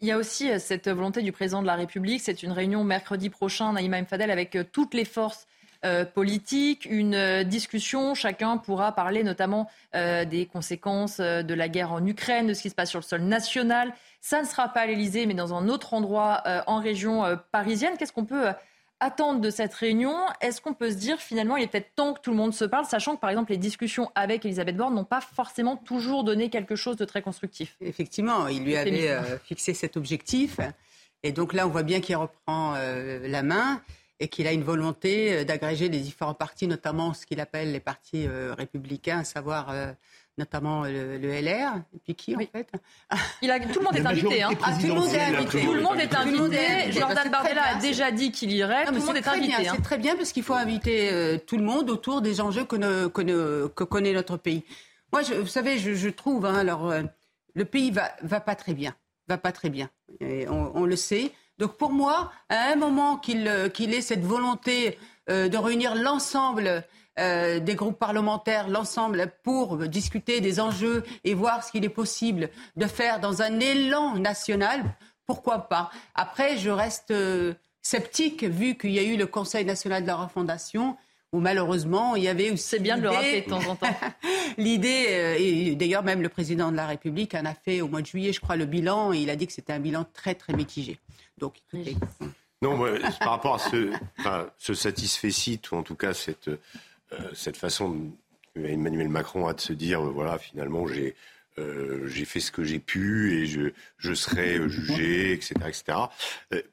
Il 0.00 0.08
y 0.08 0.12
a 0.12 0.18
aussi 0.18 0.48
cette 0.60 0.88
volonté 0.88 1.22
du 1.22 1.32
président 1.32 1.62
de 1.62 1.66
la 1.66 1.74
République. 1.74 2.20
C'est 2.20 2.42
une 2.42 2.52
réunion 2.52 2.84
mercredi 2.84 3.30
prochain, 3.30 3.72
Naïma 3.72 4.00
Mfadel, 4.00 4.30
avec 4.30 4.56
toutes 4.72 4.94
les 4.94 5.06
forces 5.06 5.46
euh, 5.84 6.04
politique, 6.04 6.86
une 6.86 7.14
euh, 7.14 7.44
discussion. 7.44 8.14
Chacun 8.14 8.56
pourra 8.56 8.92
parler 8.92 9.22
notamment 9.22 9.68
euh, 9.94 10.24
des 10.24 10.46
conséquences 10.46 11.18
de 11.20 11.54
la 11.54 11.68
guerre 11.68 11.92
en 11.92 12.04
Ukraine, 12.04 12.46
de 12.46 12.54
ce 12.54 12.62
qui 12.62 12.70
se 12.70 12.74
passe 12.74 12.90
sur 12.90 13.00
le 13.00 13.04
sol 13.04 13.22
national. 13.22 13.92
Ça 14.20 14.40
ne 14.40 14.46
sera 14.46 14.68
pas 14.68 14.80
à 14.80 14.86
l'Elysée, 14.86 15.26
mais 15.26 15.34
dans 15.34 15.54
un 15.54 15.68
autre 15.68 15.94
endroit 15.94 16.42
en 16.66 16.80
région 16.80 17.22
parisienne. 17.52 17.92
Qu'est-ce 17.96 18.12
qu'on 18.12 18.24
peut 18.24 18.48
attendre 18.98 19.40
de 19.40 19.50
cette 19.50 19.72
réunion? 19.74 20.16
Est-ce 20.40 20.60
qu'on 20.60 20.74
peut 20.74 20.90
se 20.90 20.96
dire 20.96 21.20
finalement 21.20 21.56
il 21.56 21.62
est 21.62 21.68
peut-être 21.68 21.94
temps 21.94 22.12
que 22.12 22.20
tout 22.20 22.30
le 22.30 22.36
monde 22.36 22.52
se 22.52 22.64
parle, 22.64 22.86
sachant 22.86 23.14
que 23.14 23.20
par 23.20 23.30
exemple 23.30 23.52
les 23.52 23.58
discussions 23.58 24.10
avec 24.16 24.44
Elisabeth 24.44 24.76
Borne 24.76 24.94
n'ont 24.94 25.04
pas 25.04 25.20
forcément 25.20 25.76
toujours 25.76 26.24
donné 26.24 26.50
quelque 26.50 26.74
chose 26.74 26.96
de 26.96 27.04
très 27.04 27.22
constructif? 27.22 27.76
Effectivement, 27.80 28.48
il 28.48 28.64
lui 28.64 28.76
avait 28.76 29.16
fixé 29.44 29.74
cet 29.74 29.96
objectif. 29.96 30.58
Et 31.22 31.30
donc 31.30 31.52
là, 31.52 31.66
on 31.66 31.70
voit 31.70 31.84
bien 31.84 32.00
qu'il 32.00 32.16
reprend 32.16 32.74
la 32.74 33.42
main 33.44 33.80
et 34.18 34.28
qu'il 34.28 34.46
a 34.46 34.52
une 34.52 34.62
volonté 34.62 35.32
euh, 35.32 35.44
d'agréger 35.44 35.88
les 35.88 36.00
différents 36.00 36.34
partis, 36.34 36.66
notamment 36.66 37.14
ce 37.14 37.26
qu'il 37.26 37.40
appelle 37.40 37.72
les 37.72 37.80
partis 37.80 38.26
euh, 38.26 38.54
républicains, 38.54 39.18
à 39.18 39.24
savoir 39.24 39.70
euh, 39.70 39.92
notamment 40.38 40.84
le, 40.84 41.18
LR, 41.18 41.82
et 41.94 41.98
puis 42.04 42.14
qui 42.14 42.36
en 42.36 42.40
fait 42.40 42.70
Il 43.42 43.50
a, 43.50 43.58
Tout 43.60 43.78
le 43.78 43.84
monde 43.84 43.96
est 43.96 44.06
invité. 44.06 44.42
Hein. 44.42 44.50
Ah, 44.62 44.72
tout 44.78 44.86
le 44.86 44.94
monde 44.94 45.12
est 45.12 45.20
invité. 45.20 45.64
Tout 45.64 45.74
le 45.74 45.80
monde 45.80 45.98
est 45.98 46.14
invité. 46.14 46.92
Jordan 46.92 47.30
Bardella 47.30 47.62
a 47.62 47.74
déjà 47.76 48.10
dit 48.10 48.32
qu'il 48.32 48.52
irait. 48.52 48.84
tout 48.86 48.94
le 48.94 49.00
monde 49.00 49.16
est, 49.16 49.26
invité. 49.26 49.68
C'est 49.70 49.82
très 49.82 49.98
bien 49.98 50.16
parce 50.16 50.32
qu'il 50.32 50.42
faut 50.42 50.54
inviter 50.54 51.10
euh, 51.10 51.38
tout 51.38 51.56
le 51.56 51.64
monde 51.64 51.90
autour 51.90 52.20
des 52.20 52.40
enjeux 52.40 52.64
que, 52.64 53.08
que, 53.08 53.66
que 53.68 53.84
connaît 53.84 54.12
notre 54.12 54.36
pays. 54.36 54.64
Moi, 55.12 55.22
je, 55.22 55.34
vous 55.34 55.46
savez, 55.46 55.78
je, 55.78 55.94
je 55.94 56.08
trouve, 56.08 56.44
hein, 56.44 56.54
alors, 56.54 56.90
euh, 56.90 57.02
le 57.54 57.64
pays 57.64 57.90
va, 57.90 58.10
va 58.22 58.40
pas 58.40 58.54
très 58.54 58.74
bien. 58.74 58.94
Va 59.28 59.38
pas 59.38 59.52
très 59.52 59.70
bien. 59.70 59.90
Et 60.20 60.48
on, 60.48 60.76
on, 60.76 60.84
le 60.84 60.96
sait. 60.96 61.32
Donc 61.58 61.76
pour 61.76 61.92
moi, 61.92 62.32
à 62.48 62.72
un 62.72 62.76
moment 62.76 63.16
qu'il 63.16 63.70
qu'il 63.72 63.94
ait 63.94 64.00
cette 64.00 64.24
volonté 64.24 64.98
euh, 65.30 65.48
de 65.48 65.56
réunir 65.56 65.94
l'ensemble 65.94 66.84
euh, 67.18 67.60
des 67.60 67.74
groupes 67.74 67.98
parlementaires, 67.98 68.68
l'ensemble, 68.68 69.32
pour 69.42 69.78
discuter 69.88 70.42
des 70.42 70.60
enjeux 70.60 71.02
et 71.24 71.32
voir 71.32 71.64
ce 71.64 71.72
qu'il 71.72 71.84
est 71.84 71.88
possible 71.88 72.50
de 72.76 72.86
faire 72.86 73.20
dans 73.20 73.40
un 73.40 73.58
élan 73.58 74.18
national, 74.18 74.84
pourquoi 75.24 75.68
pas. 75.68 75.90
Après, 76.14 76.58
je 76.58 76.68
reste 76.68 77.12
euh, 77.12 77.54
sceptique 77.80 78.44
vu 78.44 78.76
qu'il 78.76 78.90
y 78.90 78.98
a 78.98 79.02
eu 79.02 79.16
le 79.16 79.26
Conseil 79.26 79.64
national 79.64 80.02
de 80.02 80.08
la 80.08 80.16
refondation 80.16 80.96
où 81.36 81.40
malheureusement 81.40 82.16
il 82.16 82.24
y 82.24 82.28
avait 82.28 82.50
aussi. 82.50 82.64
C'est 82.64 82.78
bien 82.78 82.96
de 82.96 83.02
le 83.02 83.10
rappeler 83.10 83.42
de 83.42 83.50
temps 83.50 83.66
en 83.68 83.76
temps. 83.76 83.94
L'idée, 84.58 85.06
euh, 85.10 85.36
et 85.38 85.74
d'ailleurs 85.74 86.02
même 86.02 86.22
le 86.22 86.28
président 86.28 86.70
de 86.70 86.76
la 86.76 86.86
République 86.86 87.34
en 87.34 87.44
a 87.44 87.54
fait 87.54 87.82
au 87.82 87.88
mois 87.88 88.00
de 88.00 88.06
juillet, 88.06 88.32
je 88.32 88.40
crois, 88.40 88.56
le 88.56 88.64
bilan, 88.64 89.12
et 89.12 89.18
il 89.18 89.30
a 89.30 89.36
dit 89.36 89.46
que 89.46 89.52
c'était 89.52 89.74
un 89.74 89.80
bilan 89.80 90.06
très 90.14 90.34
très 90.34 90.54
mitigé. 90.54 90.98
Donc 91.38 91.54
écoutez. 91.72 91.96
Non, 92.62 92.78
par 93.20 93.30
rapport 93.32 93.56
à 93.56 93.58
ce, 93.58 93.92
enfin, 94.18 94.48
ce 94.56 94.72
satisfait 94.72 95.28
ou 95.70 95.76
en 95.76 95.82
tout 95.82 95.94
cas 95.94 96.14
cette, 96.14 96.48
euh, 96.48 96.56
cette 97.34 97.58
façon 97.58 98.10
Emmanuel 98.56 99.08
Macron 99.08 99.46
a 99.46 99.54
de 99.54 99.60
se 99.60 99.72
dire, 99.72 100.00
euh, 100.00 100.10
voilà, 100.10 100.38
finalement, 100.38 100.86
j'ai 100.86 101.14
euh, 101.58 102.06
j'ai 102.06 102.24
fait 102.24 102.40
ce 102.40 102.50
que 102.50 102.64
j'ai 102.64 102.78
pu 102.78 103.34
et 103.34 103.46
je, 103.46 103.70
je 103.98 104.14
serai 104.14 104.68
jugé, 104.68 105.32
etc. 105.34 105.54
etc. 105.66 105.98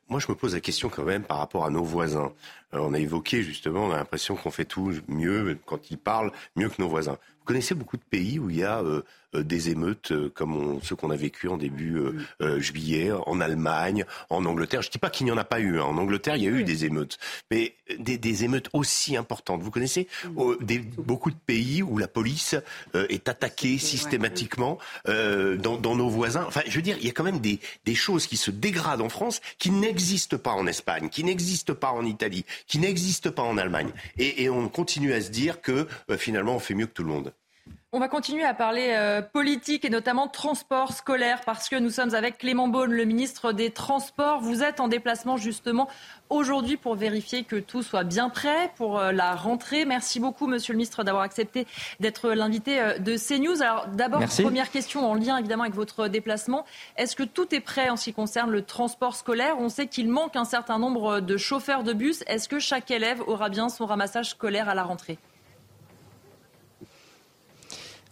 moi, 0.10 0.20
je 0.20 0.28
me 0.30 0.36
pose 0.36 0.54
la 0.54 0.62
question 0.62 0.90
quand 0.90 1.04
même 1.04 1.24
par 1.24 1.38
rapport 1.38 1.66
à 1.66 1.70
nos 1.70 1.84
voisins. 1.84 2.34
on 2.72 2.94
a 2.94 3.00
évoqué 3.00 3.44
justement, 3.44 3.86
on 3.86 3.92
a 3.92 3.98
l'impression 3.98 4.36
qu'on 4.36 4.52
fait 4.52 4.66
tout 4.66 4.94
mieux 5.08 5.58
quand 5.66 5.92
ils 5.92 5.98
parlent, 5.98 6.32
mieux 6.56 6.70
que 6.70 6.82
nos 6.82 6.90
voisins. 6.90 7.18
Vous 7.44 7.46
connaissez 7.46 7.76
beaucoup 7.76 7.98
de 7.98 8.04
pays 8.04 8.40
où 8.40 8.50
il 8.50 8.58
y 8.58 8.64
a 8.64 8.80
euh, 8.82 9.04
des 9.42 9.70
émeutes 9.70 10.12
euh, 10.12 10.30
comme 10.34 10.80
ceux 10.84 10.96
qu'on 10.96 11.10
a 11.10 11.16
vécu 11.16 11.48
en 11.48 11.58
début 11.58 11.98
euh, 12.42 12.60
juillet, 12.60 13.12
en 13.12 13.40
Allemagne, 13.42 14.06
en 14.30 14.46
Angleterre. 14.46 14.82
Je 14.82 14.90
ne 14.90 14.92
dis 14.92 15.00
pas 15.00 15.10
qu'il 15.10 15.26
n'y 15.26 15.32
en 15.32 15.38
a 15.38 15.44
pas 15.44 15.60
eu. 15.60 15.80
Hein. 15.80 15.84
En 15.84 15.98
Angleterre, 15.98 16.36
il 16.36 16.44
y 16.44 16.48
a 16.48 16.52
eu 16.52 16.64
des 16.64 16.86
émeutes, 16.86 17.18
mais 17.52 17.76
des, 17.98 18.44
émeutes 18.44 18.70
aussi 18.74 19.16
importantes. 19.16 19.62
Vous 19.62 19.72
connaissez 19.72 20.08
beaucoup 20.98 21.30
de 21.30 21.36
pays 21.36 21.84
où 21.84 21.98
la 21.98 22.08
police 22.08 22.56
est 22.94 23.30
attaquée 23.30 23.78
systématiquement 23.78 24.80
dans, 25.06 25.96
nos 25.96 26.10
voisins. 26.10 26.46
Enfin, 26.48 26.62
je 26.68 26.76
veux 26.76 26.82
dire, 26.82 26.98
il 27.00 27.06
y 27.06 27.10
a 27.10 27.14
quand 27.14 27.24
même 27.24 27.40
des, 27.40 27.60
choses 27.94 28.26
qui 28.26 28.38
se 28.38 28.52
dégradent 28.52 29.02
en 29.02 29.10
France 29.10 29.42
qui 29.60 29.70
n'existent 29.70 30.38
pas 30.38 30.52
en 30.52 30.66
Espagne, 30.66 31.10
qui 31.10 31.24
n'existent 31.24 31.76
pas 31.76 31.92
en 31.92 32.06
Italie, 32.06 32.46
qui 32.68 32.80
n'existent 32.80 33.32
pas 33.32 33.44
en 33.44 33.58
Allemagne. 33.58 33.92
Et, 34.18 34.44
et, 34.44 34.50
on 34.50 34.68
continue 34.68 35.14
à 35.14 35.22
se 35.22 35.30
dire 35.30 35.62
que 35.62 35.88
finalement, 36.18 36.56
on 36.56 36.60
fait 36.60 36.74
mieux 36.74 36.88
que 36.88 36.94
tout 36.94 37.04
le 37.04 37.10
monde. 37.10 37.34
On 37.96 38.00
va 38.00 38.08
continuer 38.08 38.44
à 38.44 38.56
parler 38.56 38.88
euh, 38.90 39.22
politique 39.22 39.86
et 39.86 39.90
notamment 39.92 40.28
transport 40.28 40.94
scolaire 40.94 41.42
parce 41.46 41.70
que 41.70 41.76
nous 41.76 41.92
sommes 41.92 42.16
avec 42.16 42.40
Clément 42.40 42.68
Beaune, 42.68 42.92
le 42.92 43.06
ministre 43.06 43.52
des 43.52 43.70
Transports. 43.70 44.42
Vous 44.42 44.64
êtes 44.64 44.80
en 44.80 44.88
déplacement 44.88 45.38
justement 45.38 45.88
aujourd'hui 46.32 46.76
pour 46.76 46.96
vérifier 46.96 47.44
que 47.44 47.56
tout 47.56 47.84
soit 47.84 48.04
bien 48.04 48.30
prêt 48.30 48.72
pour 48.78 48.98
euh, 48.98 49.12
la 49.12 49.36
rentrée. 49.36 49.86
Merci 49.86 50.20
beaucoup, 50.20 50.48
monsieur 50.48 50.74
le 50.74 50.78
ministre, 50.78 51.04
d'avoir 51.04 51.22
accepté 51.22 51.68
d'être 52.00 52.32
l'invité 52.32 52.82
euh, 52.82 52.98
de 52.98 53.16
CNews. 53.16 53.62
Alors 53.62 53.86
d'abord, 53.90 54.24
première 54.42 54.72
question 54.72 55.08
en 55.08 55.14
lien 55.14 55.38
évidemment 55.38 55.62
avec 55.62 55.76
votre 55.76 56.08
déplacement. 56.08 56.66
Est-ce 56.98 57.16
que 57.16 57.22
tout 57.22 57.54
est 57.54 57.62
prêt 57.62 57.92
en 57.92 57.96
ce 57.96 58.06
qui 58.06 58.14
concerne 58.14 58.50
le 58.50 58.64
transport 58.64 59.16
scolaire? 59.16 59.58
On 59.60 59.70
sait 59.70 59.86
qu'il 59.86 60.10
manque 60.10 60.36
un 60.36 60.46
certain 60.46 60.80
nombre 60.80 61.20
de 61.20 61.38
chauffeurs 61.38 61.84
de 61.84 61.94
bus. 61.94 62.24
Est-ce 62.26 62.50
que 62.50 62.58
chaque 62.58 62.90
élève 62.90 63.22
aura 63.28 63.50
bien 63.50 63.70
son 63.70 63.86
ramassage 63.86 64.32
scolaire 64.32 64.68
à 64.68 64.74
la 64.74 64.82
rentrée? 64.82 65.20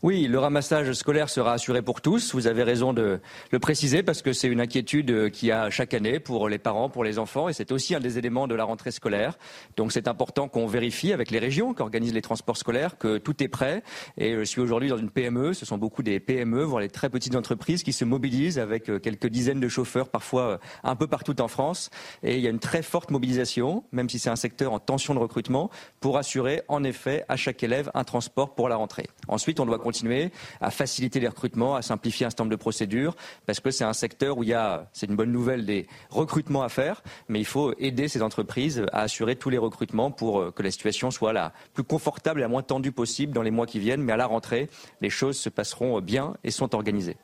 Oui, 0.04 0.28
le 0.28 0.40
ramassage 0.40 0.92
scolaire 0.94 1.30
sera 1.30 1.54
assuré 1.54 1.84
pour 1.84 2.02
tous. 2.02 2.34
Vous 2.34 2.48
avez 2.48 2.64
raison 2.64 2.92
de 2.92 3.20
le 3.52 3.60
préciser 3.60 4.02
parce 4.02 4.24
que 4.24 4.34
c'est 4.34 4.48
une 4.48 4.60
inquiétude 4.60 5.30
qu'il 5.30 5.50
y 5.50 5.52
a 5.52 5.70
chaque 5.70 5.94
année 5.94 6.20
pour 6.20 6.50
les 6.50 6.58
parents, 6.58 6.90
pour 6.90 7.04
les 7.04 7.20
enfants 7.20 7.50
et 7.50 7.54
c'est 7.54 7.72
aussi 7.72 7.94
un 7.94 8.00
des 8.00 8.18
éléments 8.18 8.48
de 8.48 8.56
la 8.56 8.64
rentrée 8.64 8.90
scolaire. 8.90 9.38
Donc 9.78 9.92
c'est 9.92 10.08
important 10.08 10.48
qu'on 10.48 10.66
vérifie 10.66 11.14
avec 11.14 11.30
les 11.30 11.38
régions 11.38 11.76
qui 11.76 11.84
organisent 11.84 12.16
les 12.16 12.24
transports 12.24 12.58
scolaires 12.58 12.98
que 12.98 13.20
tout 13.20 13.44
est 13.44 13.48
prêt. 13.48 13.84
Et 14.18 14.34
je 14.34 14.44
suis 14.44 14.60
aujourd'hui 14.60 14.90
dans 14.90 14.98
une 14.98 15.12
PME. 15.12 15.54
Ce 15.54 15.68
sont 15.68 15.78
beaucoup 15.78 16.02
des 16.02 16.20
PME, 16.20 16.64
voire 16.64 16.82
les 16.82 16.90
très 16.90 17.12
petites 17.12 17.36
entreprises 17.36 17.84
qui 17.84 17.94
se 17.94 18.04
mobilisent 18.04 18.58
avec 18.58 18.90
euh, 18.90 18.98
quelques 18.98 19.28
dizaines 19.28 19.60
de 19.60 19.70
chauffeurs 19.70 20.10
parfois 20.10 20.42
euh, 20.42 20.58
un 20.84 20.96
peu 20.96 21.06
partout 21.06 21.40
en 21.40 21.48
France. 21.48 21.92
Et 22.24 22.38
il 22.38 22.42
y 22.42 22.48
a 22.48 22.50
une 22.50 22.58
très 22.58 22.82
forte 22.82 23.12
mobilisation, 23.12 23.84
même 23.92 24.10
si 24.10 24.18
c'est 24.18 24.32
un 24.32 24.36
secteur 24.36 24.74
en 24.74 24.80
tension 24.80 25.14
de 25.14 25.20
recrutement, 25.20 25.70
pour 26.00 26.18
assurer 26.18 26.64
en 26.70 26.84
effet 26.84 27.24
à 27.30 27.36
chaque 27.36 27.62
élève 27.62 27.92
un 27.94 28.04
transport 28.04 28.56
pour 28.56 28.68
la 28.68 28.78
rentrée. 28.78 29.06
Ensuite, 29.28 29.60
on 29.60 29.68
doit 29.68 29.78
continuer 29.92 30.32
à 30.62 30.72
faciliter 30.72 31.20
les 31.20 31.28
recrutements, 31.28 31.76
à 31.76 31.82
simplifier 31.82 32.26
un 32.26 32.30
certain 32.30 32.46
nombre 32.46 32.52
de 32.52 32.62
procédures, 32.62 33.14
parce 33.46 33.60
que 33.60 33.72
c'est 33.72 33.84
un 33.84 33.92
secteur 33.92 34.38
où 34.38 34.44
il 34.44 34.50
y 34.50 34.54
a, 34.54 34.90
c'est 34.94 35.08
une 35.08 35.18
bonne 35.18 35.34
nouvelle, 35.34 35.66
des 35.66 35.86
recrutements 36.10 36.64
à 36.64 36.70
faire, 36.70 37.04
mais 37.28 37.40
il 37.40 37.46
faut 37.46 37.74
aider 37.78 38.08
ces 38.08 38.22
entreprises 38.22 38.86
à 38.94 39.02
assurer 39.02 39.36
tous 39.36 39.50
les 39.50 39.58
recrutements 39.58 40.10
pour 40.10 40.40
euh, 40.40 40.52
que 40.52 40.64
la 40.64 40.72
situation 40.72 41.12
soit 41.12 41.34
la 41.34 41.52
plus 41.74 41.84
confortable 41.84 42.40
et 42.40 42.44
la 42.44 42.48
moins 42.48 42.64
tendue 42.64 42.94
possible 42.94 43.34
dans 43.34 43.42
les 43.42 43.52
mois 43.52 43.66
qui 43.66 43.80
viennent. 43.80 44.02
Mais 44.02 44.14
à 44.14 44.18
la 44.18 44.28
rentrée, 44.28 44.70
les 45.02 45.10
choses 45.10 45.38
se 45.38 45.50
passeront 45.50 46.00
bien 46.00 46.36
et 46.46 46.52
sont 46.52 46.74
organisées. 46.74 47.18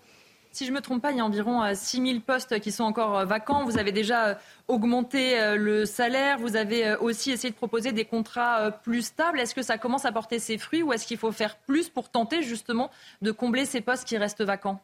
Si 0.57 0.65
je 0.65 0.71
ne 0.71 0.77
me 0.77 0.81
trompe 0.81 1.03
pas, 1.03 1.11
il 1.11 1.17
y 1.17 1.19
a 1.19 1.23
environ 1.23 1.61
6 1.71 1.99
euh, 1.99 2.05
000 2.13 2.19
postes 2.21 2.59
qui 2.59 2.71
sont 2.71 2.84
encore 2.84 3.15
euh, 3.15 3.25
vacants. 3.25 3.63
Vous 3.63 3.77
avez 3.77 3.91
déjà 3.91 4.29
euh, 4.29 4.35
augmenté 4.67 5.55
le 5.55 5.85
salaire. 5.85 6.39
Vous 6.39 6.55
avez 6.55 6.95
aussi 6.95 7.29
essayé 7.29 7.51
de 7.51 7.55
proposer 7.55 7.91
des 7.91 8.05
contrats 8.05 8.71
plus 8.71 9.03
stables. 9.03 9.39
Est-ce 9.39 9.53
que 9.53 9.61
ça 9.61 9.77
commence 9.77 10.05
à 10.05 10.11
porter 10.11 10.39
ses 10.39 10.57
fruits 10.57 10.81
ou 10.81 10.93
est-ce 10.93 11.05
qu'il 11.05 11.19
faut 11.19 11.31
faire 11.31 11.57
plus 11.57 11.89
pour 11.89 12.09
tenter 12.09 12.41
justement 12.41 12.89
de 13.21 13.31
combler 13.31 13.65
ces 13.65 13.81
postes 13.81 14.07
qui 14.07 14.17
restent 14.17 14.41
vacants? 14.41 14.81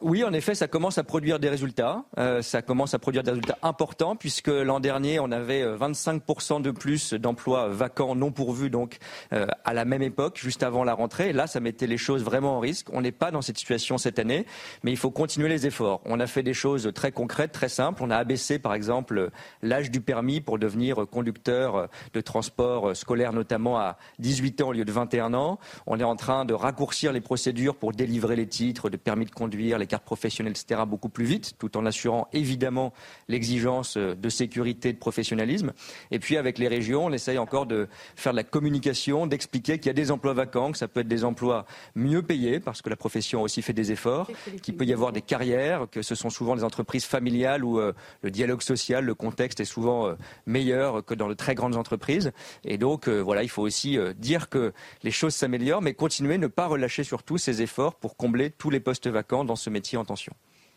Oui, 0.00 0.24
en 0.24 0.32
effet, 0.32 0.54
ça 0.54 0.66
commence 0.66 0.96
à 0.96 1.04
produire 1.04 1.38
des 1.38 1.50
résultats. 1.50 2.06
Euh, 2.16 2.40
ça 2.40 2.62
commence 2.62 2.94
à 2.94 2.98
produire 2.98 3.22
des 3.22 3.32
résultats 3.32 3.58
importants 3.60 4.16
puisque 4.16 4.48
l'an 4.48 4.80
dernier, 4.80 5.20
on 5.20 5.30
avait 5.30 5.62
25% 5.62 6.56
euh, 6.56 6.60
de 6.60 6.70
plus 6.70 7.12
d'emplois 7.12 7.68
vacants 7.68 8.14
non 8.14 8.32
pourvus, 8.32 8.70
donc 8.70 8.96
euh, 9.34 9.46
à 9.62 9.74
la 9.74 9.84
même 9.84 10.00
époque, 10.00 10.38
juste 10.42 10.62
avant 10.62 10.84
la 10.84 10.94
rentrée. 10.94 11.34
là, 11.34 11.46
ça 11.46 11.60
mettait 11.60 11.86
les 11.86 11.98
choses 11.98 12.24
vraiment 12.24 12.56
en 12.56 12.60
risque. 12.60 12.86
On 12.94 13.02
n'est 13.02 13.12
pas 13.12 13.30
dans 13.30 13.42
cette 13.42 13.58
situation 13.58 13.98
cette 13.98 14.18
année, 14.18 14.46
mais 14.84 14.90
il 14.90 14.96
faut 14.96 15.10
continuer 15.10 15.50
les 15.50 15.66
efforts. 15.66 16.00
On 16.06 16.18
a 16.18 16.26
fait 16.26 16.42
des 16.42 16.54
choses 16.54 16.90
très 16.94 17.12
concrètes, 17.12 17.52
très 17.52 17.68
simples. 17.68 18.02
On 18.02 18.10
a 18.10 18.16
abaissé, 18.16 18.58
par 18.58 18.72
exemple, 18.72 19.28
l'âge 19.60 19.90
du 19.90 20.00
permis 20.00 20.40
pour 20.40 20.58
devenir 20.58 21.06
conducteur 21.10 21.90
de 22.14 22.20
transport 22.22 22.96
scolaire, 22.96 23.34
notamment 23.34 23.78
à 23.78 23.98
18 24.18 24.62
ans 24.62 24.68
au 24.68 24.72
lieu 24.72 24.86
de 24.86 24.92
21 24.92 25.34
ans. 25.34 25.58
On 25.86 26.00
est 26.00 26.04
en 26.04 26.16
train 26.16 26.46
de 26.46 26.54
raccourcir 26.54 27.12
les 27.12 27.20
procédures 27.20 27.76
pour 27.76 27.92
délivrer 27.92 28.34
les 28.34 28.46
titres 28.46 28.88
de 28.88 28.96
permis 28.96 29.26
de 29.26 29.30
conduire 29.30 29.73
les 29.78 29.86
cartes 29.86 30.04
professionnelles, 30.04 30.52
etc., 30.52 30.82
beaucoup 30.86 31.08
plus 31.08 31.24
vite, 31.24 31.54
tout 31.58 31.76
en 31.76 31.86
assurant 31.86 32.28
évidemment 32.32 32.92
l'exigence 33.28 33.96
euh, 33.96 34.14
de 34.14 34.28
sécurité, 34.28 34.92
de 34.92 34.98
professionnalisme. 34.98 35.72
Et 36.10 36.18
puis 36.18 36.36
avec 36.36 36.58
les 36.58 36.68
régions, 36.68 37.06
on 37.06 37.12
essaye 37.12 37.38
encore 37.38 37.66
de 37.66 37.88
faire 38.16 38.32
de 38.32 38.36
la 38.36 38.44
communication, 38.44 39.26
d'expliquer 39.26 39.78
qu'il 39.78 39.86
y 39.86 39.90
a 39.90 39.94
des 39.94 40.10
emplois 40.10 40.34
vacants, 40.34 40.72
que 40.72 40.78
ça 40.78 40.88
peut 40.88 41.00
être 41.00 41.08
des 41.08 41.24
emplois 41.24 41.66
mieux 41.94 42.22
payés, 42.22 42.60
parce 42.60 42.82
que 42.82 42.90
la 42.90 42.96
profession 42.96 43.40
a 43.40 43.42
aussi 43.42 43.62
fait 43.62 43.72
des 43.72 43.92
efforts, 43.92 44.30
qu'il 44.62 44.76
peut 44.76 44.84
y 44.84 44.92
avoir 44.92 45.12
des 45.12 45.22
carrières, 45.22 45.86
que 45.90 46.02
ce 46.02 46.14
sont 46.14 46.30
souvent 46.30 46.56
des 46.56 46.64
entreprises 46.64 47.04
familiales 47.04 47.64
où 47.64 47.78
euh, 47.78 47.92
le 48.22 48.30
dialogue 48.30 48.62
social, 48.62 49.04
le 49.04 49.14
contexte 49.14 49.60
est 49.60 49.64
souvent 49.64 50.08
euh, 50.08 50.14
meilleur 50.46 51.04
que 51.04 51.14
dans 51.14 51.28
de 51.28 51.34
très 51.34 51.54
grandes 51.54 51.76
entreprises. 51.76 52.32
Et 52.64 52.78
donc, 52.78 53.08
voilà, 53.08 53.42
il 53.42 53.48
faut 53.48 53.62
aussi 53.62 53.98
dire 54.16 54.48
que 54.48 54.72
les 55.02 55.10
choses 55.10 55.34
s'améliorent, 55.34 55.82
mais 55.82 55.94
continuer, 55.94 56.38
ne 56.38 56.46
pas 56.46 56.66
relâcher 56.66 57.04
surtout 57.04 57.38
ces 57.38 57.62
efforts 57.62 57.94
pour 57.94 58.16
combler 58.16 58.50
tous 58.50 58.70
les 58.70 58.80
postes 58.80 59.06
vacants 59.06 59.44
dans 59.44 59.56
ce 59.56 59.63
métier 59.70 59.98
en 59.98 60.04
tension. 60.04 60.34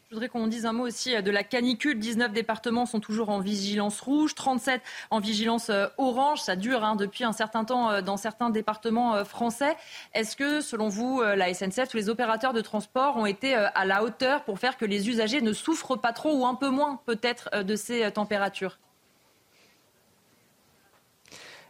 Je 0.10 0.16
voudrais 0.16 0.30
qu'on 0.30 0.48
dise 0.48 0.66
un 0.66 0.72
mot 0.72 0.88
aussi 0.88 1.14
euh, 1.14 1.22
de 1.22 1.32
la 1.32 1.44
canicule. 1.44 2.00
19 2.00 2.32
départements 2.32 2.86
sont 2.86 3.02
toujours 3.02 3.28
en 3.28 3.42
vigilance 3.42 4.00
rouge, 4.00 4.36
37 4.36 4.82
en 5.12 5.20
vigilance 5.20 5.70
euh, 5.70 5.88
orange. 5.98 6.40
Ça 6.40 6.56
dure 6.56 6.86
hein, 6.86 6.96
depuis 6.96 7.26
un 7.26 7.34
certain 7.34 7.66
temps 7.66 7.92
euh, 7.92 8.02
dans 8.02 8.16
certains 8.16 8.50
départements 8.50 9.26
français. 9.26 9.76
Est-ce 10.14 10.38
que, 10.38 10.62
selon 10.62 10.88
vous, 10.88 11.22
la 11.22 11.54
SNCF, 11.54 11.90
tous 11.90 11.98
les 11.98 12.08
opérateurs 12.08 12.54
de 12.54 12.62
transport 12.62 13.18
ont 13.18 13.26
été 13.26 13.54
à 13.54 13.86
la 13.86 14.04
hauteur 14.04 14.46
pour 14.46 14.60
faire 14.60 14.78
que 14.78 14.86
les 14.86 15.10
usagers 15.10 15.42
ne 15.42 15.52
souffrent 15.52 15.98
pas 15.98 16.14
trop 16.14 16.34
ou 16.34 16.46
un 16.46 16.56
peu 16.56 16.70
moins 16.70 17.02
peut-être 17.06 17.64
de 17.64 17.76
ces 17.76 18.10
températures? 18.12 18.80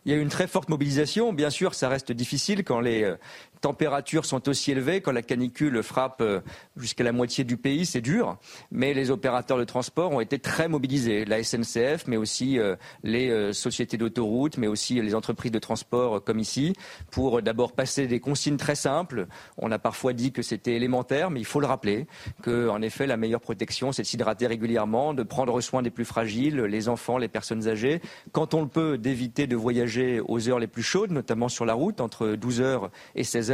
Il 0.06 0.12
y 0.12 0.16
a 0.16 0.18
eu 0.18 0.22
une 0.22 0.30
très 0.30 0.48
forte 0.48 0.70
mobilisation. 0.70 1.34
Bien 1.34 1.50
sûr, 1.50 1.74
ça 1.74 1.90
reste 1.90 2.12
difficile 2.12 2.64
quand 2.64 2.80
les 2.80 3.14
températures 3.62 4.26
sont 4.26 4.48
aussi 4.50 4.72
élevées, 4.72 5.02
quand 5.02 5.12
la 5.12 5.22
canicule 5.22 5.82
frappe 5.84 6.22
euh, 6.22 6.42
jusqu'à 6.76 7.04
la 7.04 7.12
moitié 7.12 7.44
du 7.44 7.58
pays, 7.58 7.86
c'est 7.86 8.02
dur. 8.02 8.38
Mais 8.72 8.94
les 8.94 9.12
opérateurs 9.12 9.58
de 9.58 9.64
transport 9.64 10.12
ont 10.12 10.22
été 10.22 10.40
très 10.40 10.68
mobilisés. 10.68 11.26
La 11.26 11.44
SNCF, 11.44 12.08
mais 12.08 12.18
aussi 12.18 12.60
euh, 12.60 12.76
les 13.04 13.54
sociétés 13.54 13.98
d'autoroutes, 13.98 14.58
mais 14.58 14.68
aussi 14.68 15.02
les 15.02 15.16
entreprises 15.16 15.52
de 15.52 15.60
transport 15.60 16.24
comme 16.24 16.40
ici, 16.40 16.74
pour 17.12 17.42
d'abord 17.42 17.74
passer 17.74 18.08
des 18.08 18.20
consignes 18.20 18.58
très 18.58 18.76
simples. 18.76 19.28
On 19.58 19.72
a 19.72 19.80
parfois 19.80 20.14
dit 20.14 20.32
que 20.32 20.42
c'était 20.42 20.74
élémentaire, 20.74 21.30
mais 21.30 21.40
il 21.40 21.46
faut 21.46 21.60
le 21.60 21.68
rappeler, 21.68 22.08
que 22.42 22.70
en 22.70 22.82
effet, 22.82 23.08
la 23.08 23.18
meilleure 23.18 23.42
protection, 23.42 23.92
c'est 23.92 24.04
de 24.04 24.08
s'hydrater 24.08 24.48
régulièrement, 24.48 25.14
de 25.14 25.24
prendre 25.24 25.60
soin 25.62 25.82
des 25.82 25.90
plus 25.90 26.06
fragiles, 26.06 26.62
les 26.62 26.90
enfants, 26.90 27.18
les 27.18 27.28
personnes 27.28 27.68
âgées. 27.68 28.02
Quand 28.32 28.54
on 28.54 28.62
le 28.62 28.68
peut, 28.68 28.98
d'éviter 28.98 29.48
de 29.48 29.56
voyager 29.56 30.22
aux 30.26 30.50
heures 30.50 30.60
les 30.60 30.68
plus 30.68 30.84
chaudes, 30.84 31.12
notamment 31.12 31.50
sur 31.50 31.66
la 31.66 31.74
route, 31.74 32.02
entre 32.02 32.36
12h 32.36 32.90
et 33.16 33.24
16h. 33.24 33.47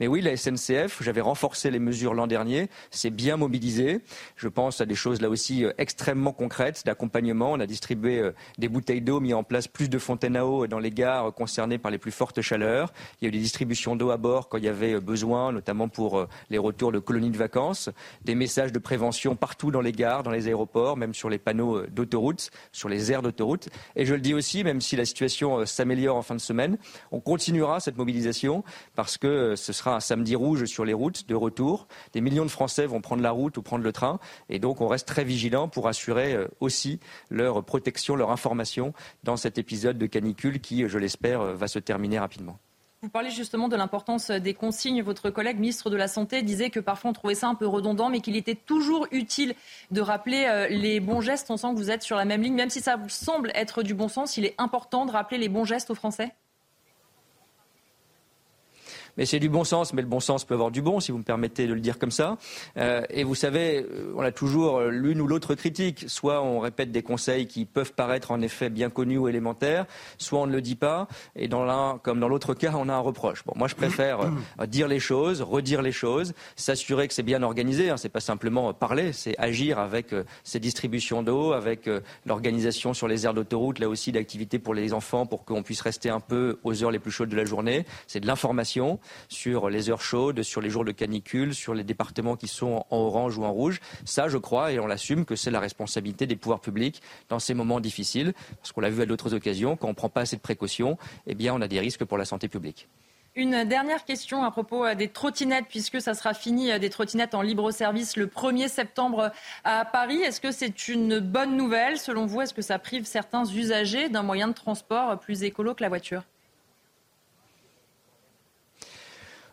Mais 0.00 0.06
oui, 0.06 0.20
la 0.20 0.36
SNCF, 0.36 1.02
j'avais 1.02 1.20
renforcé 1.20 1.70
les 1.70 1.78
mesures 1.78 2.14
l'an 2.14 2.26
dernier, 2.26 2.68
c'est 2.90 3.10
bien 3.10 3.36
mobilisé. 3.36 4.00
Je 4.36 4.48
pense 4.48 4.80
à 4.80 4.86
des 4.86 4.94
choses 4.94 5.20
là 5.20 5.28
aussi 5.28 5.64
euh, 5.64 5.72
extrêmement 5.78 6.32
concrètes 6.32 6.82
d'accompagnement. 6.84 7.52
On 7.52 7.60
a 7.60 7.66
distribué 7.66 8.18
euh, 8.18 8.32
des 8.58 8.68
bouteilles 8.68 9.00
d'eau, 9.00 9.20
mis 9.20 9.34
en 9.34 9.44
place 9.44 9.68
plus 9.68 9.88
de 9.88 9.98
fontaines 9.98 10.36
à 10.36 10.46
eau 10.46 10.66
dans 10.66 10.78
les 10.78 10.90
gares 10.90 11.32
concernées 11.32 11.78
par 11.78 11.90
les 11.90 11.98
plus 11.98 12.12
fortes 12.12 12.40
chaleurs. 12.40 12.92
Il 13.20 13.24
y 13.24 13.26
a 13.26 13.28
eu 13.28 13.32
des 13.32 13.38
distributions 13.38 13.96
d'eau 13.96 14.10
à 14.10 14.16
bord 14.16 14.48
quand 14.48 14.58
il 14.58 14.64
y 14.64 14.68
avait 14.68 14.94
euh, 14.94 15.00
besoin, 15.00 15.52
notamment 15.52 15.88
pour 15.88 16.26
les 16.50 16.58
retours 16.58 16.92
de 16.92 16.98
colonies 16.98 17.30
de 17.30 17.36
vacances. 17.36 17.90
Des 18.24 18.34
messages 18.34 18.72
de 18.72 18.78
prévention 18.78 19.36
partout 19.36 19.70
dans 19.70 19.80
les 19.80 19.92
gares, 19.92 20.22
dans 20.22 20.30
les 20.30 20.48
aéroports, 20.48 20.96
même 20.96 21.14
sur 21.14 21.28
les 21.28 21.38
panneaux 21.38 21.86
d'autoroute, 21.86 22.50
sur 22.72 22.88
les 22.88 23.12
aires 23.12 23.22
d'autoroute. 23.22 23.68
Et 23.96 24.06
je 24.06 24.14
le 24.14 24.20
dis 24.20 24.34
aussi, 24.34 24.64
même 24.64 24.80
si 24.80 24.96
la 24.96 25.04
situation 25.04 25.64
s'améliore 25.66 26.16
en 26.16 26.22
fin 26.22 26.34
de 26.34 26.40
semaine. 26.40 26.78
On 27.10 27.20
continuera 27.20 27.80
cette 27.80 27.96
mobilisation 27.96 28.64
parce 28.94 29.18
que 29.18 29.31
euh, 29.32 29.56
ce 29.56 29.72
sera 29.72 29.96
un 29.96 30.00
samedi 30.00 30.36
rouge 30.36 30.64
sur 30.64 30.84
les 30.84 30.92
routes 30.92 31.26
de 31.28 31.34
retour. 31.34 31.86
Des 32.12 32.20
millions 32.20 32.44
de 32.44 32.50
Français 32.50 32.86
vont 32.86 33.00
prendre 33.00 33.22
la 33.22 33.30
route 33.30 33.56
ou 33.56 33.62
prendre 33.62 33.84
le 33.84 33.92
train. 33.92 34.18
Et 34.48 34.58
donc, 34.58 34.80
on 34.80 34.86
reste 34.86 35.08
très 35.08 35.24
vigilant 35.24 35.68
pour 35.68 35.88
assurer 35.88 36.34
euh, 36.34 36.48
aussi 36.60 37.00
leur 37.30 37.64
protection, 37.64 38.16
leur 38.16 38.30
information 38.30 38.92
dans 39.24 39.36
cet 39.36 39.58
épisode 39.58 39.98
de 39.98 40.06
canicule 40.06 40.60
qui, 40.60 40.88
je 40.88 40.98
l'espère, 40.98 41.40
euh, 41.40 41.54
va 41.54 41.68
se 41.68 41.78
terminer 41.78 42.18
rapidement. 42.18 42.58
Vous 43.02 43.08
parlez 43.08 43.30
justement 43.30 43.68
de 43.68 43.74
l'importance 43.74 44.30
des 44.30 44.54
consignes. 44.54 45.02
Votre 45.02 45.30
collègue 45.30 45.58
ministre 45.58 45.90
de 45.90 45.96
la 45.96 46.06
Santé 46.06 46.42
disait 46.42 46.70
que 46.70 46.78
parfois 46.78 47.10
on 47.10 47.12
trouvait 47.12 47.34
ça 47.34 47.48
un 47.48 47.56
peu 47.56 47.66
redondant, 47.66 48.08
mais 48.10 48.20
qu'il 48.20 48.36
était 48.36 48.54
toujours 48.54 49.08
utile 49.10 49.54
de 49.90 50.00
rappeler 50.00 50.68
les 50.70 51.00
bons 51.00 51.20
gestes. 51.20 51.50
On 51.50 51.56
sent 51.56 51.70
que 51.72 51.78
vous 51.78 51.90
êtes 51.90 52.02
sur 52.02 52.14
la 52.14 52.24
même 52.24 52.42
ligne. 52.42 52.54
Même 52.54 52.70
si 52.70 52.80
ça 52.80 52.96
semble 53.08 53.50
être 53.56 53.82
du 53.82 53.94
bon 53.94 54.06
sens, 54.06 54.36
il 54.36 54.44
est 54.44 54.54
important 54.56 55.04
de 55.04 55.10
rappeler 55.10 55.38
les 55.38 55.48
bons 55.48 55.64
gestes 55.64 55.90
aux 55.90 55.96
Français? 55.96 56.32
Mais 59.16 59.26
c'est 59.26 59.38
du 59.38 59.48
bon 59.48 59.64
sens, 59.64 59.92
mais 59.92 60.02
le 60.02 60.08
bon 60.08 60.20
sens 60.20 60.44
peut 60.44 60.54
avoir 60.54 60.70
du 60.70 60.82
bon, 60.82 61.00
si 61.00 61.12
vous 61.12 61.18
me 61.18 61.22
permettez 61.22 61.66
de 61.66 61.74
le 61.74 61.80
dire 61.80 61.98
comme 61.98 62.10
ça. 62.10 62.38
Euh, 62.76 63.02
et 63.10 63.24
vous 63.24 63.34
savez, 63.34 63.86
euh, 63.90 64.12
on 64.16 64.22
a 64.22 64.32
toujours 64.32 64.80
l'une 64.82 65.20
ou 65.20 65.26
l'autre 65.26 65.54
critique. 65.54 66.04
Soit 66.08 66.42
on 66.42 66.60
répète 66.60 66.92
des 66.92 67.02
conseils 67.02 67.46
qui 67.46 67.64
peuvent 67.64 67.92
paraître 67.92 68.30
en 68.30 68.40
effet 68.40 68.70
bien 68.70 68.90
connus 68.90 69.18
ou 69.18 69.28
élémentaires, 69.28 69.86
soit 70.18 70.40
on 70.40 70.46
ne 70.46 70.52
le 70.52 70.62
dit 70.62 70.76
pas, 70.76 71.08
et 71.36 71.48
dans 71.48 71.64
l'un 71.64 71.98
comme 72.02 72.20
dans 72.20 72.28
l'autre 72.28 72.54
cas, 72.54 72.72
on 72.74 72.88
a 72.88 72.94
un 72.94 72.98
reproche. 72.98 73.44
Bon, 73.44 73.52
moi 73.56 73.68
je 73.68 73.74
préfère 73.74 74.20
euh, 74.20 74.66
dire 74.66 74.88
les 74.88 75.00
choses, 75.00 75.42
redire 75.42 75.82
les 75.82 75.92
choses, 75.92 76.32
s'assurer 76.56 77.08
que 77.08 77.14
c'est 77.14 77.22
bien 77.22 77.42
organisé. 77.42 77.90
Hein, 77.90 77.96
c'est 77.96 78.08
pas 78.08 78.20
simplement 78.20 78.72
parler, 78.72 79.12
c'est 79.12 79.38
agir 79.38 79.78
avec 79.78 80.14
ces 80.44 80.60
distributions 80.60 81.22
d'eau, 81.22 81.52
avec 81.52 81.88
l'organisation 82.26 82.94
sur 82.94 83.08
les 83.08 83.26
aires 83.26 83.34
d'autoroute, 83.34 83.78
là 83.78 83.88
aussi 83.88 84.12
d'activités 84.12 84.58
pour 84.58 84.74
les 84.74 84.92
enfants, 84.92 85.26
pour 85.26 85.44
qu'on 85.44 85.62
puisse 85.62 85.80
rester 85.80 86.10
un 86.10 86.20
peu 86.20 86.58
aux 86.64 86.82
heures 86.82 86.90
les 86.90 86.98
plus 86.98 87.10
chaudes 87.10 87.28
de 87.28 87.36
la 87.36 87.44
journée. 87.44 87.84
C'est 88.06 88.20
de 88.20 88.26
l'information 88.26 88.98
sur 89.28 89.70
les 89.70 89.90
heures 89.90 90.02
chaudes, 90.02 90.42
sur 90.42 90.60
les 90.60 90.70
jours 90.70 90.84
de 90.84 90.92
canicule, 90.92 91.54
sur 91.54 91.74
les 91.74 91.84
départements 91.84 92.36
qui 92.36 92.48
sont 92.48 92.84
en 92.90 92.96
orange 92.96 93.38
ou 93.38 93.44
en 93.44 93.52
rouge. 93.52 93.80
Ça, 94.04 94.28
je 94.28 94.38
crois, 94.38 94.72
et 94.72 94.78
on 94.78 94.86
l'assume, 94.86 95.24
que 95.24 95.36
c'est 95.36 95.50
la 95.50 95.60
responsabilité 95.60 96.26
des 96.26 96.36
pouvoirs 96.36 96.60
publics 96.60 97.02
dans 97.28 97.38
ces 97.38 97.54
moments 97.54 97.80
difficiles, 97.80 98.32
parce 98.56 98.72
qu'on 98.72 98.80
l'a 98.80 98.90
vu 98.90 99.02
à 99.02 99.06
d'autres 99.06 99.34
occasions, 99.34 99.76
quand 99.76 99.86
on 99.86 99.90
ne 99.90 99.96
prend 99.96 100.08
pas 100.08 100.22
assez 100.22 100.36
de 100.36 100.42
précautions, 100.42 100.98
eh 101.26 101.34
bien, 101.34 101.54
on 101.54 101.60
a 101.60 101.68
des 101.68 101.80
risques 101.80 102.04
pour 102.04 102.18
la 102.18 102.24
santé 102.24 102.48
publique. 102.48 102.88
Une 103.34 103.64
dernière 103.64 104.04
question 104.04 104.44
à 104.44 104.50
propos 104.50 104.84
euh, 104.84 104.94
des 104.94 105.08
trottinettes, 105.08 105.64
puisque 105.66 106.02
ça 106.02 106.12
sera 106.12 106.34
fini 106.34 106.70
euh, 106.70 106.78
des 106.78 106.90
trottinettes 106.90 107.34
en 107.34 107.40
libre 107.40 107.70
service 107.70 108.16
le 108.16 108.26
1er 108.26 108.68
septembre 108.68 109.32
à 109.64 109.86
Paris. 109.86 110.20
Est-ce 110.20 110.38
que 110.38 110.50
c'est 110.50 110.88
une 110.88 111.18
bonne 111.18 111.56
nouvelle? 111.56 111.98
Selon 111.98 112.26
vous, 112.26 112.42
est-ce 112.42 112.52
que 112.52 112.60
ça 112.60 112.78
prive 112.78 113.06
certains 113.06 113.46
usagers 113.46 114.10
d'un 114.10 114.22
moyen 114.22 114.48
de 114.48 114.52
transport 114.52 115.18
plus 115.18 115.44
écolo 115.44 115.74
que 115.74 115.82
la 115.82 115.88
voiture? 115.88 116.24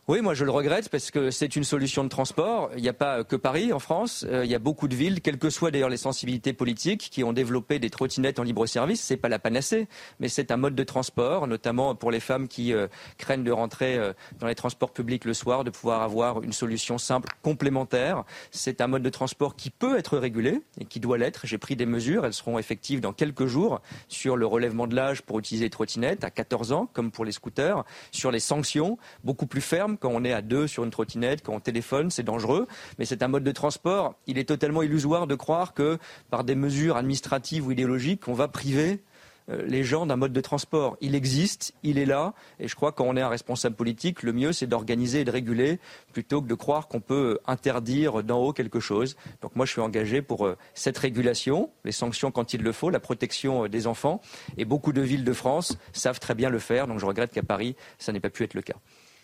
Oui, 0.09 0.21
moi 0.21 0.33
je 0.33 0.43
le 0.43 0.49
regrette 0.49 0.89
parce 0.89 1.11
que 1.11 1.29
c'est 1.29 1.55
une 1.55 1.63
solution 1.63 2.03
de 2.03 2.09
transport. 2.09 2.71
Il 2.75 2.81
n'y 2.81 2.89
a 2.89 2.93
pas 2.93 3.23
que 3.23 3.35
Paris 3.35 3.71
en 3.71 3.77
France. 3.77 4.25
Euh, 4.27 4.43
il 4.43 4.49
y 4.49 4.55
a 4.55 4.59
beaucoup 4.59 4.87
de 4.87 4.95
villes, 4.95 5.21
quelles 5.21 5.37
que 5.37 5.51
soient 5.51 5.69
d'ailleurs 5.69 5.87
les 5.87 5.97
sensibilités 5.97 6.51
politiques, 6.51 7.09
qui 7.11 7.23
ont 7.23 7.31
développé 7.31 7.77
des 7.77 7.91
trottinettes 7.91 8.39
en 8.39 8.43
libre 8.43 8.65
service. 8.65 9.01
C'est 9.01 9.17
pas 9.17 9.29
la 9.29 9.37
panacée, 9.37 9.87
mais 10.19 10.27
c'est 10.27 10.49
un 10.49 10.57
mode 10.57 10.73
de 10.73 10.83
transport, 10.83 11.45
notamment 11.45 11.93
pour 11.93 12.09
les 12.09 12.19
femmes 12.19 12.47
qui 12.47 12.73
euh, 12.73 12.87
craignent 13.19 13.43
de 13.43 13.51
rentrer 13.51 13.99
euh, 13.99 14.13
dans 14.39 14.47
les 14.47 14.55
transports 14.55 14.89
publics 14.89 15.25
le 15.25 15.35
soir, 15.35 15.63
de 15.63 15.69
pouvoir 15.69 16.01
avoir 16.01 16.41
une 16.41 16.53
solution 16.53 16.97
simple, 16.97 17.29
complémentaire. 17.43 18.23
C'est 18.49 18.81
un 18.81 18.87
mode 18.87 19.03
de 19.03 19.11
transport 19.11 19.55
qui 19.55 19.69
peut 19.69 19.95
être 19.95 20.17
régulé 20.17 20.63
et 20.79 20.85
qui 20.85 20.99
doit 20.99 21.19
l'être. 21.19 21.45
J'ai 21.45 21.59
pris 21.59 21.75
des 21.75 21.85
mesures, 21.85 22.25
elles 22.25 22.33
seront 22.33 22.57
effectives 22.57 22.99
dans 22.99 23.13
quelques 23.13 23.45
jours 23.45 23.79
sur 24.07 24.37
le 24.37 24.47
relèvement 24.47 24.87
de 24.87 24.95
l'âge 24.95 25.21
pour 25.21 25.37
utiliser 25.37 25.65
les 25.65 25.69
trottinettes 25.69 26.23
à 26.23 26.31
14 26.31 26.71
ans, 26.71 26.89
comme 26.93 27.11
pour 27.11 27.25
les 27.25 27.31
scooters, 27.31 27.83
sur 28.11 28.31
les 28.31 28.39
sanctions 28.39 28.97
beaucoup 29.23 29.45
plus 29.45 29.61
fermes 29.61 29.98
quand 29.99 30.09
on 30.11 30.23
est 30.23 30.33
à 30.33 30.41
deux 30.41 30.67
sur 30.67 30.83
une 30.83 30.91
trottinette, 30.91 31.43
quand 31.43 31.53
on 31.53 31.59
téléphone, 31.59 32.09
c'est 32.09 32.23
dangereux. 32.23 32.67
Mais 32.97 33.05
c'est 33.05 33.23
un 33.23 33.27
mode 33.27 33.43
de 33.43 33.51
transport. 33.51 34.15
Il 34.27 34.37
est 34.37 34.45
totalement 34.45 34.81
illusoire 34.81 35.27
de 35.27 35.35
croire 35.35 35.73
que 35.73 35.97
par 36.29 36.43
des 36.43 36.55
mesures 36.55 36.97
administratives 36.97 37.65
ou 37.65 37.71
idéologiques, 37.71 38.27
on 38.27 38.33
va 38.33 38.47
priver 38.47 39.01
euh, 39.49 39.63
les 39.65 39.83
gens 39.83 40.05
d'un 40.05 40.15
mode 40.15 40.33
de 40.33 40.41
transport. 40.41 40.97
Il 41.01 41.15
existe, 41.15 41.73
il 41.83 41.97
est 41.97 42.05
là, 42.05 42.33
et 42.59 42.67
je 42.67 42.75
crois 42.75 42.91
que 42.91 42.97
quand 42.97 43.05
on 43.05 43.15
est 43.15 43.21
un 43.21 43.29
responsable 43.29 43.75
politique, 43.75 44.23
le 44.23 44.33
mieux 44.33 44.53
c'est 44.53 44.67
d'organiser 44.67 45.21
et 45.21 45.25
de 45.25 45.31
réguler 45.31 45.79
plutôt 46.13 46.41
que 46.41 46.47
de 46.47 46.53
croire 46.53 46.87
qu'on 46.87 46.99
peut 46.99 47.39
interdire 47.47 48.23
d'en 48.23 48.39
haut 48.39 48.53
quelque 48.53 48.79
chose. 48.79 49.15
Donc 49.41 49.55
moi 49.55 49.65
je 49.65 49.71
suis 49.71 49.81
engagé 49.81 50.21
pour 50.21 50.45
euh, 50.45 50.57
cette 50.73 50.97
régulation, 50.97 51.69
les 51.83 51.91
sanctions 51.91 52.31
quand 52.31 52.53
il 52.53 52.61
le 52.61 52.71
faut, 52.71 52.89
la 52.89 52.99
protection 52.99 53.65
euh, 53.65 53.69
des 53.69 53.87
enfants, 53.87 54.21
et 54.57 54.65
beaucoup 54.65 54.93
de 54.93 55.01
villes 55.01 55.23
de 55.23 55.33
France 55.33 55.77
savent 55.93 56.19
très 56.19 56.35
bien 56.35 56.49
le 56.49 56.59
faire, 56.59 56.87
donc 56.87 56.99
je 56.99 57.05
regrette 57.05 57.31
qu'à 57.31 57.43
Paris 57.43 57.75
ça 57.97 58.11
n'ait 58.11 58.19
pas 58.19 58.29
pu 58.29 58.43
être 58.43 58.53
le 58.53 58.61
cas. 58.61 58.75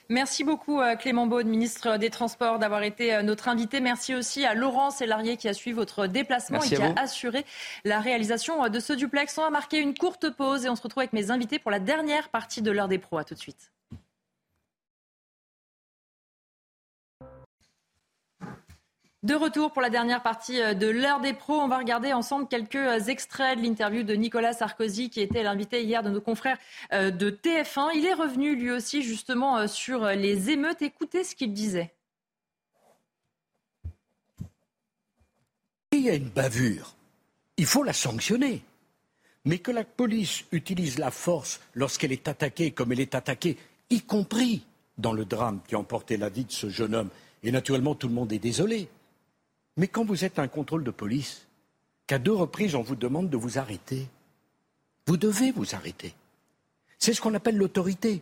Merci 0.10 0.44
beaucoup 0.44 0.82
euh, 0.82 0.96
Clément 0.96 1.26
Beaune, 1.26 1.48
ministre 1.48 1.98
des 1.98 2.10
Transports, 2.10 2.60
d'avoir 2.60 2.84
été 2.84 3.16
euh, 3.16 3.24
notre 3.24 3.48
invité. 3.48 3.80
Merci 3.80 4.14
aussi 4.14 4.46
à 4.46 4.54
Laurent 4.54 4.92
Sélarié 4.92 5.36
qui 5.36 5.48
a 5.48 5.54
suivi 5.54 5.76
votre 5.76 6.06
déplacement 6.06 6.62
et 6.62 6.68
qui 6.68 6.76
a 6.76 6.94
assuré 6.98 7.44
la 7.86 8.00
réalisation 8.00 8.64
euh, 8.64 8.70
de 8.70 8.80
ce 8.80 8.94
duplex. 8.94 9.38
On 9.38 9.42
va 9.42 9.50
marquer 9.50 9.80
une 9.80 9.96
courte 9.96 10.30
pause 10.30 10.66
et 10.66 10.70
on 10.70 10.76
se 10.76 10.82
retrouve 10.84 11.02
avec 11.02 11.14
mes 11.14 11.32
invités 11.32 11.58
pour 11.58 11.72
la 11.72 11.80
dernière 11.80 12.30
partie 12.30 12.62
de 12.62 12.72
l'heure 12.72 12.88
des 12.88 13.00
pros. 13.00 13.18
À 13.18 13.24
tout 13.24 13.34
de 13.34 13.40
suite. 13.40 13.72
De 19.26 19.34
retour 19.34 19.72
pour 19.72 19.82
la 19.82 19.90
dernière 19.90 20.22
partie 20.22 20.62
euh, 20.62 20.76
de 20.76 20.86
l'heure 20.86 21.20
des 21.20 21.34
pros, 21.34 21.56
on 21.56 21.68
va 21.68 21.80
regarder 21.80 22.14
ensemble 22.14 22.48
quelques 22.48 22.76
euh, 22.76 23.00
extraits 23.00 23.58
de 23.58 23.64
l'interview 23.64 24.04
de 24.04 24.14
Nicolas 24.14 24.54
Sarkozy 24.54 25.10
qui 25.10 25.20
était 25.20 25.42
l'invité 25.42 25.84
hier 25.84 26.04
de 26.04 26.12
nos 26.12 26.22
confrères 26.22 26.60
euh, 26.94 27.10
de 27.10 27.32
TF1. 27.32 27.90
Il 27.96 28.06
est 28.06 28.14
revenu 28.14 28.56
lui 28.56 28.70
aussi 28.70 29.02
justement 29.02 29.68
sur 29.68 30.06
les 30.10 30.52
émeutes. 30.52 30.84
Écoutez 30.84 31.24
ce 31.24 31.34
qu'il 31.34 31.54
disait. 31.54 31.92
Il 35.92 36.02
y 36.02 36.12
a 36.12 36.14
une 36.14 36.30
bavure. 36.30 36.94
Il 37.58 37.66
faut 37.66 37.82
la 37.82 37.94
sanctionner. 37.94 38.62
Mais 39.44 39.58
que 39.58 39.72
la 39.72 39.86
police 39.86 40.44
utilise 40.52 41.00
la 41.00 41.10
force 41.10 41.62
lorsqu'elle 41.74 42.12
est 42.12 42.28
attaquée 42.28 42.70
comme 42.70 42.92
elle 42.92 43.00
est 43.00 43.16
attaquée, 43.16 43.58
y 43.90 44.02
compris 44.02 44.68
dans 45.00 45.14
le 45.14 45.26
drame 45.26 45.62
qui 45.68 45.74
a 45.74 45.80
emporté 45.80 46.16
la 46.16 46.30
vie 46.30 46.46
de 46.46 46.52
ce 46.52 46.70
jeune 46.70 46.94
homme, 46.94 47.10
et 47.42 47.52
naturellement 47.52 47.96
tout 47.96 48.08
le 48.08 48.14
monde 48.14 48.32
est 48.32 48.38
désolé. 48.38 48.88
Mais 49.78 49.88
quand 49.88 50.06
vous 50.06 50.24
êtes 50.26 50.40
un 50.40 50.48
contrôle 50.48 50.84
de 50.84 50.92
police, 50.92 51.48
qu'à 52.08 52.20
deux 52.20 52.34
reprises 52.34 52.76
on 52.76 52.82
vous 52.82 52.96
demande 52.96 53.30
de 53.30 53.38
vous 53.38 53.58
arrêter, 53.58 54.08
vous 55.08 55.18
devez 55.18 55.52
vous 55.52 55.76
arrêter. 55.76 56.14
C'est 56.98 57.14
ce 57.14 57.22
qu'on 57.22 57.34
appelle 57.34 57.58
l'autorité. 57.58 58.22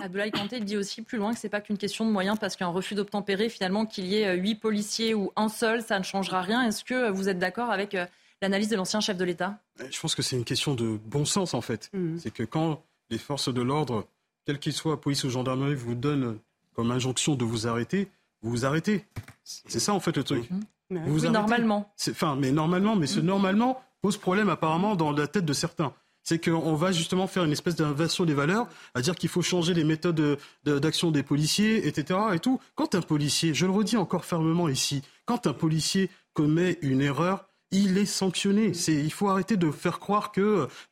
Abdoulaye 0.00 0.30
Kanté 0.30 0.60
dit 0.60 0.76
aussi 0.76 1.02
plus 1.02 1.18
loin 1.18 1.32
que 1.32 1.40
ce 1.40 1.46
n'est 1.46 1.50
pas 1.50 1.60
qu'une 1.60 1.76
question 1.78 2.06
de 2.06 2.10
moyens 2.10 2.38
parce 2.38 2.56
qu'un 2.56 2.68
refus 2.68 2.94
d'obtempérer, 2.94 3.48
finalement, 3.48 3.84
qu'il 3.84 4.06
y 4.06 4.16
ait 4.16 4.28
euh, 4.28 4.34
huit 4.34 4.54
policiers 4.54 5.12
ou 5.14 5.32
un 5.34 5.48
seul, 5.48 5.82
ça 5.82 5.98
ne 5.98 6.04
changera 6.04 6.40
rien. 6.40 6.62
Est-ce 6.62 6.84
que 6.84 7.10
vous 7.10 7.28
êtes 7.28 7.38
d'accord 7.38 7.70
avec 7.70 7.94
euh, 7.94 8.06
l'analyse 8.40 8.68
de 8.68 8.76
l'ancien 8.76 9.00
chef 9.00 9.16
de 9.16 9.24
l'État? 9.24 9.58
Je 9.90 9.98
pense 10.00 10.14
que 10.14 10.22
c'est 10.22 10.36
une 10.36 10.44
question 10.44 10.74
de 10.74 10.98
bon 11.04 11.24
sens, 11.24 11.54
en 11.54 11.60
fait. 11.60 11.90
Mmh. 11.92 12.18
C'est 12.18 12.30
que 12.30 12.44
quand 12.44 12.82
les 13.10 13.18
forces 13.18 13.52
de 13.52 13.60
l'ordre, 13.60 14.06
quelles 14.46 14.60
qu'ils 14.60 14.72
soient, 14.72 15.00
police 15.00 15.24
ou 15.24 15.30
gendarmerie, 15.30 15.74
vous 15.74 15.94
donnent 15.94 16.38
comme 16.74 16.90
injonction 16.90 17.34
de 17.34 17.44
vous 17.44 17.66
arrêter, 17.66 18.08
vous 18.42 18.50
vous 18.50 18.66
arrêtez. 18.66 19.04
C'est 19.44 19.80
ça 19.80 19.94
en 19.94 20.00
fait 20.00 20.16
le 20.16 20.24
truc. 20.24 20.48
Vous 20.90 21.24
oui, 21.24 21.30
normalement. 21.30 21.92
Enfin, 22.10 22.36
mais 22.38 22.52
normalement, 22.52 22.96
mais 22.96 23.06
ce 23.06 23.20
normalement 23.20 23.82
pose 24.02 24.18
problème 24.18 24.48
apparemment 24.48 24.96
dans 24.96 25.12
la 25.12 25.26
tête 25.26 25.44
de 25.44 25.52
certains. 25.52 25.92
c'est 26.22 26.38
qu'on 26.38 26.74
va 26.74 26.92
justement 26.92 27.26
faire 27.26 27.44
une 27.44 27.52
espèce 27.52 27.76
d'inversion 27.76 28.24
des 28.24 28.34
valeurs, 28.34 28.68
à 28.94 29.00
dire 29.00 29.14
qu'il 29.14 29.28
faut 29.28 29.42
changer 29.42 29.74
les 29.74 29.84
méthodes 29.84 30.38
d'action 30.64 31.10
des 31.10 31.22
policiers, 31.22 31.86
etc. 31.86 32.18
Et 32.34 32.38
tout. 32.38 32.60
Quand 32.74 32.94
un 32.94 33.00
policier, 33.00 33.54
je 33.54 33.66
le 33.66 33.72
redis 33.72 33.96
encore 33.96 34.24
fermement 34.24 34.68
ici, 34.68 35.02
quand 35.24 35.46
un 35.46 35.52
policier 35.52 36.10
commet 36.34 36.78
une 36.82 37.00
erreur, 37.00 37.46
il 37.72 37.96
est 37.98 38.06
sanctionné. 38.06 38.72
il 38.88 39.12
faut 39.12 39.28
arrêter 39.28 39.56
de 39.56 39.70
faire 39.70 39.98
croire 39.98 40.30
qu'il 40.30 40.42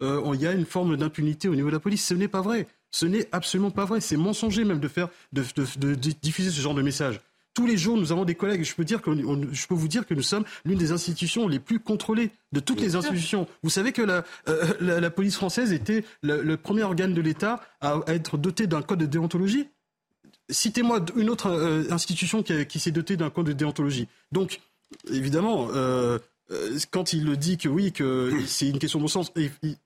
euh, 0.03 0.37
y 0.37 0.47
a 0.47 0.53
une 0.53 0.65
forme 0.65 0.97
d'impunité 0.97 1.49
au 1.49 1.55
niveau 1.55 1.69
de 1.69 1.75
la 1.75 1.81
police. 1.81 2.07
Ce 2.07 2.15
n'est 2.15 2.29
pas 2.29 2.41
vrai. 2.41 2.67
Ce 2.91 3.07
n'est 3.07 3.29
absolument 3.33 3.71
pas 3.71 3.85
vrai. 3.85 4.01
C'est 4.01 4.17
mensonger 4.17 4.65
même 4.65 4.81
de 4.81 4.89
faire, 4.89 5.09
de, 5.33 5.45
diffuser 5.95 6.51
ce 6.51 6.61
genre 6.61 6.75
de 6.75 6.83
message. 6.83 7.21
Tous 7.61 7.67
les 7.67 7.77
jours, 7.77 7.99
nous 7.99 8.11
avons 8.11 8.25
des 8.25 8.35
collègues. 8.35 8.65
Je 8.65 8.75
peux, 8.75 8.85
dire 8.85 9.03
que, 9.03 9.11
je 9.15 9.67
peux 9.67 9.75
vous 9.75 9.87
dire 9.87 10.07
que 10.07 10.15
nous 10.15 10.23
sommes 10.23 10.45
l'une 10.65 10.79
des 10.79 10.93
institutions 10.93 11.47
les 11.47 11.59
plus 11.59 11.79
contrôlées 11.79 12.31
de 12.53 12.61
toutes 12.61 12.81
les 12.81 12.97
institutions. 12.97 13.47
Vous 13.63 13.69
savez 13.69 13.93
que 13.93 14.01
la, 14.01 14.25
euh, 14.49 15.11
police 15.11 15.37
française 15.37 15.71
était 15.75 16.03
le, 16.23 16.57
premier 16.57 16.85
organe 16.85 17.13
de 17.13 17.21
l'État 17.21 17.61
à, 17.83 18.01
être 18.07 18.39
doté 18.39 18.67
d'un 18.67 18.81
code 18.81 19.01
de 19.01 19.05
déontologie. 19.05 19.69
Citez-moi 20.49 21.05
une 21.17 21.29
autre 21.29 21.51
euh, 21.51 21.85
institution 21.91 22.43
qui, 22.43 22.81
s'est 22.81 22.93
dotée 22.93 23.19
d'un 23.19 23.29
code 23.29 23.49
de 23.49 23.53
déontologie. 23.53 24.09
Donc, 24.33 24.63
évidemment, 25.13 25.69
euh, 25.75 26.19
quand 26.91 27.13
il 27.13 27.25
le 27.25 27.37
dit 27.37 27.59
que 27.59 27.69
oui, 27.69 27.93
que 27.93 28.45
c'est 28.47 28.69
une 28.69 28.79
question 28.79 28.99
de 28.99 29.05
bon 29.05 29.09
sens, 29.09 29.33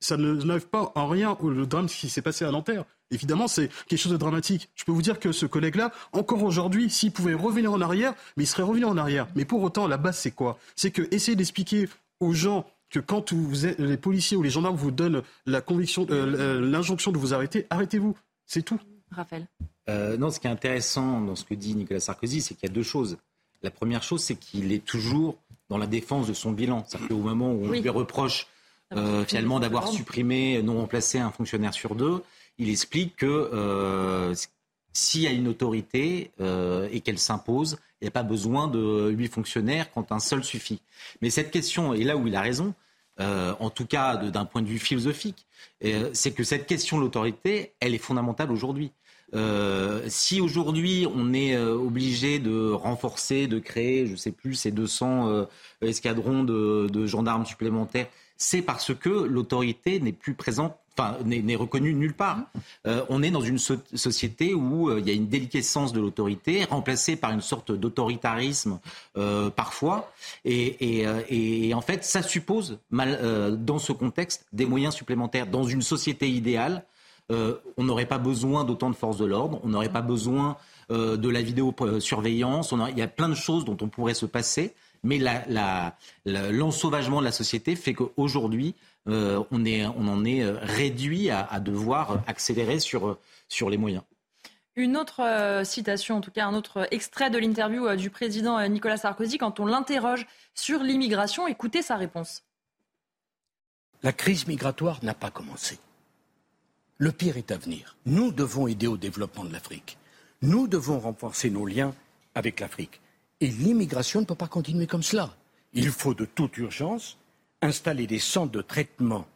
ça 0.01 0.16
ne 0.16 0.35
n'enlève 0.35 0.66
pas 0.66 0.93
en 0.95 1.07
rien 1.09 1.36
le 1.43 1.66
drame 1.66 1.86
qui 1.86 2.09
s'est 2.09 2.23
passé 2.23 2.45
à 2.45 2.51
Nanterre. 2.51 2.85
Évidemment, 3.11 3.49
c'est 3.49 3.69
quelque 3.86 4.01
chose 4.01 4.12
de 4.12 4.16
dramatique. 4.16 4.70
Je 4.74 4.85
peux 4.85 4.93
vous 4.93 5.03
dire 5.03 5.20
que 5.20 5.31
ce 5.31 5.47
collègue-là, 5.47 5.93
encore 6.12 6.43
aujourd'hui, 6.43 6.91
s'il 6.91 7.12
pouvait 7.12 7.35
revenir 7.35 7.73
en 7.73 7.81
arrière, 7.81 8.15
mais 8.36 8.45
il 8.45 8.47
serait 8.47 8.62
revenu 8.62 8.86
en 8.86 8.97
arrière. 8.97 9.28
Mais 9.36 9.45
pour 9.45 9.62
autant, 9.62 9.86
la 9.86 9.99
base, 9.99 10.19
c'est 10.19 10.31
quoi? 10.31 10.59
C'est 10.74 10.91
que 10.91 11.07
essayer 11.11 11.36
d'expliquer 11.36 11.89
aux 12.20 12.32
gens 12.32 12.66
que 12.91 12.99
quand 12.99 13.32
vous 13.32 13.66
êtes, 13.66 13.78
les 13.78 13.97
policiers 13.97 14.36
ou 14.36 14.43
les 14.43 14.51
gendarmes 14.51 14.77
vous 14.77 14.91
donnent 14.91 15.23
la 15.47 15.61
conviction, 15.61 16.07
euh, 16.11 16.61
l'injonction 16.61 17.12
de 17.12 17.19
vous 17.19 17.35
arrêter, 17.35 17.66
arrêtez-vous. 17.70 18.16
C'est 18.47 18.62
tout. 18.62 18.81
Raphaël. 19.11 19.47
Euh, 19.89 20.16
non, 20.16 20.31
ce 20.31 20.41
qui 20.41 20.47
est 20.47 20.51
intéressant 20.51 21.20
dans 21.20 21.36
ce 21.36 21.45
que 21.45 21.55
dit 21.55 21.74
Nicolas 21.74 22.01
Sarkozy, 22.01 22.41
c'est 22.41 22.55
qu'il 22.55 22.69
y 22.69 22.73
a 22.73 22.74
deux 22.74 22.82
choses. 22.82 23.19
La 23.62 23.70
première 23.70 24.03
chose, 24.03 24.23
c'est 24.23 24.36
qu'il 24.36 24.73
est 24.73 24.85
toujours 24.85 25.36
dans 25.75 25.79
la 25.79 25.87
défense 25.89 26.29
de 26.29 26.35
son 26.35 26.53
bilan. 26.53 26.85
C'est-à-dire 26.87 27.09
qu'au 27.09 27.17
moment 27.17 27.51
où 27.51 27.65
on 27.65 27.71
lui 27.73 27.89
reproche 27.89 28.47
euh, 28.93 29.25
finalement 29.25 29.59
d'avoir 29.59 29.89
supprimé, 29.89 30.63
non 30.63 30.79
remplacé 30.79 31.19
un 31.19 31.33
fonctionnaire 31.33 31.75
sur 31.75 31.97
deux, 31.97 32.23
il 32.59 32.71
explique 32.71 33.17
que 33.17 33.27
euh, 33.27 34.33
s'il 34.93 35.23
y 35.23 35.27
a 35.27 35.33
une 35.33 35.49
autorité 35.49 36.31
euh, 36.41 36.89
et 36.93 37.01
qu'elle 37.01 37.19
s'impose, 37.19 37.79
il 38.01 38.05
n'y 38.05 38.09
a 38.09 38.13
pas 38.13 38.23
besoin 38.23 38.69
de 38.69 39.11
huit 39.11 39.27
fonctionnaires 39.27 39.91
quand 39.93 40.13
un 40.13 40.21
seul 40.21 40.45
suffit. 40.45 40.81
Mais 41.23 41.29
cette 41.29 41.51
question, 41.51 41.93
et 41.93 42.05
là 42.05 42.17
où 42.17 42.29
il 42.29 42.37
a 42.37 42.41
raison, 42.41 42.73
en 43.19 43.71
tout 43.71 43.87
cas 43.87 44.17
d'un 44.17 44.45
point 44.45 44.63
de 44.63 44.69
vue 44.69 44.79
philosophique, 44.79 45.47
c'est 46.13 46.33
que 46.33 46.45
cette 46.45 46.67
question 46.67 46.99
de 46.99 47.03
l'autorité, 47.03 47.73
elle 47.81 47.95
est 47.95 47.99
fondamentale 47.99 48.53
aujourd'hui. 48.53 48.93
Euh, 49.35 50.02
si 50.09 50.40
aujourd'hui 50.40 51.06
on 51.12 51.32
est 51.32 51.56
euh, 51.56 51.74
obligé 51.74 52.39
de 52.39 52.70
renforcer, 52.70 53.47
de 53.47 53.59
créer, 53.59 54.06
je 54.06 54.12
ne 54.12 54.16
sais 54.16 54.31
plus, 54.31 54.55
ces 54.55 54.70
200 54.70 55.28
euh, 55.28 55.44
escadrons 55.82 56.44
de, 56.44 57.06
gendarmes 57.06 57.47
supplémentaires, 57.47 58.06
c'est 58.36 58.62
parce 58.62 58.94
que 58.94 59.09
l'autorité 59.09 60.01
n'est 60.01 60.12
plus 60.12 60.35
présente 60.35 60.77
enfin, 60.97 61.16
n'est 61.24 61.56
reconnue 61.56 61.93
nulle 61.93 62.15
part. 62.15 62.39
on 62.85 63.23
est 63.23 63.31
dans 63.31 63.40
une 63.40 63.59
société 63.59 64.55
où 64.55 64.97
il 64.97 65.06
y 65.06 65.11
a 65.11 65.12
une 65.12 65.27
déliquescence 65.27 65.93
de 65.93 66.01
l'autorité, 66.01 66.65
remplacée 66.65 67.16
par 67.16 67.32
une 67.32 67.40
sorte 67.40 67.73
d'autoritarisme 67.73 68.78
parfois. 69.56 70.12
Et, 70.44 71.73
en 71.74 71.81
fait, 71.81 72.05
ça 72.05 72.23
suppose, 72.23 72.78
dans 72.90 73.78
ce 73.78 73.93
contexte, 73.93 74.47
des 74.52 74.66
moyens 74.66 74.94
supplémentaires. 74.94 75.48
Dans 75.48 75.65
une 75.65 75.82
société 75.82 76.28
idéale, 76.31 76.85
euh, 77.33 77.55
on 77.79 77.85
n'aurait 77.85 78.07
pas 78.07 78.19
besoin 78.19 78.65
d'autant 78.65 78.91
de 78.91 78.95
forces 78.95 79.17
de 79.17 79.25
l'ordre, 79.25 79.59
on 79.65 79.69
n'aurait 79.69 79.89
pas 79.89 80.03
besoin 80.03 80.59
euh, 80.91 81.17
de 81.17 81.29
la 81.31 81.41
vidéosurveillance, 81.41 82.75
il 82.91 82.99
y 82.99 83.03
a 83.03 83.09
plein 83.09 83.31
de 83.31 83.35
choses 83.35 83.65
dont 83.65 83.79
on 83.81 83.89
pourrait 83.89 84.15
se 84.15 84.27
passer, 84.27 84.75
mais 85.03 85.19
l'ensauvagement 86.27 87.21
de 87.21 87.25
la 87.25 87.33
société 87.33 87.77
fait 87.77 87.95
qu'aujourd'hui, 87.95 88.75
euh, 89.09 89.43
on, 89.51 90.09
en 90.09 90.25
est 90.25 90.45
réduit 90.45 91.31
à, 91.31 91.61
devoir 91.61 92.23
accélérer 92.27 92.79
sur, 92.79 93.19
les 93.69 93.77
moyens. 93.79 94.03
Une 94.77 94.97
autre 94.97 95.63
citation, 95.65 96.17
en 96.17 96.21
tout 96.21 96.31
cas 96.31 96.47
un 96.47 96.55
autre 96.55 96.89
extrait 96.91 97.31
de 97.31 97.39
l'interview 97.39 97.95
du 97.97 98.11
président 98.11 98.67
Nicolas 98.69 98.97
Sarkozy 98.97 99.39
quand 99.39 99.61
on 99.61 99.67
l'interroge 99.67 100.27
sur 100.55 100.83
l'immigration. 100.83 101.47
Écoutez 101.47 101.81
sa 101.81 101.97
réponse. 101.97 102.43
La 104.03 104.13
crise 104.13 104.47
migratoire 104.47 104.99
n'a 105.03 105.15
pas 105.15 105.31
commencé. 105.31 105.79
Le 106.99 107.12
pire 107.12 107.37
est 107.37 107.51
à 107.51 107.57
venir. 107.57 107.97
Nous 108.07 108.33
devons 108.33 108.66
aider 108.66 108.87
au 108.87 108.97
développement 108.97 109.45
de 109.45 109.53
l'Afrique. 109.53 109.99
Nous 110.43 110.69
devons 110.69 110.99
renforcer 110.99 111.51
nos 111.51 111.66
liens 111.66 111.95
avec 112.35 112.61
l'Afrique. 112.61 113.01
Et 113.41 113.49
l'immigration 113.49 114.21
ne 114.21 114.27
peut 114.27 114.35
pas 114.35 114.49
continuer 114.49 114.87
comme 114.87 115.03
cela. 115.03 115.35
Il 115.73 115.91
faut 115.91 116.15
de 116.15 116.25
toute 116.25 116.57
urgence 116.59 117.19
installer 117.62 118.07
des 118.07 118.19
centres 118.19 118.53
de 118.53 118.62
traitement 118.62 119.27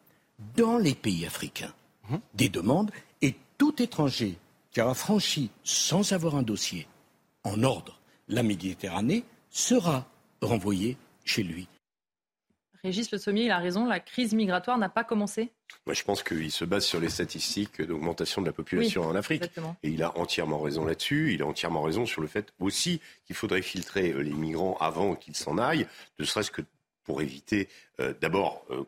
dans 0.57 0.79
les 0.79 0.95
pays 0.95 1.27
africains 1.27 1.75
mhm. 2.09 2.21
des 2.35 2.49
demandes 2.49 2.91
et 3.23 3.35
tout 3.57 3.83
étranger 3.83 4.39
qui 4.71 4.81
a 4.81 4.95
franchi 4.95 5.51
sans 5.65 6.13
avoir 6.13 6.37
un 6.37 6.43
dossier 6.43 6.87
en 7.43 7.63
ordre 7.63 7.99
la 8.29 8.43
Méditerranée 8.43 9.25
sera 9.51 10.07
renvoyé 10.43 10.97
chez 11.25 11.43
lui. 11.43 11.67
Régis 12.89 13.11
Le 13.11 13.19
Sommier, 13.19 13.45
il 13.45 13.51
a 13.51 13.59
raison, 13.59 13.85
la 13.85 14.01
crise 14.01 14.33
migratoire 14.33 14.79
n'a 14.79 14.89
pas 14.89 15.05
commencé 15.05 15.51
Moi, 15.85 15.93
je 15.93 16.03
pense 16.05 16.23
qu'il 16.23 16.51
se 16.51 16.65
base 16.65 16.87
sur 16.87 17.01
les 17.01 17.11
statistiques 17.11 17.83
d'augmentation 17.83 18.41
de 18.41 18.47
la 18.47 18.53
population 18.55 19.03
en 19.03 19.15
Afrique. 19.15 19.45
Et 19.83 19.91
il 19.91 20.03
a 20.03 20.17
entièrement 20.17 20.59
raison 20.59 20.87
là-dessus. 20.87 21.35
Il 21.35 21.43
a 21.43 21.47
entièrement 21.47 21.83
raison 21.83 22.07
sur 22.07 22.23
le 22.23 22.29
fait 22.29 22.51
aussi 22.61 23.03
qu'il 23.27 23.37
faudrait 23.37 23.61
filtrer 23.61 24.13
euh, 24.13 24.21
les 24.21 24.33
migrants 24.33 24.79
avant 24.81 25.17
qu'ils 25.17 25.37
s'en 25.37 25.59
aillent, 25.59 25.87
ne 26.19 26.25
serait-ce 26.25 26.51
que 26.51 26.63
pour 27.05 27.21
éviter 27.21 27.69
euh, 28.01 28.15
d'abord 28.23 28.65
euh, 28.71 28.85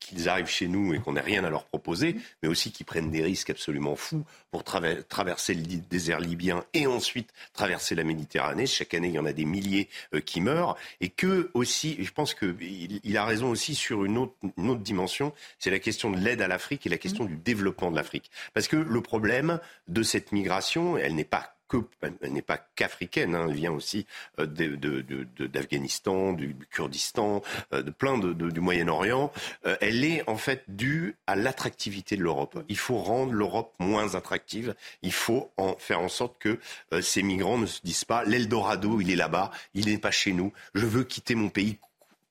qu'ils 0.00 0.28
arrivent 0.28 0.48
chez 0.48 0.68
nous 0.68 0.94
et 0.94 1.00
qu'on 1.00 1.12
n'ait 1.12 1.20
rien 1.20 1.44
à 1.44 1.50
leur 1.50 1.64
proposer, 1.64 2.16
mais 2.42 2.48
aussi 2.48 2.72
qu'ils 2.72 2.86
prennent 2.86 3.10
des 3.10 3.22
risques 3.22 3.50
absolument 3.50 3.96
fous 3.96 4.24
pour 4.50 4.64
traverser 4.64 5.54
le 5.54 5.62
désert 5.62 6.20
libyen 6.20 6.64
et 6.74 6.86
ensuite 6.86 7.32
traverser 7.52 7.94
la 7.94 8.04
Méditerranée. 8.04 8.66
Chaque 8.66 8.94
année, 8.94 9.08
il 9.08 9.14
y 9.14 9.18
en 9.18 9.26
a 9.26 9.32
des 9.32 9.44
milliers 9.44 9.88
euh, 10.14 10.20
qui 10.20 10.40
meurent. 10.40 10.76
Et 11.00 11.08
que 11.08 11.50
aussi, 11.54 11.96
je 12.00 12.10
pense 12.10 12.34
qu'il 12.34 13.00
il 13.02 13.16
a 13.16 13.24
raison 13.24 13.50
aussi 13.50 13.74
sur 13.74 14.04
une 14.04 14.18
autre, 14.18 14.34
une 14.56 14.70
autre 14.70 14.82
dimension, 14.82 15.32
c'est 15.58 15.70
la 15.70 15.78
question 15.78 16.10
de 16.10 16.18
l'aide 16.18 16.42
à 16.42 16.48
l'Afrique 16.48 16.86
et 16.86 16.90
la 16.90 16.98
question 16.98 17.24
du 17.24 17.36
développement 17.36 17.90
de 17.90 17.96
l'Afrique. 17.96 18.30
Parce 18.54 18.68
que 18.68 18.76
le 18.76 19.00
problème 19.00 19.60
de 19.88 20.02
cette 20.02 20.32
migration, 20.32 20.96
elle 20.96 21.14
n'est 21.14 21.24
pas 21.24 21.57
elle 22.00 22.32
n'est 22.32 22.42
pas 22.42 22.58
qu'africaine, 22.58 23.34
hein, 23.34 23.46
elle 23.48 23.54
vient 23.54 23.72
aussi 23.72 24.06
euh, 24.38 24.46
d'Afghanistan, 24.46 26.32
du 26.32 26.56
Kurdistan, 26.70 27.42
euh, 27.72 27.82
de 27.82 27.90
plein 27.90 28.18
du 28.18 28.60
Moyen-Orient. 28.60 29.32
Euh, 29.66 29.76
elle 29.80 30.04
est 30.04 30.28
en 30.28 30.36
fait 30.36 30.64
due 30.68 31.16
à 31.26 31.36
l'attractivité 31.36 32.16
de 32.16 32.22
l'Europe. 32.22 32.62
Il 32.68 32.78
faut 32.78 32.98
rendre 32.98 33.32
l'Europe 33.32 33.74
moins 33.78 34.14
attractive. 34.14 34.74
Il 35.02 35.12
faut 35.12 35.50
en 35.56 35.74
faire 35.76 36.00
en 36.00 36.08
sorte 36.08 36.38
que 36.38 36.58
ces 37.00 37.22
migrants 37.22 37.58
ne 37.58 37.66
se 37.66 37.80
disent 37.82 38.04
pas 38.04 38.24
l'Eldorado, 38.24 39.00
il 39.00 39.10
est 39.10 39.16
là-bas, 39.16 39.50
il 39.74 39.86
n'est 39.86 39.98
pas 39.98 40.10
chez 40.10 40.32
nous. 40.32 40.52
Je 40.74 40.86
veux 40.86 41.04
quitter 41.04 41.34
mon 41.34 41.48
pays 41.48 41.78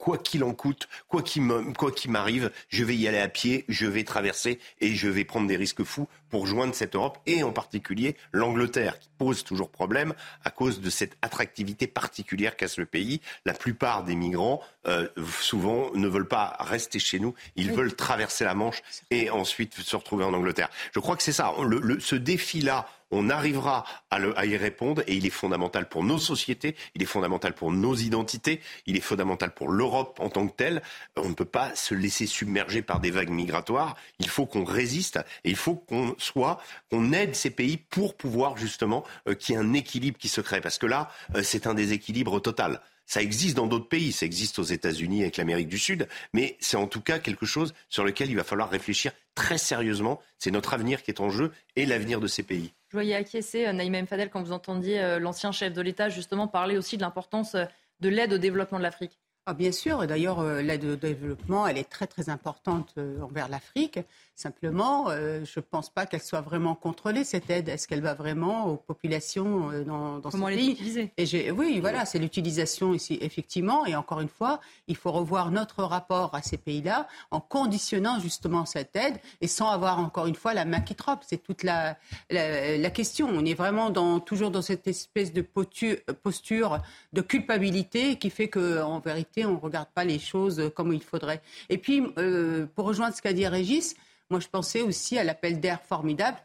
quoi 0.08 0.18
qu'il 0.18 0.46
en 0.46 0.54
coûte, 0.54 0.88
quoi 1.10 1.22
qu'il 1.22 1.42
m'arrive, 1.42 2.50
je 2.70 2.86
vais 2.86 2.96
y 2.96 3.10
aller 3.10 3.20
à 3.20 3.28
pied, 3.28 3.66
je 3.68 3.86
vais 3.86 4.06
traverser 4.06 4.58
et 4.80 4.96
je 4.96 5.10
vais 5.10 5.26
prendre 5.26 5.48
des 5.48 5.58
risques 5.58 5.84
fous 5.84 6.08
pour 6.30 6.48
joindre 6.48 6.74
cette 6.74 6.96
Europe 6.96 7.18
et 7.26 7.44
en 7.44 7.52
particulier 7.52 8.16
l'Angleterre 8.32 9.00
qui 9.00 9.10
pose 9.18 9.44
toujours 9.44 9.70
problème 9.70 10.14
à 10.46 10.50
cause 10.50 10.80
de 10.80 10.90
cette 10.90 11.18
attractivité 11.22 11.88
particulière 11.88 12.56
qu'a 12.56 12.70
ce 12.70 12.84
pays. 12.84 13.20
La 13.44 13.54
plupart 13.54 14.06
des 14.06 14.16
migrants, 14.16 14.62
euh, 14.88 15.10
souvent, 15.42 15.92
ne 15.94 16.08
veulent 16.08 16.30
pas 16.30 16.56
rester 16.62 17.00
chez 17.00 17.20
nous, 17.20 17.34
ils 17.58 17.74
veulent 17.74 17.94
traverser 17.94 18.46
la 18.46 18.54
Manche 18.54 18.82
et 19.12 19.30
ensuite 19.30 19.74
se 19.74 19.96
retrouver 19.98 20.24
en 20.24 20.34
Angleterre. 20.34 20.70
Je 20.94 21.02
crois 21.02 21.18
que 21.18 21.24
c'est 21.24 21.34
ça. 21.34 21.54
ce 22.00 22.16
défi-là 22.16 22.88
on 23.12 23.30
arrivera 23.30 23.86
à, 24.10 24.46
y 24.46 24.58
répondre 24.58 25.02
et 25.08 25.16
il 25.16 25.26
est 25.26 25.32
fondamental 25.32 25.88
pour 25.88 26.04
nos 26.04 26.18
sociétés, 26.18 26.76
il 26.96 27.04
est 27.04 27.08
fondamental 27.08 27.54
pour 27.54 27.72
nos 27.72 27.96
identités, 27.96 28.62
il 28.86 28.98
est 28.98 29.02
fondamental 29.02 29.54
pour 29.54 29.70
l'Europe 29.70 30.20
en 30.20 30.30
tant 30.30 30.48
que 30.48 30.56
telle. 30.56 30.82
On 31.16 31.30
ne 31.30 31.34
peut 31.34 31.46
pas 31.46 31.76
se 31.76 31.94
laisser 31.94 32.26
submerger 32.26 32.82
par 32.82 33.00
des 33.00 33.12
vagues 33.12 33.30
migratoires. 33.30 33.96
Il 34.20 34.30
faut 34.30 34.46
qu'on 34.46 34.64
résiste 34.64 35.18
et 35.44 35.50
il 35.50 35.56
faut 35.56 35.76
qu'on 35.76 36.16
soit, 36.18 36.60
qu'on 36.92 37.14
aide 37.14 37.36
ces 37.36 37.50
pays 37.50 37.78
pour 37.78 38.16
pouvoir 38.16 38.58
justement 38.58 39.04
euh, 39.28 39.36
qu'il 39.36 39.56
y 39.56 39.58
ait 39.58 39.62
un 39.62 39.74
équilibre 39.74 40.18
qui 40.18 40.30
se 40.30 40.42
crée. 40.42 40.62
Parce 40.62 40.78
que 40.78 40.86
là, 40.86 41.10
euh, 41.36 41.44
c'est 41.44 41.68
un 41.68 41.74
déséquilibre 41.74 42.40
total. 42.42 42.82
Ça 43.08 43.22
existe 43.22 43.56
dans 43.56 43.68
d'autres 43.68 43.88
pays, 43.88 44.12
ça 44.12 44.26
existe 44.26 44.60
aux 44.60 44.64
États-Unis 44.64 45.22
avec 45.22 45.38
l'Amérique 45.38 45.70
du 45.70 45.80
Sud, 45.80 46.10
mais 46.34 46.58
c'est 46.60 46.76
en 46.76 46.88
tout 46.88 47.00
cas 47.00 47.20
quelque 47.20 47.46
chose 47.46 47.74
sur 47.90 48.04
lequel 48.04 48.30
il 48.30 48.36
va 48.36 48.44
falloir 48.44 48.70
réfléchir 48.70 49.14
très 49.34 49.58
sérieusement. 49.58 50.22
C'est 50.38 50.52
notre 50.52 50.74
avenir 50.74 51.02
qui 51.02 51.12
est 51.12 51.22
en 51.22 51.30
jeu 51.30 51.54
et 51.78 51.86
l'avenir 51.86 52.20
de 52.20 52.28
ces 52.28 52.44
pays. 52.44 52.74
Je 52.90 52.98
voyais 52.98 53.16
acquiescer, 53.16 53.66
euh, 53.66 53.72
Naïm 53.72 54.08
Fadel, 54.08 54.30
quand 54.30 54.44
vous 54.44 54.52
entendiez 54.52 55.00
euh, 55.00 55.20
l'ancien 55.20 55.54
chef 55.54 55.74
de 55.74 55.82
l'État 55.82 56.10
justement 56.10 56.48
parler 56.48 56.78
aussi 56.78 56.98
de 56.98 57.02
l'importance 57.02 57.56
euh, 57.56 57.66
de 58.02 58.10
l'aide 58.10 58.34
au 58.34 58.38
développement 58.38 58.78
de 58.78 58.84
l'Afrique. 58.84 59.18
Ah, 59.50 59.54
bien 59.54 59.72
sûr, 59.72 60.06
d'ailleurs, 60.06 60.42
euh, 60.42 60.62
l'aide 60.62 60.84
au 60.84 60.98
développement, 60.98 61.66
elle 61.66 61.78
est 61.78 61.90
très 61.90 62.06
très 62.06 62.30
importante 62.30 62.94
euh, 62.98 63.22
envers 63.22 63.48
l'Afrique. 63.48 63.98
Simplement, 64.36 65.06
euh, 65.10 65.46
je 65.46 65.62
ne 65.62 65.64
pense 65.64 65.90
pas 65.90 66.06
qu'elle 66.06 66.22
soit 66.22 66.42
vraiment 66.42 66.76
contrôlée, 66.76 67.24
cette 67.24 67.50
aide. 67.50 67.70
Est-ce 67.70 67.88
qu'elle 67.88 68.02
va 68.02 68.14
vraiment 68.14 68.68
aux 68.68 68.76
populations 68.76 69.72
dans, 69.86 70.20
dans 70.20 70.30
Comment 70.30 70.50
ce 70.50 70.54
pays 70.54 71.12
et 71.16 71.52
Oui, 71.52 71.80
voilà, 71.80 72.06
c'est 72.06 72.20
l'utilisation 72.20 72.94
ici, 72.94 73.18
effectivement. 73.22 73.86
Et 73.86 73.96
encore 73.96 74.20
une 74.20 74.28
fois, 74.28 74.60
il 74.90 74.98
faut 74.98 75.14
revoir 75.14 75.50
notre 75.50 75.82
rapport 75.86 76.36
à 76.36 76.42
ces 76.42 76.58
pays-là 76.58 77.08
en 77.32 77.40
conditionnant 77.40 78.20
justement 78.20 78.66
cette 78.66 78.98
aide 78.98 79.16
et 79.40 79.48
sans 79.48 79.70
avoir 79.70 80.00
encore 80.00 80.28
une 80.28 80.36
fois 80.36 80.54
la 80.54 80.66
main 80.66 80.82
qui 80.82 80.94
trompe. 80.94 81.22
C'est 81.26 81.42
toute 81.42 81.64
la, 81.64 81.98
la, 82.30 82.90
question. 82.90 83.30
On 83.30 83.46
est 83.46 83.54
vraiment 83.54 83.92
dans, 83.92 84.20
toujours 84.20 84.52
dans 84.52 84.62
cette 84.62 84.88
espèce 84.88 85.32
de 85.32 85.42
posture 85.42 86.82
de 87.14 87.22
culpabilité 87.22 88.18
qui 88.18 88.30
fait 88.30 88.50
qu'en 88.50 89.00
vérité, 89.00 89.37
on 89.46 89.54
ne 89.54 89.60
regarde 89.60 89.90
pas 89.94 90.04
les 90.04 90.20
choses 90.20 90.72
comme 90.76 90.94
il 90.94 91.04
faudrait. 91.04 91.42
Et 91.70 91.78
puis, 91.78 92.04
euh, 92.18 92.66
pour 92.76 92.86
rejoindre 92.86 93.16
ce 93.16 93.22
qu'a 93.22 93.34
dit 93.34 93.48
Régis, 93.48 93.96
moi, 94.30 94.40
je 94.42 94.48
pensais 94.48 94.82
aussi 94.82 95.18
à 95.18 95.24
l'appel 95.24 95.60
d'air 95.60 95.82
formidable 95.82 96.38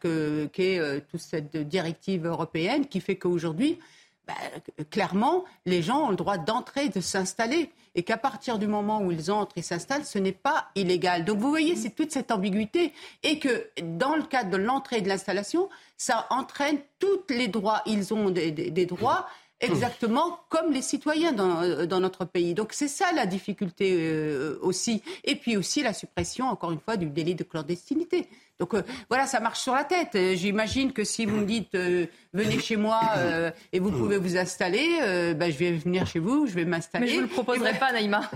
qu'est 0.53 0.79
euh, 0.79 0.99
toute 1.09 1.19
cette 1.19 1.57
directive 1.57 2.25
européenne 2.25 2.87
qui 2.87 3.01
fait 3.01 3.17
qu'aujourd'hui, 3.17 3.77
bah, 4.25 4.33
clairement, 4.89 5.43
les 5.65 5.81
gens 5.81 6.05
ont 6.05 6.09
le 6.09 6.15
droit 6.15 6.37
d'entrer, 6.37 6.87
de 6.89 7.01
s'installer. 7.01 7.71
Et 7.95 8.01
qu'à 8.01 8.17
partir 8.17 8.57
du 8.57 8.67
moment 8.67 9.01
où 9.01 9.11
ils 9.11 9.31
entrent 9.31 9.57
et 9.57 9.61
s'installent, 9.61 10.05
ce 10.05 10.17
n'est 10.17 10.31
pas 10.31 10.69
illégal. 10.73 11.25
Donc 11.25 11.37
vous 11.37 11.49
voyez, 11.49 11.75
c'est 11.75 11.91
toute 11.91 12.11
cette 12.11 12.31
ambiguïté. 12.31 12.91
Et 13.21 13.37
que 13.37 13.69
dans 13.83 14.15
le 14.15 14.23
cadre 14.23 14.49
de 14.49 14.57
l'entrée 14.57 14.97
et 14.97 15.01
de 15.01 15.09
l'installation, 15.09 15.69
ça 15.97 16.25
entraîne 16.31 16.79
tous 16.97 17.21
les 17.29 17.47
droits. 17.49 17.83
Ils 17.85 18.13
ont 18.13 18.31
des 18.31 18.85
droits 18.87 19.27
exactement 19.63 20.39
comme 20.49 20.71
les 20.71 20.81
citoyens 20.81 21.31
dans, 21.31 21.61
euh, 21.61 21.85
dans 21.85 21.99
notre 21.99 22.25
pays. 22.25 22.53
Donc 22.53 22.73
c'est 22.73 22.87
ça 22.87 23.11
la 23.13 23.25
difficulté 23.25 23.95
euh, 23.97 24.57
aussi. 24.61 25.01
Et 25.23 25.35
puis 25.35 25.57
aussi 25.57 25.83
la 25.83 25.93
suppression, 25.93 26.47
encore 26.47 26.71
une 26.71 26.79
fois, 26.79 26.97
du 26.97 27.07
délit 27.07 27.35
de 27.35 27.43
clandestinité. 27.43 28.27
Donc 28.59 28.75
euh, 28.75 28.83
voilà, 29.09 29.25
ça 29.25 29.39
marche 29.39 29.59
sur 29.59 29.73
la 29.73 29.83
tête. 29.83 30.17
J'imagine 30.35 30.93
que 30.93 31.03
si 31.03 31.25
vous 31.25 31.37
me 31.37 31.45
dites 31.45 31.75
venez 32.33 32.59
chez 32.59 32.77
moi 32.77 33.01
et 33.71 33.79
vous 33.79 33.91
pouvez 33.91 34.17
vous 34.17 34.37
installer, 34.37 35.33
ben, 35.33 35.51
je 35.51 35.57
vais 35.57 35.71
venir 35.71 36.05
chez 36.05 36.19
vous, 36.19 36.45
je 36.45 36.53
vais 36.53 36.65
m'installer. 36.65 37.05
Mais 37.05 37.11
je 37.11 37.17
ne 37.17 37.21
le 37.23 37.27
proposerai 37.27 37.73
pas, 37.73 37.91
Naïma. 37.91 38.29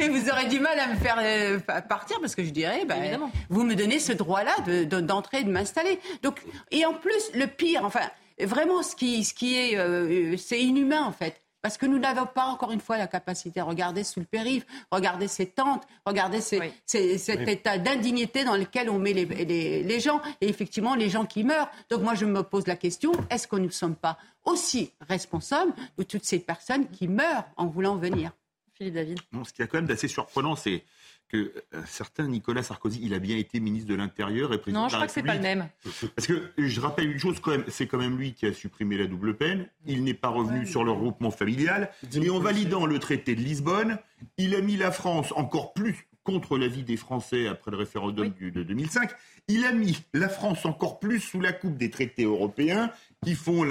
et 0.00 0.08
vous 0.08 0.30
aurez 0.30 0.46
du 0.46 0.60
mal 0.60 0.78
à 0.78 0.86
me 0.86 0.96
faire 0.96 1.82
partir 1.88 2.20
parce 2.20 2.34
que 2.34 2.44
je 2.44 2.50
dirais, 2.50 2.84
ben, 2.86 3.20
vous 3.50 3.64
me 3.64 3.74
donnez 3.74 3.98
ce 3.98 4.12
droit-là 4.12 4.54
d'entrer 4.84 5.38
de, 5.38 5.42
et 5.42 5.44
de 5.44 5.50
m'installer. 5.50 5.98
Donc 6.22 6.40
et 6.70 6.86
en 6.86 6.94
plus, 6.94 7.30
le 7.34 7.46
pire, 7.46 7.84
enfin 7.84 8.08
vraiment, 8.40 8.82
ce 8.82 8.96
qui, 8.96 9.24
ce 9.24 9.34
qui 9.34 9.56
est, 9.56 9.76
euh, 9.76 10.36
c'est 10.36 10.62
inhumain 10.62 11.02
en 11.04 11.12
fait. 11.12 11.40
Parce 11.64 11.78
que 11.78 11.86
nous 11.86 11.98
n'avons 11.98 12.26
pas, 12.26 12.44
encore 12.44 12.72
une 12.72 12.80
fois, 12.80 12.98
la 12.98 13.06
capacité 13.06 13.60
de 13.60 13.64
regarder 13.64 14.04
sous 14.04 14.20
le 14.20 14.26
périph', 14.26 14.66
regarder 14.90 15.28
ces 15.28 15.46
tentes, 15.46 15.84
regarder 16.04 16.42
cet 16.42 17.48
état 17.48 17.78
d'indignité 17.78 18.44
dans 18.44 18.56
lequel 18.58 18.90
on 18.90 18.98
met 18.98 19.14
les, 19.14 19.82
les, 19.82 20.00
gens, 20.00 20.20
et 20.42 20.48
effectivement 20.50 20.94
les 20.94 21.08
gens 21.08 21.24
qui 21.24 21.42
meurent. 21.42 21.70
Donc 21.88 22.02
moi, 22.02 22.14
je 22.14 22.26
me 22.26 22.42
pose 22.42 22.66
la 22.66 22.76
question, 22.76 23.12
est-ce 23.30 23.48
que 23.48 23.56
nous 23.56 23.64
ne 23.64 23.70
sommes 23.70 23.96
pas 23.96 24.18
aussi 24.44 24.92
responsables 25.08 25.72
de 25.96 26.02
toutes 26.02 26.26
ces 26.26 26.38
personnes 26.38 26.86
qui 26.90 27.08
meurent 27.08 27.46
en 27.56 27.66
voulant 27.66 27.96
venir? 27.96 28.32
Philippe 28.74 28.94
David. 28.94 29.18
ce 29.46 29.52
qui 29.54 29.62
est 29.62 29.66
quand 29.66 29.78
même 29.78 29.86
d'assez 29.86 30.08
surprenant, 30.08 30.56
c'est 30.56 30.84
que 31.28 31.52
un 31.72 31.78
euh, 31.78 31.82
certain 31.86 32.28
Nicolas 32.28 32.62
Sarkozy, 32.62 33.00
il 33.02 33.14
a 33.14 33.18
bien 33.18 33.36
été 33.36 33.60
ministre 33.60 33.88
de 33.88 33.94
l'Intérieur 33.94 34.52
et 34.52 34.58
président 34.58 34.82
non, 34.82 34.86
de 34.86 34.92
la 34.92 34.98
Non, 34.98 35.06
je 35.06 35.06
crois 35.06 35.06
que 35.06 35.12
c'est 35.12 35.22
pas 35.22 35.34
le 35.34 35.40
même. 35.40 35.68
Parce 36.14 36.26
que 36.26 36.52
je 36.56 36.80
rappelle 36.80 37.10
une 37.10 37.18
chose 37.18 37.40
quand 37.40 37.50
même, 37.50 37.64
c'est 37.68 37.86
quand 37.86 37.98
même 37.98 38.18
lui 38.18 38.34
qui 38.34 38.46
a 38.46 38.52
supprimé 38.52 38.96
la 38.96 39.06
double 39.06 39.36
peine. 39.36 39.68
Il 39.86 40.04
n'est 40.04 40.14
pas 40.14 40.28
revenu 40.28 40.66
sur 40.66 40.84
le 40.84 40.92
regroupement 40.92 41.30
familial. 41.30 41.90
Et 42.14 42.30
en 42.30 42.38
validant 42.38 42.86
le 42.86 42.98
traité 42.98 43.34
de 43.34 43.40
Lisbonne, 43.40 43.98
il 44.38 44.54
a 44.54 44.60
mis 44.60 44.76
la 44.76 44.90
France 44.90 45.32
encore 45.36 45.72
plus 45.72 46.06
contre 46.24 46.56
l'avis 46.56 46.82
des 46.82 46.96
Français 46.96 47.46
après 47.46 47.70
le 47.70 47.76
référendum 47.76 48.32
de 48.40 48.62
2005. 48.62 49.10
Il 49.46 49.64
a 49.66 49.72
mis 49.72 49.98
la 50.14 50.30
France 50.30 50.64
encore 50.64 50.98
plus 50.98 51.20
sous 51.20 51.40
la 51.40 51.52
coupe 51.52 51.76
des 51.76 51.90
traités 51.90 52.24
européens 52.24 52.90
qui 53.24 53.34
font, 53.34 53.66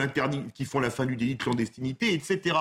qui 0.53 0.65
font 0.65 0.79
la 0.79 0.89
fin 0.89 1.05
du 1.05 1.15
délit 1.15 1.35
de 1.35 1.43
clandestinité, 1.43 2.13
etc. 2.13 2.55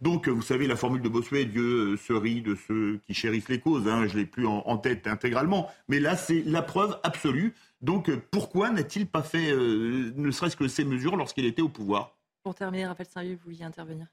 Donc, 0.00 0.28
vous 0.28 0.42
savez, 0.42 0.66
la 0.66 0.76
formule 0.76 1.02
de 1.02 1.08
Bossuet, 1.08 1.44
Dieu 1.44 1.96
se 1.96 2.12
rit 2.12 2.42
de 2.42 2.56
ceux 2.66 3.00
qui 3.06 3.14
chérissent 3.14 3.48
les 3.48 3.60
causes, 3.60 3.88
hein, 3.88 4.06
je 4.06 4.14
ne 4.14 4.20
l'ai 4.20 4.26
plus 4.26 4.46
en, 4.46 4.78
tête 4.78 5.06
intégralement, 5.06 5.70
mais 5.88 6.00
là, 6.00 6.16
c'est 6.16 6.42
la 6.46 6.62
preuve 6.62 6.98
absolue. 7.02 7.54
Donc, 7.80 8.10
pourquoi 8.30 8.70
n'a-t-il 8.70 9.06
pas 9.06 9.22
fait, 9.22 9.50
euh, 9.50 10.12
ne 10.16 10.30
serait-ce 10.30 10.56
que 10.56 10.68
ces 10.68 10.84
mesures 10.84 11.16
lorsqu'il 11.16 11.44
était 11.46 11.62
au 11.62 11.68
pouvoir? 11.68 12.16
Pour 12.42 12.54
terminer, 12.54 12.86
Raphaël 12.86 13.08
Saint-Yves, 13.12 13.38
vous 13.38 13.52
vouliez 13.52 13.64
intervenir? 13.64 14.06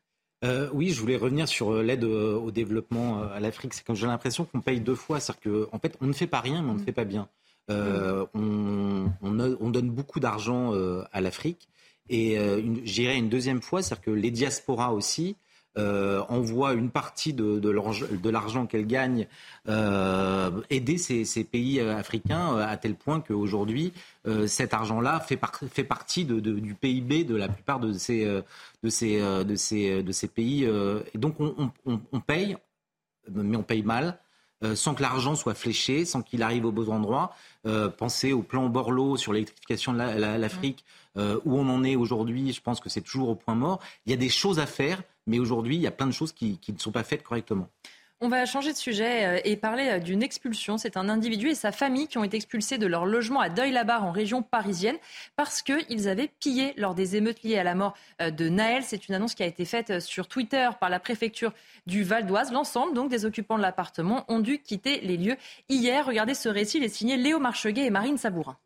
Euh, 0.44 0.70
oui, 0.74 0.92
je 0.92 1.02
voulais 1.02 1.18
revenir 1.18 1.48
sur 1.48 1.72
euh, 1.72 1.82
l'aide 1.82 2.04
au 2.04 2.52
développement 2.52 3.24
à 3.24 3.40
l'Afrique. 3.40 3.74
C'est 3.74 3.86
comme 3.86 3.96
j'ai 3.96 4.06
l'impression 4.06 4.46
qu'on 4.46 4.62
paye 4.62 4.80
deux 4.80 4.96
fois. 4.96 5.20
C'est-à-dire 5.20 5.68
qu'en 5.72 5.80
fait, 5.80 5.98
on 6.02 6.08
ne 6.08 6.14
fait 6.14 6.28
pas 6.28 6.42
rien, 6.42 6.62
mais 6.62 6.70
on 6.70 6.76
ne 6.76 6.80
mm. 6.80 6.86
fait 6.86 6.92
pas 6.92 7.06
bien. 7.06 7.28
on, 7.70 9.10
on, 9.22 9.70
donne 9.70 9.90
beaucoup 9.90 10.20
d'argent 10.20 10.74
à 11.12 11.22
l'Afrique, 11.22 11.68
et 12.10 12.38
euh, 12.38 12.62
j'irai 12.84 13.18
une 13.18 13.30
deuxième 13.30 13.62
fois, 13.62 13.82
c'est-à-dire 13.82 14.06
que 14.06 14.12
les 14.12 14.32
diasporas 14.32 14.92
aussi 14.92 15.36
euh, 15.78 16.24
envoient 16.30 16.72
une 16.74 16.90
partie 16.90 17.34
de, 17.34 18.30
l'argent 18.30 18.66
qu'elles 18.66 18.88
gagnent 18.88 19.28
euh, 19.68 20.50
aider 20.70 20.98
ces, 20.98 21.44
pays 21.44 21.82
africains 21.82 22.58
à 22.60 22.78
tel 22.78 22.96
point 22.96 23.20
qu'aujourd'hui, 23.20 23.92
euh, 24.26 24.48
cet 24.48 24.74
argent-là 24.74 25.20
fait, 25.20 25.36
partie 25.84 26.24
du 26.24 26.76
PIB 26.76 27.26
de 27.26 27.36
la 27.36 27.50
plupart 27.50 27.82
de 27.82 27.92
ces, 27.92 28.42
pays. 30.34 30.64
et 30.64 31.18
donc 31.18 31.42
on, 31.42 31.72
on, 31.86 32.00
on, 32.14 32.20
paye, 32.22 32.56
mais 33.30 33.58
on 33.58 33.64
paye 33.64 33.84
mal. 33.84 34.18
Sans 34.74 34.96
que 34.96 35.02
l'argent 35.02 35.36
soit 35.36 35.54
fléché, 35.54 36.06
sans 36.06 36.22
qu'il 36.22 36.42
arrive 36.42 36.66
au 36.66 36.72
bon 36.72 36.90
endroit. 36.90 37.36
pensez 37.98 38.34
au 38.34 38.42
plan 38.42 38.68
Borloo 38.70 39.18
sur 39.18 39.34
l'électrification 39.34 39.94
de 39.94 39.98
l'Afrique. 39.98 40.84
Euh, 41.18 41.40
où 41.46 41.58
on 41.58 41.70
en 41.70 41.84
est 41.84 41.96
aujourd'hui, 41.96 42.52
je 42.52 42.62
pense 42.62 42.80
que 42.80 42.90
c'est 42.90 43.02
toujours 43.02 43.30
au 43.30 43.36
point 43.36 43.56
mort. 43.56 43.80
Il 44.06 44.12
y 44.12 44.14
a 44.14 44.18
des 44.18 44.30
choses 44.30 44.60
à 44.60 44.66
faire, 44.66 45.02
mais 45.28 45.40
aujourd'hui, 45.40 45.76
il 45.76 45.82
y 45.82 45.88
a 45.88 45.92
plein 45.92 46.08
de 46.08 46.12
choses 46.12 46.34
qui, 46.34 46.60
ne 46.68 46.78
sont 46.78 46.92
pas 46.92 47.04
faites 47.04 47.24
correctement. 47.24 47.70
On 48.22 48.30
va 48.30 48.46
changer 48.46 48.72
de 48.72 48.78
sujet 48.78 49.26
euh, 49.26 49.42
et 49.44 49.58
parler 49.58 49.90
euh, 49.90 50.00
d'une 50.00 50.24
expulsion. 50.24 50.78
C'est 50.78 50.96
un 50.96 51.10
individu 51.10 51.50
et 51.50 51.56
sa 51.56 51.74
famille 51.74 52.08
qui 52.08 52.18
ont 52.18 52.24
été 52.24 52.38
expulsés 52.38 52.78
de 52.78 52.88
leur 52.88 53.06
logement 53.06 53.42
à 53.42 53.50
Deuil-la-Barre 53.50 54.06
en 54.06 54.12
région 54.12 54.42
parisienne 54.42 54.96
parce 55.36 55.62
qu'ils 55.62 56.08
avaient 56.08 56.30
pillé 56.40 56.74
lors 56.78 56.96
des 56.96 57.18
émeutes 57.18 57.44
liées 57.44 57.58
à 57.58 57.66
la 57.66 57.76
mort 57.76 57.94
de 58.22 58.48
Naël. 58.48 58.84
C'est 58.84 59.10
une 59.10 59.16
annonce 59.16 59.36
qui 59.36 59.44
a 59.44 59.46
été 59.46 59.66
faite 59.66 60.00
sur 60.00 60.30
Twitter 60.30 60.70
par 60.80 60.90
la 60.90 61.02
préfecture 61.02 61.52
du 61.88 62.04
Val 62.04 62.26
d'Oise. 62.26 62.54
L'ensemble 62.54 63.10
des 63.10 63.26
occupants 63.26 63.58
de 63.58 63.62
l'appartement 63.62 64.24
ont 64.30 64.40
dû 64.40 64.60
quitter 64.60 65.02
les 65.02 65.18
lieux 65.18 65.36
hier. 65.68 66.06
Regardez 66.06 66.36
ce 66.36 66.48
récit, 66.48 66.78
il 66.78 66.86
est 66.86 66.90
signé 66.90 67.18
Léo 67.18 67.40
Marcheguet 67.40 67.86
et 67.86 67.90
Marine 67.90 68.18
Sabourin. 68.18 68.58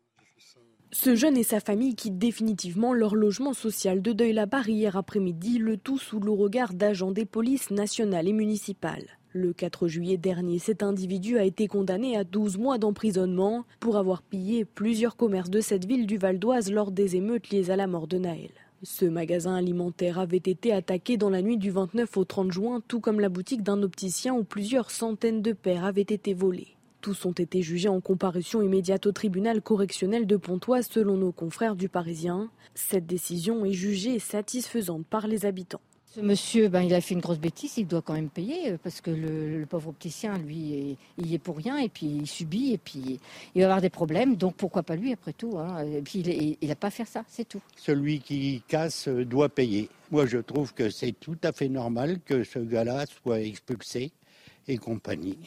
Ce 0.92 1.16
jeune 1.16 1.36
et 1.36 1.44
sa 1.44 1.58
famille 1.58 1.96
quittent 1.96 2.18
définitivement 2.18 2.92
leur 2.92 3.16
logement 3.16 3.52
social 3.52 4.00
de 4.00 4.12
Deuil-la-Barre 4.12 4.68
hier 4.68 4.96
après-midi, 4.96 5.58
le 5.58 5.76
tout 5.76 5.98
sous 5.98 6.20
le 6.20 6.30
regard 6.30 6.72
d'agents 6.72 7.12
des 7.12 7.26
polices 7.26 7.70
nationales 7.70 8.28
et 8.28 8.32
municipales. 8.32 9.19
Le 9.32 9.52
4 9.52 9.86
juillet 9.86 10.16
dernier, 10.16 10.58
cet 10.58 10.82
individu 10.82 11.38
a 11.38 11.44
été 11.44 11.68
condamné 11.68 12.16
à 12.16 12.24
12 12.24 12.58
mois 12.58 12.78
d'emprisonnement 12.78 13.64
pour 13.78 13.96
avoir 13.96 14.22
pillé 14.22 14.64
plusieurs 14.64 15.14
commerces 15.14 15.50
de 15.50 15.60
cette 15.60 15.84
ville 15.84 16.08
du 16.08 16.18
Val 16.18 16.40
d'Oise 16.40 16.72
lors 16.72 16.90
des 16.90 17.14
émeutes 17.14 17.50
liées 17.50 17.70
à 17.70 17.76
la 17.76 17.86
mort 17.86 18.08
de 18.08 18.18
Naël. 18.18 18.50
Ce 18.82 19.04
magasin 19.04 19.54
alimentaire 19.54 20.18
avait 20.18 20.36
été 20.38 20.72
attaqué 20.72 21.16
dans 21.16 21.30
la 21.30 21.42
nuit 21.42 21.58
du 21.58 21.70
29 21.70 22.16
au 22.16 22.24
30 22.24 22.50
juin, 22.50 22.82
tout 22.88 22.98
comme 22.98 23.20
la 23.20 23.28
boutique 23.28 23.62
d'un 23.62 23.84
opticien 23.84 24.34
où 24.34 24.42
plusieurs 24.42 24.90
centaines 24.90 25.42
de 25.42 25.52
paires 25.52 25.84
avaient 25.84 26.00
été 26.00 26.34
volées. 26.34 26.74
Tous 27.00 27.24
ont 27.24 27.30
été 27.30 27.62
jugés 27.62 27.88
en 27.88 28.00
comparution 28.00 28.62
immédiate 28.62 29.06
au 29.06 29.12
tribunal 29.12 29.62
correctionnel 29.62 30.26
de 30.26 30.36
Pontoise 30.36 30.88
selon 30.90 31.16
nos 31.16 31.30
confrères 31.30 31.76
du 31.76 31.88
Parisien. 31.88 32.50
Cette 32.74 33.06
décision 33.06 33.64
est 33.64 33.74
jugée 33.74 34.18
satisfaisante 34.18 35.06
par 35.06 35.28
les 35.28 35.46
habitants. 35.46 35.80
Ce 36.12 36.20
monsieur, 36.20 36.68
ben, 36.68 36.82
il 36.82 36.92
a 36.92 37.00
fait 37.00 37.14
une 37.14 37.20
grosse 37.20 37.38
bêtise, 37.38 37.76
il 37.76 37.86
doit 37.86 38.02
quand 38.02 38.14
même 38.14 38.30
payer 38.30 38.72
euh, 38.72 38.78
parce 38.82 39.00
que 39.00 39.12
le, 39.12 39.64
pauvre 39.64 39.90
opticien, 39.90 40.36
lui, 40.38 40.98
il 41.16 41.32
est 41.32 41.38
pour 41.38 41.56
rien 41.56 41.78
et 41.78 41.88
puis 41.88 42.06
il 42.06 42.26
subit 42.26 42.72
et 42.72 42.78
puis 42.78 43.20
il 43.54 43.60
va 43.60 43.66
avoir 43.66 43.80
des 43.80 43.90
problèmes. 43.90 44.34
Donc 44.34 44.56
pourquoi 44.56 44.82
pas 44.82 44.96
lui 44.96 45.12
après 45.12 45.32
tout 45.32 45.56
hein. 45.56 45.84
Et 45.86 46.02
puis 46.02 46.18
il 46.60 46.68
n'a 46.68 46.74
pas 46.74 46.88
à 46.88 46.90
faire 46.90 47.06
ça, 47.06 47.24
c'est 47.28 47.48
tout. 47.48 47.60
Celui 47.76 48.18
qui 48.18 48.60
casse 48.66 49.06
doit 49.06 49.48
payer. 49.48 49.88
Moi, 50.10 50.26
je 50.26 50.38
trouve 50.38 50.74
que 50.74 50.90
c'est 50.90 51.12
tout 51.12 51.38
à 51.44 51.52
fait 51.52 51.68
normal 51.68 52.18
que 52.24 52.42
ce 52.42 52.58
gars-là 52.58 53.06
soit 53.06 53.42
expulsé 53.42 54.10
et 54.66 54.78
compagnie. 54.78 55.38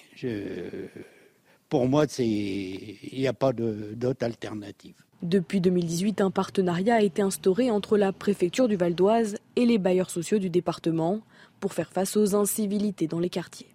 Pour 1.67 1.89
moi, 1.89 2.05
il 2.19 2.97
n'y 3.11 3.27
a 3.27 3.33
pas 3.33 3.51
d'autre 3.51 4.23
alternative. 4.23 4.95
Depuis 5.23 5.61
2018, 5.61 6.19
un 6.19 6.31
partenariat 6.31 6.95
a 6.95 7.01
été 7.01 7.21
instauré 7.21 7.71
entre 7.71 7.97
la 7.97 8.11
préfecture 8.11 8.67
du 8.67 8.75
Val 8.75 8.93
d'Oise 8.93 9.37
et 9.55 9.65
les 9.65 9.77
bailleurs 9.77 10.09
sociaux 10.09 10.37
du 10.37 10.49
département 10.49 11.21
pour 11.61 11.71
faire 11.71 11.93
face 11.93 12.17
aux 12.17 12.35
incivilités 12.35 13.07
dans 13.07 13.19
les 13.19 13.29
quartiers. 13.29 13.73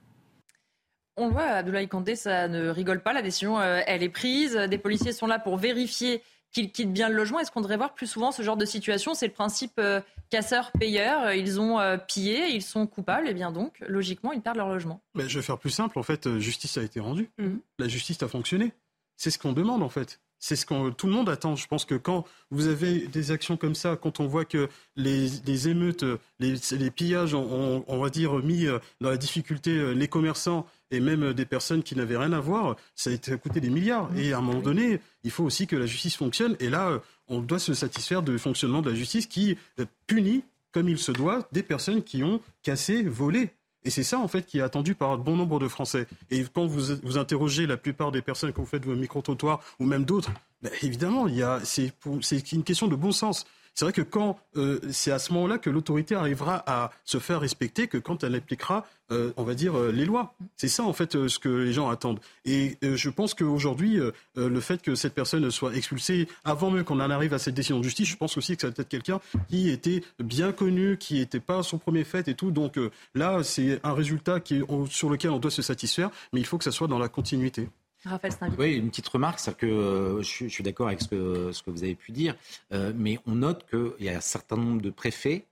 On 1.16 1.28
le 1.28 1.32
voit, 1.32 1.44
Abdoulaye 1.44 1.88
Kandé, 1.88 2.16
ça 2.16 2.48
ne 2.48 2.68
rigole 2.68 3.02
pas, 3.02 3.14
la 3.14 3.22
décision, 3.22 3.58
euh, 3.58 3.80
elle 3.86 4.02
est 4.02 4.10
prise. 4.10 4.56
Des 4.56 4.76
policiers 4.76 5.14
sont 5.14 5.26
là 5.26 5.38
pour 5.38 5.56
vérifier 5.56 6.22
qu'ils 6.52 6.70
quittent 6.70 6.92
bien 6.92 7.08
le 7.08 7.14
logement. 7.14 7.40
Est-ce 7.40 7.50
qu'on 7.50 7.62
devrait 7.62 7.78
voir 7.78 7.94
plus 7.94 8.06
souvent 8.06 8.30
ce 8.30 8.42
genre 8.42 8.58
de 8.58 8.66
situation? 8.66 9.14
C'est 9.14 9.26
le 9.26 9.32
principe 9.32 9.78
euh, 9.78 10.02
casseur-payeur. 10.28 11.32
Ils 11.32 11.62
ont 11.62 11.80
euh, 11.80 11.96
pillé, 11.96 12.48
ils 12.50 12.62
sont 12.62 12.86
coupables, 12.86 13.26
et 13.26 13.32
bien 13.32 13.52
donc, 13.52 13.82
logiquement, 13.88 14.32
ils 14.32 14.42
perdent 14.42 14.58
leur 14.58 14.68
logement. 14.68 15.00
Mais 15.14 15.30
je 15.30 15.38
vais 15.38 15.44
faire 15.44 15.58
plus 15.58 15.70
simple. 15.70 15.98
En 15.98 16.02
fait, 16.02 16.38
justice 16.38 16.76
a 16.76 16.82
été 16.82 17.00
rendue. 17.00 17.30
Mhm. 17.38 17.60
La 17.78 17.88
justice 17.88 18.22
a 18.22 18.28
fonctionné. 18.28 18.74
C'est 19.16 19.30
ce 19.30 19.38
qu'on 19.38 19.54
demande, 19.54 19.82
en 19.82 19.88
fait. 19.88 20.20
C'est 20.40 20.56
ce 20.56 20.64
que 20.64 20.90
tout 20.90 21.06
le 21.06 21.12
monde 21.12 21.28
attend. 21.28 21.56
Je 21.56 21.66
pense 21.66 21.84
que 21.84 21.94
quand 21.94 22.24
vous 22.50 22.68
avez 22.68 23.06
des 23.08 23.30
actions 23.32 23.56
comme 23.56 23.74
ça, 23.74 23.96
quand 23.96 24.20
on 24.20 24.26
voit 24.26 24.44
que 24.44 24.68
les, 24.96 25.68
émeutes, 25.68 26.04
les, 26.38 26.90
pillages 26.90 27.34
ont, 27.34 27.84
on 27.86 27.98
va 27.98 28.10
dire, 28.10 28.34
mis 28.36 28.66
euh, 28.66 28.78
dans 29.00 29.10
la 29.10 29.16
difficulté 29.16 29.70
euh, 29.70 29.92
les 29.92 30.08
commerçants 30.08 30.66
et 30.90 31.00
même 31.00 31.32
des 31.32 31.44
personnes 31.44 31.82
qui 31.82 31.96
n'avaient 31.96 32.16
rien 32.16 32.32
à 32.32 32.40
voir, 32.40 32.76
ça 32.94 33.10
a 33.10 33.36
coûté 33.36 33.60
des 33.60 33.70
milliards. 33.70 34.08
Et 34.16 34.32
à 34.32 34.38
un 34.38 34.40
moment 34.40 34.60
donné, 34.60 35.00
il 35.24 35.30
faut 35.30 35.44
aussi 35.44 35.66
que 35.66 35.76
la 35.76 35.86
justice 35.86 36.16
fonctionne. 36.16 36.56
Et 36.60 36.70
là, 36.70 36.88
euh, 36.88 36.98
on 37.26 37.40
doit 37.40 37.58
se 37.58 37.74
satisfaire 37.74 38.22
du 38.22 38.38
fonctionnement 38.38 38.80
de 38.80 38.90
la 38.90 38.96
justice 38.96 39.26
qui 39.26 39.58
punit, 40.06 40.44
comme 40.72 40.88
il 40.88 40.98
se 40.98 41.12
doit, 41.12 41.46
des 41.52 41.62
personnes 41.62 42.02
qui 42.02 42.22
ont 42.22 42.40
cassé, 42.62 43.02
volé. 43.02 43.50
Et 43.84 43.90
c'est 43.90 44.02
ça, 44.02 44.18
en 44.18 44.28
fait, 44.28 44.44
qui 44.44 44.58
est 44.58 44.62
attendu 44.62 44.94
par 44.94 45.16
bon 45.18 45.36
nombre 45.36 45.58
de 45.58 45.68
Français. 45.68 46.06
Et 46.30 46.44
quand 46.52 46.66
vous, 46.66 46.96
vous 47.02 47.18
interrogez 47.18 47.66
la 47.66 47.76
plupart 47.76 48.12
des 48.12 48.22
personnes, 48.22 48.52
quand 48.52 48.62
vous 48.62 48.68
faites 48.68 48.84
vos 48.84 48.94
micro-trottoirs 48.94 49.60
ou 49.78 49.86
même 49.86 50.04
d'autres, 50.04 50.30
ben, 50.62 50.72
évidemment, 50.82 51.26
c'est 51.62 52.52
une 52.52 52.64
question 52.64 52.88
de 52.88 52.96
bon 52.96 53.12
sens. 53.12 53.46
C'est 53.78 53.84
vrai 53.84 53.92
que 53.92 54.02
quand 54.02 54.40
euh, 54.56 54.80
c'est 54.90 55.12
à 55.12 55.20
ce 55.20 55.32
moment-là 55.34 55.56
que 55.56 55.70
l'autorité 55.70 56.16
arrivera 56.16 56.64
à 56.66 56.90
se 57.04 57.18
faire 57.18 57.38
respecter, 57.38 57.86
que 57.86 57.96
quand 57.96 58.24
elle 58.24 58.34
appliquera, 58.34 58.84
euh, 59.12 59.32
on 59.36 59.44
va 59.44 59.54
dire, 59.54 59.78
euh, 59.78 59.92
les 59.92 60.04
lois. 60.04 60.34
C'est 60.56 60.66
ça, 60.66 60.82
en 60.82 60.92
fait, 60.92 61.28
ce 61.28 61.38
que 61.38 61.48
les 61.48 61.72
gens 61.72 61.88
attendent. 61.88 62.18
Et 62.44 62.76
je 62.82 63.08
pense 63.08 63.34
qu'aujourd'hui, 63.34 64.00
le 64.34 64.60
fait 64.60 64.82
que 64.82 64.96
cette 64.96 65.14
personne 65.14 65.48
soit 65.52 65.76
expulsée 65.76 66.26
avant 66.44 66.72
même 66.72 66.82
qu'on 66.82 66.98
en 66.98 67.08
arrive 67.08 67.34
à 67.34 67.38
cette 67.38 67.54
décision 67.54 67.78
de 67.78 67.84
justice, 67.84 68.08
je 68.08 68.16
pense 68.16 68.36
aussi 68.36 68.56
que 68.56 68.62
c'est 68.62 68.74
peut-être 68.74 68.88
quelqu'un 68.88 69.20
qui 69.48 69.70
était 69.70 70.02
bien 70.18 70.50
connu, 70.50 70.96
qui 70.96 71.20
n'était 71.20 71.38
pas 71.38 71.62
son 71.62 71.78
premier 71.78 72.02
fait 72.02 72.26
et 72.26 72.34
tout. 72.34 72.50
Donc 72.50 72.80
là, 73.14 73.44
c'est 73.44 73.78
un 73.84 73.92
résultat 73.92 74.40
qui, 74.40 74.60
sur 74.90 75.08
lequel 75.08 75.30
on 75.30 75.38
doit 75.38 75.52
se 75.52 75.62
satisfaire, 75.62 76.10
mais 76.32 76.40
il 76.40 76.46
faut 76.46 76.58
que 76.58 76.64
ça 76.64 76.72
soit 76.72 76.88
dans 76.88 76.98
la 76.98 77.08
continuité. 77.08 77.68
Oui, 78.58 78.76
une 78.76 78.88
petite 78.88 79.08
remarque, 79.08 79.38
c'est 79.40 79.56
que 79.56 79.66
euh, 79.66 80.22
je, 80.22 80.46
suis 80.48 80.64
d'accord 80.64 80.88
avec 80.88 81.00
ce 81.00 81.08
que, 81.08 81.52
ce 81.52 81.62
que 81.62 81.70
vous 81.70 81.82
avez 81.82 81.94
pu 81.94 82.12
dire, 82.12 82.34
euh, 82.72 82.92
mais 82.94 83.18
on 83.26 83.36
note 83.36 83.66
qu'il 83.68 84.06
y 84.06 84.08
a 84.08 84.16
un 84.16 84.20
certain 84.20 84.56
nombre 84.56 84.80
de 84.80 84.90
préfets 84.90 85.46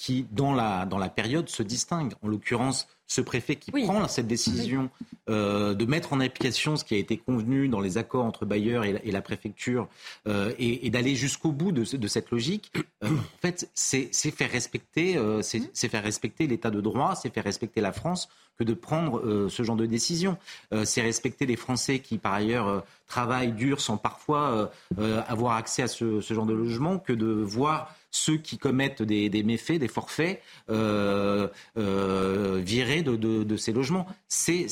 qui, 0.00 0.24
dans 0.32 0.54
la, 0.54 0.86
dans 0.86 0.96
la 0.96 1.10
période, 1.10 1.50
se 1.50 1.62
distinguent. 1.62 2.14
En 2.22 2.28
l'occurrence, 2.28 2.88
ce 3.06 3.20
préfet 3.20 3.56
qui 3.56 3.70
prend 3.70 4.08
cette 4.08 4.26
décision 4.26 4.88
euh, 5.28 5.74
de 5.74 5.84
mettre 5.84 6.14
en 6.14 6.20
application 6.20 6.76
ce 6.76 6.86
qui 6.86 6.94
a 6.94 6.96
été 6.96 7.18
convenu 7.18 7.68
dans 7.68 7.80
les 7.80 7.98
accords 7.98 8.24
entre 8.24 8.46
Bayer 8.46 8.80
et 9.04 9.10
la, 9.10 9.20
préfecture 9.20 9.88
euh, 10.26 10.54
et, 10.58 10.88
d'aller 10.88 11.16
jusqu'au 11.16 11.52
bout 11.52 11.70
de, 11.70 11.84
cette 11.84 12.30
logique, 12.30 12.72
euh, 13.04 13.08
en 13.10 13.40
fait, 13.42 13.68
c'est 13.74 14.10
faire 14.30 14.50
respecter, 14.50 15.18
c'est 15.42 15.88
faire 15.90 16.02
respecter 16.02 16.46
l'état 16.46 16.70
de 16.70 16.80
droit, 16.80 17.14
c'est 17.14 17.34
faire 17.34 17.44
respecter 17.44 17.82
la 17.82 17.92
France 17.92 18.30
que 18.58 18.64
de 18.64 18.72
prendre 18.72 19.48
ce 19.48 19.62
genre 19.62 19.76
de 19.76 19.86
décision. 19.86 20.38
c'est 20.84 21.02
respecter 21.02 21.44
les 21.44 21.56
Français 21.56 21.98
qui, 21.98 22.16
par 22.16 22.32
ailleurs, 22.32 22.84
travaillent 23.06 23.52
dur 23.52 23.80
sans 23.80 23.98
parfois 23.98 24.70
avoir 24.98 25.56
accès 25.56 25.82
à 25.82 25.88
ce, 25.88 26.20
ce 26.20 26.34
genre 26.34 26.46
de 26.46 26.54
logement 26.54 26.98
que 26.98 27.12
de 27.12 27.26
voir 27.26 27.94
ceux 28.10 28.36
qui 28.36 28.58
commettent 28.58 29.02
des, 29.02 29.42
méfaits, 29.42 29.78
des 29.78 29.88
forfaits, 29.88 30.42
euh, 30.70 31.48
euh 31.76 32.60
virés 32.62 33.02
de, 33.02 33.56
ces 33.56 33.72
logements. 33.72 34.06
C'est 34.28 34.66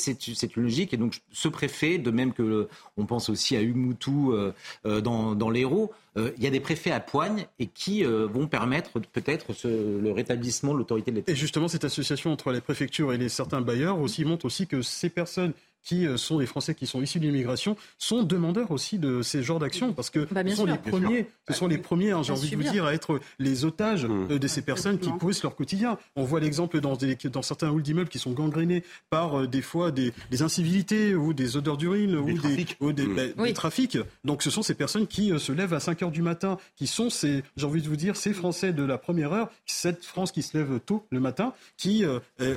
une 0.57 0.63
logique. 0.63 0.93
Et 0.95 0.97
donc, 0.97 1.21
ce 1.33 1.49
préfet, 1.49 1.99
de 1.99 2.11
même 2.11 2.33
que 2.33 2.69
on 2.97 3.07
pense 3.07 3.29
aussi 3.29 3.57
à 3.57 3.63
Hugues 3.63 3.97
euh, 4.09 4.53
euh, 4.87 5.01
dans, 5.01 5.35
dans 5.35 5.51
l'Hérault, 5.51 5.93
il 6.17 6.43
y 6.43 6.49
a 6.49 6.51
des 6.51 6.59
préfets 6.59 6.91
à 6.91 6.99
poigne 6.99 7.47
et 7.61 7.67
qui 7.67 8.03
vont 8.03 8.49
permettre 8.49 8.99
peut-être 8.99 9.53
le 9.65 10.11
rétablissement 10.11 10.73
de 10.73 10.79
l'autorité 10.79 11.13
de 11.13 11.17
l'État. 11.17 11.31
Et 11.31 11.37
justement, 11.37 11.69
cette 11.69 11.85
association 11.85 12.33
entre 12.33 12.51
les 12.51 12.61
préfectures 12.61 13.13
et 13.13 13.19
les 13.19 13.29
certains 13.29 13.61
bailleurs 13.61 14.01
aussi 14.01 14.25
montre 14.25 14.47
aussi 14.47 14.67
que 14.67 14.83
ces 14.83 15.11
personnes 15.11 15.53
qui 15.89 16.07
euh, 16.07 16.19
sont 16.19 16.39
des 16.39 16.45
Français 16.45 16.75
qui 16.75 16.87
sont 16.87 17.01
issus 17.01 17.19
de 17.19 17.25
l'immigration, 17.25 17.75
sont 17.97 18.23
demandeurs 18.23 18.71
aussi 18.73 18.99
de 18.99 19.23
ces 19.23 19.43
genres 19.43 19.59
d'actions 19.59 19.95
parce 19.95 20.11
que 20.11 20.29
bah, 20.31 20.43
ce, 20.47 20.55
sont 20.55 20.67
les 20.67 20.77
premiers, 20.77 21.31
ce 21.49 21.55
sont 21.55 21.67
les 21.67 21.79
premiers, 21.79 22.11
hein, 22.11 22.23
j'ai 22.23 22.33
envie 22.35 22.51
de 22.51 22.57
vous 22.57 22.71
dire, 22.71 22.85
à 22.85 22.93
être 22.93 23.21
les 23.39 23.65
otages 23.65 24.05
mmh. 24.05 24.33
euh, 24.33 24.39
de 24.39 24.47
ces 24.47 24.61
personnes 24.61 24.99
qui 24.99 25.11
poussent 25.13 25.43
leur 25.43 25.57
quotidien. 25.57 25.97
On 26.15 26.25
voit 26.25 26.41
l'exemple 26.41 26.81
dans, 26.81 26.95
dans 27.33 27.43
certains 27.43 27.71
halls 27.71 27.81
d'immeubles 27.81 28.11
qui 28.11 28.19
sont 28.19 28.33
gangrénés 28.33 28.85
par 29.09 29.41
euh, 29.41 29.47
des 29.47 29.63
fois 29.63 29.91
des, 29.91 30.13
incivilités 30.43 31.15
ou 31.15 31.33
des 31.33 31.57
odeurs 31.57 31.79
d'urine 31.79 32.17
ou, 32.17 32.27
des, 32.27 32.67
mmh. 32.81 33.33
bah, 33.37 33.45
des, 33.45 33.55
trafics. 33.55 33.97
Donc 34.25 34.43
ce 34.43 34.51
sont 34.51 34.61
ces 34.61 34.75
personnes 34.75 35.07
qui 35.07 35.33
se 35.39 35.53
lèvent 35.53 35.73
à 35.73 35.81
5 35.81 36.03
heures 36.03 36.11
du 36.11 36.21
matin, 36.21 36.59
qui 36.77 36.87
sont 36.87 37.09
ces, 37.09 37.43
j'ai 37.57 37.65
envie 37.65 37.81
de 37.81 37.89
vous 37.89 37.97
dire, 37.97 38.15
ces 38.15 38.35
Français 38.35 38.75
de 38.75 38.83
la 38.83 38.99
première 38.99 39.33
heure, 39.33 39.49
cette 39.65 40.05
France 40.05 40.33
qui 40.33 40.43
se 40.43 40.59
lève 40.59 40.81
tôt 40.85 41.07
le 41.11 41.21
matin, 41.21 41.55
qui, 41.79 42.05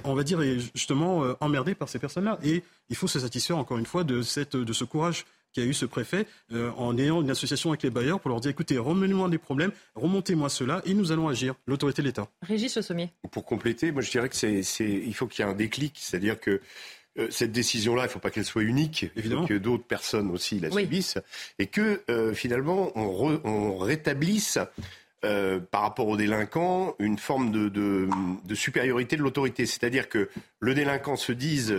on 0.03 0.13
va 0.13 0.23
dire, 0.23 0.41
est 0.41 0.59
justement 0.75 1.23
emmerdée 1.39 1.75
par 1.75 1.87
ces 1.87 1.97
personnes-là. 1.97 2.37
Et 2.43 2.63
il 2.91 2.95
faut 2.97 3.07
se 3.07 3.19
satisfaire 3.19 3.57
encore 3.57 3.77
une 3.79 3.85
fois 3.87 4.03
de, 4.03 4.21
cette, 4.21 4.55
de 4.55 4.73
ce 4.73 4.83
courage 4.83 5.25
qu'a 5.53 5.63
eu 5.63 5.73
ce 5.73 5.85
préfet 5.85 6.27
euh, 6.53 6.71
en 6.77 6.97
ayant 6.97 7.21
une 7.21 7.29
association 7.31 7.71
avec 7.71 7.83
les 7.83 7.89
bailleurs 7.89 8.19
pour 8.19 8.29
leur 8.29 8.41
dire 8.41 8.51
écoutez, 8.51 8.77
remenez-moi 8.77 9.29
des 9.29 9.37
problèmes, 9.37 9.71
remontez-moi 9.95 10.49
cela 10.49 10.81
et 10.85 10.93
nous 10.93 11.11
allons 11.11 11.27
agir, 11.27 11.55
l'autorité 11.67 12.01
de 12.01 12.07
l'État. 12.07 12.27
Régis 12.41 12.75
Le 12.75 12.81
Sommier. 12.81 13.09
Pour 13.31 13.45
compléter, 13.45 13.91
moi 13.91 14.01
je 14.01 14.11
dirais 14.11 14.29
que 14.29 14.35
c'est, 14.35 14.61
il 14.79 15.13
faut 15.15 15.25
qu'il 15.27 15.43
y 15.43 15.47
ait 15.47 15.51
un 15.51 15.55
déclic, 15.55 15.97
c'est-à-dire 15.99 16.39
que 16.39 16.61
euh, 17.17 17.27
cette 17.29 17.51
décision-là, 17.53 18.03
il 18.03 18.07
ne 18.07 18.11
faut 18.11 18.19
pas 18.19 18.29
qu'elle 18.29 18.45
soit 18.45 18.63
unique, 18.63 19.05
faut 19.15 19.45
que 19.45 19.57
d'autres 19.57 19.83
personnes 19.83 20.29
aussi 20.29 20.59
la 20.59 20.69
subissent, 20.69 21.17
et 21.59 21.67
que 21.67 22.01
euh, 22.09 22.33
finalement 22.33 22.91
on, 22.95 23.41
on 23.43 23.77
rétablisse 23.77 24.59
par 25.69 25.81
rapport 25.83 26.07
aux 26.07 26.17
délinquants 26.17 26.95
une 26.97 27.19
forme 27.19 27.51
de, 27.51 27.69
de, 27.69 28.09
de 28.43 28.55
supériorité 28.55 29.17
de 29.17 29.21
l'autorité. 29.21 29.67
C'est-à-dire 29.67 30.09
que 30.09 30.29
le 30.59 30.73
délinquant 30.73 31.15
se 31.15 31.31
dise 31.31 31.71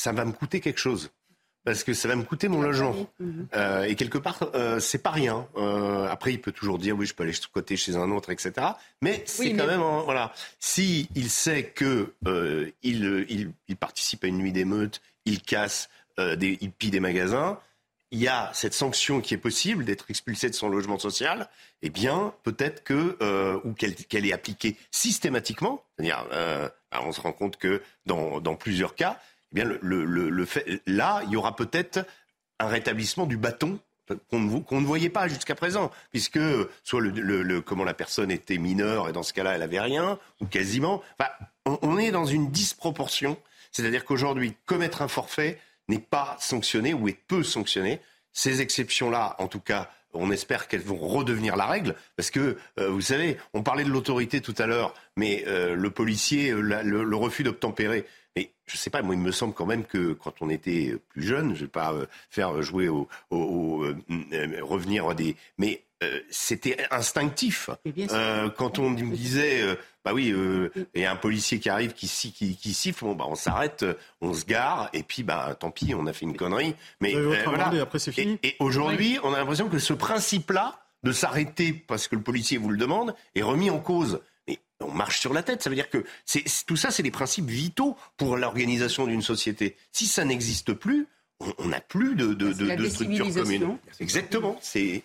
ça 0.00 0.12
va 0.12 0.24
me 0.24 0.32
coûter 0.32 0.60
quelque 0.60 0.78
chose 0.78 1.10
parce 1.64 1.84
que 1.84 1.92
ça 1.92 2.08
va 2.08 2.16
me 2.16 2.22
coûter 2.22 2.48
mon 2.48 2.62
logement. 2.62 2.96
Mhm. 3.18 3.48
Euh, 3.54 3.82
et 3.82 3.94
quelque 3.94 4.16
part, 4.16 4.50
euh, 4.54 4.80
c'est 4.80 5.02
pas 5.02 5.10
rien. 5.10 5.46
Euh, 5.56 6.08
après, 6.08 6.32
il 6.32 6.40
peut 6.40 6.52
toujours 6.52 6.78
dire 6.78 6.96
oui, 6.96 7.04
je 7.04 7.14
peux 7.14 7.22
aller 7.22 7.34
côté 7.52 7.76
chez 7.76 7.96
un 7.96 8.10
autre, 8.10 8.30
etc. 8.30 8.52
Mais 9.02 9.22
c'est 9.26 9.52
quand 9.52 9.66
même 9.66 9.82
voilà. 10.04 10.32
Si 10.58 11.08
il 11.14 11.28
sait 11.28 11.64
que 11.64 12.14
euh, 12.26 12.70
il, 12.82 13.26
il, 13.28 13.52
il, 13.68 13.76
participe 13.76 14.24
à 14.24 14.28
une 14.28 14.38
nuit 14.38 14.52
d'émeute, 14.52 15.02
il 15.26 15.42
casse, 15.42 15.90
des, 16.18 16.58
il 16.60 16.70
pille 16.70 16.90
des 16.90 17.00
magasins. 17.00 17.58
Il 18.10 18.18
y 18.18 18.26
a 18.26 18.50
cette 18.52 18.74
sanction 18.74 19.20
qui 19.20 19.34
est 19.34 19.38
possible 19.38 19.84
d'être 19.84 20.10
expulsé 20.10 20.48
de 20.48 20.54
son 20.54 20.68
logement 20.68 20.98
social. 20.98 21.48
Eh 21.82 21.90
bien, 21.90 22.34
peut-être 22.42 22.82
que 22.82 23.16
ou 23.64 23.74
qu'elle 23.74 24.26
est 24.26 24.32
appliquée 24.32 24.76
systématiquement. 24.90 25.84
C'est-à-dire, 25.96 26.26
on 26.92 27.12
se 27.12 27.20
rend 27.20 27.32
compte 27.32 27.56
que 27.56 27.82
dans, 28.06 28.40
dans 28.40 28.56
plusieurs 28.56 28.94
cas, 28.94 29.20
eh 29.52 29.54
bien, 29.54 29.64
le, 29.64 30.44
fait, 30.44 30.80
là, 30.86 31.22
il 31.26 31.32
y 31.32 31.36
aura 31.36 31.56
peut-être 31.56 32.06
un 32.58 32.68
rétablissement 32.68 33.26
du 33.26 33.36
bâton 33.36 33.80
qu'on 34.30 34.40
ne, 34.40 34.86
voyait 34.86 35.08
pas 35.08 35.28
jusqu'à 35.28 35.54
présent, 35.54 35.90
puisque 36.10 36.40
soit 36.82 37.02
comment 37.64 37.84
la 37.84 37.94
personne 37.94 38.30
était 38.30 38.58
mineure 38.58 39.08
et 39.08 39.12
dans 39.12 39.22
ce 39.22 39.32
cas-là 39.32 39.52
elle 39.54 39.62
avait 39.62 39.80
rien 39.80 40.18
ou 40.40 40.46
quasiment. 40.46 41.02
On, 41.64 41.98
est 41.98 42.10
dans 42.10 42.24
une 42.24 42.50
disproportion, 42.50 43.36
c'est-à-dire 43.70 44.04
qu'aujourd'hui 44.04 44.54
commettre 44.66 45.02
un 45.02 45.08
forfait 45.08 45.58
n'est 45.88 45.98
pas 45.98 46.36
sanctionné 46.40 46.94
ou 46.94 47.08
est 47.08 47.18
peu 47.28 47.42
sanctionné. 47.42 48.00
Ces 48.32 48.60
exceptions-là, 48.60 49.36
en 49.38 49.48
tout 49.48 49.60
cas, 49.60 49.90
on 50.12 50.30
espère 50.32 50.66
qu'elles 50.66 50.82
vont 50.82 50.96
redevenir 50.96 51.56
la 51.56 51.66
règle, 51.66 51.94
parce 52.16 52.30
que 52.30 52.56
euh, 52.78 52.88
vous 52.88 53.00
savez, 53.00 53.36
on 53.54 53.62
parlait 53.62 53.84
de 53.84 53.90
l'autorité 53.90 54.40
tout 54.40 54.54
à 54.58 54.66
l'heure, 54.66 54.94
mais 55.16 55.44
euh, 55.46 55.76
le 55.76 55.90
policier, 55.90 56.50
le, 56.50 56.82
le 56.82 57.16
refus 57.16 57.44
d'obtempérer, 57.44 58.06
mais 58.36 58.50
je 58.66 58.76
sais 58.76 58.90
pas, 58.90 59.02
moi, 59.02 59.14
il 59.14 59.20
me 59.20 59.32
semble 59.32 59.54
quand 59.54 59.66
même 59.66 59.84
que 59.84 60.12
quand 60.12 60.34
on 60.40 60.50
était 60.50 60.96
plus 61.08 61.22
jeune, 61.22 61.54
je 61.54 61.62
vais 61.62 61.70
pas 61.70 61.92
euh, 61.92 62.06
faire 62.30 62.62
jouer 62.62 62.88
au, 62.88 63.08
euh, 63.32 63.96
revenir 64.62 65.08
à 65.08 65.14
des, 65.14 65.36
mais 65.58 65.82
euh, 66.02 66.20
c'était 66.30 66.78
instinctif. 66.90 67.70
quand 68.56 68.78
on 68.78 68.90
me 68.90 69.14
disait, 69.14 69.62
bah 70.04 70.12
oui, 70.14 70.34
il 70.94 71.02
y 71.02 71.04
a 71.04 71.12
un 71.12 71.16
policier 71.16 71.58
qui 71.58 71.68
arrive, 71.68 71.92
qui, 71.92 72.06
qui, 72.08 72.56
qui 72.56 72.74
siffle, 72.74 73.04
bon, 73.04 73.14
bah, 73.14 73.26
on 73.28 73.34
s'arrête, 73.34 73.84
on 74.20 74.32
se 74.32 74.44
gare, 74.44 74.88
et 74.92 75.02
puis 75.02 75.22
bah 75.22 75.54
tant 75.58 75.70
pis, 75.70 75.94
on 75.94 76.06
a 76.06 76.12
fait 76.12 76.24
une 76.24 76.36
connerie. 76.36 76.74
Mais 77.00 77.12
voilà. 77.12 77.70
après 77.82 77.98
c'est 77.98 78.12
fini. 78.12 78.38
Et, 78.42 78.56
aujourd'hui, 78.60 79.18
on 79.24 79.34
a 79.34 79.38
l'impression 79.38 79.68
que 79.68 79.78
ce 79.78 79.92
principe-là 79.92 80.80
de 81.02 81.12
s'arrêter 81.12 81.72
parce 81.72 82.08
que 82.08 82.16
le 82.16 82.22
policier 82.22 82.58
vous 82.58 82.68
le 82.68 82.76
demande 82.76 83.14
est 83.34 83.42
remis 83.42 83.70
en 83.70 83.78
cause 83.78 84.20
on 84.80 84.92
marche 84.92 85.20
sur 85.20 85.32
la 85.32 85.42
tête. 85.42 85.62
Ça 85.62 85.70
veut 85.70 85.76
dire 85.76 85.90
que 85.90 86.04
tout 86.66 86.76
ça, 86.76 86.90
c'est 86.90 87.02
des 87.02 87.10
principes 87.10 87.48
vitaux 87.48 87.96
pour 88.16 88.36
l'organisation 88.36 89.06
d'une 89.06 89.22
société. 89.22 89.76
Si 89.92 90.06
ça 90.06 90.24
n'existe 90.24 90.72
plus, 90.72 91.06
on 91.58 91.66
n'a 91.66 91.80
plus 91.80 92.14
de, 92.16 92.34
de, 92.34 92.52
de, 92.52 92.88
structure 92.88 93.32
commune. 93.32 93.78
Exactement. 93.98 94.58
C'est 94.60 95.02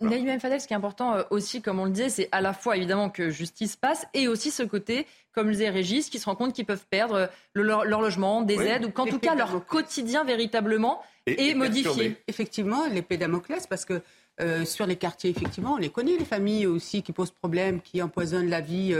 Naïm 0.00 0.40
Fadel, 0.40 0.60
ce 0.60 0.66
qui 0.66 0.74
est 0.74 0.76
important 0.76 1.14
euh, 1.14 1.22
aussi, 1.30 1.62
comme 1.62 1.80
on 1.80 1.86
le 1.86 1.90
disait, 1.90 2.10
c'est 2.10 2.28
à 2.30 2.42
la 2.42 2.52
fois 2.52 2.76
évidemment 2.76 3.08
que 3.08 3.30
justice 3.30 3.76
passe 3.76 4.06
et 4.12 4.28
aussi 4.28 4.50
ce 4.50 4.62
côté, 4.62 5.06
comme 5.32 5.46
le 5.46 5.52
disait 5.52 5.70
Régis, 5.70 6.10
qui 6.10 6.18
se 6.18 6.26
rend 6.26 6.34
compte 6.34 6.52
qu'ils 6.52 6.66
peuvent 6.66 6.86
perdre 6.90 7.30
leur, 7.54 7.84
logement, 7.86 8.42
des 8.42 8.60
aides, 8.60 8.84
ou 8.84 8.90
qu'en 8.90 9.06
tout 9.06 9.18
cas 9.18 9.34
leur 9.34 9.64
quotidien 9.64 10.24
véritablement 10.24 11.02
est 11.26 11.54
modifié. 11.54 12.16
Effectivement, 12.28 12.86
l'épée 12.88 13.16
Damoclès, 13.16 13.66
parce 13.66 13.86
que 13.86 14.02
euh, 14.40 14.64
sur 14.64 14.86
les 14.86 14.96
quartiers, 14.96 15.30
effectivement, 15.30 15.74
on 15.74 15.78
les 15.78 15.90
connaît, 15.90 16.16
les 16.16 16.24
familles 16.24 16.66
aussi 16.66 17.02
qui 17.02 17.12
posent 17.12 17.30
problème, 17.30 17.80
qui 17.80 18.02
empoisonnent 18.02 18.50
la 18.50 18.60
vie 18.60 18.94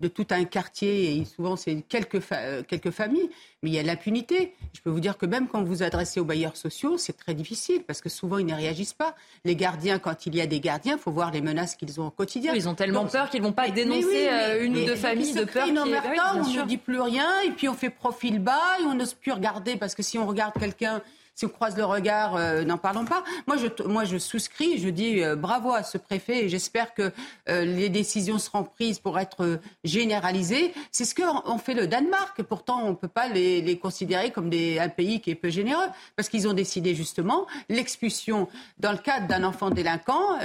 de 0.00 0.06
tout 0.06 0.26
un 0.30 0.44
quartier, 0.44 1.16
et 1.16 1.24
souvent 1.24 1.56
c'est 1.56 1.82
quelques, 1.88 2.20
euh, 2.30 2.62
quelques 2.62 2.90
familles, 2.90 3.28
mais 3.62 3.70
il 3.70 3.74
y 3.74 3.78
a 3.80 3.82
l'impunité. 3.82 4.54
Je 4.72 4.80
peux 4.80 4.90
vous 4.90 5.00
dire 5.00 5.18
que 5.18 5.26
même 5.26 5.48
quand 5.48 5.60
vous 5.62 5.78
vous 5.78 5.82
adressez 5.82 6.20
aux 6.20 6.24
bailleurs 6.24 6.56
sociaux, 6.56 6.98
c'est 6.98 7.16
très 7.16 7.34
difficile, 7.34 7.82
parce 7.82 8.00
que 8.00 8.08
souvent 8.08 8.38
ils 8.38 8.46
ne 8.46 8.54
réagissent 8.54 8.94
pas. 8.94 9.16
Les 9.44 9.56
gardiens, 9.56 9.98
quand 9.98 10.26
il 10.26 10.36
y 10.36 10.40
a 10.40 10.46
des 10.46 10.60
gardiens, 10.60 10.96
il 10.96 11.00
faut 11.00 11.10
voir 11.10 11.32
les 11.32 11.40
menaces 11.40 11.74
qu'ils 11.74 12.00
ont 12.00 12.06
au 12.06 12.10
quotidien. 12.10 12.54
ils 12.54 12.68
ont 12.68 12.76
tellement 12.76 13.06
peur 13.06 13.28
qu'ils 13.28 13.42
ne 13.42 13.46
vont 13.46 13.52
pas 13.52 13.68
dénoncer 13.70 14.28
euh, 14.28 14.64
une 14.64 14.76
ou 14.76 14.86
deux 14.86 14.96
familles 14.96 15.34
de 15.34 15.44
peur. 15.44 15.64
Qui... 15.64 15.72
on 15.72 15.84
ne 15.84 16.66
dit 16.66 16.76
plus 16.76 17.00
rien, 17.00 17.28
et 17.44 17.50
puis 17.50 17.68
on 17.68 17.74
fait 17.74 17.90
profil 17.90 18.38
bas, 18.38 18.78
et 18.80 18.84
on 18.84 18.94
n'ose 18.94 19.14
plus 19.14 19.32
regarder, 19.32 19.76
parce 19.76 19.96
que 19.96 20.04
si 20.04 20.16
on 20.16 20.26
regarde 20.26 20.54
quelqu'un 20.58 21.02
si 21.38 21.46
on 21.46 21.50
croise 21.50 21.76
le 21.76 21.84
regard, 21.84 22.34
euh, 22.34 22.64
n'en 22.64 22.78
parlons 22.78 23.04
pas. 23.04 23.22
Moi, 23.46 23.56
je, 23.58 23.84
moi, 23.84 24.04
je 24.04 24.18
souscris, 24.18 24.78
je 24.78 24.88
dis 24.88 25.22
euh, 25.22 25.36
bravo 25.36 25.72
à 25.72 25.84
ce 25.84 25.96
préfet 25.96 26.44
et 26.44 26.48
j'espère 26.48 26.94
que 26.94 27.12
euh, 27.48 27.64
les 27.64 27.88
décisions 27.88 28.40
seront 28.40 28.64
prises 28.64 28.98
pour 28.98 29.20
être 29.20 29.60
généralisées. 29.84 30.74
C'est 30.90 31.04
ce 31.04 31.14
qu'ont 31.14 31.58
fait 31.58 31.74
le 31.74 31.86
Danemark. 31.86 32.42
Pourtant, 32.42 32.80
on 32.82 32.90
ne 32.90 32.94
peut 32.96 33.06
pas 33.06 33.28
les, 33.28 33.78
considérer 33.78 34.32
comme 34.32 34.50
des, 34.50 34.80
un 34.80 34.88
pays 34.88 35.20
qui 35.20 35.30
est 35.30 35.36
peu 35.36 35.48
généreux 35.48 35.86
parce 36.16 36.28
qu'ils 36.28 36.48
ont 36.48 36.54
décidé 36.54 36.96
justement 36.96 37.46
l'expulsion 37.68 38.48
dans 38.80 38.90
le 38.90 38.98
cadre 38.98 39.28
d'un 39.28 39.44
enfant 39.44 39.70
délinquant, 39.70 40.40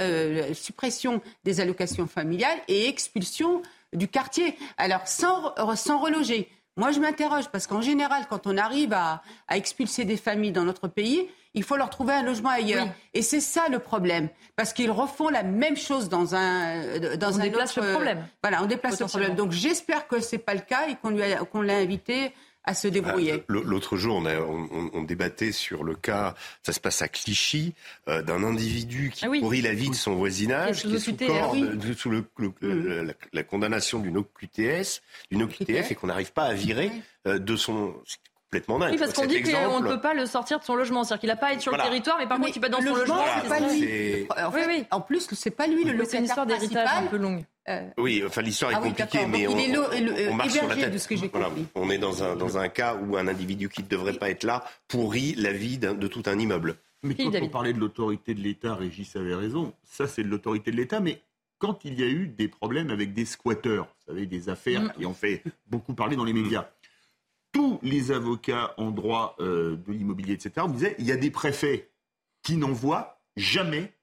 suppression 0.52 1.20
des 1.42 1.60
allocations 1.60 2.06
familiales 2.06 2.58
et 2.68 2.88
expulsion 2.88 3.62
du 3.92 4.06
quartier. 4.06 4.56
Alors, 4.76 5.08
sans, 5.08 5.54
sans 5.74 5.98
reloger. 5.98 6.48
Moi, 6.76 6.90
je 6.90 6.98
m'interroge 6.98 7.48
parce 7.50 7.66
qu'en 7.66 7.80
général, 7.80 8.24
quand 8.28 8.46
on 8.46 8.56
arrive 8.56 8.92
à, 8.92 9.22
expulser 9.50 10.04
des 10.04 10.16
familles 10.16 10.50
dans 10.50 10.64
notre 10.64 10.88
pays, 10.88 11.28
il 11.54 11.62
faut 11.62 11.76
leur 11.76 11.88
trouver 11.88 12.14
un 12.14 12.22
logement 12.22 12.48
ailleurs. 12.48 12.88
Et 13.12 13.22
c'est 13.22 13.40
ça 13.40 13.68
le 13.70 13.78
problème, 13.78 14.28
parce 14.56 14.72
qu'ils 14.72 14.90
refont 14.90 15.28
la 15.28 15.44
même 15.44 15.76
chose 15.76 16.08
dans 16.08 16.34
un 16.34 16.98
dans 17.16 17.32
on 17.32 17.40
un 17.40 17.42
déplace 17.44 17.76
le 17.76 17.92
problème. 17.92 18.26
Voilà, 18.42 18.62
on 18.62 18.66
déplace 18.66 19.00
le 19.00 19.06
problème. 19.06 19.36
Donc 19.36 19.52
j'espère 19.52 20.08
que 20.08 20.18
c'est 20.20 20.38
pas 20.38 20.54
le 20.54 20.60
cas 20.60 20.88
et 20.88 20.96
qu'on 20.96 21.16
qu'on 21.52 21.62
l'a 21.62 21.76
invité 21.76 22.34
à 22.64 22.74
se 22.74 22.88
débrouiller. 22.88 23.38
Bah, 23.48 23.60
l'autre 23.64 23.96
jour, 23.96 24.22
on, 24.92 25.02
débattait 25.02 25.52
sur 25.52 25.84
le 25.84 25.94
cas, 25.94 26.34
ça 26.62 26.72
se 26.72 26.80
passe 26.80 27.02
à 27.02 27.08
Clichy, 27.08 27.74
euh, 28.08 28.22
d'un 28.22 28.42
individu 28.42 29.10
qui 29.14 29.26
ah 29.26 29.28
pourrit 29.38 29.60
la 29.60 29.74
vie 29.74 29.90
de 29.90 29.94
son 29.94 30.14
voisinage, 30.14 30.82
qui 30.82 30.94
est 30.94 30.98
sous, 30.98 31.16
corps, 31.16 31.54
sous 31.96 32.10
le, 32.10 32.24
mm. 32.38 33.12
la, 33.32 33.42
condamnation 33.42 33.98
d'une 33.98 34.16
OQTS, 34.16 35.02
d'une 35.30 35.42
OQTF, 35.42 35.90
et 35.90 35.94
qu'on 35.94 36.06
n'arrive 36.06 36.32
pas 36.32 36.44
à 36.44 36.54
virer 36.54 36.90
euh, 37.26 37.38
de 37.38 37.56
son 37.56 37.94
complètement 38.54 38.78
dingue. 38.78 38.92
Oui, 38.92 38.98
parce 38.98 39.12
qu'on 39.12 39.26
dit 39.26 39.42
qu'on 39.42 39.80
ne 39.80 39.88
peut 39.88 40.00
pas 40.00 40.14
le 40.14 40.26
sortir 40.26 40.58
de 40.58 40.64
son 40.64 40.74
logement. 40.74 41.04
C'est-à-dire 41.04 41.20
qu'il 41.20 41.28
n'a 41.28 41.36
pas 41.36 41.48
à 41.48 41.52
être 41.52 41.60
sur 41.60 41.72
le 41.72 41.82
territoire, 41.82 42.16
mais 42.18 42.26
par 42.26 42.38
contre, 42.38 42.52
il 42.54 42.60
peut 42.60 42.66
être 42.66 42.72
dans 42.72 42.86
son 42.86 42.94
logement. 42.94 43.24
Pas 43.48 43.60
lui. 43.60 44.26
En, 44.30 44.50
fait, 44.52 44.66
oui, 44.66 44.84
en 44.90 45.00
plus, 45.00 45.28
c'est 45.32 45.50
pas 45.50 45.66
lui 45.66 45.84
le 45.84 45.92
locataire 45.92 46.10
C'est 46.10 46.18
une 46.18 46.24
histoire 46.24 46.46
d'héritage 46.46 46.88
un 46.94 47.06
peu 47.06 47.16
longue. 47.16 47.44
Euh, 47.66 47.88
oui, 47.96 48.22
enfin 48.26 48.42
l'histoire 48.42 48.72
est 48.72 48.74
ah 48.74 48.80
compliquée, 48.80 49.26
mais 49.26 49.46
on, 49.46 49.52
on, 49.52 50.34
marche 50.34 50.52
sur 50.52 50.68
la 50.68 50.76
tête. 50.76 50.92
De 50.92 50.98
ce 50.98 51.08
que 51.08 51.14
voilà, 51.32 51.50
on 51.74 51.88
est 51.88 51.96
dans 51.96 52.22
un, 52.22 52.36
dans 52.36 52.58
un 52.58 52.68
cas 52.68 52.94
où 52.94 53.16
un 53.16 53.26
individu 53.26 53.70
qui 53.70 53.82
ne 53.82 53.88
devrait 53.88 54.12
pas 54.12 54.28
être 54.28 54.44
là 54.44 54.64
pourrit 54.86 55.34
la 55.38 55.50
vie 55.50 55.78
de 55.78 56.06
tout 56.06 56.22
un 56.26 56.38
immeuble. 56.38 56.76
Mais 57.02 57.14
quand 57.14 57.30
on 57.40 57.48
parlait 57.48 57.72
de 57.72 57.78
l'autorité 57.78 58.34
de 58.34 58.40
l'État, 58.40 58.74
Régis 58.74 59.16
avait 59.16 59.34
raison. 59.34 59.72
Ça, 59.82 60.06
c'est 60.06 60.22
de 60.22 60.28
l'autorité 60.28 60.70
de 60.70 60.76
l'État, 60.76 61.00
mais 61.00 61.22
quand 61.58 61.84
il 61.84 61.98
y 61.98 62.02
a 62.02 62.06
eu 62.06 62.28
des 62.28 62.48
problèmes 62.48 62.90
avec 62.90 63.12
des 63.12 63.24
squatteurs, 63.24 63.84
vous 63.84 64.12
savez, 64.12 64.26
des 64.26 64.48
affaires 64.48 64.82
mm. 64.82 64.92
qui 64.98 65.06
ont 65.06 65.14
fait 65.14 65.42
beaucoup 65.66 65.94
parler 65.94 66.16
dans 66.16 66.24
les 66.24 66.32
médias, 66.32 66.68
tous 67.54 67.78
les 67.82 68.10
avocats 68.10 68.74
en 68.76 68.90
droit 68.90 69.36
euh, 69.38 69.76
de 69.76 69.92
l'immobilier, 69.92 70.34
etc., 70.34 70.66
on 70.68 70.76
il 70.98 71.06
y 71.06 71.12
a 71.12 71.16
des 71.16 71.30
préfets 71.30 71.88
qui 72.42 72.56
n'envoient 72.56 73.22
jamais 73.36 73.94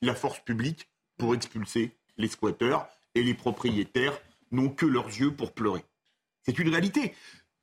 la 0.00 0.14
force 0.14 0.38
publique 0.38 0.88
pour 1.18 1.34
expulser 1.34 1.96
les 2.16 2.28
squatteurs 2.28 2.88
et 3.14 3.22
les 3.22 3.34
propriétaires 3.34 4.18
n'ont 4.52 4.70
que 4.70 4.86
leurs 4.86 5.08
yeux 5.08 5.34
pour 5.34 5.52
pleurer. 5.52 5.84
C'est 6.42 6.58
une 6.60 6.68
réalité. 6.68 7.12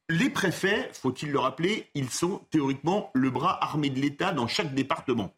Les 0.09 0.29
préfets, 0.29 0.89
faut-il 0.91 1.31
le 1.31 1.39
rappeler, 1.39 1.87
ils 1.95 2.09
sont 2.09 2.39
théoriquement 2.51 3.09
le 3.13 3.29
bras 3.29 3.63
armé 3.63 3.89
de 3.89 4.01
l'État 4.01 4.33
dans 4.33 4.47
chaque 4.47 4.75
département. 4.75 5.33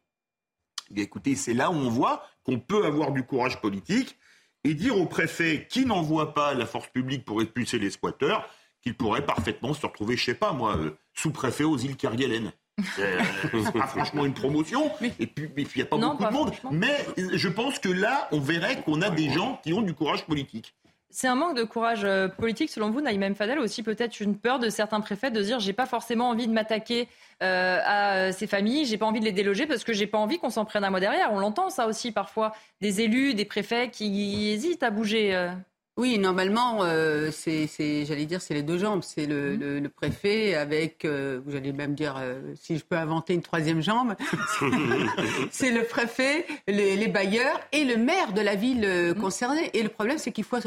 Et 0.96 1.02
écoutez, 1.02 1.36
c'est 1.36 1.54
là 1.54 1.70
où 1.70 1.76
on 1.76 1.90
voit 1.90 2.26
qu'on 2.44 2.60
peut 2.60 2.86
avoir 2.86 3.12
du 3.12 3.24
courage 3.24 3.62
politique 3.62 4.18
et 4.64 4.74
dire 4.74 4.98
aux 4.98 5.06
préfets 5.06 5.68
qui 5.70 5.86
n'envoient 5.86 6.34
pas 6.34 6.56
la 6.56 6.66
force 6.66 6.88
publique 6.88 7.24
pour 7.24 7.44
expulser 7.44 7.78
les 7.78 7.92
squatteurs 7.92 8.50
qu'ils 8.86 8.96
pourraient 8.96 9.26
parfaitement 9.26 9.74
se 9.74 9.86
retrouver, 9.86 10.16
je 10.16 10.26
sais 10.26 10.36
pas 10.36 10.54
moi, 10.54 10.78
euh, 10.78 10.92
sous-préfet 11.14 11.64
aux 11.64 11.78
îles 11.78 11.98
Kerguelen. 11.98 12.52
Euh, 13.00 13.20
c'est 13.52 13.72
pas 13.72 13.88
franchement 13.88 14.26
une 14.26 14.34
promotion, 14.34 14.92
et 15.20 15.28
puis 15.28 15.50
il 15.58 15.68
n'y 15.76 15.82
a 15.82 15.86
pas 15.86 15.98
beaucoup 15.98 16.24
de 16.24 16.32
monde. 16.32 16.52
Mais 16.72 17.06
je 17.16 17.50
pense 17.50 17.80
que 17.80 17.90
là, 17.90 18.28
on 18.32 18.40
verrait 18.40 18.82
qu'on 18.84 19.02
a 19.02 19.10
des 19.10 19.32
gens 19.32 19.60
qui 19.64 19.74
ont 19.74 19.82
du 19.82 19.94
courage 19.94 20.26
politique. 20.26 20.76
C'est 21.10 21.28
un 21.28 21.36
manque 21.36 21.56
de 21.56 21.64
courage 21.64 22.04
euh, 22.04 22.28
politique, 22.28 22.70
selon 22.70 22.90
vous, 22.90 23.00
Naïm 23.00 23.36
Fadel, 23.36 23.58
aussi 23.60 23.84
peut-être 23.84 24.20
une 24.20 24.38
peur 24.38 24.60
de 24.60 24.68
certains 24.70 25.00
préfets 25.00 25.32
de 25.32 25.42
dire 25.42 25.62
j'ai 25.62 25.72
pas 25.72 25.86
forcément 25.86 26.28
envie 26.28 26.46
de 26.46 26.52
m'attaquer 26.52 27.08
euh, 27.42 27.80
à 27.86 28.34
ces 28.34 28.48
familles, 28.48 28.86
j'ai 28.86 28.98
pas 28.98 29.06
envie 29.06 29.22
de 29.22 29.26
les 29.26 29.32
déloger 29.32 29.66
parce 29.66 29.86
que 29.86 29.94
j'ai 29.94 30.08
pas 30.08 30.18
envie 30.18 30.40
qu'on 30.40 30.50
s'en 30.50 30.66
prenne 30.66 30.84
à 30.84 30.90
moi 30.90 31.00
derrière. 31.00 31.32
On 31.32 31.40
l'entend 31.40 31.70
ça 31.70 31.88
aussi 31.88 32.12
parfois, 32.12 32.54
des 32.82 33.00
élus, 33.00 33.34
des 33.34 33.46
préfets 33.46 33.90
qui 33.90 34.50
hésitent 34.50 34.84
à 34.84 34.92
bouger. 34.92 35.52
Oui, 35.98 36.20
normalement, 36.20 36.80
euh, 36.84 37.32
c'est, 37.32 37.70
j'allais 38.06 38.26
dire, 38.26 38.42
c'est 38.42 38.54
les 38.54 38.64
deux 38.64 38.78
jambes. 38.78 39.02
C'est 39.02 39.26
le, 39.26 39.56
mmh. 39.56 39.84
le, 39.84 39.90
préfet 39.90 40.54
avec, 40.54 41.06
euh, 41.06 41.40
j'allais 41.48 41.72
même 41.72 41.96
dire, 41.96 42.16
euh, 42.18 42.42
si 42.56 42.78
je 42.78 42.84
peux 42.84 42.98
inventer 42.98 43.34
une 43.34 43.42
troisième 43.42 43.82
jambe, 43.82 44.14
c'est 45.52 45.72
le 45.72 45.86
préfet, 45.86 46.46
les, 46.68 46.98
les, 46.98 47.08
bailleurs 47.08 47.62
et 47.72 47.86
le 47.86 47.96
maire 47.96 48.34
de 48.34 48.42
la 48.42 48.56
ville 48.56 48.84
euh, 48.84 49.14
mmh. 49.14 49.22
concernée. 49.22 49.70
Et 49.74 49.84
le 49.84 49.90
problème, 49.90 50.18
c'est 50.18 50.34
qu'il 50.34 50.44
faut 50.44 50.58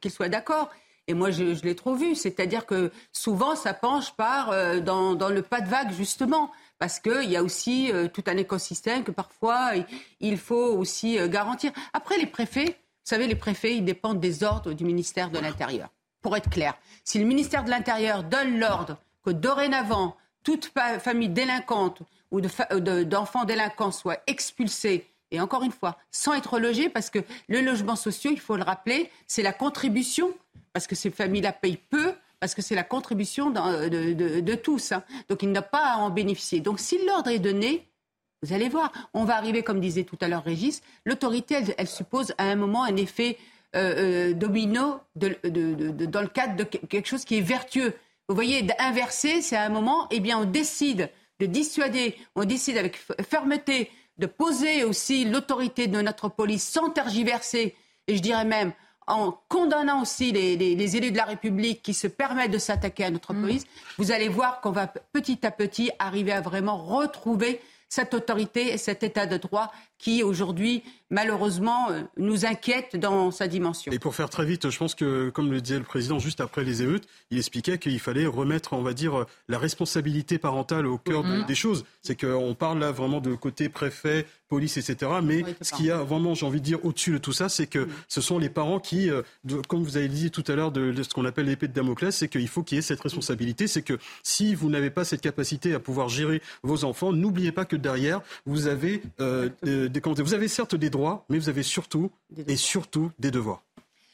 qu'ils 0.00 0.10
soient 0.10 0.30
d'accord. 0.30 0.70
Et 1.06 1.12
moi, 1.12 1.30
je, 1.30 1.54
je 1.54 1.62
l'ai 1.64 1.74
trop 1.74 1.94
vu. 1.94 2.14
C'est-à-dire 2.14 2.64
que 2.64 2.90
souvent, 3.12 3.56
ça 3.56 3.74
penche 3.74 4.12
par 4.12 4.50
euh, 4.50 4.80
dans, 4.80 5.14
dans, 5.14 5.28
le 5.28 5.42
pas 5.42 5.60
de 5.60 5.68
vague, 5.68 5.92
justement. 5.92 6.50
Parce 6.78 7.00
qu'il 7.00 7.30
y 7.30 7.36
a 7.36 7.42
aussi 7.42 7.92
tout 8.14 8.24
un 8.26 8.38
écosystème 8.38 9.04
que 9.04 9.10
parfois, 9.10 9.72
il 10.18 10.38
faut 10.38 10.78
aussi 10.78 11.18
garantir. 11.28 11.72
Après, 11.92 12.16
les 12.16 12.24
préfets, 12.24 12.64
vous 12.64 12.89
savez, 13.04 13.26
les 13.26 13.34
préfets, 13.34 13.76
ils 13.76 13.84
dépendent 13.84 14.20
des 14.20 14.42
ordres 14.42 14.72
du 14.72 14.84
ministère 14.84 15.30
de 15.30 15.38
l'Intérieur. 15.38 15.88
Pour 16.22 16.36
être 16.36 16.50
clair, 16.50 16.74
si 17.04 17.18
le 17.18 17.24
ministère 17.24 17.64
de 17.64 17.70
l'Intérieur 17.70 18.24
donne 18.24 18.58
l'ordre 18.58 18.98
que 19.24 19.30
dorénavant, 19.30 20.16
toute 20.42 20.72
famille 21.00 21.28
délinquante 21.28 22.02
ou 22.30 22.40
d'enfants 22.40 23.44
délinquants 23.44 23.90
soit 23.90 24.22
expulsée, 24.26 25.06
et 25.30 25.40
encore 25.40 25.62
une 25.62 25.72
fois, 25.72 25.96
sans 26.10 26.34
être 26.34 26.58
logée, 26.58 26.88
parce 26.88 27.10
que 27.10 27.20
le 27.48 27.60
logement 27.60 27.96
social, 27.96 28.32
il 28.32 28.40
faut 28.40 28.56
le 28.56 28.62
rappeler, 28.62 29.10
c'est 29.26 29.42
la 29.42 29.52
contribution, 29.52 30.30
parce 30.72 30.86
que 30.86 30.94
ces 30.94 31.10
familles-là 31.10 31.52
payent 31.52 31.76
peu, 31.76 32.14
parce 32.40 32.54
que 32.54 32.62
c'est 32.62 32.74
la 32.74 32.82
contribution 32.82 33.50
de, 33.50 34.54
tous. 34.54 34.92
Hein. 34.92 35.04
Donc, 35.28 35.42
il 35.42 35.52
n'a 35.52 35.62
pas 35.62 35.92
à 35.92 35.96
en 35.98 36.10
bénéficier. 36.10 36.60
Donc, 36.60 36.80
si 36.80 37.04
l'ordre 37.04 37.30
est 37.30 37.38
donné, 37.38 37.86
vous 38.42 38.54
allez 38.54 38.68
voir, 38.68 38.92
on 39.12 39.24
va 39.24 39.36
arriver, 39.36 39.62
comme 39.62 39.80
disait 39.80 40.04
tout 40.04 40.18
à 40.20 40.28
l'heure 40.28 40.44
Régis, 40.44 40.82
l'autorité, 41.04 41.58
elle, 41.76 41.86
suppose 41.86 42.32
à 42.38 42.44
un 42.44 42.56
moment 42.56 42.84
un 42.84 42.96
effet 42.96 43.36
euh, 43.76 44.30
euh, 44.30 44.34
domino 44.34 45.00
dans 45.14 46.20
le 46.22 46.28
cadre 46.28 46.56
de 46.56 46.64
quelque 46.64 47.06
chose 47.06 47.24
qui 47.24 47.38
est 47.38 47.42
vertueux. 47.42 47.94
Vous 48.28 48.34
voyez, 48.34 48.62
d'inverser, 48.62 49.42
c'est 49.42 49.56
à 49.56 49.62
un 49.62 49.68
moment, 49.68 50.06
eh 50.10 50.20
bien, 50.20 50.38
on 50.38 50.44
décide 50.44 51.10
de 51.38 51.46
dissuader, 51.46 52.16
on 52.34 52.44
décide 52.44 52.78
avec 52.78 52.98
fermeté 53.28 53.90
de 54.18 54.26
poser 54.26 54.84
aussi 54.84 55.24
l'autorité 55.24 55.86
de 55.86 56.00
notre 56.00 56.28
police 56.28 56.66
sans 56.66 56.90
tergiverser, 56.90 57.74
et 58.06 58.16
je 58.16 58.22
dirais 58.22 58.44
même 58.44 58.72
en 59.06 59.32
condamnant 59.48 60.02
aussi 60.02 60.30
les, 60.32 60.96
élus 60.96 61.10
de 61.10 61.16
la 61.16 61.24
République 61.24 61.82
qui 61.82 61.94
se 61.94 62.06
permettent 62.06 62.52
de 62.52 62.58
s'attaquer 62.58 63.04
à 63.04 63.10
notre 63.10 63.34
mm. 63.34 63.40
police, 63.40 63.66
vous 63.98 64.12
allez 64.12 64.28
voir 64.28 64.60
qu'on 64.60 64.70
va 64.70 64.86
petit 64.86 65.44
à 65.44 65.50
petit 65.50 65.90
arriver 65.98 66.32
à 66.32 66.40
vraiment 66.40 66.76
retrouver 66.76 67.60
cette 67.90 68.14
autorité 68.14 68.72
et 68.72 68.78
cet 68.78 69.02
état 69.02 69.26
de 69.26 69.36
droit 69.36 69.70
qui 70.00 70.22
aujourd'hui, 70.22 70.82
malheureusement, 71.10 71.90
euh, 71.90 72.00
nous 72.16 72.46
inquiète 72.46 72.96
dans 72.96 73.30
sa 73.30 73.46
dimension. 73.48 73.92
Et 73.92 73.98
pour 73.98 74.14
faire 74.14 74.30
très 74.30 74.46
vite, 74.46 74.70
je 74.70 74.78
pense 74.78 74.94
que, 74.94 75.28
comme 75.28 75.52
le 75.52 75.60
disait 75.60 75.78
le 75.78 75.84
président 75.84 76.18
juste 76.18 76.40
après 76.40 76.64
les 76.64 76.82
émeutes, 76.82 77.06
il 77.30 77.38
expliquait 77.38 77.78
qu'il 77.78 78.00
fallait 78.00 78.26
remettre, 78.26 78.72
on 78.72 78.82
va 78.82 78.94
dire, 78.94 79.26
la 79.48 79.58
responsabilité 79.58 80.38
parentale 80.38 80.86
au 80.86 80.96
cœur 80.96 81.22
des 81.46 81.54
choses. 81.54 81.84
C'est 82.00 82.18
qu'on 82.18 82.54
parle 82.54 82.78
là 82.78 82.92
vraiment 82.92 83.20
de 83.20 83.34
côté 83.34 83.68
préfet, 83.68 84.26
police, 84.50 84.76
etc. 84.76 85.12
Mais 85.22 85.44
ce 85.62 85.72
qu'il 85.72 85.86
y 85.86 85.90
a 85.90 86.02
vraiment, 86.02 86.34
j'ai 86.34 86.44
envie 86.44 86.60
de 86.60 86.64
dire, 86.64 86.84
au-dessus 86.84 87.12
de 87.12 87.18
tout 87.18 87.32
ça, 87.32 87.48
c'est 87.48 87.66
que 87.66 87.78
mm. 87.78 87.88
ce 88.08 88.20
sont 88.20 88.38
les 88.38 88.48
parents 88.50 88.80
qui, 88.80 89.08
euh, 89.08 89.22
comme 89.68 89.82
vous 89.82 89.96
avez 89.96 90.08
dit 90.08 90.30
tout 90.30 90.44
à 90.48 90.54
l'heure, 90.54 90.72
de, 90.72 91.02
ce 91.02 91.14
qu'on 91.14 91.24
appelle 91.24 91.46
l'épée 91.46 91.68
de 91.68 91.72
Damoclès, 91.72 92.14
c'est 92.14 92.28
qu'il 92.28 92.48
faut 92.48 92.62
qu'il 92.62 92.76
y 92.76 92.78
ait 92.78 92.82
cette 92.82 93.00
responsabilité. 93.00 93.66
C'est 93.66 93.82
que 93.82 93.98
si 94.22 94.54
vous 94.54 94.68
n'avez 94.70 94.90
pas 94.90 95.04
cette 95.04 95.20
capacité 95.20 95.74
à 95.74 95.78
pouvoir 95.78 96.08
gérer 96.08 96.42
vos 96.62 96.84
enfants, 96.84 97.12
n'oubliez 97.12 97.52
pas 97.52 97.64
que 97.64 97.76
derrière, 97.76 98.20
vous 98.44 98.66
avez, 98.66 99.02
des, 99.90 100.00
vous 100.00 100.34
avez 100.34 100.48
certes 100.48 100.74
des 100.74 100.90
droits, 100.90 101.24
mais 101.28 101.38
vous 101.38 101.48
avez 101.48 101.62
surtout 101.62 102.10
et 102.46 102.56
surtout 102.56 103.10
des 103.18 103.30
devoirs. 103.30 103.62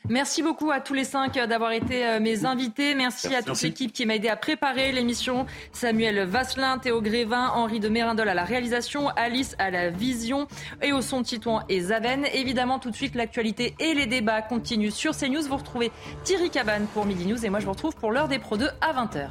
Merci 0.09 0.43
beaucoup 0.43 0.71
à 0.71 0.81
tous 0.81 0.95
les 0.95 1.03
cinq 1.03 1.35
d'avoir 1.35 1.73
été 1.73 2.07
euh, 2.07 2.21
mes 2.21 2.45
invités. 2.45 2.95
Merci, 2.95 3.35
à 3.35 3.43
toute 3.43 3.61
l'équipe 3.63 3.93
qui 3.93 4.07
m'a 4.07 4.15
aidé 4.15 4.29
à 4.29 4.37
préparer 4.37 4.93
l'émission. 4.93 5.47
Samuel 5.73 6.21
Vasselin, 6.25 6.79
Théo 6.79 7.03
Grévin, 7.03 7.49
Henri 7.49 7.81
de 7.81 7.89
Mérindol 7.89 8.29
à 8.29 8.35
la 8.35 8.45
réalisation, 8.45 9.09
Alice 9.11 9.57
à 9.59 9.71
la 9.71 9.91
vision 9.91 10.47
et 10.81 10.93
au 10.93 11.03
son 11.03 11.23
Titouan 11.23 11.65
et 11.69 11.81
Zaven. 11.81 12.25
Évidemment, 12.35 12.79
tout 12.79 12.91
de 12.91 12.97
suite, 12.97 13.17
l'actualité 13.17 13.75
et 13.81 13.95
les 13.95 14.07
débats 14.07 14.43
continuent 14.43 14.91
sur 14.91 15.17
CNews. 15.17 15.43
Vous 15.43 15.57
retrouvez 15.57 15.91
Thierry 16.23 16.51
Cabane 16.51 16.87
pour 16.95 17.05
Midi 17.05 17.27
News 17.27 17.45
et 17.45 17.51
moi 17.51 17.59
je 17.59 17.65
vous 17.65 17.73
retrouve 17.73 17.97
pour 17.97 18.13
l'heure 18.13 18.29
des 18.29 18.39
Pro 18.39 18.57
2 18.57 18.69
à 18.81 18.93
20h. 18.93 19.31